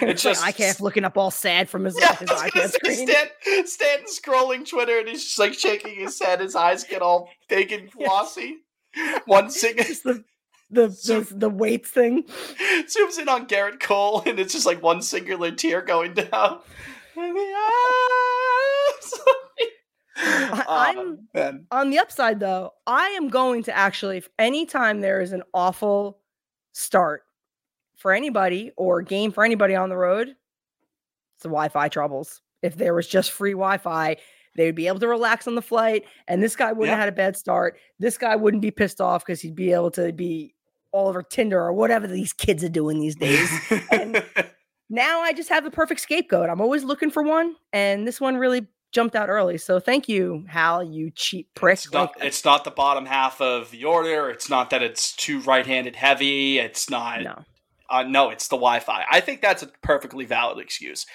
It's 0.00 0.22
just 0.22 0.44
I 0.44 0.52
can't 0.52 0.80
looking 0.80 1.04
up 1.04 1.16
all 1.16 1.30
sad 1.30 1.68
from 1.68 1.84
his, 1.84 1.98
Yeah, 1.98 2.14
his 2.16 2.28
I 2.28 2.44
was 2.44 2.52
gonna 2.52 2.66
iPad 2.66 2.72
screen. 2.72 3.08
Stan, 3.08 3.66
Stanton's 3.66 4.20
scrolling 4.20 4.68
Twitter 4.68 4.98
and 4.98 5.08
he's 5.08 5.24
just 5.24 5.38
like 5.38 5.54
shaking 5.54 5.94
his 5.96 6.20
head. 6.20 6.40
His 6.40 6.54
eyes 6.56 6.84
get 6.84 7.02
all 7.02 7.30
big 7.48 7.72
and 7.72 7.90
glossy. 7.92 8.58
One 9.26 9.50
sing 9.50 9.76
the 9.76 10.24
the, 10.70 10.88
the 11.06 11.26
the 11.30 11.50
weights 11.50 11.90
thing. 11.90 12.24
zooms 12.84 13.18
in 13.18 13.28
on 13.28 13.46
Gerrit 13.46 13.80
Cole 13.80 14.22
and 14.26 14.38
it's 14.38 14.52
just 14.52 14.66
like 14.66 14.82
one 14.82 15.02
singular 15.02 15.50
tear 15.50 15.82
going 15.82 16.14
down. 16.14 16.60
In 17.16 17.34
the 17.34 17.40
eyes. 17.40 19.12
I, 20.18 20.64
ah, 20.66 20.86
I'm 20.88 21.28
man. 21.34 21.66
on 21.70 21.90
the 21.90 21.98
upside 21.98 22.40
though. 22.40 22.72
I 22.86 23.08
am 23.10 23.28
going 23.28 23.62
to 23.64 23.76
actually, 23.76 24.18
if 24.18 24.28
anytime 24.38 25.00
there 25.00 25.20
is 25.20 25.32
an 25.32 25.42
awful 25.52 26.20
start 26.72 27.25
for 27.96 28.12
anybody 28.12 28.72
or 28.76 29.02
game 29.02 29.32
for 29.32 29.44
anybody 29.44 29.74
on 29.74 29.88
the 29.88 29.96
road, 29.96 30.28
it's 30.28 31.42
the 31.42 31.48
Wi-Fi 31.48 31.88
troubles. 31.88 32.40
If 32.62 32.76
there 32.76 32.94
was 32.94 33.06
just 33.06 33.30
free 33.32 33.52
Wi-Fi, 33.52 34.16
they 34.56 34.66
would 34.66 34.74
be 34.74 34.86
able 34.86 35.00
to 35.00 35.08
relax 35.08 35.46
on 35.46 35.54
the 35.54 35.62
flight, 35.62 36.04
and 36.28 36.42
this 36.42 36.56
guy 36.56 36.72
wouldn't 36.72 36.86
Yeah. 36.86 36.96
have 36.96 37.04
had 37.04 37.08
a 37.12 37.16
bad 37.16 37.36
start. 37.36 37.78
This 37.98 38.16
guy 38.16 38.36
wouldn't 38.36 38.62
be 38.62 38.70
pissed 38.70 39.00
off 39.00 39.24
because 39.24 39.40
he'd 39.40 39.54
be 39.54 39.72
able 39.72 39.90
to 39.92 40.12
be 40.12 40.54
all 40.92 41.08
over 41.08 41.22
Tinder 41.22 41.60
or 41.60 41.72
whatever 41.74 42.06
these 42.06 42.32
kids 42.32 42.64
are 42.64 42.68
doing 42.70 42.98
these 43.00 43.16
days. 43.16 43.50
and 43.90 44.24
now 44.88 45.20
I 45.20 45.34
just 45.34 45.50
have 45.50 45.64
the 45.64 45.70
perfect 45.70 46.00
scapegoat. 46.00 46.48
I'm 46.48 46.60
always 46.62 46.84
looking 46.84 47.10
for 47.10 47.22
one, 47.22 47.54
and 47.72 48.06
this 48.08 48.18
one 48.20 48.36
really 48.38 48.66
jumped 48.92 49.14
out 49.14 49.28
early. 49.28 49.58
So 49.58 49.78
thank 49.78 50.08
you, 50.08 50.46
Hal, 50.48 50.82
you 50.82 51.10
cheap 51.10 51.50
prick. 51.54 51.74
It's 51.74 51.92
not, 51.92 52.14
it's 52.22 52.44
not 52.46 52.64
the 52.64 52.70
bottom 52.70 53.04
half 53.04 53.42
of 53.42 53.70
the 53.72 53.84
order. 53.84 54.30
It's 54.30 54.48
not 54.48 54.70
that 54.70 54.82
it's 54.82 55.12
too 55.14 55.40
right-handed 55.40 55.96
heavy. 55.96 56.58
It's 56.58 56.88
not. 56.88 57.20
No. 57.22 57.44
Uh, 57.88 58.02
no, 58.02 58.30
it's 58.30 58.48
the 58.48 58.56
Wi-Fi. 58.56 59.04
I 59.10 59.20
think 59.20 59.40
that's 59.42 59.62
a 59.62 59.68
perfectly 59.82 60.24
valid 60.24 60.58
excuse. 60.58 61.06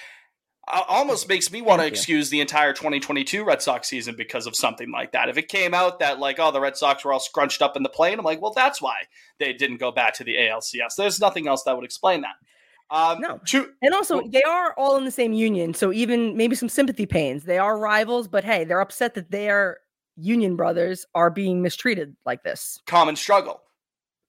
Uh, 0.67 0.83
almost 0.87 1.27
makes 1.27 1.51
me 1.51 1.61
want 1.61 1.81
to 1.81 1.87
excuse 1.87 2.29
the 2.29 2.39
entire 2.39 2.71
2022 2.71 3.43
Red 3.43 3.61
Sox 3.61 3.87
season 3.87 4.15
because 4.15 4.45
of 4.45 4.55
something 4.55 4.91
like 4.91 5.11
that. 5.11 5.27
If 5.27 5.37
it 5.37 5.47
came 5.47 5.73
out 5.73 5.99
that 5.99 6.19
like, 6.19 6.37
oh, 6.39 6.51
the 6.51 6.61
Red 6.61 6.77
Sox 6.77 7.03
were 7.03 7.11
all 7.11 7.19
scrunched 7.19 7.61
up 7.61 7.75
in 7.75 7.83
the 7.83 7.89
plane, 7.89 8.19
I'm 8.19 8.25
like, 8.25 8.41
well, 8.41 8.53
that's 8.55 8.81
why 8.81 8.95
they 9.39 9.53
didn't 9.53 9.77
go 9.77 9.91
back 9.91 10.13
to 10.15 10.23
the 10.23 10.35
ALCS. 10.35 10.95
There's 10.97 11.19
nothing 11.19 11.47
else 11.47 11.63
that 11.63 11.75
would 11.75 11.83
explain 11.83 12.21
that. 12.21 12.35
Um, 12.95 13.19
No. 13.21 13.39
to- 13.47 13.71
And 13.81 13.93
also, 13.93 14.21
they 14.27 14.43
are 14.43 14.73
all 14.77 14.97
in 14.97 15.05
the 15.05 15.11
same 15.11 15.33
union. 15.33 15.73
So 15.73 15.91
even 15.91 16.37
maybe 16.37 16.55
some 16.55 16.69
sympathy 16.69 17.05
pains. 17.07 17.43
They 17.43 17.57
are 17.57 17.77
rivals, 17.77 18.27
but 18.27 18.43
hey, 18.43 18.63
they're 18.63 18.81
upset 18.81 19.15
that 19.15 19.31
their 19.31 19.79
union 20.15 20.55
brothers 20.57 21.05
are 21.15 21.31
being 21.31 21.61
mistreated 21.61 22.15
like 22.25 22.43
this. 22.43 22.79
common 22.85 23.15
struggle. 23.15 23.61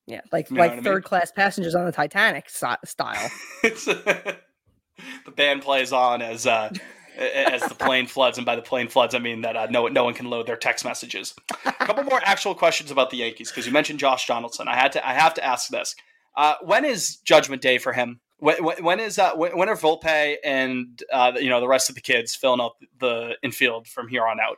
Yeah, 0.06 0.20
like 0.32 0.50
You 0.50 0.56
know 0.56 0.60
what 0.60 0.64
I 0.64 0.68
like 0.68 0.76
mean? 0.76 0.84
third 0.84 1.04
class 1.04 1.30
passengers 1.32 1.74
on 1.74 1.84
the 1.86 1.92
Titanic 1.92 2.50
si- 2.50 2.66
style. 2.84 3.30
It's 3.62 3.84
the 3.86 5.30
band 5.34 5.62
plays 5.62 5.92
on 5.92 6.20
as 6.22 6.46
uh, 6.46 6.70
as 7.16 7.62
the 7.62 7.74
plane 7.74 8.06
floods, 8.06 8.36
and 8.38 8.44
by 8.44 8.56
the 8.56 8.62
plane 8.62 8.88
floods, 8.88 9.14
I 9.14 9.18
mean 9.18 9.42
that 9.42 9.56
uh, 9.56 9.66
no 9.70 9.86
no 9.88 10.04
one 10.04 10.14
can 10.14 10.26
load 10.28 10.46
their 10.46 10.56
text 10.56 10.84
messages. 10.84 11.34
A 11.64 11.72
couple 11.72 12.02
more 12.04 12.20
actual 12.24 12.54
questions 12.54 12.90
about 12.90 13.10
the 13.10 13.18
Yankees 13.18 13.50
because 13.50 13.66
you 13.66 13.72
mentioned 13.72 13.98
Josh 14.00 14.26
Donaldson. 14.26 14.68
I 14.68 14.76
had 14.76 14.92
to 14.92 15.06
I 15.08 15.12
have 15.14 15.34
to 15.34 15.44
ask 15.44 15.68
this: 15.70 15.94
uh, 16.36 16.54
When 16.62 16.84
is 16.84 17.16
Judgment 17.18 17.62
Day 17.62 17.78
for 17.78 17.92
him? 17.92 18.20
When, 18.38 18.62
when- 18.64 18.82
when 18.84 19.00
is 19.00 19.18
uh, 19.18 19.34
when, 19.34 19.56
when 19.56 19.68
are 19.68 19.76
Volpe 19.76 20.36
and 20.44 21.02
uh, 21.12 21.32
you 21.36 21.48
know 21.48 21.60
the 21.60 21.68
rest 21.68 21.88
of 21.88 21.94
the 21.94 22.00
kids 22.00 22.34
filling 22.34 22.60
up 22.60 22.76
the 23.00 23.36
infield 23.42 23.86
from 23.86 24.08
here 24.08 24.26
on 24.26 24.38
out? 24.40 24.56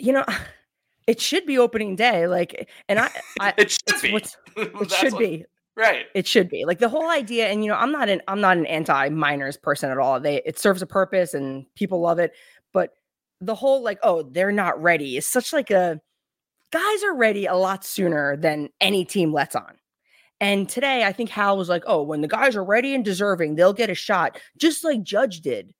you 0.00 0.12
know, 0.12 0.24
it 1.08 1.20
should 1.20 1.44
be 1.46 1.58
opening 1.58 1.96
day. 1.96 2.28
Like, 2.28 2.68
and 2.88 3.00
I, 3.00 3.10
I 3.40 3.54
It 3.58 3.70
should 3.72 4.00
be. 4.02 4.14
it 4.56 4.90
should 4.92 5.12
what- 5.14 5.18
be. 5.18 5.44
right. 5.76 6.06
It 6.14 6.26
should 6.28 6.48
be 6.48 6.64
like 6.64 6.78
the 6.78 6.88
whole 6.88 7.10
idea, 7.10 7.48
and 7.48 7.64
you 7.64 7.70
know, 7.70 7.76
I'm 7.76 7.90
not 7.90 8.08
an 8.08 8.22
I'm 8.28 8.40
not 8.40 8.56
an 8.56 8.66
anti 8.66 9.08
minors 9.08 9.56
person 9.56 9.90
at 9.90 9.98
all. 9.98 10.20
They 10.20 10.42
it 10.46 10.58
serves 10.58 10.82
a 10.82 10.86
purpose, 10.86 11.34
and 11.34 11.66
people 11.74 12.00
love 12.00 12.20
it. 12.20 12.32
But 12.72 12.90
the 13.40 13.54
whole 13.56 13.82
like, 13.82 13.98
oh, 14.04 14.22
they're 14.22 14.52
not 14.52 14.80
ready 14.80 15.16
is 15.16 15.26
such 15.26 15.52
like 15.52 15.70
a 15.70 16.00
guys 16.70 17.02
are 17.04 17.14
ready 17.16 17.46
a 17.46 17.54
lot 17.56 17.84
sooner 17.84 18.36
than 18.36 18.68
any 18.80 19.04
team 19.04 19.32
lets 19.32 19.56
on. 19.56 19.74
And 20.40 20.68
today, 20.68 21.02
I 21.04 21.12
think 21.12 21.30
Hal 21.30 21.56
was 21.56 21.68
like, 21.68 21.82
oh, 21.86 22.02
when 22.02 22.20
the 22.20 22.28
guys 22.28 22.54
are 22.54 22.62
ready 22.64 22.94
and 22.94 23.04
deserving, 23.04 23.54
they'll 23.56 23.72
get 23.72 23.90
a 23.90 23.94
shot, 23.94 24.38
just 24.56 24.84
like 24.84 25.02
Judge 25.02 25.40
did. 25.40 25.72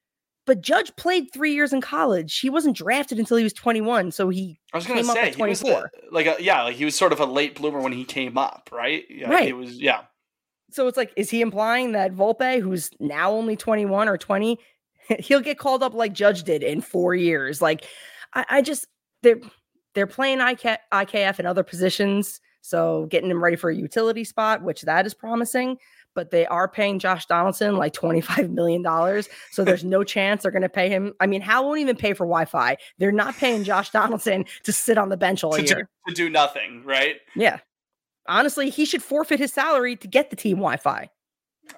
But 0.48 0.62
Judge 0.62 0.96
played 0.96 1.30
three 1.30 1.52
years 1.52 1.74
in 1.74 1.82
college. 1.82 2.38
He 2.38 2.48
wasn't 2.48 2.74
drafted 2.74 3.18
until 3.18 3.36
he 3.36 3.44
was 3.44 3.52
21, 3.52 4.12
so 4.12 4.30
he 4.30 4.58
I 4.72 4.78
was 4.78 4.86
going 4.86 4.96
to 4.96 5.02
came 5.02 5.10
up 5.10 5.16
say 5.16 5.26
was 5.26 5.62
uh, 5.62 5.66
24. 5.66 5.70
a, 5.84 6.14
like 6.14 6.26
a, 6.26 6.42
yeah, 6.42 6.62
like 6.62 6.74
he 6.74 6.86
was 6.86 6.94
sort 6.96 7.12
of 7.12 7.20
a 7.20 7.26
late 7.26 7.56
bloomer 7.56 7.82
when 7.82 7.92
he 7.92 8.02
came 8.02 8.38
up, 8.38 8.70
right? 8.72 9.04
Yeah, 9.10 9.28
Right. 9.28 9.48
It 9.48 9.52
was 9.52 9.78
yeah. 9.78 10.04
So 10.70 10.88
it's 10.88 10.96
like, 10.96 11.12
is 11.16 11.28
he 11.28 11.42
implying 11.42 11.92
that 11.92 12.14
Volpe, 12.14 12.62
who's 12.62 12.88
now 12.98 13.30
only 13.30 13.56
21 13.56 14.08
or 14.08 14.16
20, 14.16 14.58
he'll 15.18 15.42
get 15.42 15.58
called 15.58 15.82
up 15.82 15.92
like 15.92 16.14
Judge 16.14 16.44
did 16.44 16.62
in 16.62 16.80
four 16.80 17.14
years? 17.14 17.60
Like, 17.60 17.84
I, 18.32 18.46
I 18.48 18.62
just 18.62 18.86
they're 19.22 19.40
they're 19.94 20.06
playing 20.06 20.40
IK, 20.40 20.78
IKF 20.90 21.40
in 21.40 21.44
other 21.44 21.62
positions, 21.62 22.40
so 22.62 23.04
getting 23.10 23.30
him 23.30 23.44
ready 23.44 23.56
for 23.56 23.68
a 23.68 23.76
utility 23.76 24.24
spot, 24.24 24.62
which 24.62 24.80
that 24.80 25.04
is 25.04 25.12
promising. 25.12 25.76
But 26.19 26.32
they 26.32 26.49
are 26.49 26.66
paying 26.66 26.99
Josh 26.99 27.27
Donaldson 27.27 27.77
like 27.77 27.93
25 27.93 28.51
million 28.51 28.82
dollars, 28.82 29.28
so 29.53 29.62
there's 29.62 29.85
no 29.85 30.03
chance 30.03 30.43
they're 30.43 30.51
going 30.51 30.62
to 30.62 30.69
pay 30.69 30.89
him. 30.89 31.15
I 31.20 31.28
mean, 31.28 31.40
Hal 31.40 31.65
won't 31.65 31.78
even 31.78 31.95
pay 31.95 32.12
for 32.12 32.27
Wi-Fi. 32.27 32.77
They're 32.99 33.12
not 33.12 33.36
paying 33.36 33.62
Josh 33.62 33.90
Donaldson 33.90 34.45
to 34.65 34.73
sit 34.73 34.99
on 34.99 35.11
the 35.11 35.16
bench 35.16 35.45
all 35.45 35.53
to 35.53 35.62
do, 35.62 35.77
year. 35.77 35.89
to 36.09 36.15
do 36.15 36.28
nothing, 36.28 36.82
right? 36.85 37.19
Yeah. 37.36 37.61
Honestly, 38.27 38.69
he 38.69 38.85
should 38.85 39.01
forfeit 39.01 39.39
his 39.39 39.53
salary 39.53 39.95
to 39.95 40.09
get 40.09 40.31
the 40.31 40.36
team 40.36 40.57
Wi-Fi. 40.57 41.09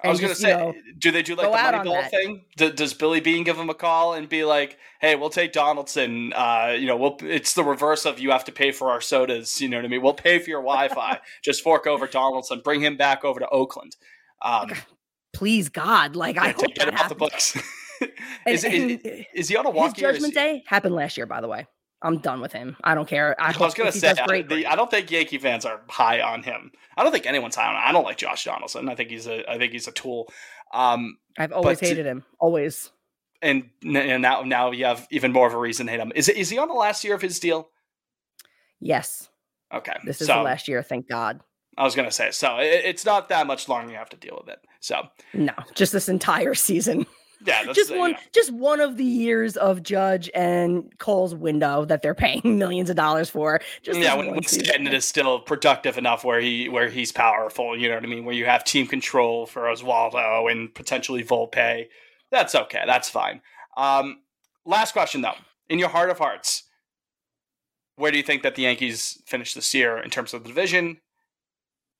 I 0.03 0.09
was 0.09 0.19
going 0.19 0.33
to 0.33 0.39
say, 0.39 0.49
you 0.49 0.57
know, 0.57 0.73
do 0.97 1.11
they 1.11 1.21
do 1.21 1.35
like 1.35 1.51
the 1.51 1.55
Moneyball 1.55 2.01
that. 2.01 2.09
thing? 2.09 2.45
D- 2.57 2.71
does 2.71 2.95
Billy 2.95 3.19
Beane 3.19 3.43
give 3.43 3.57
him 3.57 3.69
a 3.69 3.73
call 3.73 4.13
and 4.13 4.27
be 4.27 4.43
like, 4.43 4.77
"Hey, 4.99 5.15
we'll 5.15 5.29
take 5.29 5.53
Donaldson. 5.53 6.33
Uh, 6.33 6.75
you 6.77 6.87
know, 6.87 6.95
we'll 6.95 7.17
it's 7.21 7.53
the 7.53 7.63
reverse 7.63 8.05
of 8.05 8.19
you 8.19 8.31
have 8.31 8.45
to 8.45 8.51
pay 8.51 8.71
for 8.71 8.89
our 8.89 9.01
sodas. 9.01 9.61
You 9.61 9.69
know 9.69 9.77
what 9.77 9.85
I 9.85 9.89
mean? 9.89 10.01
We'll 10.01 10.13
pay 10.13 10.39
for 10.39 10.49
your 10.49 10.61
Wi-Fi. 10.61 11.19
Just 11.43 11.61
fork 11.61 11.87
over 11.87 12.07
Donaldson. 12.07 12.61
Bring 12.63 12.81
him 12.81 12.97
back 12.97 13.23
over 13.23 13.39
to 13.39 13.49
Oakland. 13.49 13.95
Um, 14.41 14.71
please 15.33 15.69
God, 15.69 16.15
like 16.15 16.37
I 16.37 16.49
hope 16.51 16.73
get 16.73 16.85
that 16.85 16.99
off 16.99 17.09
the 17.09 17.15
books. 17.15 17.57
Is, 18.47 18.63
is, 18.63 18.73
and 18.73 19.25
is 19.35 19.47
he 19.47 19.55
on 19.55 19.67
a 19.67 19.69
walk 19.69 19.95
here? 19.95 20.09
Is 20.09 20.15
Judgment 20.15 20.33
Day 20.33 20.63
happened 20.65 20.95
last 20.95 21.17
year, 21.17 21.27
by 21.27 21.39
the 21.39 21.47
way. 21.47 21.67
I'm 22.01 22.17
done 22.17 22.41
with 22.41 22.51
him. 22.51 22.75
I 22.83 22.95
don't 22.95 23.07
care. 23.07 23.39
I, 23.39 23.53
I 23.53 23.57
was 23.59 23.75
gonna 23.75 23.91
say, 23.91 24.15
does 24.15 24.19
I, 24.27 24.41
the, 24.41 24.65
I 24.65 24.75
don't 24.75 24.89
think 24.89 25.11
Yankee 25.11 25.37
fans 25.37 25.65
are 25.65 25.81
high 25.87 26.19
on 26.19 26.41
him. 26.41 26.71
I 26.97 27.03
don't 27.03 27.11
think 27.11 27.27
anyone's 27.27 27.55
high 27.55 27.67
on 27.67 27.75
him. 27.75 27.81
I 27.85 27.91
don't 27.91 28.03
like 28.03 28.17
Josh 28.17 28.45
Donaldson. 28.45 28.89
I 28.89 28.95
think 28.95 29.11
he's 29.11 29.27
a, 29.27 29.47
I 29.47 29.59
think 29.59 29.71
he's 29.71 29.87
a 29.87 29.91
tool. 29.91 30.33
Um, 30.73 31.19
I've 31.37 31.51
always 31.51 31.77
but 31.77 31.85
to- 31.85 31.89
hated 31.89 32.07
him. 32.07 32.23
Always. 32.39 32.89
and, 33.43 33.69
and 33.83 34.23
now 34.23 34.41
now 34.41 34.71
you 34.71 34.85
have 34.85 35.07
even 35.11 35.31
more 35.31 35.45
of 35.45 35.53
a 35.53 35.59
reason 35.59 35.85
to 35.85 35.91
hate 35.91 36.01
him. 36.01 36.11
Is 36.15 36.27
is 36.27 36.49
he 36.49 36.57
on 36.57 36.69
the 36.69 36.73
last 36.73 37.03
year 37.03 37.13
of 37.13 37.21
his 37.21 37.39
deal? 37.39 37.69
Yes, 38.79 39.29
Okay, 39.71 39.93
this 40.05 40.21
is 40.21 40.27
so 40.27 40.37
the 40.37 40.41
last 40.41 40.67
year. 40.67 40.81
Thank 40.81 41.07
God. 41.07 41.41
I 41.77 41.83
was 41.83 41.95
gonna 41.95 42.11
say 42.11 42.31
so. 42.31 42.57
It, 42.57 42.81
it's 42.85 43.05
not 43.05 43.29
that 43.29 43.47
much 43.47 43.69
longer 43.69 43.91
you 43.91 43.97
have 43.97 44.09
to 44.09 44.17
deal 44.17 44.37
with 44.39 44.53
it. 44.53 44.59
So 44.79 45.07
No, 45.33 45.53
just 45.73 45.93
this 45.93 46.09
entire 46.09 46.53
season. 46.53 47.05
yeah, 47.45 47.63
that's, 47.63 47.77
just 47.77 47.95
one, 47.95 48.11
yeah. 48.11 48.19
just 48.33 48.51
one 48.51 48.79
of 48.79 48.97
the 48.97 49.05
years 49.05 49.57
of 49.57 49.81
Judge 49.81 50.29
and 50.35 50.97
Cole's 50.99 51.33
window 51.33 51.85
that 51.85 52.01
they're 52.01 52.13
paying 52.13 52.41
millions 52.57 52.89
of 52.89 52.95
dollars 52.95 53.29
for. 53.29 53.61
Just 53.81 53.99
yeah, 53.99 54.15
when, 54.15 54.31
when. 54.31 54.43
Stanton 54.43 54.87
is 54.87 55.05
still 55.05 55.39
productive 55.39 55.97
enough 55.97 56.23
where 56.23 56.39
he 56.39 56.69
where 56.69 56.89
he's 56.89 57.11
powerful, 57.11 57.77
you 57.77 57.87
know 57.87 57.95
what 57.95 58.03
I 58.03 58.07
mean? 58.07 58.25
Where 58.25 58.35
you 58.35 58.45
have 58.45 58.63
team 58.63 58.87
control 58.87 59.45
for 59.45 59.63
Oswaldo 59.63 60.51
and 60.51 60.73
potentially 60.73 61.23
Volpe. 61.23 61.87
That's 62.31 62.55
okay. 62.55 62.83
That's 62.85 63.09
fine. 63.09 63.41
Um, 63.77 64.19
last 64.65 64.91
question 64.91 65.21
though. 65.21 65.35
In 65.69 65.79
your 65.79 65.89
heart 65.89 66.09
of 66.09 66.17
hearts, 66.17 66.63
where 67.95 68.11
do 68.11 68.17
you 68.17 68.23
think 68.23 68.43
that 68.43 68.55
the 68.55 68.63
Yankees 68.63 69.21
finish 69.25 69.53
this 69.53 69.73
year 69.73 69.97
in 69.97 70.09
terms 70.09 70.33
of 70.33 70.43
the 70.43 70.49
division 70.49 70.97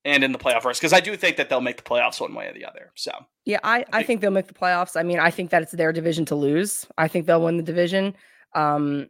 and 0.04 0.24
in 0.24 0.32
the 0.32 0.38
playoff 0.38 0.64
race? 0.64 0.78
Because 0.78 0.92
I 0.92 1.00
do 1.00 1.16
think 1.16 1.36
that 1.36 1.48
they'll 1.48 1.60
make 1.60 1.76
the 1.76 1.82
playoffs 1.82 2.20
one 2.20 2.34
way 2.34 2.48
or 2.48 2.52
the 2.52 2.64
other. 2.64 2.92
So 2.94 3.12
Yeah, 3.44 3.58
I, 3.62 3.84
I 3.92 4.02
think 4.02 4.20
they'll 4.20 4.30
make 4.30 4.48
the 4.48 4.54
playoffs. 4.54 4.98
I 4.98 5.02
mean, 5.02 5.18
I 5.18 5.30
think 5.30 5.50
that 5.50 5.62
it's 5.62 5.72
their 5.72 5.92
division 5.92 6.24
to 6.26 6.34
lose. 6.34 6.86
I 6.98 7.08
think 7.08 7.26
they'll 7.26 7.42
win 7.42 7.56
the 7.56 7.62
division. 7.62 8.14
Um, 8.54 9.08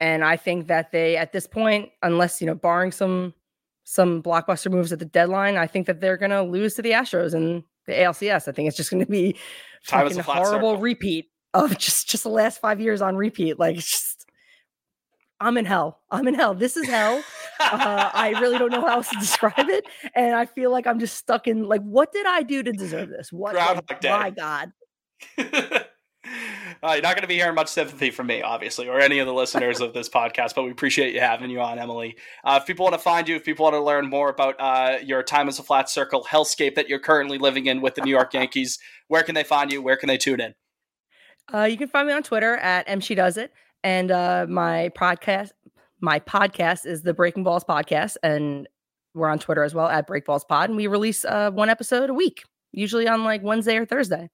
and 0.00 0.24
I 0.24 0.36
think 0.36 0.66
that 0.66 0.92
they, 0.92 1.16
at 1.16 1.32
this 1.32 1.46
point, 1.46 1.90
unless 2.02 2.40
you 2.40 2.46
know, 2.46 2.54
barring 2.54 2.92
some 2.92 3.34
some 3.84 4.22
blockbuster 4.22 4.70
moves 4.70 4.92
at 4.92 4.98
the 4.98 5.04
deadline, 5.04 5.56
I 5.56 5.66
think 5.66 5.86
that 5.86 6.00
they're 6.00 6.16
going 6.16 6.30
to 6.30 6.42
lose 6.42 6.74
to 6.74 6.82
the 6.82 6.92
Astros 6.92 7.34
and 7.34 7.62
the 7.86 7.92
ALCS. 7.92 8.48
I 8.48 8.52
think 8.52 8.68
it's 8.68 8.76
just 8.76 8.90
going 8.90 9.04
to 9.04 9.10
be 9.10 9.36
Time 9.86 10.06
fucking 10.06 10.18
a 10.18 10.22
horrible 10.22 10.70
circle. 10.70 10.78
repeat 10.78 11.30
of 11.52 11.78
just 11.78 12.08
just 12.08 12.24
the 12.24 12.30
last 12.30 12.60
five 12.60 12.80
years 12.80 13.00
on 13.00 13.16
repeat. 13.16 13.58
Like 13.58 13.76
it's 13.76 13.90
just, 13.90 14.13
I'm 15.44 15.58
in 15.58 15.66
hell. 15.66 16.00
I'm 16.10 16.26
in 16.26 16.34
hell. 16.34 16.54
This 16.54 16.76
is 16.76 16.88
hell. 16.88 17.22
uh, 17.60 18.10
I 18.14 18.34
really 18.40 18.58
don't 18.58 18.72
know 18.72 18.80
how 18.80 18.94
else 18.94 19.10
to 19.10 19.18
describe 19.18 19.68
it, 19.68 19.84
and 20.14 20.34
I 20.34 20.46
feel 20.46 20.70
like 20.70 20.86
I'm 20.86 20.98
just 20.98 21.16
stuck 21.16 21.46
in 21.46 21.64
like, 21.64 21.82
what 21.82 22.12
did 22.12 22.24
I 22.26 22.42
do 22.42 22.62
to 22.62 22.72
deserve 22.72 23.10
this? 23.10 23.30
What? 23.30 23.52
Groundhog 23.52 24.00
Day. 24.00 24.10
My 24.10 24.30
God. 24.30 24.72
Uh, 26.82 26.92
you're 26.92 27.02
not 27.02 27.14
going 27.14 27.22
to 27.22 27.28
be 27.28 27.34
hearing 27.36 27.54
much 27.54 27.68
sympathy 27.68 28.10
from 28.10 28.26
me, 28.26 28.42
obviously, 28.42 28.88
or 28.88 28.98
any 28.98 29.18
of 29.18 29.26
the 29.26 29.32
listeners 29.32 29.80
of 29.80 29.94
this 29.94 30.08
podcast, 30.08 30.54
but 30.54 30.64
we 30.64 30.70
appreciate 30.70 31.14
you 31.14 31.20
having 31.20 31.48
you 31.48 31.60
on, 31.60 31.78
Emily. 31.78 32.16
Uh, 32.44 32.58
if 32.60 32.66
people 32.66 32.84
want 32.84 32.94
to 32.94 32.98
find 32.98 33.28
you, 33.28 33.36
if 33.36 33.44
people 33.44 33.64
want 33.64 33.74
to 33.74 33.80
learn 33.80 34.08
more 34.08 34.28
about 34.28 34.54
uh, 34.58 34.98
your 35.02 35.22
time 35.22 35.48
as 35.48 35.58
a 35.58 35.62
flat 35.62 35.88
circle 35.88 36.26
hellscape 36.30 36.74
that 36.74 36.88
you're 36.88 36.98
currently 36.98 37.38
living 37.38 37.66
in 37.66 37.80
with 37.80 37.94
the 37.94 38.02
New 38.02 38.10
York 38.10 38.34
Yankees, 38.34 38.78
where 39.08 39.22
can 39.22 39.34
they 39.34 39.44
find 39.44 39.72
you? 39.72 39.80
Where 39.82 39.96
can 39.96 40.08
they 40.08 40.18
tune 40.18 40.40
in? 40.40 40.54
Uh, 41.52 41.64
you 41.64 41.76
can 41.76 41.88
find 41.88 42.08
me 42.08 42.12
on 42.12 42.22
Twitter 42.22 42.56
at 42.56 42.86
EmSheDoesIt, 42.86 43.48
and 43.84 44.10
uh, 44.10 44.46
my 44.48 44.90
podcast, 44.98 45.50
my 46.00 46.18
podcast 46.18 46.86
is 46.86 47.02
the 47.02 47.14
Breaking 47.14 47.44
Balls 47.44 47.62
podcast, 47.62 48.16
and 48.22 48.66
we're 49.14 49.28
on 49.28 49.38
Twitter 49.38 49.62
as 49.62 49.74
well 49.74 49.86
at 49.86 50.08
Break 50.08 50.24
Balls 50.24 50.44
Pod, 50.44 50.70
and 50.70 50.76
we 50.76 50.88
release 50.88 51.24
uh, 51.24 51.50
one 51.52 51.68
episode 51.68 52.10
a 52.10 52.14
week, 52.14 52.42
usually 52.72 53.06
on 53.06 53.22
like 53.22 53.42
Wednesday 53.44 53.76
or 53.76 53.86
Thursday. 53.86 54.30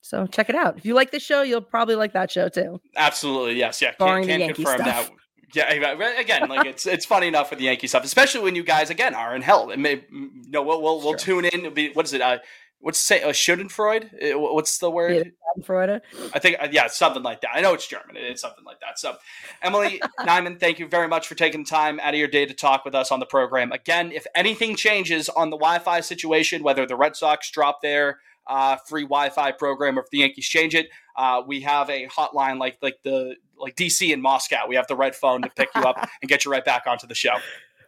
So 0.00 0.26
check 0.26 0.48
it 0.48 0.54
out. 0.54 0.78
If 0.78 0.86
you 0.86 0.94
like 0.94 1.10
this 1.10 1.22
show, 1.22 1.42
you'll 1.42 1.60
probably 1.60 1.96
like 1.96 2.12
that 2.14 2.30
show 2.30 2.48
too. 2.48 2.80
Absolutely, 2.96 3.56
yes, 3.56 3.82
yeah. 3.82 3.88
Can't, 3.88 3.98
Barring 3.98 4.22
the 4.22 4.28
can't 4.28 4.40
Yankee 4.40 4.64
confirm 4.64 4.80
stuff. 4.80 5.08
that. 5.08 5.16
Yeah, 5.54 6.18
again, 6.18 6.48
like 6.48 6.64
it's 6.64 6.86
it's 6.86 7.04
funny 7.04 7.26
enough 7.26 7.50
with 7.50 7.58
the 7.58 7.66
Yankee 7.66 7.86
stuff, 7.86 8.04
especially 8.04 8.40
when 8.40 8.54
you 8.54 8.62
guys 8.62 8.88
again 8.88 9.14
are 9.14 9.36
in 9.36 9.42
hell. 9.42 9.70
It 9.70 9.78
may, 9.78 10.02
you 10.10 10.30
know, 10.48 10.62
we'll 10.62 10.80
we'll, 10.80 11.00
we'll 11.00 11.14
tune 11.14 11.44
in. 11.44 11.50
It'll 11.52 11.70
be 11.70 11.92
what 11.92 12.06
is 12.06 12.14
it? 12.14 12.22
Uh, 12.22 12.38
what's 12.82 12.98
say 12.98 13.22
uh, 13.22 13.30
Schadenfreude? 13.30 14.34
Uh, 14.34 14.38
What's 14.38 14.78
the 14.78 14.90
word? 14.90 15.32
Schadenfreude. 15.56 16.00
I 16.34 16.38
think, 16.38 16.56
uh, 16.60 16.68
yeah, 16.70 16.88
something 16.88 17.22
like 17.22 17.40
that. 17.40 17.50
I 17.54 17.60
know 17.60 17.72
it's 17.72 17.86
German. 17.86 18.16
It's 18.16 18.42
something 18.42 18.64
like 18.64 18.80
that. 18.80 18.98
So, 18.98 19.16
Emily 19.62 20.02
Nyman, 20.20 20.60
thank 20.60 20.78
you 20.78 20.86
very 20.86 21.08
much 21.08 21.28
for 21.28 21.34
taking 21.34 21.64
time 21.64 22.00
out 22.00 22.12
of 22.12 22.18
your 22.18 22.28
day 22.28 22.44
to 22.44 22.52
talk 22.52 22.84
with 22.84 22.94
us 22.94 23.10
on 23.10 23.20
the 23.20 23.26
program. 23.26 23.72
Again, 23.72 24.12
if 24.12 24.26
anything 24.34 24.76
changes 24.76 25.28
on 25.30 25.50
the 25.50 25.56
Wi 25.56 25.78
Fi 25.78 26.00
situation, 26.00 26.62
whether 26.62 26.84
the 26.84 26.96
Red 26.96 27.16
Sox 27.16 27.50
drop 27.50 27.80
their 27.80 28.18
uh, 28.46 28.76
free 28.88 29.04
Wi 29.04 29.30
Fi 29.30 29.52
program 29.52 29.98
or 29.98 30.02
if 30.02 30.10
the 30.10 30.18
Yankees 30.18 30.46
change 30.46 30.74
it, 30.74 30.88
uh, 31.16 31.42
we 31.46 31.60
have 31.60 31.88
a 31.88 32.08
hotline 32.08 32.58
like 32.58 32.78
like 32.82 32.98
the 33.04 33.36
like 33.56 33.76
DC 33.76 34.12
in 34.12 34.20
Moscow. 34.20 34.66
We 34.68 34.74
have 34.74 34.88
the 34.88 34.96
red 34.96 35.14
phone 35.14 35.42
to 35.42 35.50
pick 35.50 35.68
you 35.76 35.82
up 35.82 36.08
and 36.22 36.28
get 36.28 36.44
you 36.44 36.50
right 36.50 36.64
back 36.64 36.82
onto 36.86 37.06
the 37.06 37.14
show. 37.14 37.36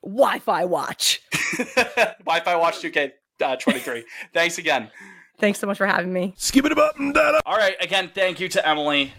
Wi-Fi 0.04 0.66
watch. 0.66 1.22
Wi 1.66 2.40
Fi 2.40 2.56
Watch 2.56 2.80
2K 2.80 3.12
uh, 3.42 3.56
23. 3.56 4.04
Thanks 4.32 4.58
again. 4.58 4.90
Thanks 5.38 5.58
so 5.58 5.66
much 5.66 5.78
for 5.78 5.86
having 5.86 6.12
me. 6.12 6.34
Skip 6.36 6.64
it 6.64 6.78
up 6.78 6.98
and 6.98 7.12
down. 7.14 7.40
All 7.44 7.56
right, 7.56 7.74
again, 7.80 8.10
thank 8.14 8.38
you 8.40 8.48
to 8.50 8.66
Emily. 8.66 9.12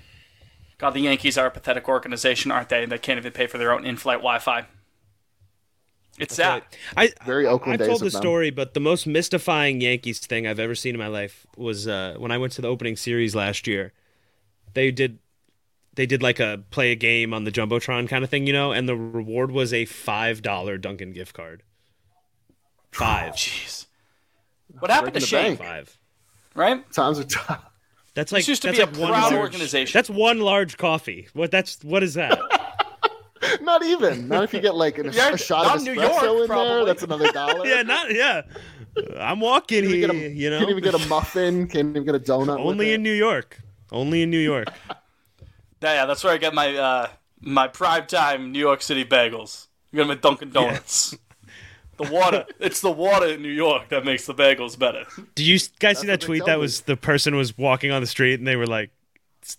God, 0.77 0.91
the 0.91 1.01
Yankees 1.01 1.37
are 1.37 1.47
a 1.47 1.51
pathetic 1.51 1.87
organization, 1.87 2.51
aren't 2.51 2.69
they? 2.69 2.85
They 2.85 2.97
can't 2.97 3.17
even 3.17 3.31
pay 3.31 3.47
for 3.47 3.57
their 3.57 3.71
own 3.71 3.85
in-flight 3.85 4.19
Wi-Fi. 4.19 4.65
It's 6.17 6.35
sad. 6.35 6.63
I 6.95 7.11
Very 7.25 7.45
Oakland 7.45 7.73
I 7.73 7.77
days 7.77 7.87
told 7.87 7.99
the 7.99 8.09
them. 8.09 8.21
story, 8.21 8.49
but 8.49 8.73
the 8.73 8.79
most 8.79 9.05
mystifying 9.05 9.81
Yankees 9.81 10.19
thing 10.19 10.47
I've 10.47 10.59
ever 10.59 10.73
seen 10.73 10.95
in 10.95 10.99
my 10.99 11.07
life 11.07 11.45
was 11.57 11.87
uh, 11.87 12.15
when 12.17 12.31
I 12.31 12.37
went 12.37 12.53
to 12.53 12.61
the 12.61 12.69
opening 12.69 12.95
series 12.95 13.35
last 13.35 13.67
year. 13.67 13.91
They 14.73 14.91
did 14.91 15.19
they 15.95 16.05
did 16.05 16.21
like 16.21 16.39
a 16.39 16.63
play 16.71 16.91
a 16.91 16.95
game 16.95 17.33
on 17.33 17.43
the 17.43 17.51
jumbotron 17.51 18.07
kind 18.07 18.23
of 18.23 18.29
thing, 18.29 18.47
you 18.47 18.53
know, 18.53 18.71
and 18.71 18.87
the 18.87 18.95
reward 18.95 19.51
was 19.51 19.73
a 19.73 19.85
five 19.85 20.41
dollar 20.41 20.77
Dunkin' 20.77 21.11
gift 21.11 21.33
card. 21.33 21.63
Five. 22.91 23.33
Jeez. 23.33 23.85
What 24.79 24.91
happened 24.91 25.13
to 25.15 25.19
Breaking 25.19 25.21
the 25.21 25.25
Shane? 25.27 25.57
Five. 25.57 25.97
Right? 26.55 26.91
Times 26.91 27.19
are 27.19 27.23
tough. 27.25 27.63
That's 28.13 28.31
like 28.31 28.41
This 28.41 28.47
used 28.47 28.61
to 28.61 28.69
that's 28.69 28.77
be 28.77 28.83
a 28.83 28.85
like 28.85 28.97
one 28.97 29.09
proud 29.11 29.31
large- 29.33 29.33
organization. 29.53 29.97
That's 29.97 30.09
one 30.09 30.39
large 30.39 30.77
coffee. 30.77 31.27
What 31.33 31.51
that's 31.51 31.83
what 31.83 32.01
is 32.03 32.13
that? 32.13 32.39
Not 33.61 33.83
even. 33.83 34.27
Not 34.27 34.43
if 34.45 34.53
you 34.53 34.59
get 34.61 34.75
like 34.75 34.97
an, 34.97 35.11
Yeah, 35.13 35.29
a 35.31 35.37
shot 35.37 35.65
of 35.65 35.81
espresso 35.81 35.85
New 35.85 35.93
York, 36.01 36.23
in 36.23 36.47
there. 36.47 36.85
That's 36.85 37.03
another 37.03 37.31
dollar. 37.31 37.65
yeah, 37.67 37.81
not 37.83 38.13
yeah. 38.13 38.41
I'm 39.19 39.39
walking 39.41 39.83
Can't 39.83 39.93
here, 39.93 40.11
a, 40.11 40.29
you 40.29 40.49
know. 40.49 40.59
can't 40.59 40.71
even 40.71 40.83
get 40.83 40.93
a 40.95 41.07
muffin. 41.09 41.67
Can't 41.67 41.89
even 41.89 42.05
get 42.05 42.15
a 42.15 42.19
donut. 42.19 42.57
with 42.57 42.65
Only 42.67 42.91
it. 42.91 42.95
in 42.95 43.03
New 43.03 43.11
York. 43.13 43.59
Only 43.91 44.21
in 44.23 44.29
New 44.31 44.39
York. 44.39 44.67
Yeah, 44.89 45.93
yeah, 45.93 46.05
that's 46.05 46.23
where 46.23 46.33
I 46.33 46.37
get 46.37 46.53
my 46.53 46.75
uh, 46.75 47.07
my 47.41 47.67
prime 47.67 48.07
time 48.07 48.51
New 48.51 48.59
York 48.59 48.81
City 48.81 49.03
bagels. 49.05 49.67
You 49.91 49.97
get 49.97 50.03
them 50.03 50.11
at 50.11 50.21
Dunkin' 50.21 50.49
Donuts. 50.51 51.15
The 51.97 52.11
water. 52.11 52.45
It's 52.59 52.81
the 52.81 52.91
water 52.91 53.27
in 53.27 53.41
New 53.41 53.49
York 53.49 53.89
that 53.89 54.05
makes 54.05 54.25
the 54.25 54.33
bagels 54.33 54.77
better. 54.77 55.05
Do 55.35 55.43
you 55.43 55.59
guys 55.79 55.99
see 55.99 56.07
that 56.07 56.21
tweet 56.21 56.45
that 56.45 56.57
me. 56.57 56.61
was 56.61 56.81
the 56.81 56.97
person 56.97 57.35
was 57.35 57.57
walking 57.57 57.91
on 57.91 58.01
the 58.01 58.07
street 58.07 58.35
and 58.39 58.47
they 58.47 58.55
were 58.55 58.67
like 58.67 58.91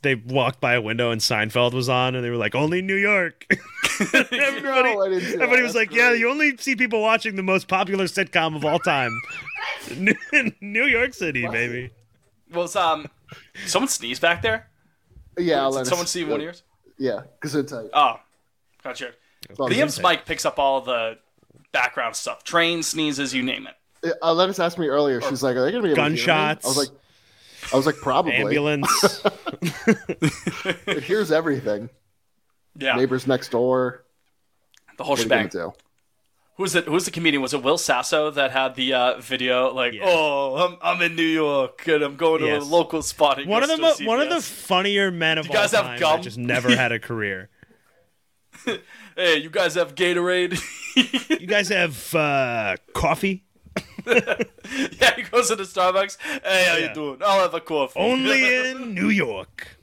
they 0.02 0.16
walked 0.16 0.60
by 0.60 0.74
a 0.74 0.80
window 0.80 1.10
and 1.12 1.20
Seinfeld 1.20 1.72
was 1.72 1.88
on 1.88 2.14
and 2.16 2.24
they 2.24 2.30
were 2.30 2.36
like 2.36 2.54
only 2.54 2.82
New 2.82 2.96
York. 2.96 3.46
everybody 4.00 4.94
No, 4.94 5.02
I 5.02 5.08
didn't 5.08 5.40
everybody 5.40 5.62
was 5.62 5.74
That's 5.74 5.90
like, 5.90 5.92
"Yeah, 5.92 6.12
you 6.12 6.28
only 6.28 6.56
see 6.56 6.76
people 6.76 7.00
watching 7.00 7.36
the 7.36 7.42
most 7.42 7.68
popular 7.68 8.04
sitcom 8.04 8.56
of 8.56 8.64
all 8.64 8.78
time." 8.78 9.12
New 9.96 10.14
New 10.60 10.84
York 10.84 11.14
City, 11.14 11.46
baby. 11.46 11.90
Was 12.52 12.76
um, 12.76 13.08
someone 13.66 13.88
sneeze 13.88 14.20
back 14.20 14.42
there? 14.42 14.68
Yeah, 15.38 15.62
I'll 15.62 15.70
Did 15.70 15.76
let 15.78 15.86
someone 15.86 16.04
us- 16.04 16.10
see 16.10 16.24
one 16.24 16.40
of 16.40 16.42
yours? 16.42 16.62
Yeah, 16.98 17.20
because 17.40 17.54
it's 17.54 17.72
a. 17.72 17.88
Oh, 17.92 18.20
gotcha. 18.82 19.12
well, 19.58 19.68
Liam's 19.68 20.00
mic 20.00 20.24
picks 20.24 20.44
up 20.44 20.58
all 20.58 20.80
the 20.80 21.18
background 21.76 22.16
stuff. 22.16 22.42
Train 22.44 22.82
sneezes, 22.82 23.34
you 23.34 23.42
name 23.42 23.66
it. 23.66 24.14
Uh, 24.22 24.32
Lennis 24.32 24.58
asked 24.58 24.78
me 24.78 24.86
earlier. 24.88 25.20
She's 25.20 25.42
like, 25.42 25.56
"Are 25.56 25.64
they 25.64 25.72
going 25.72 25.82
to 25.82 25.88
be 25.88 25.92
able 25.92 25.96
to 25.96 26.02
hear 26.02 26.10
me?" 26.10 26.16
Gunshots. 26.26 26.64
I 26.64 26.68
was 26.68 26.76
like, 26.76 26.88
"I 27.72 27.76
was 27.76 27.86
like, 27.86 27.96
probably." 27.96 28.34
Ambulance. 28.34 29.22
It 30.86 31.02
hears 31.02 31.32
everything. 31.32 31.90
Yeah, 32.78 32.96
Neighbors 32.96 33.26
next 33.26 33.50
door. 33.50 34.04
the 34.98 35.04
whole 35.04 35.12
What 35.12 35.20
are 35.20 35.22
you 35.24 35.28
gonna 35.28 35.42
shebang. 35.50 35.70
do? 35.70 35.72
Who's 36.56 36.72
the 36.72 36.82
Who's 36.82 37.04
the 37.04 37.10
comedian? 37.10 37.42
Was 37.42 37.52
it 37.54 37.62
Will 37.62 37.78
Sasso 37.78 38.30
that 38.30 38.50
had 38.50 38.74
the 38.76 38.92
uh, 38.94 39.18
video 39.20 39.72
like, 39.74 39.92
Yeah. 39.94 40.04
"Oh, 40.06 40.56
I'm 40.56 40.78
I'm 40.82 41.02
in 41.02 41.16
New 41.16 41.22
York 41.22 41.86
and 41.88 42.02
I'm 42.02 42.16
going 42.16 42.40
to 42.42 42.46
Yes. 42.46 42.62
a 42.62 42.66
local 42.66 43.02
spot." 43.02 43.44
One 43.46 43.62
of 43.62 43.68
the 43.68 43.76
mo- 43.78 43.94
one 44.06 44.20
of 44.20 44.28
the 44.30 44.40
funnier 44.40 45.10
men 45.10 45.38
of 45.38 45.46
You 45.46 45.52
guys 45.52 45.74
all 45.74 45.82
have 45.82 45.92
time 45.92 46.00
gum? 46.00 46.16
that 46.18 46.24
just 46.24 46.38
never 46.38 46.74
had 46.74 46.92
a 46.92 46.98
career. 47.10 47.48
Hey, 49.16 49.36
you 49.38 49.50
guys 49.50 49.74
have 49.74 49.94
Gatorade? 49.94 50.58
You 51.40 51.46
guys 51.46 51.68
have 51.68 52.14
uh, 52.14 52.76
coffee? 52.94 53.44
yeah, 54.06 55.14
he 55.16 55.22
goes 55.30 55.50
into 55.50 55.64
Starbucks. 55.64 56.16
Hey, 56.42 56.64
how 56.66 56.76
Yeah. 56.76 56.88
you 56.88 56.94
doing? 56.94 57.20
I'll 57.24 57.40
have 57.40 57.54
a 57.54 57.60
coffee. 57.60 57.98
Only 58.00 58.70
in 58.70 58.94
New 58.94 59.10
York. 59.10 59.76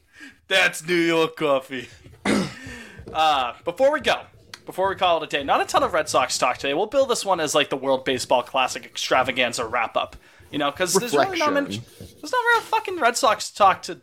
That's 0.48 0.86
New 0.86 0.96
York 0.96 1.36
coffee. 1.36 1.88
uh, 3.14 3.54
before 3.64 3.92
we 3.92 4.00
go, 4.02 4.22
before 4.66 4.90
we 4.90 4.96
call 4.96 5.22
it 5.22 5.26
a 5.26 5.38
day, 5.38 5.44
not 5.44 5.62
a 5.62 5.66
ton 5.66 5.84
of 5.84 5.94
Red 5.94 6.10
Sox 6.10 6.38
talk 6.38 6.58
today. 6.58 6.74
We'll 6.74 6.88
build 6.88 7.10
this 7.10 7.26
one 7.26 7.40
as 7.40 7.54
like 7.54 7.70
the 7.70 7.78
World 7.78 8.06
Baseball 8.06 8.44
Classic 8.44 8.84
extravaganza 8.86 9.66
wrap 9.66 9.96
up. 9.96 10.16
You 10.52 10.60
know, 10.60 10.70
because 10.72 10.94
there's 10.94 11.14
really 11.14 11.38
not 11.40 11.54
much, 11.54 11.80
there's 12.00 12.32
not 12.32 12.44
real 12.54 12.62
fucking 12.62 13.00
Red 13.00 13.18
Sox 13.18 13.50
talk 13.50 13.82
to. 13.84 14.00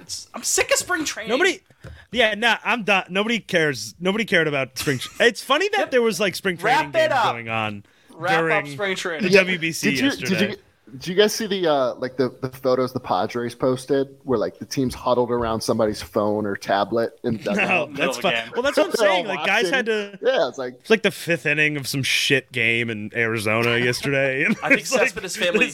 It's, 0.00 0.28
I'm 0.34 0.42
sick 0.42 0.70
of 0.72 0.78
spring 0.78 1.04
training. 1.04 1.30
Nobody. 1.30 1.60
Yeah, 2.10 2.34
nah, 2.34 2.56
I'm 2.64 2.84
done. 2.84 3.04
Nobody 3.10 3.38
cares. 3.38 3.94
Nobody 4.00 4.24
cared 4.24 4.48
about 4.48 4.78
spring. 4.78 4.98
It's 5.20 5.42
funny 5.42 5.68
that 5.76 5.90
there 5.90 6.02
was 6.02 6.18
like 6.18 6.34
spring 6.34 6.56
Wrap 6.56 6.90
training 6.90 6.90
it 6.90 6.92
games 7.10 7.12
up. 7.12 7.32
going 7.32 7.48
on 7.48 7.84
wrap 8.14 8.40
during 8.40 8.56
up 8.58 8.66
spring 8.66 8.90
the 8.90 8.96
training. 8.96 9.30
Yeah, 9.32 9.42
WBC 9.44 9.80
did 9.82 9.98
you, 9.98 10.04
yesterday. 10.06 10.38
Did 10.38 10.50
you, 10.50 10.56
Did 10.92 11.06
you 11.08 11.14
guys 11.14 11.34
see 11.34 11.46
the 11.46 11.66
uh 11.70 11.94
like 11.96 12.16
the, 12.16 12.30
the 12.40 12.48
photos 12.48 12.94
the 12.94 13.00
Padres 13.00 13.54
posted 13.54 14.08
where 14.24 14.38
like 14.38 14.58
the 14.58 14.64
team's 14.64 14.94
huddled 14.94 15.30
around 15.30 15.60
somebody's 15.60 16.00
phone 16.00 16.46
or 16.46 16.56
tablet 16.56 17.18
and 17.24 17.44
No, 17.44 17.90
that's 17.92 18.16
fine. 18.18 18.50
Well, 18.54 18.62
that's 18.62 18.78
what 18.78 18.86
I'm 18.86 18.92
saying. 18.94 19.26
Like 19.26 19.44
guys 19.46 19.68
had 19.68 19.84
to. 19.86 20.18
Yeah, 20.22 20.48
it's 20.48 20.56
like 20.56 20.74
It's 20.80 20.90
like 20.90 21.02
the 21.02 21.10
fifth 21.10 21.44
inning 21.44 21.76
of 21.76 21.86
some 21.86 22.02
shit 22.02 22.50
game 22.52 22.88
in 22.88 23.10
Arizona 23.14 23.76
yesterday. 23.84 24.46
I 24.62 24.68
think 24.68 24.80
it's 24.80 24.92
like- 24.92 25.10
Cespedes 25.10 25.36
family. 25.36 25.70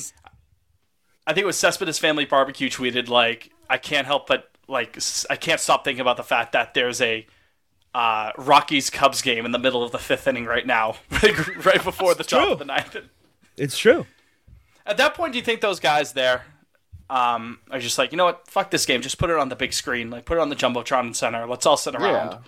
I 1.27 1.33
think 1.33 1.45
it 1.45 1.47
was 1.47 1.57
Cespedes 1.57 1.99
family 2.01 2.25
barbecue 2.27 2.69
tweeted 2.69 3.09
like, 3.09 3.51
"I 3.71 3.79
can't 3.79 4.07
help 4.07 4.27
but 4.27 4.51
like, 4.69 4.99
I 5.31 5.37
can't 5.37 5.61
stop 5.61 5.85
thinking 5.85 6.01
about 6.01 6.17
the 6.17 6.23
fact 6.23 6.53
that 6.53 6.75
there's 6.75 7.01
a 7.01 7.27
uh, 7.95 8.33
Rockies 8.37 8.91
Cubs 8.91 9.23
game 9.23 9.45
in 9.47 9.53
the 9.53 9.59
middle 9.59 9.83
of 9.83 9.93
the 9.93 9.99
fifth 9.99 10.27
inning 10.27 10.47
right 10.47 10.67
now, 10.67 10.97
like, 11.11 11.65
right 11.65 11.83
before 11.83 12.15
the 12.15 12.25
top 12.25 12.51
of 12.51 12.59
the 12.59 12.65
ninth." 12.65 12.97
It's 13.57 13.79
true. 13.79 14.07
At 14.87 14.97
that 14.97 15.15
point, 15.15 15.33
do 15.33 15.39
you 15.39 15.45
think 15.45 15.61
those 15.61 15.81
guys 15.81 16.13
there 16.13 16.45
um, 17.09 17.61
are 17.71 17.79
just 17.79 17.99
like, 17.99 18.13
you 18.13 18.19
know 18.19 18.25
what? 18.25 18.49
Fuck 18.49 18.71
this 18.71 18.87
game. 18.87 19.01
Just 19.01 19.19
put 19.19 19.31
it 19.31 19.37
on 19.37 19.49
the 19.49 19.57
big 19.57 19.73
screen. 19.73 20.11
Like, 20.11 20.25
put 20.25 20.39
it 20.39 20.41
on 20.41 20.49
the 20.49 20.57
jumbotron 20.57 21.15
center. 21.15 21.47
Let's 21.47 21.67
all 21.67 21.77
sit 21.77 21.95
around. 21.95 22.33
Yeah. 22.33 22.39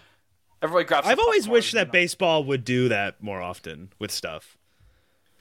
Everybody 0.63 0.87
grabs. 0.87 1.07
I've 1.07 1.19
always 1.19 1.49
wished 1.49 1.75
that 1.75 1.93
baseball 1.93 2.45
would 2.45 2.65
do 2.65 2.89
that 2.89 3.23
more 3.23 3.41
often 3.41 3.93
with 3.99 4.11
stuff. 4.11 4.57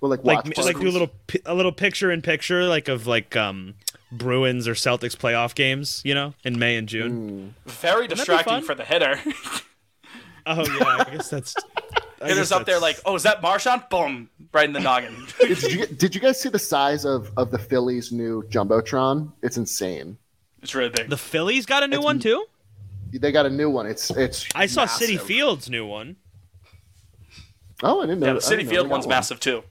Well, 0.02 0.11
like 0.11 0.23
like 0.23 0.45
watch 0.45 0.57
like 0.57 0.80
do 0.80 0.89
a 0.89 0.91
little 0.91 1.10
a 1.45 1.56
little 1.56 1.72
picture 1.72 2.11
in 2.11 2.22
picture 2.22 2.65
like 2.65 2.89
of 2.89 3.07
like 3.07 3.35
um 3.35 3.76
Bruins 4.18 4.68
or 4.68 4.74
Celtics 4.74 5.16
playoff 5.16 5.56
games, 5.56 6.02
you 6.06 6.14
know, 6.14 6.34
in 6.44 6.60
May 6.60 6.76
and 6.76 6.88
June. 6.88 7.56
very 7.66 8.04
Wouldn't 8.04 8.18
distracting 8.18 8.62
for 8.62 8.76
the 8.76 8.86
hitter. 8.86 9.20
Oh 10.48 10.64
yeah, 10.78 11.06
I 11.08 11.10
guess 11.10 11.30
that's 11.30 11.56
I 12.22 12.28
Hitter's 12.28 12.50
guess 12.50 12.52
up 12.52 12.66
there 12.66 12.80
like, 12.80 13.00
oh, 13.06 13.16
is 13.16 13.24
that 13.24 13.42
Marchand? 13.42 13.84
Boom, 13.90 14.30
right 14.54 14.66
in 14.66 14.74
the 14.74 14.80
noggin. 14.80 15.26
did 15.40 15.64
you 15.64 15.86
did 15.88 16.14
you 16.14 16.22
guys 16.22 16.40
see 16.40 16.50
the 16.50 16.60
size 16.60 17.04
of 17.04 17.32
of 17.36 17.50
the 17.52 17.58
Phillies' 17.58 18.12
new 18.12 18.44
jumbotron? 18.44 19.32
It's 19.42 19.58
insane. 19.58 20.18
It's 20.62 20.76
really 20.76 20.90
big. 20.90 21.10
The 21.10 21.18
Phillies 21.18 21.66
got 21.66 21.84
a 21.84 21.88
new 21.88 22.02
one 22.02 22.20
too. 22.20 22.46
They 23.12 23.32
got 23.32 23.46
a 23.46 23.50
new 23.50 23.70
one. 23.70 23.86
It's 23.88 24.12
it's. 24.12 24.48
I 24.54 24.68
saw 24.68 24.86
Citi. 24.86 25.20
Fields 25.20 25.70
new 25.70 25.86
one. 25.86 26.18
Oh, 27.84 28.02
I 28.02 28.06
didn't 28.06 28.20
know. 28.20 28.28
Yeah, 28.28 28.34
the 28.34 28.40
Citi 28.40 28.68
Field 28.68 28.88
one's 28.88 29.06
one. 29.06 29.16
massive 29.16 29.40
too. 29.40 29.64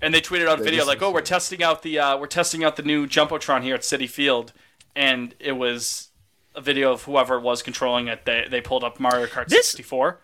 And 0.00 0.14
they 0.14 0.20
tweeted 0.20 0.46
out 0.46 0.58
They 0.58 0.64
video 0.64 0.84
like, 0.84 1.02
"Oh, 1.02 1.10
we're 1.10 1.20
testing 1.22 1.62
out 1.62 1.82
the 1.82 1.98
uh, 1.98 2.16
we're 2.18 2.26
testing 2.28 2.62
out 2.64 2.76
the 2.76 2.82
new 2.82 3.06
jumbotron 3.06 3.62
here 3.62 3.74
at 3.74 3.80
Citi 3.82 4.08
Field," 4.08 4.52
and 4.94 5.34
it 5.40 5.52
was 5.52 6.08
a 6.54 6.60
video 6.60 6.92
of 6.92 7.02
whoever 7.04 7.38
was 7.40 7.62
controlling 7.62 8.06
it. 8.08 8.24
They 8.24 8.46
they 8.48 8.60
pulled 8.60 8.84
up 8.84 9.00
Mario 9.00 9.26
Kart 9.26 9.50
64. 9.50 10.20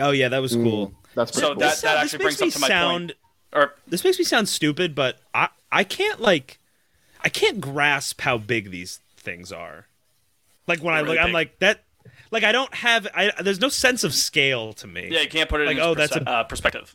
Oh 0.00 0.10
yeah, 0.10 0.28
that 0.28 0.38
was 0.42 0.54
cool. 0.54 0.92
That's 1.14 1.32
So 1.34 1.48
that 1.54 1.58
This 1.58 1.80
that 1.80 1.88
sound- 1.88 1.98
actually 2.00 2.18
this 2.18 2.24
brings 2.24 2.40
makes 2.40 2.42
up 2.42 2.46
me 2.46 2.50
to 2.52 2.60
my 2.60 2.68
sound, 2.68 3.08
point. 3.08 3.18
Or 3.64 3.74
this 3.86 4.04
makes 4.04 4.18
me 4.18 4.24
sound 4.24 4.48
stupid, 4.48 4.94
but 4.94 5.18
I 5.32 5.48
I 5.72 5.84
can't 5.84 6.20
like 6.20 6.58
I 7.24 7.30
can't 7.30 7.60
grasp 7.62 8.20
how 8.20 8.36
big 8.36 8.70
these 8.70 9.00
things 9.16 9.50
are. 9.52 9.86
Like 10.66 10.80
when 10.82 10.92
I 10.94 11.00
Really 11.00 11.16
look, 11.16 11.24
I'm 11.24 11.32
like 11.32 11.58
that. 11.60 11.84
Like 12.30 12.44
I 12.44 12.52
don't 12.52 12.72
have. 12.74 13.08
I 13.14 13.32
there's 13.42 13.60
no 13.60 13.70
sense 13.70 14.04
of 14.04 14.12
scale 14.14 14.74
to 14.74 14.86
me. 14.86 15.08
yeah, 15.10 15.20
you 15.22 15.28
can't 15.30 15.48
put 15.48 15.62
it 15.62 15.66
Like 15.66 15.78
in 15.78 15.82
oh, 15.82 15.94
perce- 15.94 16.10
that's 16.10 16.16
a 16.26 16.28
uh, 16.30 16.44
perspective. 16.44 16.94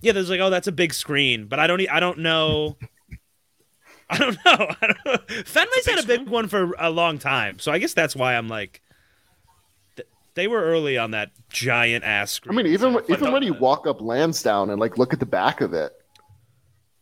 Yeah. 0.00 0.12
There's 0.12 0.30
like 0.30 0.40
oh, 0.40 0.50
that's 0.50 0.66
a 0.68 0.72
big 0.72 0.92
screen, 0.94 1.46
but 1.46 1.58
I 1.58 1.66
don't. 1.66 1.80
e- 1.80 1.88
I 1.88 2.00
don't 2.00 2.18
know. 2.18 2.76
I 4.10 4.18
don't 4.18 4.36
know. 4.44 4.66
I 4.82 4.86
don't 4.86 5.04
know. 5.06 5.16
Fenway's 5.44 5.86
had 5.86 5.98
a 6.02 6.06
big 6.06 6.28
one 6.28 6.48
for 6.48 6.74
a 6.78 6.90
long 6.90 7.18
time, 7.18 7.58
so 7.58 7.70
I 7.72 7.78
guess 7.78 7.94
that's 7.94 8.16
why 8.16 8.34
I'm 8.36 8.48
like. 8.48 8.80
th- 9.96 10.08
They 10.34 10.48
were 10.48 10.62
early 10.62 10.98
on 10.98 11.12
that 11.12 11.30
giant 11.48 12.04
ass 12.04 12.32
screen. 12.32 12.52
I 12.52 12.62
screen. 12.62 12.64
mean, 12.64 12.72
even 12.74 12.92
So- 13.06 13.14
even 13.14 13.32
when 13.32 13.42
you 13.42 13.54
walk 13.54 13.86
up 13.86 14.00
Lansdowne 14.00 14.70
and 14.70 14.80
like 14.80 14.98
look 14.98 15.12
at 15.12 15.20
the 15.20 15.26
back 15.26 15.60
of 15.60 15.72
it, 15.74 15.92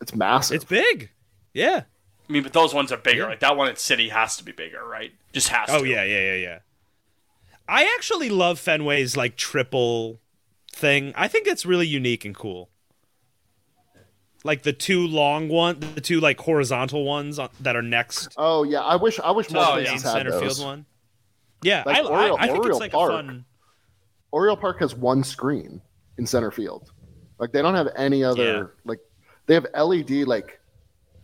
it's 0.01 0.15
massive. 0.15 0.57
it's 0.57 0.65
big. 0.65 1.11
Yeah. 1.55 1.83
I 2.29 2.33
mean, 2.33 2.43
but 2.43 2.53
those 2.53 2.75
ones 2.75 2.93
are 2.93 2.99
bigger. 2.99 3.25
Like 3.25 3.41
that 3.41 3.57
one 3.57 3.69
at 3.69 3.77
Citi 3.77 4.11
has 4.11 4.37
to 4.37 4.45
be 4.45 4.53
bigger, 4.53 4.85
right? 4.87 5.13
Just 5.33 5.49
has 5.49 5.71
Oh 5.71 5.83
to. 5.85 5.89
yeah, 5.89 6.05
yeah, 6.05 6.21
yeah, 6.21 6.35
yeah. 6.35 6.59
I 7.67 7.85
actually 7.97 8.29
love 8.29 8.61
Fenway's 8.61 9.17
like 9.17 9.37
triple 9.37 10.21
thing. 10.73 11.15
I 11.17 11.27
think 11.27 11.47
it's 11.47 11.65
really 11.65 11.87
unique 11.87 12.27
and 12.27 12.35
cool. 12.35 12.69
Like 14.45 14.63
the 14.63 14.73
two 14.73 15.07
long 15.07 15.49
one, 15.49 15.81
the 15.95 16.01
two 16.01 16.21
like 16.21 16.39
horizontal 16.41 17.05
ones 17.05 17.39
on, 17.39 17.49
that 17.61 17.75
are 17.77 17.83
next 17.83 18.35
Oh 18.37 18.63
yeah, 18.63 18.81
I 18.81 18.97
wish 18.97 19.19
I 19.19 19.31
wish 19.33 19.51
more 19.51 19.65
the 19.65 19.71
places 19.73 20.03
had 20.03 20.13
center 20.13 20.31
those. 20.31 20.57
field 20.59 20.67
one. 20.67 20.87
Yeah, 21.63 21.83
Like 21.85 21.97
I, 21.99 22.03
Oriole- 22.03 22.37
I, 22.39 22.43
I 22.43 22.47
think 22.47 22.59
Oriole 22.61 22.71
it's 22.71 22.81
like 22.81 22.93
Park. 22.93 23.11
a 23.11 23.15
fun. 23.17 23.45
Oriole 24.31 24.57
Park 24.57 24.79
has 24.79 24.95
one 24.95 25.25
screen 25.25 25.83
in 26.19 26.27
center 26.27 26.51
field. 26.53 26.93
Like 27.39 27.51
they 27.53 27.63
don't 27.63 27.75
have 27.75 27.89
any 27.97 28.23
other 28.23 28.45
Yeah. 28.45 28.63
like 28.85 29.01
they 29.47 29.55
have 29.55 29.67
LED 29.75 30.11
like 30.29 30.61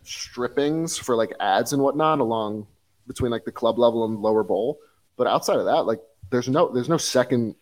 strippings 0.03 0.97
for 0.97 1.15
like 1.15 1.31
ads 1.39 1.71
and 1.73 1.81
whatnot 1.81 2.19
along 2.19 2.67
between 3.07 3.31
like 3.31 3.45
the 3.45 3.51
club 3.51 3.79
level 3.79 4.03
and 4.05 4.19
lower 4.21 4.43
bowl. 4.43 4.79
But 5.17 5.27
outside 5.27 5.57
of 5.57 5.65
that, 5.65 5.85
like 5.85 6.01
there's 6.31 6.49
no 6.49 6.69
there's 6.73 6.89
no 6.89 6.97
second 6.97 7.55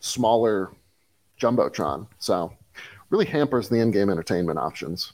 smaller 0.00 0.72
jumbotron. 1.40 2.06
So 2.18 2.52
really 3.10 3.26
hampers 3.26 3.68
the 3.68 3.76
in-game 3.80 4.10
entertainment 4.10 4.58
options, 4.58 5.12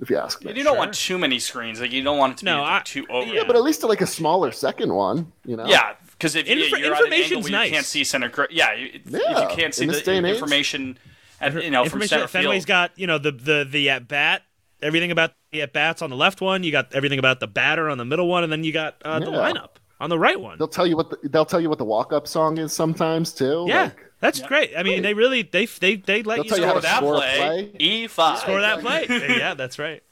if 0.00 0.10
you 0.10 0.16
ask 0.16 0.42
me. 0.42 0.50
And 0.50 0.58
you 0.58 0.64
don't 0.64 0.76
want 0.76 0.94
too 0.94 1.18
many 1.18 1.38
screens. 1.38 1.80
Like 1.80 1.92
you 1.92 2.02
don't 2.02 2.18
want 2.18 2.34
it 2.34 2.38
to 2.38 2.44
No, 2.44 2.58
be 2.58 2.62
I- 2.64 2.82
too 2.84 3.06
over. 3.10 3.32
Yeah, 3.32 3.44
but 3.46 3.56
at 3.56 3.62
least 3.62 3.82
like 3.82 4.00
a 4.00 4.06
smaller 4.06 4.52
second 4.52 4.92
one, 4.92 5.32
you 5.44 5.56
know. 5.56 5.66
Yeah, 5.66 5.94
because 6.12 6.34
if 6.36 6.46
Infor- 6.46 6.78
you're 6.78 6.94
at 6.94 7.04
an 7.04 7.12
angle 7.12 7.38
information's 7.38 7.44
where 7.50 7.64
you 7.64 7.70
can't 7.70 7.72
nice. 7.82 7.86
see 7.88 8.04
center, 8.04 8.28
gr- 8.28 8.44
yeah, 8.50 8.74
you, 8.74 8.88
if 8.94 9.10
Yeah, 9.10 9.48
you 9.50 9.56
can't 9.56 9.74
see 9.74 9.82
in 9.84 9.88
the 9.88 9.94
this 9.94 10.08
and 10.08 10.26
information, 10.26 10.98
at, 11.40 11.52
you 11.62 11.70
know, 11.70 11.82
from 11.84 12.02
information 12.02 12.08
center 12.08 12.26
that 12.26 12.30
Fenway's 12.32 12.58
field. 12.64 12.66
got, 12.66 12.90
you 12.98 13.06
know, 13.06 13.18
the 13.18 13.32
the 13.32 13.66
the 13.70 13.90
at 13.90 14.06
bat, 14.08 14.42
everything 14.80 15.10
about 15.10 15.32
the 15.52 15.62
at 15.62 15.72
bats 15.72 16.02
on 16.02 16.10
the 16.10 16.16
left 16.16 16.40
one. 16.40 16.62
You 16.62 16.70
got 16.72 16.94
everything 16.94 17.18
about 17.18 17.40
the 17.40 17.46
batter 17.48 17.88
on 17.90 17.98
the 17.98 18.04
middle 18.04 18.28
one, 18.28 18.44
and 18.44 18.52
then 18.52 18.64
you 18.64 18.72
got 18.72 18.96
uh, 19.04 19.18
the 19.18 19.26
lineup 19.26 19.70
on 20.00 20.10
the 20.10 20.18
right 20.18 20.40
one. 20.40 20.58
They'll 20.58 20.68
tell 20.68 20.86
you 20.86 20.96
what 20.96 21.10
the, 21.10 21.28
they'll 21.28 21.44
tell 21.44 21.60
you 21.60 21.68
what 21.68 21.78
the 21.78 21.84
walk-up 21.84 22.26
song 22.28 22.58
is 22.58 22.72
sometimes 22.72 23.32
too. 23.32 23.64
Yeah, 23.68 23.82
Like, 23.84 23.96
that's 24.24 24.40
great. 24.42 24.72
I 24.76 24.82
mean, 24.82 25.02
they 25.02 25.14
really 25.14 25.42
they 25.42 25.66
they 25.66 25.96
they 25.96 26.22
let 26.22 26.36
They'll 26.36 26.44
you 26.44 26.50
tell 26.50 26.58
you 26.58 26.68
score 26.68 26.80
that 26.80 26.96
score 26.98 27.14
play. 27.16 27.36
play. 27.36 27.72
E 27.78 28.06
five. 28.08 28.38
Score 28.38 28.60
that 28.60 28.80
play. 28.80 29.06
yeah, 29.38 29.54
that's 29.54 29.78
right. 29.78 30.02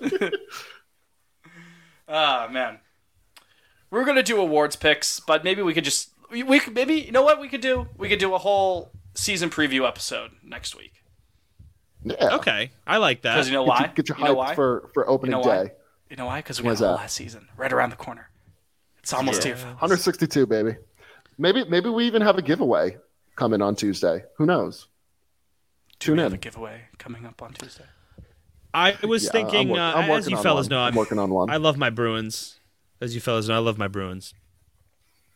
Ah 2.12 2.48
man, 2.50 2.80
we're 3.90 4.04
gonna 4.04 4.22
do 4.22 4.40
awards 4.40 4.74
picks, 4.76 5.20
but 5.20 5.44
maybe 5.44 5.62
we 5.62 5.72
could 5.72 5.84
just 5.84 6.10
we, 6.30 6.42
we 6.42 6.58
could 6.58 6.74
maybe 6.74 6.94
you 6.94 7.12
know 7.12 7.22
what 7.22 7.40
we 7.40 7.48
could 7.48 7.60
do? 7.60 7.86
We 7.96 8.08
could 8.08 8.18
do 8.18 8.34
a 8.34 8.38
whole 8.38 8.90
season 9.14 9.48
preview 9.48 9.86
episode 9.86 10.32
next 10.42 10.76
week. 10.76 10.94
Yeah. 12.02 12.34
Okay, 12.36 12.72
I 12.86 12.96
like 12.96 13.22
that. 13.22 13.34
Because 13.34 13.48
you 13.48 13.54
know 13.54 13.64
Get 13.64 13.68
why? 13.68 13.92
get 13.94 14.08
your 14.08 14.18
you 14.18 14.24
know 14.24 14.30
hype 14.30 14.36
why? 14.36 14.54
for 14.56 14.90
for 14.92 15.04
you 15.04 15.08
opening 15.08 15.30
know 15.32 15.40
why? 15.40 15.64
day. 15.64 15.72
You 16.08 16.16
know 16.16 16.26
why? 16.26 16.38
Because 16.40 16.60
we 16.60 16.66
Why's 16.68 16.80
got 16.80 16.86
that? 16.96 17.02
last 17.02 17.14
season 17.14 17.46
right 17.56 17.72
around 17.72 17.90
the 17.90 17.96
corner. 17.96 18.28
It's 18.98 19.12
almost 19.12 19.44
Yeah. 19.44 19.54
here. 19.54 19.66
162, 19.66 20.46
baby. 20.46 20.76
Maybe 21.38 21.64
maybe 21.64 21.88
we 21.90 22.06
even 22.06 22.22
have 22.22 22.36
a 22.38 22.42
giveaway 22.42 22.96
coming 23.40 23.62
on 23.62 23.74
Tuesday. 23.74 24.22
Who 24.36 24.44
knows? 24.44 24.86
Tune 25.98 26.16
We 26.18 26.22
have 26.24 26.32
a 26.32 26.34
in. 26.34 26.40
giveaway 26.42 26.82
coming 26.98 27.24
up 27.24 27.40
on 27.40 27.54
Tuesday. 27.54 27.84
I 28.74 28.98
was 29.02 29.24
Yeah, 29.24 29.30
I'm 29.30 29.32
thinking, 29.32 29.68
work- 29.70 29.78
uh, 29.78 29.92
I'm 29.96 30.10
as 30.10 30.28
you 30.28 30.36
fellas 30.36 30.66
one. 30.66 30.70
know, 30.70 30.80
I'm 30.82 30.94
working 30.94 31.18
on 31.18 31.30
one. 31.30 31.48
I 31.48 31.56
love 31.56 31.78
my 31.78 31.88
Bruins. 31.88 32.60
As 33.00 33.14
you 33.14 33.20
fellas 33.22 33.48
know, 33.48 33.54
I 33.54 33.58
love 33.58 33.78
my 33.78 33.88
Bruins. 33.88 34.34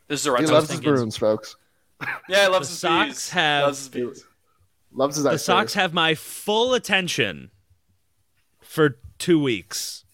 This 0.07 0.21
is 0.21 0.27
a 0.27 0.33
right. 0.33 0.41
He 0.43 0.47
Sox 0.47 0.53
loves 0.55 0.71
his. 0.71 0.81
Bruins, 0.83 1.17
folks. 1.17 1.57
Yeah, 2.29 2.43
he 2.43 2.49
loves 2.49 2.69
The 2.69 2.73
his 2.73 2.79
Sox 2.79 3.07
bees. 3.09 3.29
have- 3.31 3.63
loves 3.65 3.79
his 3.79 3.89
bees. 3.89 4.25
Loves 4.93 5.17
his 5.17 5.25
The 5.25 5.31
ice 5.31 5.43
Sox 5.45 5.73
skates. 5.73 5.75
have 5.83 5.95
my 5.95 6.15
full 6.15 6.75
attention 6.75 7.51
for 8.61 8.99
two 9.19 9.43
weeks. 9.43 10.05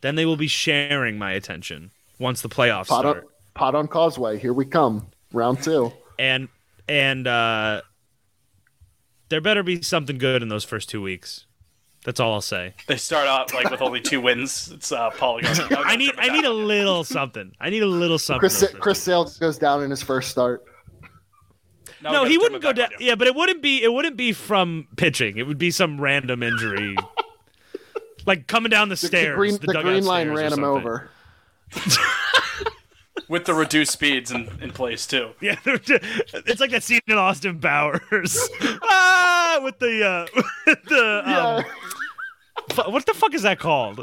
Then 0.00 0.14
they 0.14 0.24
will 0.24 0.38
be 0.38 0.48
sharing 0.48 1.18
my 1.18 1.32
attention 1.32 1.90
once 2.18 2.40
the 2.40 2.48
playoffs 2.48 2.86
pot 2.88 3.04
on, 3.04 3.12
start. 3.16 3.28
pot 3.54 3.74
on 3.74 3.86
Causeway. 3.86 4.38
Here 4.38 4.54
we 4.54 4.64
come. 4.64 5.08
Round 5.32 5.62
two. 5.62 5.92
And 6.18 6.48
and 6.88 7.26
uh, 7.26 7.82
there 9.28 9.40
better 9.40 9.62
be 9.62 9.82
something 9.82 10.18
good 10.18 10.42
in 10.42 10.48
those 10.48 10.64
first 10.64 10.88
two 10.88 11.02
weeks. 11.02 11.46
That's 12.04 12.20
all 12.20 12.34
I'll 12.34 12.42
say. 12.42 12.74
They 12.86 12.98
start 12.98 13.26
out 13.26 13.54
like 13.54 13.70
with 13.70 13.80
only 13.80 14.00
two 14.00 14.20
wins. 14.20 14.70
It's 14.70 14.92
uh, 14.92 15.08
Polygon. 15.10 15.56
I 15.86 15.96
need 15.96 16.12
I 16.18 16.28
need 16.28 16.44
a 16.44 16.52
little 16.52 17.02
something. 17.02 17.52
I 17.58 17.70
need 17.70 17.82
a 17.82 17.86
little 17.86 18.18
something. 18.18 18.40
Chris 18.40 18.60
those 18.60 18.74
Chris 18.78 19.02
Sale 19.02 19.30
goes 19.40 19.56
down 19.56 19.82
in 19.82 19.90
his 19.90 20.02
first 20.02 20.30
start. 20.30 20.64
no, 22.02 22.24
he 22.24 22.36
wouldn't 22.36 22.62
go 22.62 22.74
down. 22.74 22.90
Yeah, 23.00 23.14
but 23.14 23.26
it 23.26 23.34
wouldn't 23.34 23.62
be. 23.62 23.82
It 23.82 23.90
wouldn't 23.90 24.18
be 24.18 24.34
from 24.34 24.86
pitching. 24.96 25.38
It 25.38 25.46
would 25.46 25.56
be 25.56 25.70
some 25.70 25.98
random 25.98 26.42
injury, 26.42 26.94
like 28.26 28.46
coming 28.48 28.68
down 28.68 28.90
the 28.90 28.96
The, 28.96 29.00
the 29.00 29.06
stairs. 29.06 29.36
green, 29.36 29.52
the, 29.54 29.58
the 29.60 29.66
dugout 29.68 29.84
green 29.84 30.04
line 30.04 30.26
stairs 30.26 30.38
or 30.38 30.42
ran 30.42 30.52
him 30.52 30.64
over. 30.64 31.10
with 33.28 33.44
the 33.44 33.54
reduced 33.54 33.92
speeds 33.92 34.30
in, 34.30 34.48
in 34.60 34.70
place 34.70 35.06
too. 35.06 35.30
Yeah, 35.40 35.56
it's 35.66 36.60
like 36.60 36.70
that 36.70 36.82
scene 36.82 37.00
in 37.06 37.16
Austin 37.18 37.58
Powers. 37.60 38.48
ah, 38.82 39.60
with 39.62 39.78
the 39.78 40.04
uh, 40.06 40.26
with 40.66 40.82
the 40.84 41.22
um, 41.30 41.64
fu- 42.70 42.90
what 42.90 43.04
the 43.06 43.14
fuck 43.14 43.34
is 43.34 43.42
that 43.42 43.58
called? 43.58 44.00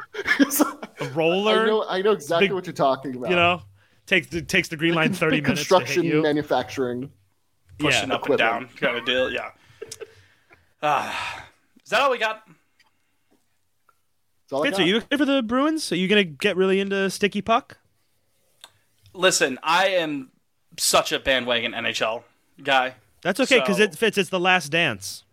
A 1.00 1.10
roller. 1.10 1.64
I 1.64 1.66
know, 1.66 1.86
I 1.88 2.02
know 2.02 2.12
exactly 2.12 2.48
Big- 2.48 2.54
what 2.54 2.66
you're 2.66 2.74
talking 2.74 3.16
about. 3.16 3.30
You 3.30 3.36
know, 3.36 3.62
takes 4.06 4.28
the 4.28 4.42
takes 4.42 4.68
the 4.70 4.78
green 4.78 4.94
line 4.94 5.14
thirty 5.14 5.38
Big 5.38 5.44
minutes 5.44 5.68
to 5.68 5.76
hit 5.76 5.80
construction 5.80 6.04
you. 6.04 6.22
manufacturing. 6.22 7.12
Pushing 7.80 8.10
Yeah. 8.10 8.16
up 8.16 8.30
and 8.30 8.38
down 8.38 8.70
kind 8.78 8.98
of 8.98 9.06
deal. 9.06 9.32
Yeah. 9.32 9.50
Ah, 10.84 11.46
is 11.84 11.90
that 11.90 12.02
all 12.02 12.12
we 12.12 12.18
got? 12.20 12.44
That's 14.44 14.54
all 14.54 14.62
I 14.64 14.68
Fitz, 14.68 14.78
got. 14.78 14.84
are 14.84 14.88
you 14.88 14.98
excited 14.98 15.18
for 15.18 15.26
the 15.26 15.42
Bruins? 15.42 15.92
Are 15.92 15.96
you 15.96 16.08
gonna 16.08 16.24
get 16.24 16.56
really 16.58 16.80
into 16.80 17.10
sticky 17.10 17.42
puck? 17.42 17.78
Listen, 19.14 19.60
I 19.64 19.88
am 19.88 20.32
such 20.78 21.12
a 21.12 21.20
bandwagon 21.20 21.74
NHL 21.74 22.24
guy. 22.64 22.96
That's 23.22 23.40
okay 23.42 23.60
because 23.60 23.78
So- 23.78 23.84
it 23.84 23.96
fits. 23.96 24.18
It's 24.18 24.30
the 24.30 24.40
last 24.40 24.70
dance. 24.70 25.24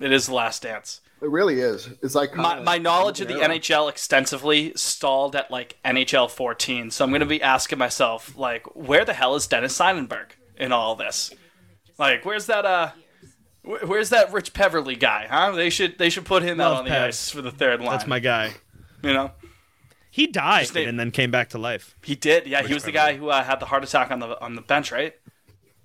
It 0.00 0.12
is 0.12 0.26
the 0.26 0.34
last 0.34 0.62
dance. 0.62 1.00
It 1.22 1.30
really 1.30 1.60
is. 1.60 1.88
It's 2.02 2.16
like 2.16 2.34
My, 2.34 2.58
my 2.60 2.78
knowledge 2.78 3.20
of 3.20 3.28
the 3.28 3.34
NHL 3.34 3.88
extensively 3.88 4.72
stalled 4.74 5.36
at 5.36 5.52
like 5.52 5.76
NHL 5.84 6.28
14, 6.28 6.90
so 6.90 7.04
I'm 7.04 7.10
going 7.12 7.20
to 7.20 7.26
be 7.26 7.40
asking 7.40 7.78
myself, 7.78 8.36
like, 8.36 8.64
where 8.74 9.04
the 9.04 9.12
hell 9.12 9.36
is 9.36 9.46
Dennis 9.46 9.78
Seidenberg 9.78 10.30
in 10.56 10.72
all 10.72 10.96
this? 10.96 11.32
Like, 11.96 12.24
where's 12.24 12.46
that 12.46 12.64
uh, 12.66 12.90
wh- 13.62 13.88
where's 13.88 14.08
that 14.10 14.32
Rich 14.32 14.52
Peverley 14.52 14.96
guy? 14.96 15.28
Huh? 15.30 15.52
They 15.52 15.70
should 15.70 15.96
they 15.96 16.10
should 16.10 16.24
put 16.24 16.42
him 16.42 16.60
out 16.60 16.70
Love 16.72 16.78
on 16.80 16.84
the 16.86 17.00
ice 17.00 17.30
for 17.30 17.40
the 17.42 17.52
third 17.52 17.80
line. 17.80 17.90
That's 17.90 18.08
my 18.08 18.18
guy. 18.18 18.54
You 19.04 19.12
know, 19.12 19.30
He 20.14 20.26
died 20.26 20.60
Just 20.64 20.74
name- 20.74 20.88
and 20.90 21.00
then 21.00 21.10
came 21.10 21.30
back 21.30 21.48
to 21.50 21.58
life. 21.58 21.96
he 22.04 22.14
did. 22.14 22.46
Yeah, 22.46 22.62
he 22.62 22.74
was 22.74 22.84
the 22.84 22.92
guy 22.92 23.14
who 23.16 23.30
uh, 23.30 23.42
had 23.42 23.60
the 23.60 23.66
heart 23.66 23.82
attack 23.82 24.10
on 24.10 24.20
the 24.20 24.38
on 24.42 24.54
the 24.56 24.60
bench, 24.60 24.92
right? 24.92 25.14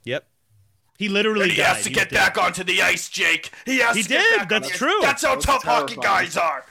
Yep. 0.04 0.28
He 0.98 1.08
literally 1.08 1.50
he 1.50 1.56
died. 1.56 1.66
has 1.76 1.84
to 1.84 1.90
He 1.90 1.96
get 1.96 2.10
did. 2.10 2.16
back 2.16 2.38
onto 2.38 2.64
the 2.66 2.82
ice, 2.82 3.08
Jake. 3.08 3.52
He 3.66 3.78
has 3.80 3.96
He 3.96 4.04
to 4.04 4.10
get 4.10 4.22
did. 4.24 4.38
back 4.40 4.50
That's 4.50 4.70
true. 4.70 4.98
That's 5.02 5.24
how 5.24 5.36
That's 5.36 5.46
tough 5.46 5.64
hockey 5.64 5.96
guys 5.96 6.36
are. 6.36 6.66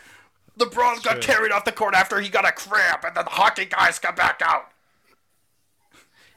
LeBron 0.59 1.03
got 1.03 1.13
true. 1.15 1.21
carried 1.23 1.51
off 1.53 1.65
the 1.65 1.73
court 1.73 1.95
after 1.95 2.21
he 2.21 2.29
got 2.29 2.47
a 2.47 2.53
cramp, 2.53 3.05
and 3.05 3.17
then 3.17 3.25
the 3.25 3.31
hockey 3.31 3.65
guys 3.65 3.99
got 3.99 4.17
back 4.17 4.43
out. 4.45 4.67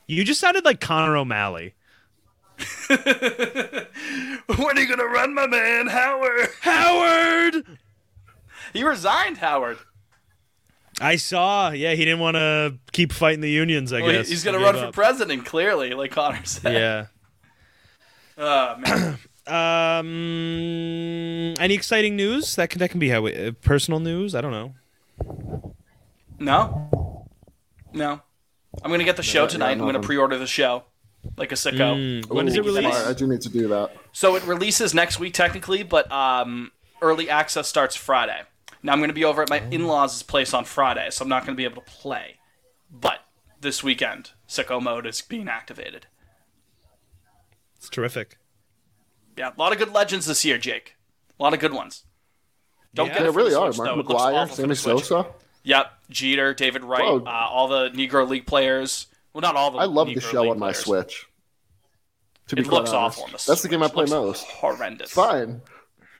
You 0.08 0.24
just 0.24 0.40
sounded 0.40 0.64
like 0.66 0.80
Connor 0.80 1.18
O'Malley. 1.18 1.74
when 2.88 3.00
are 3.00 4.80
you 4.80 4.88
gonna 4.88 5.06
run, 5.06 5.34
my 5.34 5.48
man, 5.48 5.88
Howard? 5.88 6.50
Howard. 6.62 7.66
He 8.74 8.84
resigned, 8.84 9.38
Howard. 9.38 9.78
I 11.02 11.16
saw. 11.16 11.72
Yeah, 11.72 11.94
he 11.94 12.06
didn't 12.06 12.20
want 12.20 12.36
to 12.36 12.76
keep 12.92 13.12
fighting 13.12 13.42
the 13.42 13.50
unions. 13.50 13.94
I 13.94 14.02
Well, 14.02 14.12
guess 14.12 14.30
he's 14.30 14.44
gonna 14.44 14.58
gave 14.58 14.68
run 14.68 14.76
for 14.88 14.92
president, 14.92 15.46
clearly, 15.46 15.94
like 15.94 16.12
Connor 16.12 16.44
said. 16.46 16.74
Yeah. 16.74 17.06
Oh 18.42 18.78
man. 18.78 19.18
Um. 19.48 21.56
Any 21.60 21.74
exciting 21.74 22.16
news 22.16 22.56
that 22.56 22.70
can 22.70 22.80
that 22.80 22.90
can 22.90 23.00
be 23.00 23.10
how 23.10 23.22
we, 23.22 23.36
uh, 23.36 23.52
personal 23.62 24.00
news? 24.00 24.36
I 24.36 24.42
don't 24.42 24.52
know. 24.52 24.74
no. 26.38 27.28
No. 27.94 28.22
I'm 28.84 28.92
gonna 28.92 29.04
get 29.04 29.18
the 29.18 29.24
show 29.24 29.44
yeah, 29.44 29.50
tonight. 29.50 29.72
I'm 29.72 29.80
gonna 29.80 30.00
pre-order 30.00 30.38
the 30.38 30.48
show, 30.48 30.84
like 31.36 31.52
a 31.52 31.56
sicko. 31.56 32.22
Mm, 32.24 32.30
when 32.30 32.46
does 32.46 32.56
it 32.56 32.64
release? 32.64 32.96
I 32.96 33.14
do 33.14 33.28
need 33.28 33.42
to 33.42 33.50
do 33.50 33.68
that. 33.70 33.92
So 34.12 34.36
it 34.36 34.46
releases 34.46 34.94
next 34.94 35.20
week 35.20 35.34
technically, 35.34 35.84
but 35.84 36.10
um, 36.12 36.72
early 37.02 37.30
access 37.30 37.68
starts 37.68 37.96
Friday. 37.96 38.42
Now 38.82 38.94
I'm 38.94 39.00
going 39.00 39.10
to 39.10 39.14
be 39.14 39.26
over 39.26 39.42
at 39.42 39.50
my 39.50 39.62
in-laws' 39.72 40.24
place 40.24 40.54
on 40.54 40.66
Friday, 40.66 41.10
so 41.12 41.24
I'm 41.24 41.30
not 41.30 41.46
going 41.46 41.56
to 41.56 41.58
be 41.58 41.66
able 41.66 41.82
to 41.82 41.92
play. 41.92 42.38
But 42.90 43.20
this 43.60 43.84
weekend, 43.84 44.32
sicko 44.48 44.82
mode 44.82 45.06
is 45.06 45.22
being 45.22 45.48
activated. 45.50 46.08
It's 47.78 47.90
terrific. 47.90 48.38
Yeah, 49.38 49.52
a 49.56 49.60
lot 49.60 49.72
of 49.72 49.78
good 49.78 49.92
legends 49.94 50.26
this 50.26 50.44
year, 50.44 50.58
Jake. 50.58 50.96
A 51.40 51.44
lot 51.44 51.54
of 51.54 51.60
good 51.60 51.74
ones. 51.74 52.04
Don't 52.94 53.08
Yeah. 53.08 53.14
get 53.14 53.22
it 53.22 53.32
They 53.32 53.38
really 53.38 53.52
the 53.52 53.60
are. 53.60 53.72
Switch, 53.74 53.86
Mark 53.86 54.08
though. 54.08 54.14
McGwire, 54.14 54.34
awful 54.34 54.56
for 54.56 54.68
the 54.68 54.76
Sammy 54.76 55.00
Sosa. 55.00 55.28
Yep, 55.64 55.92
Jeter, 56.10 56.54
David 56.54 56.84
Wright, 56.84 57.04
uh, 57.04 57.30
all 57.30 57.68
the 57.68 57.90
Negro 57.92 58.28
League 58.28 58.46
players. 58.48 59.08
Well, 59.34 59.42
not 59.42 59.56
all 59.56 59.72
the. 59.72 59.78
I 59.78 59.86
love 59.86 60.08
the 60.08 60.16
Negro 60.16 60.32
show 60.32 60.42
League 60.42 60.52
on 60.52 60.60
my 60.60 60.72
players. 60.72 60.86
Switch. 60.86 61.26
To 62.48 62.56
be 62.56 62.62
It 62.64 62.68
looks 62.68 62.90
honest. 62.90 63.20
awful 63.20 63.24
on 63.26 63.32
the 63.32 63.44
That's 63.46 63.62
the 63.62 63.68
game 63.70 63.84
I 63.84 63.88
Switch. 63.88 63.94
play 63.94 64.18
Looks 64.18 64.42
most. 64.42 64.48
Horrendous. 64.48 65.12
Fine. 65.12 65.62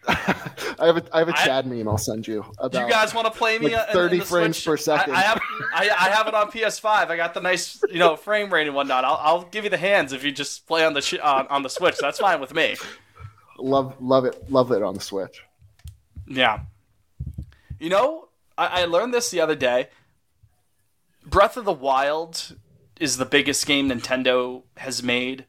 I 0.08 0.86
have 0.86 0.98
a 0.98 1.04
I 1.16 1.20
have 1.20 1.30
a 1.30 1.34
I- 1.38 1.46
Chad 1.46 1.68
meme 1.68 1.88
I'll 1.88 1.98
send 1.98 2.28
you 2.28 2.46
about. 2.58 2.72
Do 2.72 2.80
you 2.80 2.90
guys 2.90 3.14
want 3.14 3.26
to 3.32 3.38
play 3.38 3.60
me 3.60 3.66
like 3.76 3.76
uh, 3.76 3.86
in- 3.90 3.94
30 3.94 4.14
in 4.16 4.20
the 4.20 4.26
frames 4.26 4.58
Switch? 4.58 4.66
per 4.66 4.78
second. 4.78 5.14
I, 5.14 5.18
I 5.18 5.22
have 5.22 5.42
I, 5.74 5.90
I 5.90 6.10
have 6.10 6.28
it 6.28 6.34
on 6.34 6.50
PS5. 6.52 6.86
I 7.10 7.16
got 7.18 7.34
the 7.34 7.42
nice 7.42 7.82
you 7.90 8.00
know 8.00 8.16
frame 8.16 8.52
rate 8.52 8.68
and 8.68 8.76
whatnot. 8.76 9.04
I'll, 9.04 9.20
I'll 9.22 9.44
give 9.44 9.64
you 9.66 9.70
the 9.70 9.78
hands 9.78 10.14
if 10.14 10.24
you 10.24 10.32
just 10.32 10.66
play 10.68 10.86
on 10.86 10.94
the 10.94 11.02
sh- 11.02 11.20
on, 11.22 11.48
on 11.48 11.64
the 11.64 11.70
Switch. 11.70 11.98
That's 12.00 12.20
fine 12.20 12.40
with 12.40 12.54
me. 12.54 12.76
love 13.58 13.96
love 14.02 14.26
it 14.26 14.50
love 14.50 14.72
it 14.72 14.82
on 14.82 14.94
the 14.94 15.02
Switch. 15.02 15.44
Yeah. 16.28 16.62
You 17.80 17.90
know, 17.90 18.30
I, 18.58 18.82
I 18.82 18.86
learned 18.86 19.14
this 19.14 19.30
the 19.32 19.42
other 19.42 19.56
day. 19.56 19.90
Breath 21.26 21.58
of 21.58 21.66
the 21.66 21.74
Wild 21.74 22.56
is 23.00 23.18
the 23.18 23.26
biggest 23.26 23.66
game 23.66 23.90
Nintendo 23.90 24.64
has 24.78 25.04
made, 25.04 25.46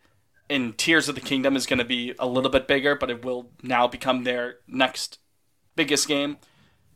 and 0.51 0.77
Tears 0.77 1.09
of 1.09 1.15
the 1.15 1.21
Kingdom 1.21 1.57
is 1.57 1.65
going 1.67 1.79
to 1.79 1.85
be 1.85 2.15
a 2.19 2.27
little 2.27 2.51
bit 2.51 2.67
bigger, 2.69 2.95
but 2.95 3.09
it 3.11 3.25
will 3.25 3.51
now 3.63 3.87
become 3.87 4.25
their 4.25 4.57
next 4.67 5.19
biggest 5.77 6.07
game. 6.09 6.37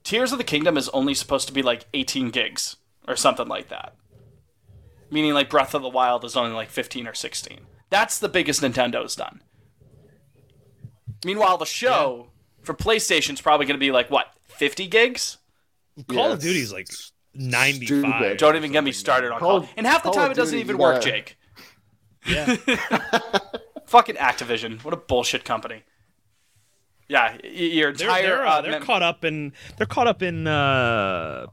Tears 0.02 0.32
of 0.32 0.38
the 0.38 0.44
Kingdom 0.44 0.76
is 0.76 0.88
only 0.90 1.14
supposed 1.14 1.46
to 1.48 1.54
be 1.54 1.62
like 1.62 1.86
18 1.94 2.30
gigs 2.30 2.76
or 3.08 3.16
something 3.16 3.48
like 3.48 3.68
that. 3.68 3.94
Meaning, 5.10 5.32
like, 5.34 5.48
Breath 5.48 5.74
of 5.74 5.82
the 5.82 5.88
Wild 5.88 6.24
is 6.24 6.36
only 6.36 6.52
like 6.52 6.68
15 6.70 7.06
or 7.06 7.14
16. 7.14 7.60
That's 7.90 8.18
the 8.18 8.28
biggest 8.28 8.60
Nintendo's 8.60 9.14
done. 9.14 9.40
Meanwhile, 11.24 11.58
the 11.58 11.64
show 11.66 12.28
for 12.62 12.74
PlayStation 12.74 13.34
is 13.34 13.40
probably 13.40 13.66
going 13.66 13.78
to 13.78 13.84
be 13.84 13.90
like, 13.92 14.10
what, 14.10 14.26
50 14.48 14.86
gigs? 14.88 15.38
Call 16.08 16.26
Yeah, 16.28 16.32
of 16.32 16.40
Duty's 16.40 16.72
like 16.72 16.86
it's 16.88 17.12
ninety 17.34 17.86
stupid. 17.86 18.36
Don't 18.38 18.56
even 18.56 18.72
get 18.72 18.82
me 18.82 18.90
started 18.90 19.30
on 19.30 19.38
Call 19.38 19.48
Call. 19.50 19.56
of- 19.60 19.68
And 19.76 19.86
half 19.86 20.02
the 20.02 20.08
Call 20.10 20.14
time 20.14 20.32
it 20.32 20.34
doesn't 20.34 20.52
Duty, 20.52 20.60
even 20.64 20.76
you 20.76 20.82
work, 20.82 20.96
gotta- 20.96 21.10
Jake. 21.10 21.38
Yeah. 22.26 22.56
Fucking 23.86 24.16
Activision. 24.16 24.82
What 24.84 24.94
a 24.94 24.96
bullshit 24.96 25.44
company. 25.44 25.82
Yeah, 27.08 27.36
y- 27.44 27.48
your 27.50 27.92
they're 27.92 28.08
entire 28.08 28.22
they're, 28.22 28.46
uh, 28.46 28.50
uh, 28.50 28.60
they're 28.62 28.70
mem- 28.72 28.82
caught 28.82 29.02
up 29.02 29.24
in 29.24 29.52
they're 29.76 29.86
caught 29.86 30.06
up 30.06 30.22
in 30.22 30.46
uh, 30.46 31.46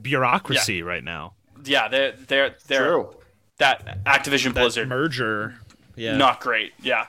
bureaucracy 0.00 0.82
right 0.82 1.02
now. 1.02 1.34
yeah, 1.64 1.88
they're 1.88 2.12
they're 2.12 2.54
they're 2.66 2.86
True. 2.88 3.10
that 3.58 4.04
Activision 4.04 4.54
That 4.54 4.60
Blizzard 4.60 4.88
merger. 4.88 5.56
Yeah. 5.96 6.16
not 6.16 6.38
great. 6.40 6.72
Yeah, 6.80 7.06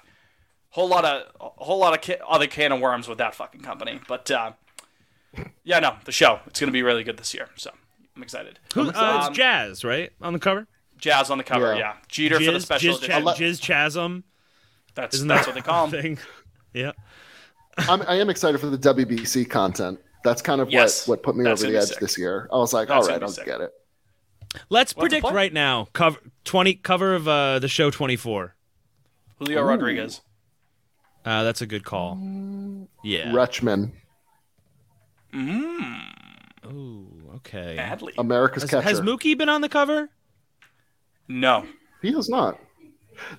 whole 0.72 0.88
lot 0.90 1.06
of 1.06 1.28
a 1.40 1.64
whole 1.64 1.78
lot 1.78 1.94
of 1.94 2.02
ca- 2.02 2.24
other 2.28 2.48
can 2.48 2.72
of 2.72 2.82
worms 2.82 3.08
with 3.08 3.20
that 3.20 3.36
fucking 3.36 3.62
company. 3.62 4.00
But 4.08 4.32
uh, 4.32 4.54
yeah, 5.64 5.80
no, 5.80 5.98
the 6.06 6.12
show 6.12 6.40
it's 6.48 6.60
gonna 6.60 6.72
be 6.72 6.82
really 6.82 7.04
good 7.04 7.18
this 7.18 7.34
year. 7.36 7.50
So 7.56 7.70
I'm 8.16 8.24
excited. 8.24 8.58
Who, 8.74 8.90
uh, 8.90 8.94
Um, 8.96 9.28
it's 9.28 9.38
Jazz, 9.38 9.84
right? 9.84 10.12
On 10.22 10.34
the 10.34 10.40
cover? 10.40 10.66
Jazz 11.00 11.30
on 11.32 11.38
the 11.38 11.44
cover. 11.44 11.74
Yeah, 11.74 11.78
Yeah. 11.80 11.94
Jeter 12.08 12.40
for 12.40 12.52
the 12.52 12.60
special 12.60 12.96
Jizz, 12.96 13.02
Cha- 13.08 13.18
edition. 13.18 13.46
Jizz 13.46 13.62
Chasm. 13.62 14.24
that's 14.96 15.16
Isn't 15.16 15.28
that's 15.28 15.46
that 15.46 15.56
what 15.56 15.56
they 15.56 15.62
call 15.72 15.88
him. 15.88 16.02
Thing? 16.02 16.18
Yeah. 16.74 16.92
I'm, 17.80 18.02
I 18.04 18.16
am 18.16 18.30
excited 18.30 18.60
for 18.62 18.68
the 18.68 18.78
WBC 18.78 19.50
content. 19.50 20.00
That's 20.24 20.42
kind 20.42 20.62
of 20.62 20.70
Yes, 20.70 21.08
what, 21.08 21.18
what 21.20 21.24
put 21.24 21.36
me 21.38 21.44
that's 21.46 21.64
over 21.64 21.72
the 21.72 21.78
edge 21.80 21.88
sick. 21.88 22.00
this 22.00 22.18
year. 22.18 22.48
I 22.54 22.58
was 22.58 22.74
like, 22.74 22.90
That's 22.90 22.96
all 22.98 23.02
gonna 23.04 23.14
right, 23.14 23.20
be 23.22 23.26
I'll 23.26 23.32
sick. 23.32 23.46
get 23.46 23.62
it. 23.62 23.72
Let's 24.70 24.96
What's 24.96 25.10
predict 25.14 25.32
right 25.34 25.52
now. 25.54 25.88
Cover 25.94 26.20
twenty 26.44 26.74
cover 26.76 27.16
of 27.16 27.28
uh, 27.28 27.60
the 27.60 27.68
show 27.68 27.90
twenty 27.90 28.16
four. 28.18 28.56
Julio 29.40 29.62
Rodriguez. 29.64 30.22
Uh, 31.26 31.44
that's 31.44 31.62
a 31.62 31.66
good 31.66 31.84
call. 31.86 32.18
Yeah. 33.04 33.32
Rutschman, 33.32 33.92
Ooh, 36.66 37.06
okay. 37.38 37.76
Badly. 37.78 38.14
America's 38.18 38.64
Has, 38.64 38.70
catcher. 38.72 38.84
has 38.84 39.02
Mookie 39.02 39.38
been 39.38 39.50
on 39.50 39.62
the 39.62 39.70
cover? 39.70 40.10
No. 41.30 41.66
He 42.02 42.12
has 42.14 42.28
not. 42.28 42.60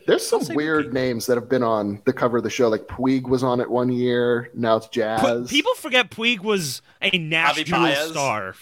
There's 0.07 0.27
some 0.27 0.43
weird 0.55 0.89
Mookie. 0.89 0.93
names 0.93 1.27
that 1.27 1.37
have 1.37 1.49
been 1.49 1.63
on 1.63 2.03
the 2.05 2.13
cover 2.13 2.39
of 2.39 2.45
the 2.45 2.51
show. 2.51 2.69
Like 2.69 2.87
Puig 2.87 3.23
was 3.23 3.43
on 3.43 3.61
it 3.61 3.71
one 3.71 3.91
year. 3.91 4.51
Now 4.55 4.77
it's 4.77 4.87
Pu- 4.87 4.93
Jazz. 5.01 5.51
People 5.51 5.75
forget 5.75 6.11
Puig 6.11 6.41
was 6.41 6.83
a 7.01 7.17
national 7.17 7.87
Paez. 7.87 8.11
star 8.11 8.55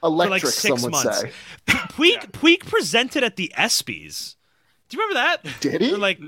for 0.00 0.10
like 0.10 0.42
six 0.46 0.82
some 0.82 0.90
months. 0.90 1.20
say. 1.20 1.32
Puig 1.66 2.30
Puig 2.32 2.60
presented 2.66 3.24
at 3.24 3.36
the 3.36 3.52
ESPYS. 3.56 4.36
Do 4.88 4.96
you 4.96 5.02
remember 5.02 5.14
that? 5.42 5.60
Did 5.60 5.80
he? 5.80 5.94
Like, 5.96 6.20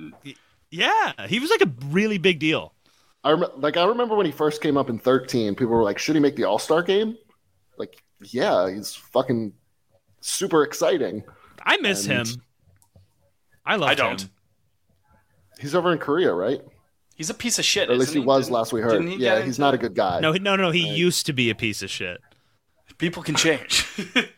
yeah, 0.71 1.27
he 1.27 1.39
was 1.39 1.51
like 1.51 1.63
a 1.63 1.71
really 1.89 2.19
big 2.19 2.39
deal. 2.39 2.75
I 3.23 3.33
rem- 3.33 3.51
like 3.57 3.77
I 3.77 3.85
remember 3.85 4.17
when 4.17 4.27
he 4.27 4.33
first 4.33 4.63
came 4.63 4.77
up 4.79 4.89
in 4.89 4.99
13. 4.99 5.55
People 5.55 5.75
were 5.75 5.83
like, 5.83 5.99
"Should 5.99 6.15
he 6.17 6.21
make 6.21 6.37
the 6.37 6.45
All 6.45 6.59
Star 6.59 6.83
game?" 6.83 7.17
Like, 7.77 8.03
yeah, 8.23 8.71
he's 8.71 8.95
fucking 8.95 9.53
super 10.21 10.63
exciting. 10.63 11.25
I 11.65 11.77
miss 11.79 12.07
And- 12.07 12.27
him. 12.29 12.43
I 13.67 13.77
love 13.77 13.89
him. 13.89 13.93
I 13.93 13.95
don't. 13.95 14.23
him. 14.23 14.31
He's 15.61 15.75
over 15.75 15.93
in 15.93 15.99
Korea, 15.99 16.33
right? 16.33 16.61
He's 17.15 17.29
a 17.31 17.35
piece 17.35 17.59
of 17.59 17.65
shit. 17.67 17.89
Or 17.91 17.93
at 17.93 17.99
least 17.99 18.11
isn't 18.13 18.23
he 18.23 18.27
was 18.27 18.51
last 18.51 18.73
we 18.73 18.81
heard. 18.81 19.05
he 19.05 19.17
Yeah, 19.17 19.43
he's 19.43 19.59
not 19.59 19.75
a 19.75 19.79
good 19.79 19.95
guy. 19.95 20.21
No, 20.21 20.33
no, 20.33 20.57
no, 20.57 20.63
no. 20.65 20.71
He 20.71 20.89
used 20.89 21.27
to 21.27 21.33
be 21.35 21.51
a 21.51 21.55
piece 21.55 21.83
of 21.83 21.91
shit. 21.91 22.21
People 22.99 23.23
can 23.23 23.35
change. 23.35 23.87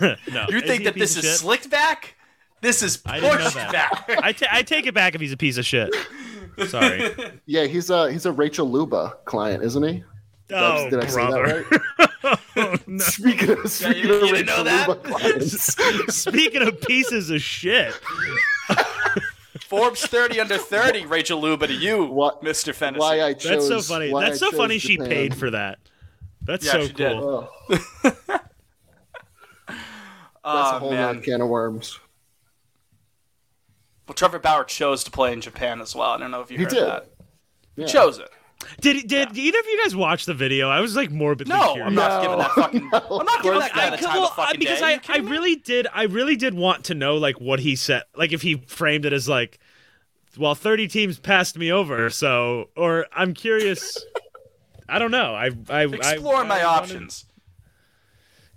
No, 0.00 0.14
you 0.50 0.60
think 0.60 0.84
that 0.84 0.94
this 0.94 1.12
is 1.12 1.18
of 1.18 1.24
shit? 1.24 1.34
slicked 1.38 1.70
back? 1.70 2.16
This 2.60 2.82
is 2.82 3.00
I 3.06 3.18
didn't 3.20 3.38
know 3.38 3.44
pushed 3.44 3.54
that. 3.54 3.72
back. 4.06 4.18
I, 4.50 4.62
take 4.62 4.84
it 4.86 4.92
back 4.92 5.14
if 5.14 5.22
he's 5.22 5.32
a 5.32 5.38
piece 5.38 5.56
of 5.56 5.64
shit. 5.64 5.88
Sorry. 6.68 7.10
Yeah, 7.46 7.64
he's 7.64 7.88
a 7.88 8.12
he's 8.12 8.26
a 8.26 8.32
Rachel 8.32 8.70
Luba 8.70 9.16
client, 9.24 9.62
isn't 9.64 9.82
he? 9.82 10.04
Did 10.48 10.58
I- 10.58 10.76
Oh, 10.84 10.90
did 10.90 11.02
I 11.02 11.06
say 11.06 11.26
brother. 11.26 11.64
That 12.24 12.40
right? 12.56 12.88
No. 12.88 12.98
Speaking 12.98 13.50
of 13.50 13.70
speaking 13.70 14.04
you 14.04 14.34
of 14.34 14.46
know 14.46 14.62
that? 14.64 16.06
Speaking 16.10 16.62
of 16.62 16.80
pieces 16.82 17.30
of 17.30 17.40
shit, 17.40 17.92
Forbes 19.68 20.04
30 20.06 20.40
under 20.40 20.58
30, 20.58 21.06
Rachel 21.06 21.40
Luba 21.40 21.66
to 21.66 21.72
you, 21.74 22.04
What- 22.04 22.42
Mr. 22.42 22.74
Fennessy. 22.74 23.00
why 23.00 23.22
I 23.22 23.32
chose 23.34 23.68
that's 23.68 23.86
so 23.86 23.94
funny. 23.94 24.12
why 24.12 24.24
That's 24.24 24.42
I 24.42 24.46
so 24.46 24.50
chose 24.50 24.58
funny. 24.60 24.78
She 24.78 24.96
Japan. 24.96 25.08
paid 25.10 25.34
for 25.36 25.50
that. 25.50 25.78
That's 26.42 26.66
Yeah, 26.66 26.72
so 26.72 26.86
she 26.86 26.92
did. 26.92 27.12
cool. 27.18 27.48
Oh. 27.70 27.78
Ugh. 28.04 28.12
That's 30.46 30.68
Oh 30.72 30.76
a 30.76 30.78
whole 30.78 30.90
man. 30.90 31.00
nother 31.00 31.20
can 31.20 31.40
of 31.40 31.48
worms. 31.48 31.98
Well, 34.06 34.14
Trevor 34.14 34.38
Bauer 34.38 34.64
chose 34.64 35.02
to 35.04 35.10
play 35.10 35.32
in 35.32 35.40
Japan 35.40 35.80
as 35.80 35.96
well. 35.96 36.10
I 36.10 36.18
don't 36.18 36.30
know 36.30 36.42
if 36.42 36.50
you 36.50 36.58
He 36.58 36.64
heard 36.64 36.72
did. 36.74 36.82
that. 36.86 37.06
Yeah. 37.76 37.86
He 37.86 37.92
chose 37.92 38.18
it. 38.18 38.28
Did 38.80 39.06
did 39.08 39.36
either 39.36 39.58
of 39.58 39.66
you 39.66 39.82
guys 39.84 39.94
watch 39.94 40.24
the 40.24 40.34
video? 40.34 40.68
I 40.70 40.80
was 40.80 40.96
like 40.96 41.10
morbidly 41.10 41.54
No, 41.54 41.74
curious. 41.74 41.86
I'm 41.86 41.94
not 41.94 42.22
giving 42.22 42.38
that 42.38 42.50
fucking. 42.52 42.88
No. 42.92 43.18
I'm 43.20 43.26
not 43.26 43.42
giving 43.42 43.58
that 43.58 43.74
guy 43.74 43.90
the 43.90 43.96
I, 43.96 44.00
time 44.00 44.14
well, 44.20 44.28
of 44.28 44.34
fucking 44.36 44.58
because 44.58 44.80
day. 44.80 44.98
I, 45.08 45.14
I 45.14 45.18
really 45.18 45.56
did 45.56 45.86
I 45.92 46.04
really 46.04 46.36
did 46.36 46.54
want 46.54 46.84
to 46.86 46.94
know 46.94 47.16
like 47.16 47.40
what 47.40 47.60
he 47.60 47.76
said 47.76 48.04
like 48.16 48.32
if 48.32 48.42
he 48.42 48.56
framed 48.66 49.04
it 49.04 49.12
as 49.12 49.28
like 49.28 49.58
well 50.38 50.54
30 50.54 50.88
teams 50.88 51.18
passed 51.18 51.58
me 51.58 51.70
over 51.70 52.08
so 52.10 52.70
or 52.76 53.06
I'm 53.12 53.34
curious 53.34 54.02
I 54.88 54.98
don't 54.98 55.10
know 55.10 55.34
I 55.34 55.50
I 55.68 55.82
exploring 55.84 56.46
I, 56.46 56.48
my 56.48 56.60
I 56.62 56.64
wanted- 56.64 56.96
options. 56.96 57.26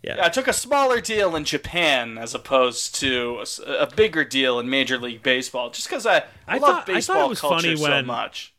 Yeah. 0.04 0.18
Yeah, 0.18 0.26
I 0.28 0.30
took 0.30 0.48
a 0.48 0.54
smaller 0.54 1.02
deal 1.02 1.36
in 1.36 1.44
Japan 1.44 2.18
as 2.18 2.34
opposed 2.36 2.96
to 2.96 3.44
a 3.66 3.88
bigger 3.94 4.24
deal 4.24 4.60
in 4.60 4.70
Major 4.70 4.98
League 4.98 5.22
Baseball, 5.24 5.70
just 5.72 5.90
because 5.90 6.06
I, 6.06 6.18
I, 6.18 6.24
I 6.48 6.58
love 6.60 6.62
thought- 6.62 6.70
I 6.70 6.76
thought 6.78 6.86
baseball 6.86 7.26
it 7.26 7.30
was 7.30 7.42
culture 7.42 7.76
funny 7.76 7.76
so 7.76 8.02
much. 8.04 8.54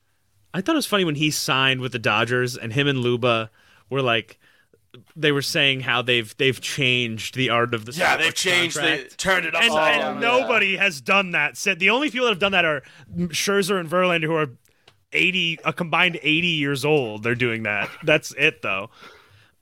I 0.54 0.60
thought 0.60 0.74
it 0.74 0.78
was 0.78 0.86
funny 0.86 1.04
when 1.04 1.14
he 1.16 1.30
signed 1.30 1.80
with 1.80 1.92
the 1.92 1.98
Dodgers 1.98 2.56
and 2.56 2.72
him 2.72 2.88
and 2.88 3.00
Luba 3.00 3.50
were 3.90 4.02
like 4.02 4.38
they 5.14 5.32
were 5.32 5.42
saying 5.42 5.80
how 5.80 6.02
they've 6.02 6.34
they've 6.38 6.60
changed 6.60 7.34
the 7.34 7.50
art 7.50 7.74
of 7.74 7.84
the 7.84 7.92
Yeah, 7.92 8.16
they've 8.16 8.26
sports 8.26 8.42
changed, 8.42 8.76
they 8.80 9.04
turned 9.16 9.46
it 9.46 9.54
and, 9.54 9.64
and 9.64 9.74
down. 9.74 10.16
Uh, 10.16 10.20
nobody 10.20 10.76
has 10.76 11.00
done 11.00 11.32
that. 11.32 11.56
Said 11.56 11.78
the 11.78 11.90
only 11.90 12.10
people 12.10 12.26
that 12.26 12.32
have 12.32 12.38
done 12.38 12.52
that 12.52 12.64
are 12.64 12.82
Scherzer 13.16 13.78
and 13.78 13.88
Verlander, 13.88 14.24
who 14.24 14.34
are 14.34 14.48
eighty, 15.12 15.58
a 15.64 15.72
combined 15.72 16.18
eighty 16.22 16.48
years 16.48 16.84
old. 16.84 17.22
They're 17.22 17.34
doing 17.34 17.64
that. 17.64 17.90
That's 18.02 18.32
it, 18.38 18.62
though. 18.62 18.90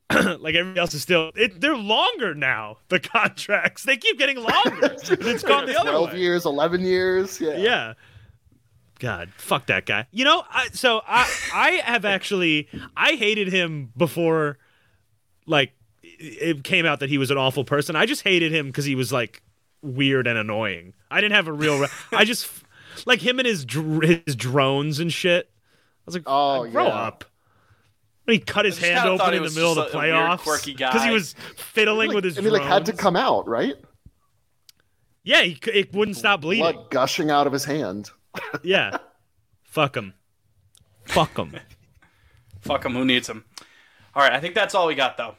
like 0.12 0.54
everybody 0.54 0.78
else 0.78 0.94
is 0.94 1.02
still, 1.02 1.32
it, 1.34 1.60
they're 1.60 1.76
longer 1.76 2.32
now. 2.32 2.76
The 2.88 3.00
contracts 3.00 3.82
they 3.82 3.96
keep 3.96 4.18
getting 4.18 4.36
longer. 4.36 4.78
it's 5.10 5.42
gone 5.42 5.66
the 5.66 5.78
other 5.78 5.90
Twelve 5.90 6.12
way. 6.12 6.20
years, 6.20 6.46
eleven 6.46 6.82
years. 6.82 7.40
Yeah. 7.40 7.56
Yeah. 7.56 7.94
God, 8.98 9.30
fuck 9.36 9.66
that 9.66 9.84
guy. 9.86 10.06
You 10.10 10.24
know, 10.24 10.42
I, 10.50 10.68
so 10.72 11.02
I 11.06 11.30
I 11.52 11.70
have 11.84 12.04
actually 12.04 12.68
I 12.96 13.12
hated 13.12 13.48
him 13.48 13.92
before, 13.96 14.58
like 15.46 15.72
it 16.02 16.64
came 16.64 16.86
out 16.86 17.00
that 17.00 17.08
he 17.10 17.18
was 17.18 17.30
an 17.30 17.36
awful 17.36 17.64
person. 17.64 17.94
I 17.96 18.06
just 18.06 18.22
hated 18.22 18.52
him 18.52 18.66
because 18.68 18.84
he 18.84 18.94
was 18.94 19.12
like 19.12 19.42
weird 19.82 20.26
and 20.26 20.38
annoying. 20.38 20.94
I 21.10 21.20
didn't 21.20 21.34
have 21.34 21.46
a 21.48 21.52
real. 21.52 21.78
Re- 21.78 21.88
I 22.12 22.24
just 22.24 22.50
like 23.04 23.20
him 23.20 23.38
and 23.38 23.46
his 23.46 23.64
dr- 23.64 24.22
his 24.24 24.34
drones 24.34 24.98
and 24.98 25.12
shit. 25.12 25.50
I 25.52 26.02
was 26.06 26.14
like, 26.14 26.24
Oh, 26.26 26.66
grow 26.68 26.86
yeah. 26.86 26.94
up. 26.94 27.24
And 28.26 28.32
he 28.34 28.38
cut 28.40 28.64
his 28.64 28.78
hand 28.78 29.08
open 29.08 29.34
in 29.34 29.42
the 29.42 29.50
middle 29.50 29.78
of 29.78 29.92
the 29.92 29.96
playoffs 29.98 30.64
because 30.64 31.04
he 31.04 31.10
was 31.10 31.34
fiddling 31.56 32.14
with 32.14 32.24
his 32.24 32.36
and 32.38 32.46
he 32.46 32.50
like 32.50 32.62
had 32.62 32.86
to 32.86 32.92
come 32.92 33.14
out, 33.14 33.46
right? 33.46 33.74
yeah, 35.22 35.42
he, 35.42 35.58
it 35.72 35.92
wouldn't 35.92 36.16
stop 36.16 36.40
bleeding. 36.40 36.62
Blood 36.62 36.90
gushing 36.90 37.30
out 37.30 37.46
of 37.46 37.52
his 37.52 37.64
hand. 37.64 38.10
Yeah, 38.62 38.98
fuck 39.64 39.92
them. 39.94 40.14
Fuck 41.04 41.34
them. 41.34 41.54
Fuck 42.60 42.82
them. 42.82 42.94
Who 42.94 43.04
needs 43.04 43.26
them? 43.28 43.44
All 44.14 44.22
right, 44.22 44.32
I 44.32 44.40
think 44.40 44.54
that's 44.54 44.74
all 44.74 44.86
we 44.86 44.94
got 44.94 45.16
though. 45.16 45.34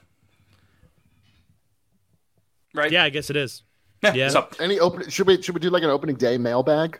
Right? 2.74 2.92
Yeah, 2.92 3.04
I 3.04 3.10
guess 3.10 3.30
it 3.30 3.36
is. 3.36 3.64
Yeah. 4.04 4.14
Yeah. 4.14 4.30
So 4.30 4.48
Any 4.60 4.80
open? 4.80 5.10
Should 5.10 5.28
we 5.28 5.42
should 5.42 5.56
we 5.56 5.60
do 5.62 5.70
like 5.70 5.84
an 5.84 5.90
opening 5.90 6.16
day 6.16 6.38
mailbag? 6.38 7.00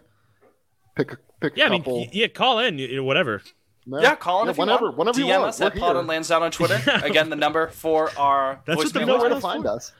Pick 0.96 1.14
a 1.14 1.18
pick 1.40 1.56
a 1.56 1.60
Yeah, 1.60 1.66
I 1.68 1.70
mean, 1.70 2.10
yeah, 2.12 2.28
call 2.28 2.60
in, 2.60 2.80
you 2.80 2.96
know, 2.98 3.04
whatever. 3.04 3.42
No? 3.86 4.02
yeah, 4.02 4.16
call 4.16 4.42
in 4.42 4.48
Yeah, 4.48 4.52
if 4.52 4.58
you 4.58 4.62
whenever, 4.62 4.86
want. 4.88 4.98
whenever 4.98 5.20
DM 5.20 5.26
you 5.28 5.32
want. 5.34 5.44
us 5.46 5.62
at 5.62 5.76
We're 5.76 5.80
Pod 5.80 5.90
here. 5.92 6.00
on 6.00 6.08
Lansdowne 6.08 6.44
on 6.44 6.52
Twitter. 6.52 6.82
Again, 7.04 7.30
the 7.30 7.36
number 7.36 7.68
for 7.68 8.10
our 8.18 8.60
That's 8.66 8.78
what 8.78 8.92
the 8.92 9.00
voicemail 9.00 9.08
know 9.08 9.18
where 9.20 9.30
to 9.30 9.40
find 9.40 9.66
us. 9.68 9.94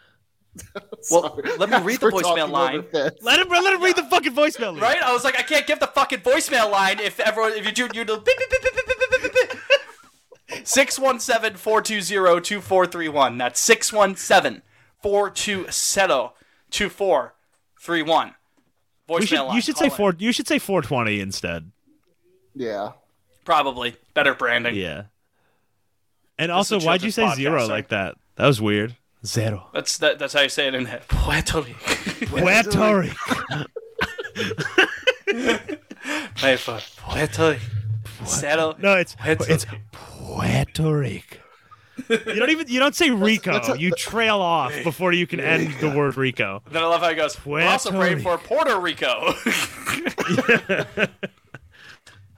well, 1.12 1.40
let 1.58 1.70
me 1.70 1.78
read 1.80 2.00
the 2.00 2.08
voicemail 2.08 2.50
line. 2.50 2.86
Let 2.94 3.40
him 3.40 3.50
let 3.50 3.74
him 3.74 3.82
read 3.82 3.96
the 3.96 4.04
fucking 4.04 4.34
voicemail 4.34 4.74
line. 4.74 4.82
Right? 4.82 5.02
I 5.02 5.14
was 5.14 5.24
like, 5.24 5.40
I 5.40 5.44
can't 5.44 5.68
give 5.68 5.80
the 5.80 5.88
fucking 5.88 6.20
voicemail 6.20 6.72
line 6.72 7.00
if 7.00 7.20
everyone 7.20 7.54
if 7.54 7.66
you 7.66 7.72
do 7.72 7.90
you 7.94 8.06
do 8.06 8.24
six 10.64 11.00
one 11.00 11.20
seven 11.20 11.56
four 11.56 11.82
two 11.82 12.02
zero 12.02 12.40
two 12.40 12.62
four 12.62 12.86
three 12.86 13.10
one. 13.10 13.38
That's 13.38 13.60
six 13.60 13.92
one 13.92 14.16
seven 14.16 14.62
four 15.02 15.30
two 15.30 15.68
zero 15.72 16.34
two 16.70 16.90
four 16.90 17.34
three 17.80 18.04
one. 18.04 18.34
Voicemail 19.10 19.28
should, 19.28 19.40
line. 19.40 19.56
You 19.56 19.62
should 19.62 19.78
say 19.78 19.90
four. 19.90 20.16
You 20.18 20.32
should 20.32 20.48
say 20.48 20.60
four 20.60 20.82
twenty 20.82 21.20
instead. 21.20 21.72
Yeah. 22.56 22.94
Probably 23.46 23.96
better 24.14 24.34
branding. 24.34 24.76
Yeah. 24.76 25.04
And 26.38 26.52
also, 26.52 26.80
why'd 26.80 27.02
you 27.02 27.12
say 27.12 27.34
zero 27.36 27.68
like 27.68 27.90
that? 27.90 28.16
That 28.36 28.48
was 28.48 28.62
weird. 28.62 28.96
Zero. 29.28 29.68
That's 29.74 29.98
that, 30.00 30.20
that's 30.20 30.34
how 30.34 30.42
you 30.42 30.50
say 30.50 30.68
it 30.68 30.74
in 30.76 30.86
Puerto 31.10 31.62
Rico. 31.62 32.26
Puerto 32.28 33.00
Rico. 33.00 33.66
Play 36.36 36.56
for 36.58 36.80
Puerto 36.98 37.52
Rico. 37.52 37.62
Zero. 38.26 38.76
No, 38.80 38.96
it's 38.96 39.16
Puerto 39.16 39.46
it's 39.54 39.66
Puerto 39.92 40.98
Rico. 40.98 41.38
You 42.10 42.36
don't 42.36 42.50
even 42.52 42.68
you 42.68 42.80
don't 42.80 42.96
say 42.96 43.10
Rico. 43.10 43.74
you 43.76 43.92
trail 43.92 44.40
off 44.40 44.72
before 44.84 45.12
you 45.14 45.26
can 45.28 45.40
end 45.40 45.74
the 45.82 45.90
word 45.90 46.16
Rico. 46.16 46.62
Then 46.72 46.84
I 46.84 46.86
love 46.86 47.02
how 47.02 47.10
he 47.10 47.16
goes. 47.16 47.44
We're 47.46 47.68
also 47.68 47.90
Puerto 47.92 48.06
praying 48.06 48.20
for 48.24 48.38
Puerto 48.38 48.80
Rico. 48.80 49.34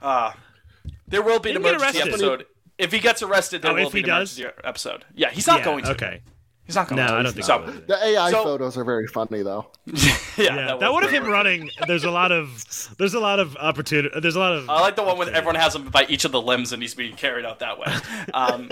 uh, 0.02 0.32
there 1.08 1.22
will 1.22 1.38
be 1.40 1.50
an 1.50 1.62
He 1.62 1.68
emergency 1.68 2.00
episode. 2.00 2.46
If 2.78 2.92
he 2.92 2.98
gets 2.98 3.22
arrested, 3.22 3.60
there 3.62 3.72
Oh, 3.72 3.74
will 3.74 3.86
if 3.88 3.92
be 3.92 3.98
he 3.98 4.04
an 4.04 4.08
does? 4.20 4.38
emergency 4.38 4.60
episode. 4.64 5.04
Yeah, 5.14 5.30
he's 5.30 5.46
not 5.46 5.58
Yeah, 5.58 5.64
going 5.66 5.84
to. 5.84 5.90
Okay. 5.90 6.22
He's 6.70 6.76
not 6.76 6.86
going 6.88 6.98
No, 6.98 7.08
to. 7.08 7.12
I 7.14 7.22
don't 7.22 7.32
think 7.32 7.44
so. 7.44 7.64
so. 7.66 7.72
The 7.72 8.04
AI 8.04 8.30
So- 8.30 8.44
photos 8.44 8.76
are 8.78 8.84
very 8.84 9.08
funny 9.08 9.42
though. 9.42 9.66
yeah, 9.86 10.14
Yeah, 10.38 10.54
that, 10.78 10.80
was 10.80 10.92
one 10.92 11.02
of 11.04 11.10
very 11.10 11.24
him 11.24 11.30
running. 11.32 11.70
There's 11.88 12.04
a 12.04 12.10
lot 12.12 12.30
of 12.30 12.64
there's 12.96 13.14
a 13.14 13.18
lot 13.18 13.40
of 13.40 13.56
opportunity. 13.56 14.20
There's 14.20 14.36
a 14.36 14.38
lot 14.38 14.52
of 14.52 14.70
I 14.70 14.80
like 14.80 14.94
the 14.94 15.02
one 15.02 15.18
when 15.18 15.28
everyone 15.34 15.56
has 15.56 15.74
him 15.74 15.88
by 15.88 16.06
each 16.08 16.24
of 16.24 16.30
the 16.30 16.40
limbs 16.40 16.72
and 16.72 16.80
he's 16.80 16.94
being 16.94 17.16
carried 17.16 17.44
out 17.44 17.58
that 17.58 17.78
way. 17.78 17.92
Um, 18.32 18.70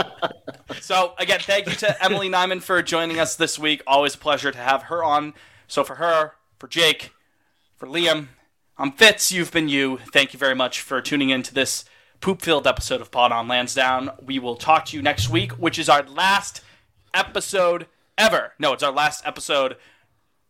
so 0.80 1.14
again, 1.18 1.40
thank 1.40 1.66
you 1.66 1.72
to 1.74 2.04
Emily 2.04 2.28
Nyman 2.28 2.62
for 2.62 2.80
joining 2.82 3.18
us 3.18 3.34
this 3.36 3.58
week. 3.58 3.82
Always 3.86 4.14
a 4.14 4.18
pleasure 4.18 4.52
to 4.52 4.58
have 4.58 4.84
her 4.84 5.02
on. 5.02 5.34
So 5.66 5.82
for 5.82 5.96
her, 5.96 6.34
for 6.58 6.68
Jake, 6.68 7.10
for 7.76 7.86
Liam, 7.88 8.28
I'm 8.78 8.92
Fitz. 8.92 9.32
You've 9.32 9.50
been 9.50 9.68
you. 9.68 9.98
Thank 10.12 10.32
you 10.32 10.38
very 10.38 10.54
much 10.54 10.80
for 10.80 11.00
tuning 11.00 11.30
in 11.30 11.42
to 11.42 11.52
this 11.52 11.84
poop-filled 12.20 12.66
episode 12.66 13.00
of 13.00 13.10
Pod 13.10 13.32
on 13.32 13.48
Lansdowne. 13.48 14.10
We 14.24 14.38
will 14.38 14.56
talk 14.56 14.86
to 14.86 14.96
you 14.96 15.02
next 15.02 15.28
week, 15.28 15.52
which 15.52 15.78
is 15.78 15.88
our 15.88 16.02
last 16.04 16.62
episode 17.14 17.86
ever. 18.16 18.52
No, 18.58 18.72
it's 18.72 18.82
our 18.82 18.92
last 18.92 19.26
episode 19.26 19.76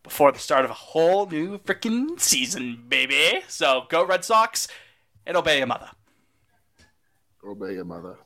before 0.03 0.31
the 0.31 0.39
start 0.39 0.65
of 0.65 0.71
a 0.71 0.75
whole 0.75 1.25
new 1.27 1.57
freaking 1.59 2.19
season, 2.19 2.83
baby. 2.87 3.41
So 3.47 3.85
go 3.89 4.05
Red 4.05 4.23
Sox 4.25 4.67
and 5.25 5.35
obey 5.37 5.57
your 5.57 5.67
mother. 5.67 5.89
Obey 7.45 7.73
your 7.73 7.85
mother. 7.85 8.17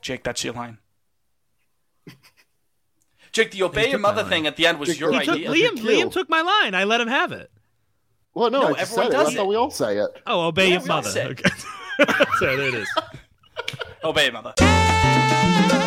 Jake, 0.00 0.22
that's 0.24 0.42
your 0.42 0.54
line. 0.54 0.78
Jake, 3.32 3.50
the 3.52 3.62
obey 3.62 3.88
your 3.90 3.98
mother 3.98 4.24
thing 4.24 4.46
at 4.46 4.56
the 4.56 4.66
end 4.66 4.78
was 4.78 4.88
Jake, 4.90 5.00
your 5.00 5.12
he 5.12 5.18
He 5.20 5.24
took, 5.24 5.34
idea. 5.36 5.50
Liam. 5.50 5.78
Liam 5.78 6.12
took 6.12 6.28
my 6.28 6.42
line. 6.42 6.74
I 6.74 6.84
let 6.84 7.00
him 7.00 7.08
have 7.08 7.32
it. 7.32 7.50
Well, 8.34 8.50
no, 8.50 8.62
No, 8.62 8.74
I 8.74 8.80
everyone 8.80 8.86
said 8.86 9.06
it. 9.06 9.10
does 9.12 9.24
That's 9.26 9.34
it. 9.34 9.38
how 9.38 9.44
we 9.46 9.56
all 9.56 9.70
say 9.70 9.98
it. 9.98 10.10
Oh, 10.26 10.48
obey 10.48 10.68
Yeah, 10.70 10.78
your 10.78 10.86
mother. 10.86 11.10
Okay. 11.30 11.50
so 12.38 12.56
there 12.56 12.60
it 12.68 12.74
is. 12.74 12.88
Obey, 14.04 14.30
mother. 14.30 15.81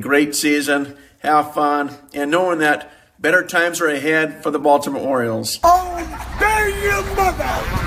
Great 0.00 0.34
season, 0.34 0.96
have 1.20 1.54
fun, 1.54 1.96
and 2.12 2.30
knowing 2.30 2.58
that 2.58 2.92
better 3.18 3.44
times 3.44 3.80
are 3.80 3.88
ahead 3.88 4.42
for 4.42 4.50
the 4.50 4.58
Baltimore 4.58 5.02
Orioles. 5.02 5.58
Oh, 5.62 6.36
dare 6.38 6.68
you, 6.68 7.14
mother! 7.14 7.79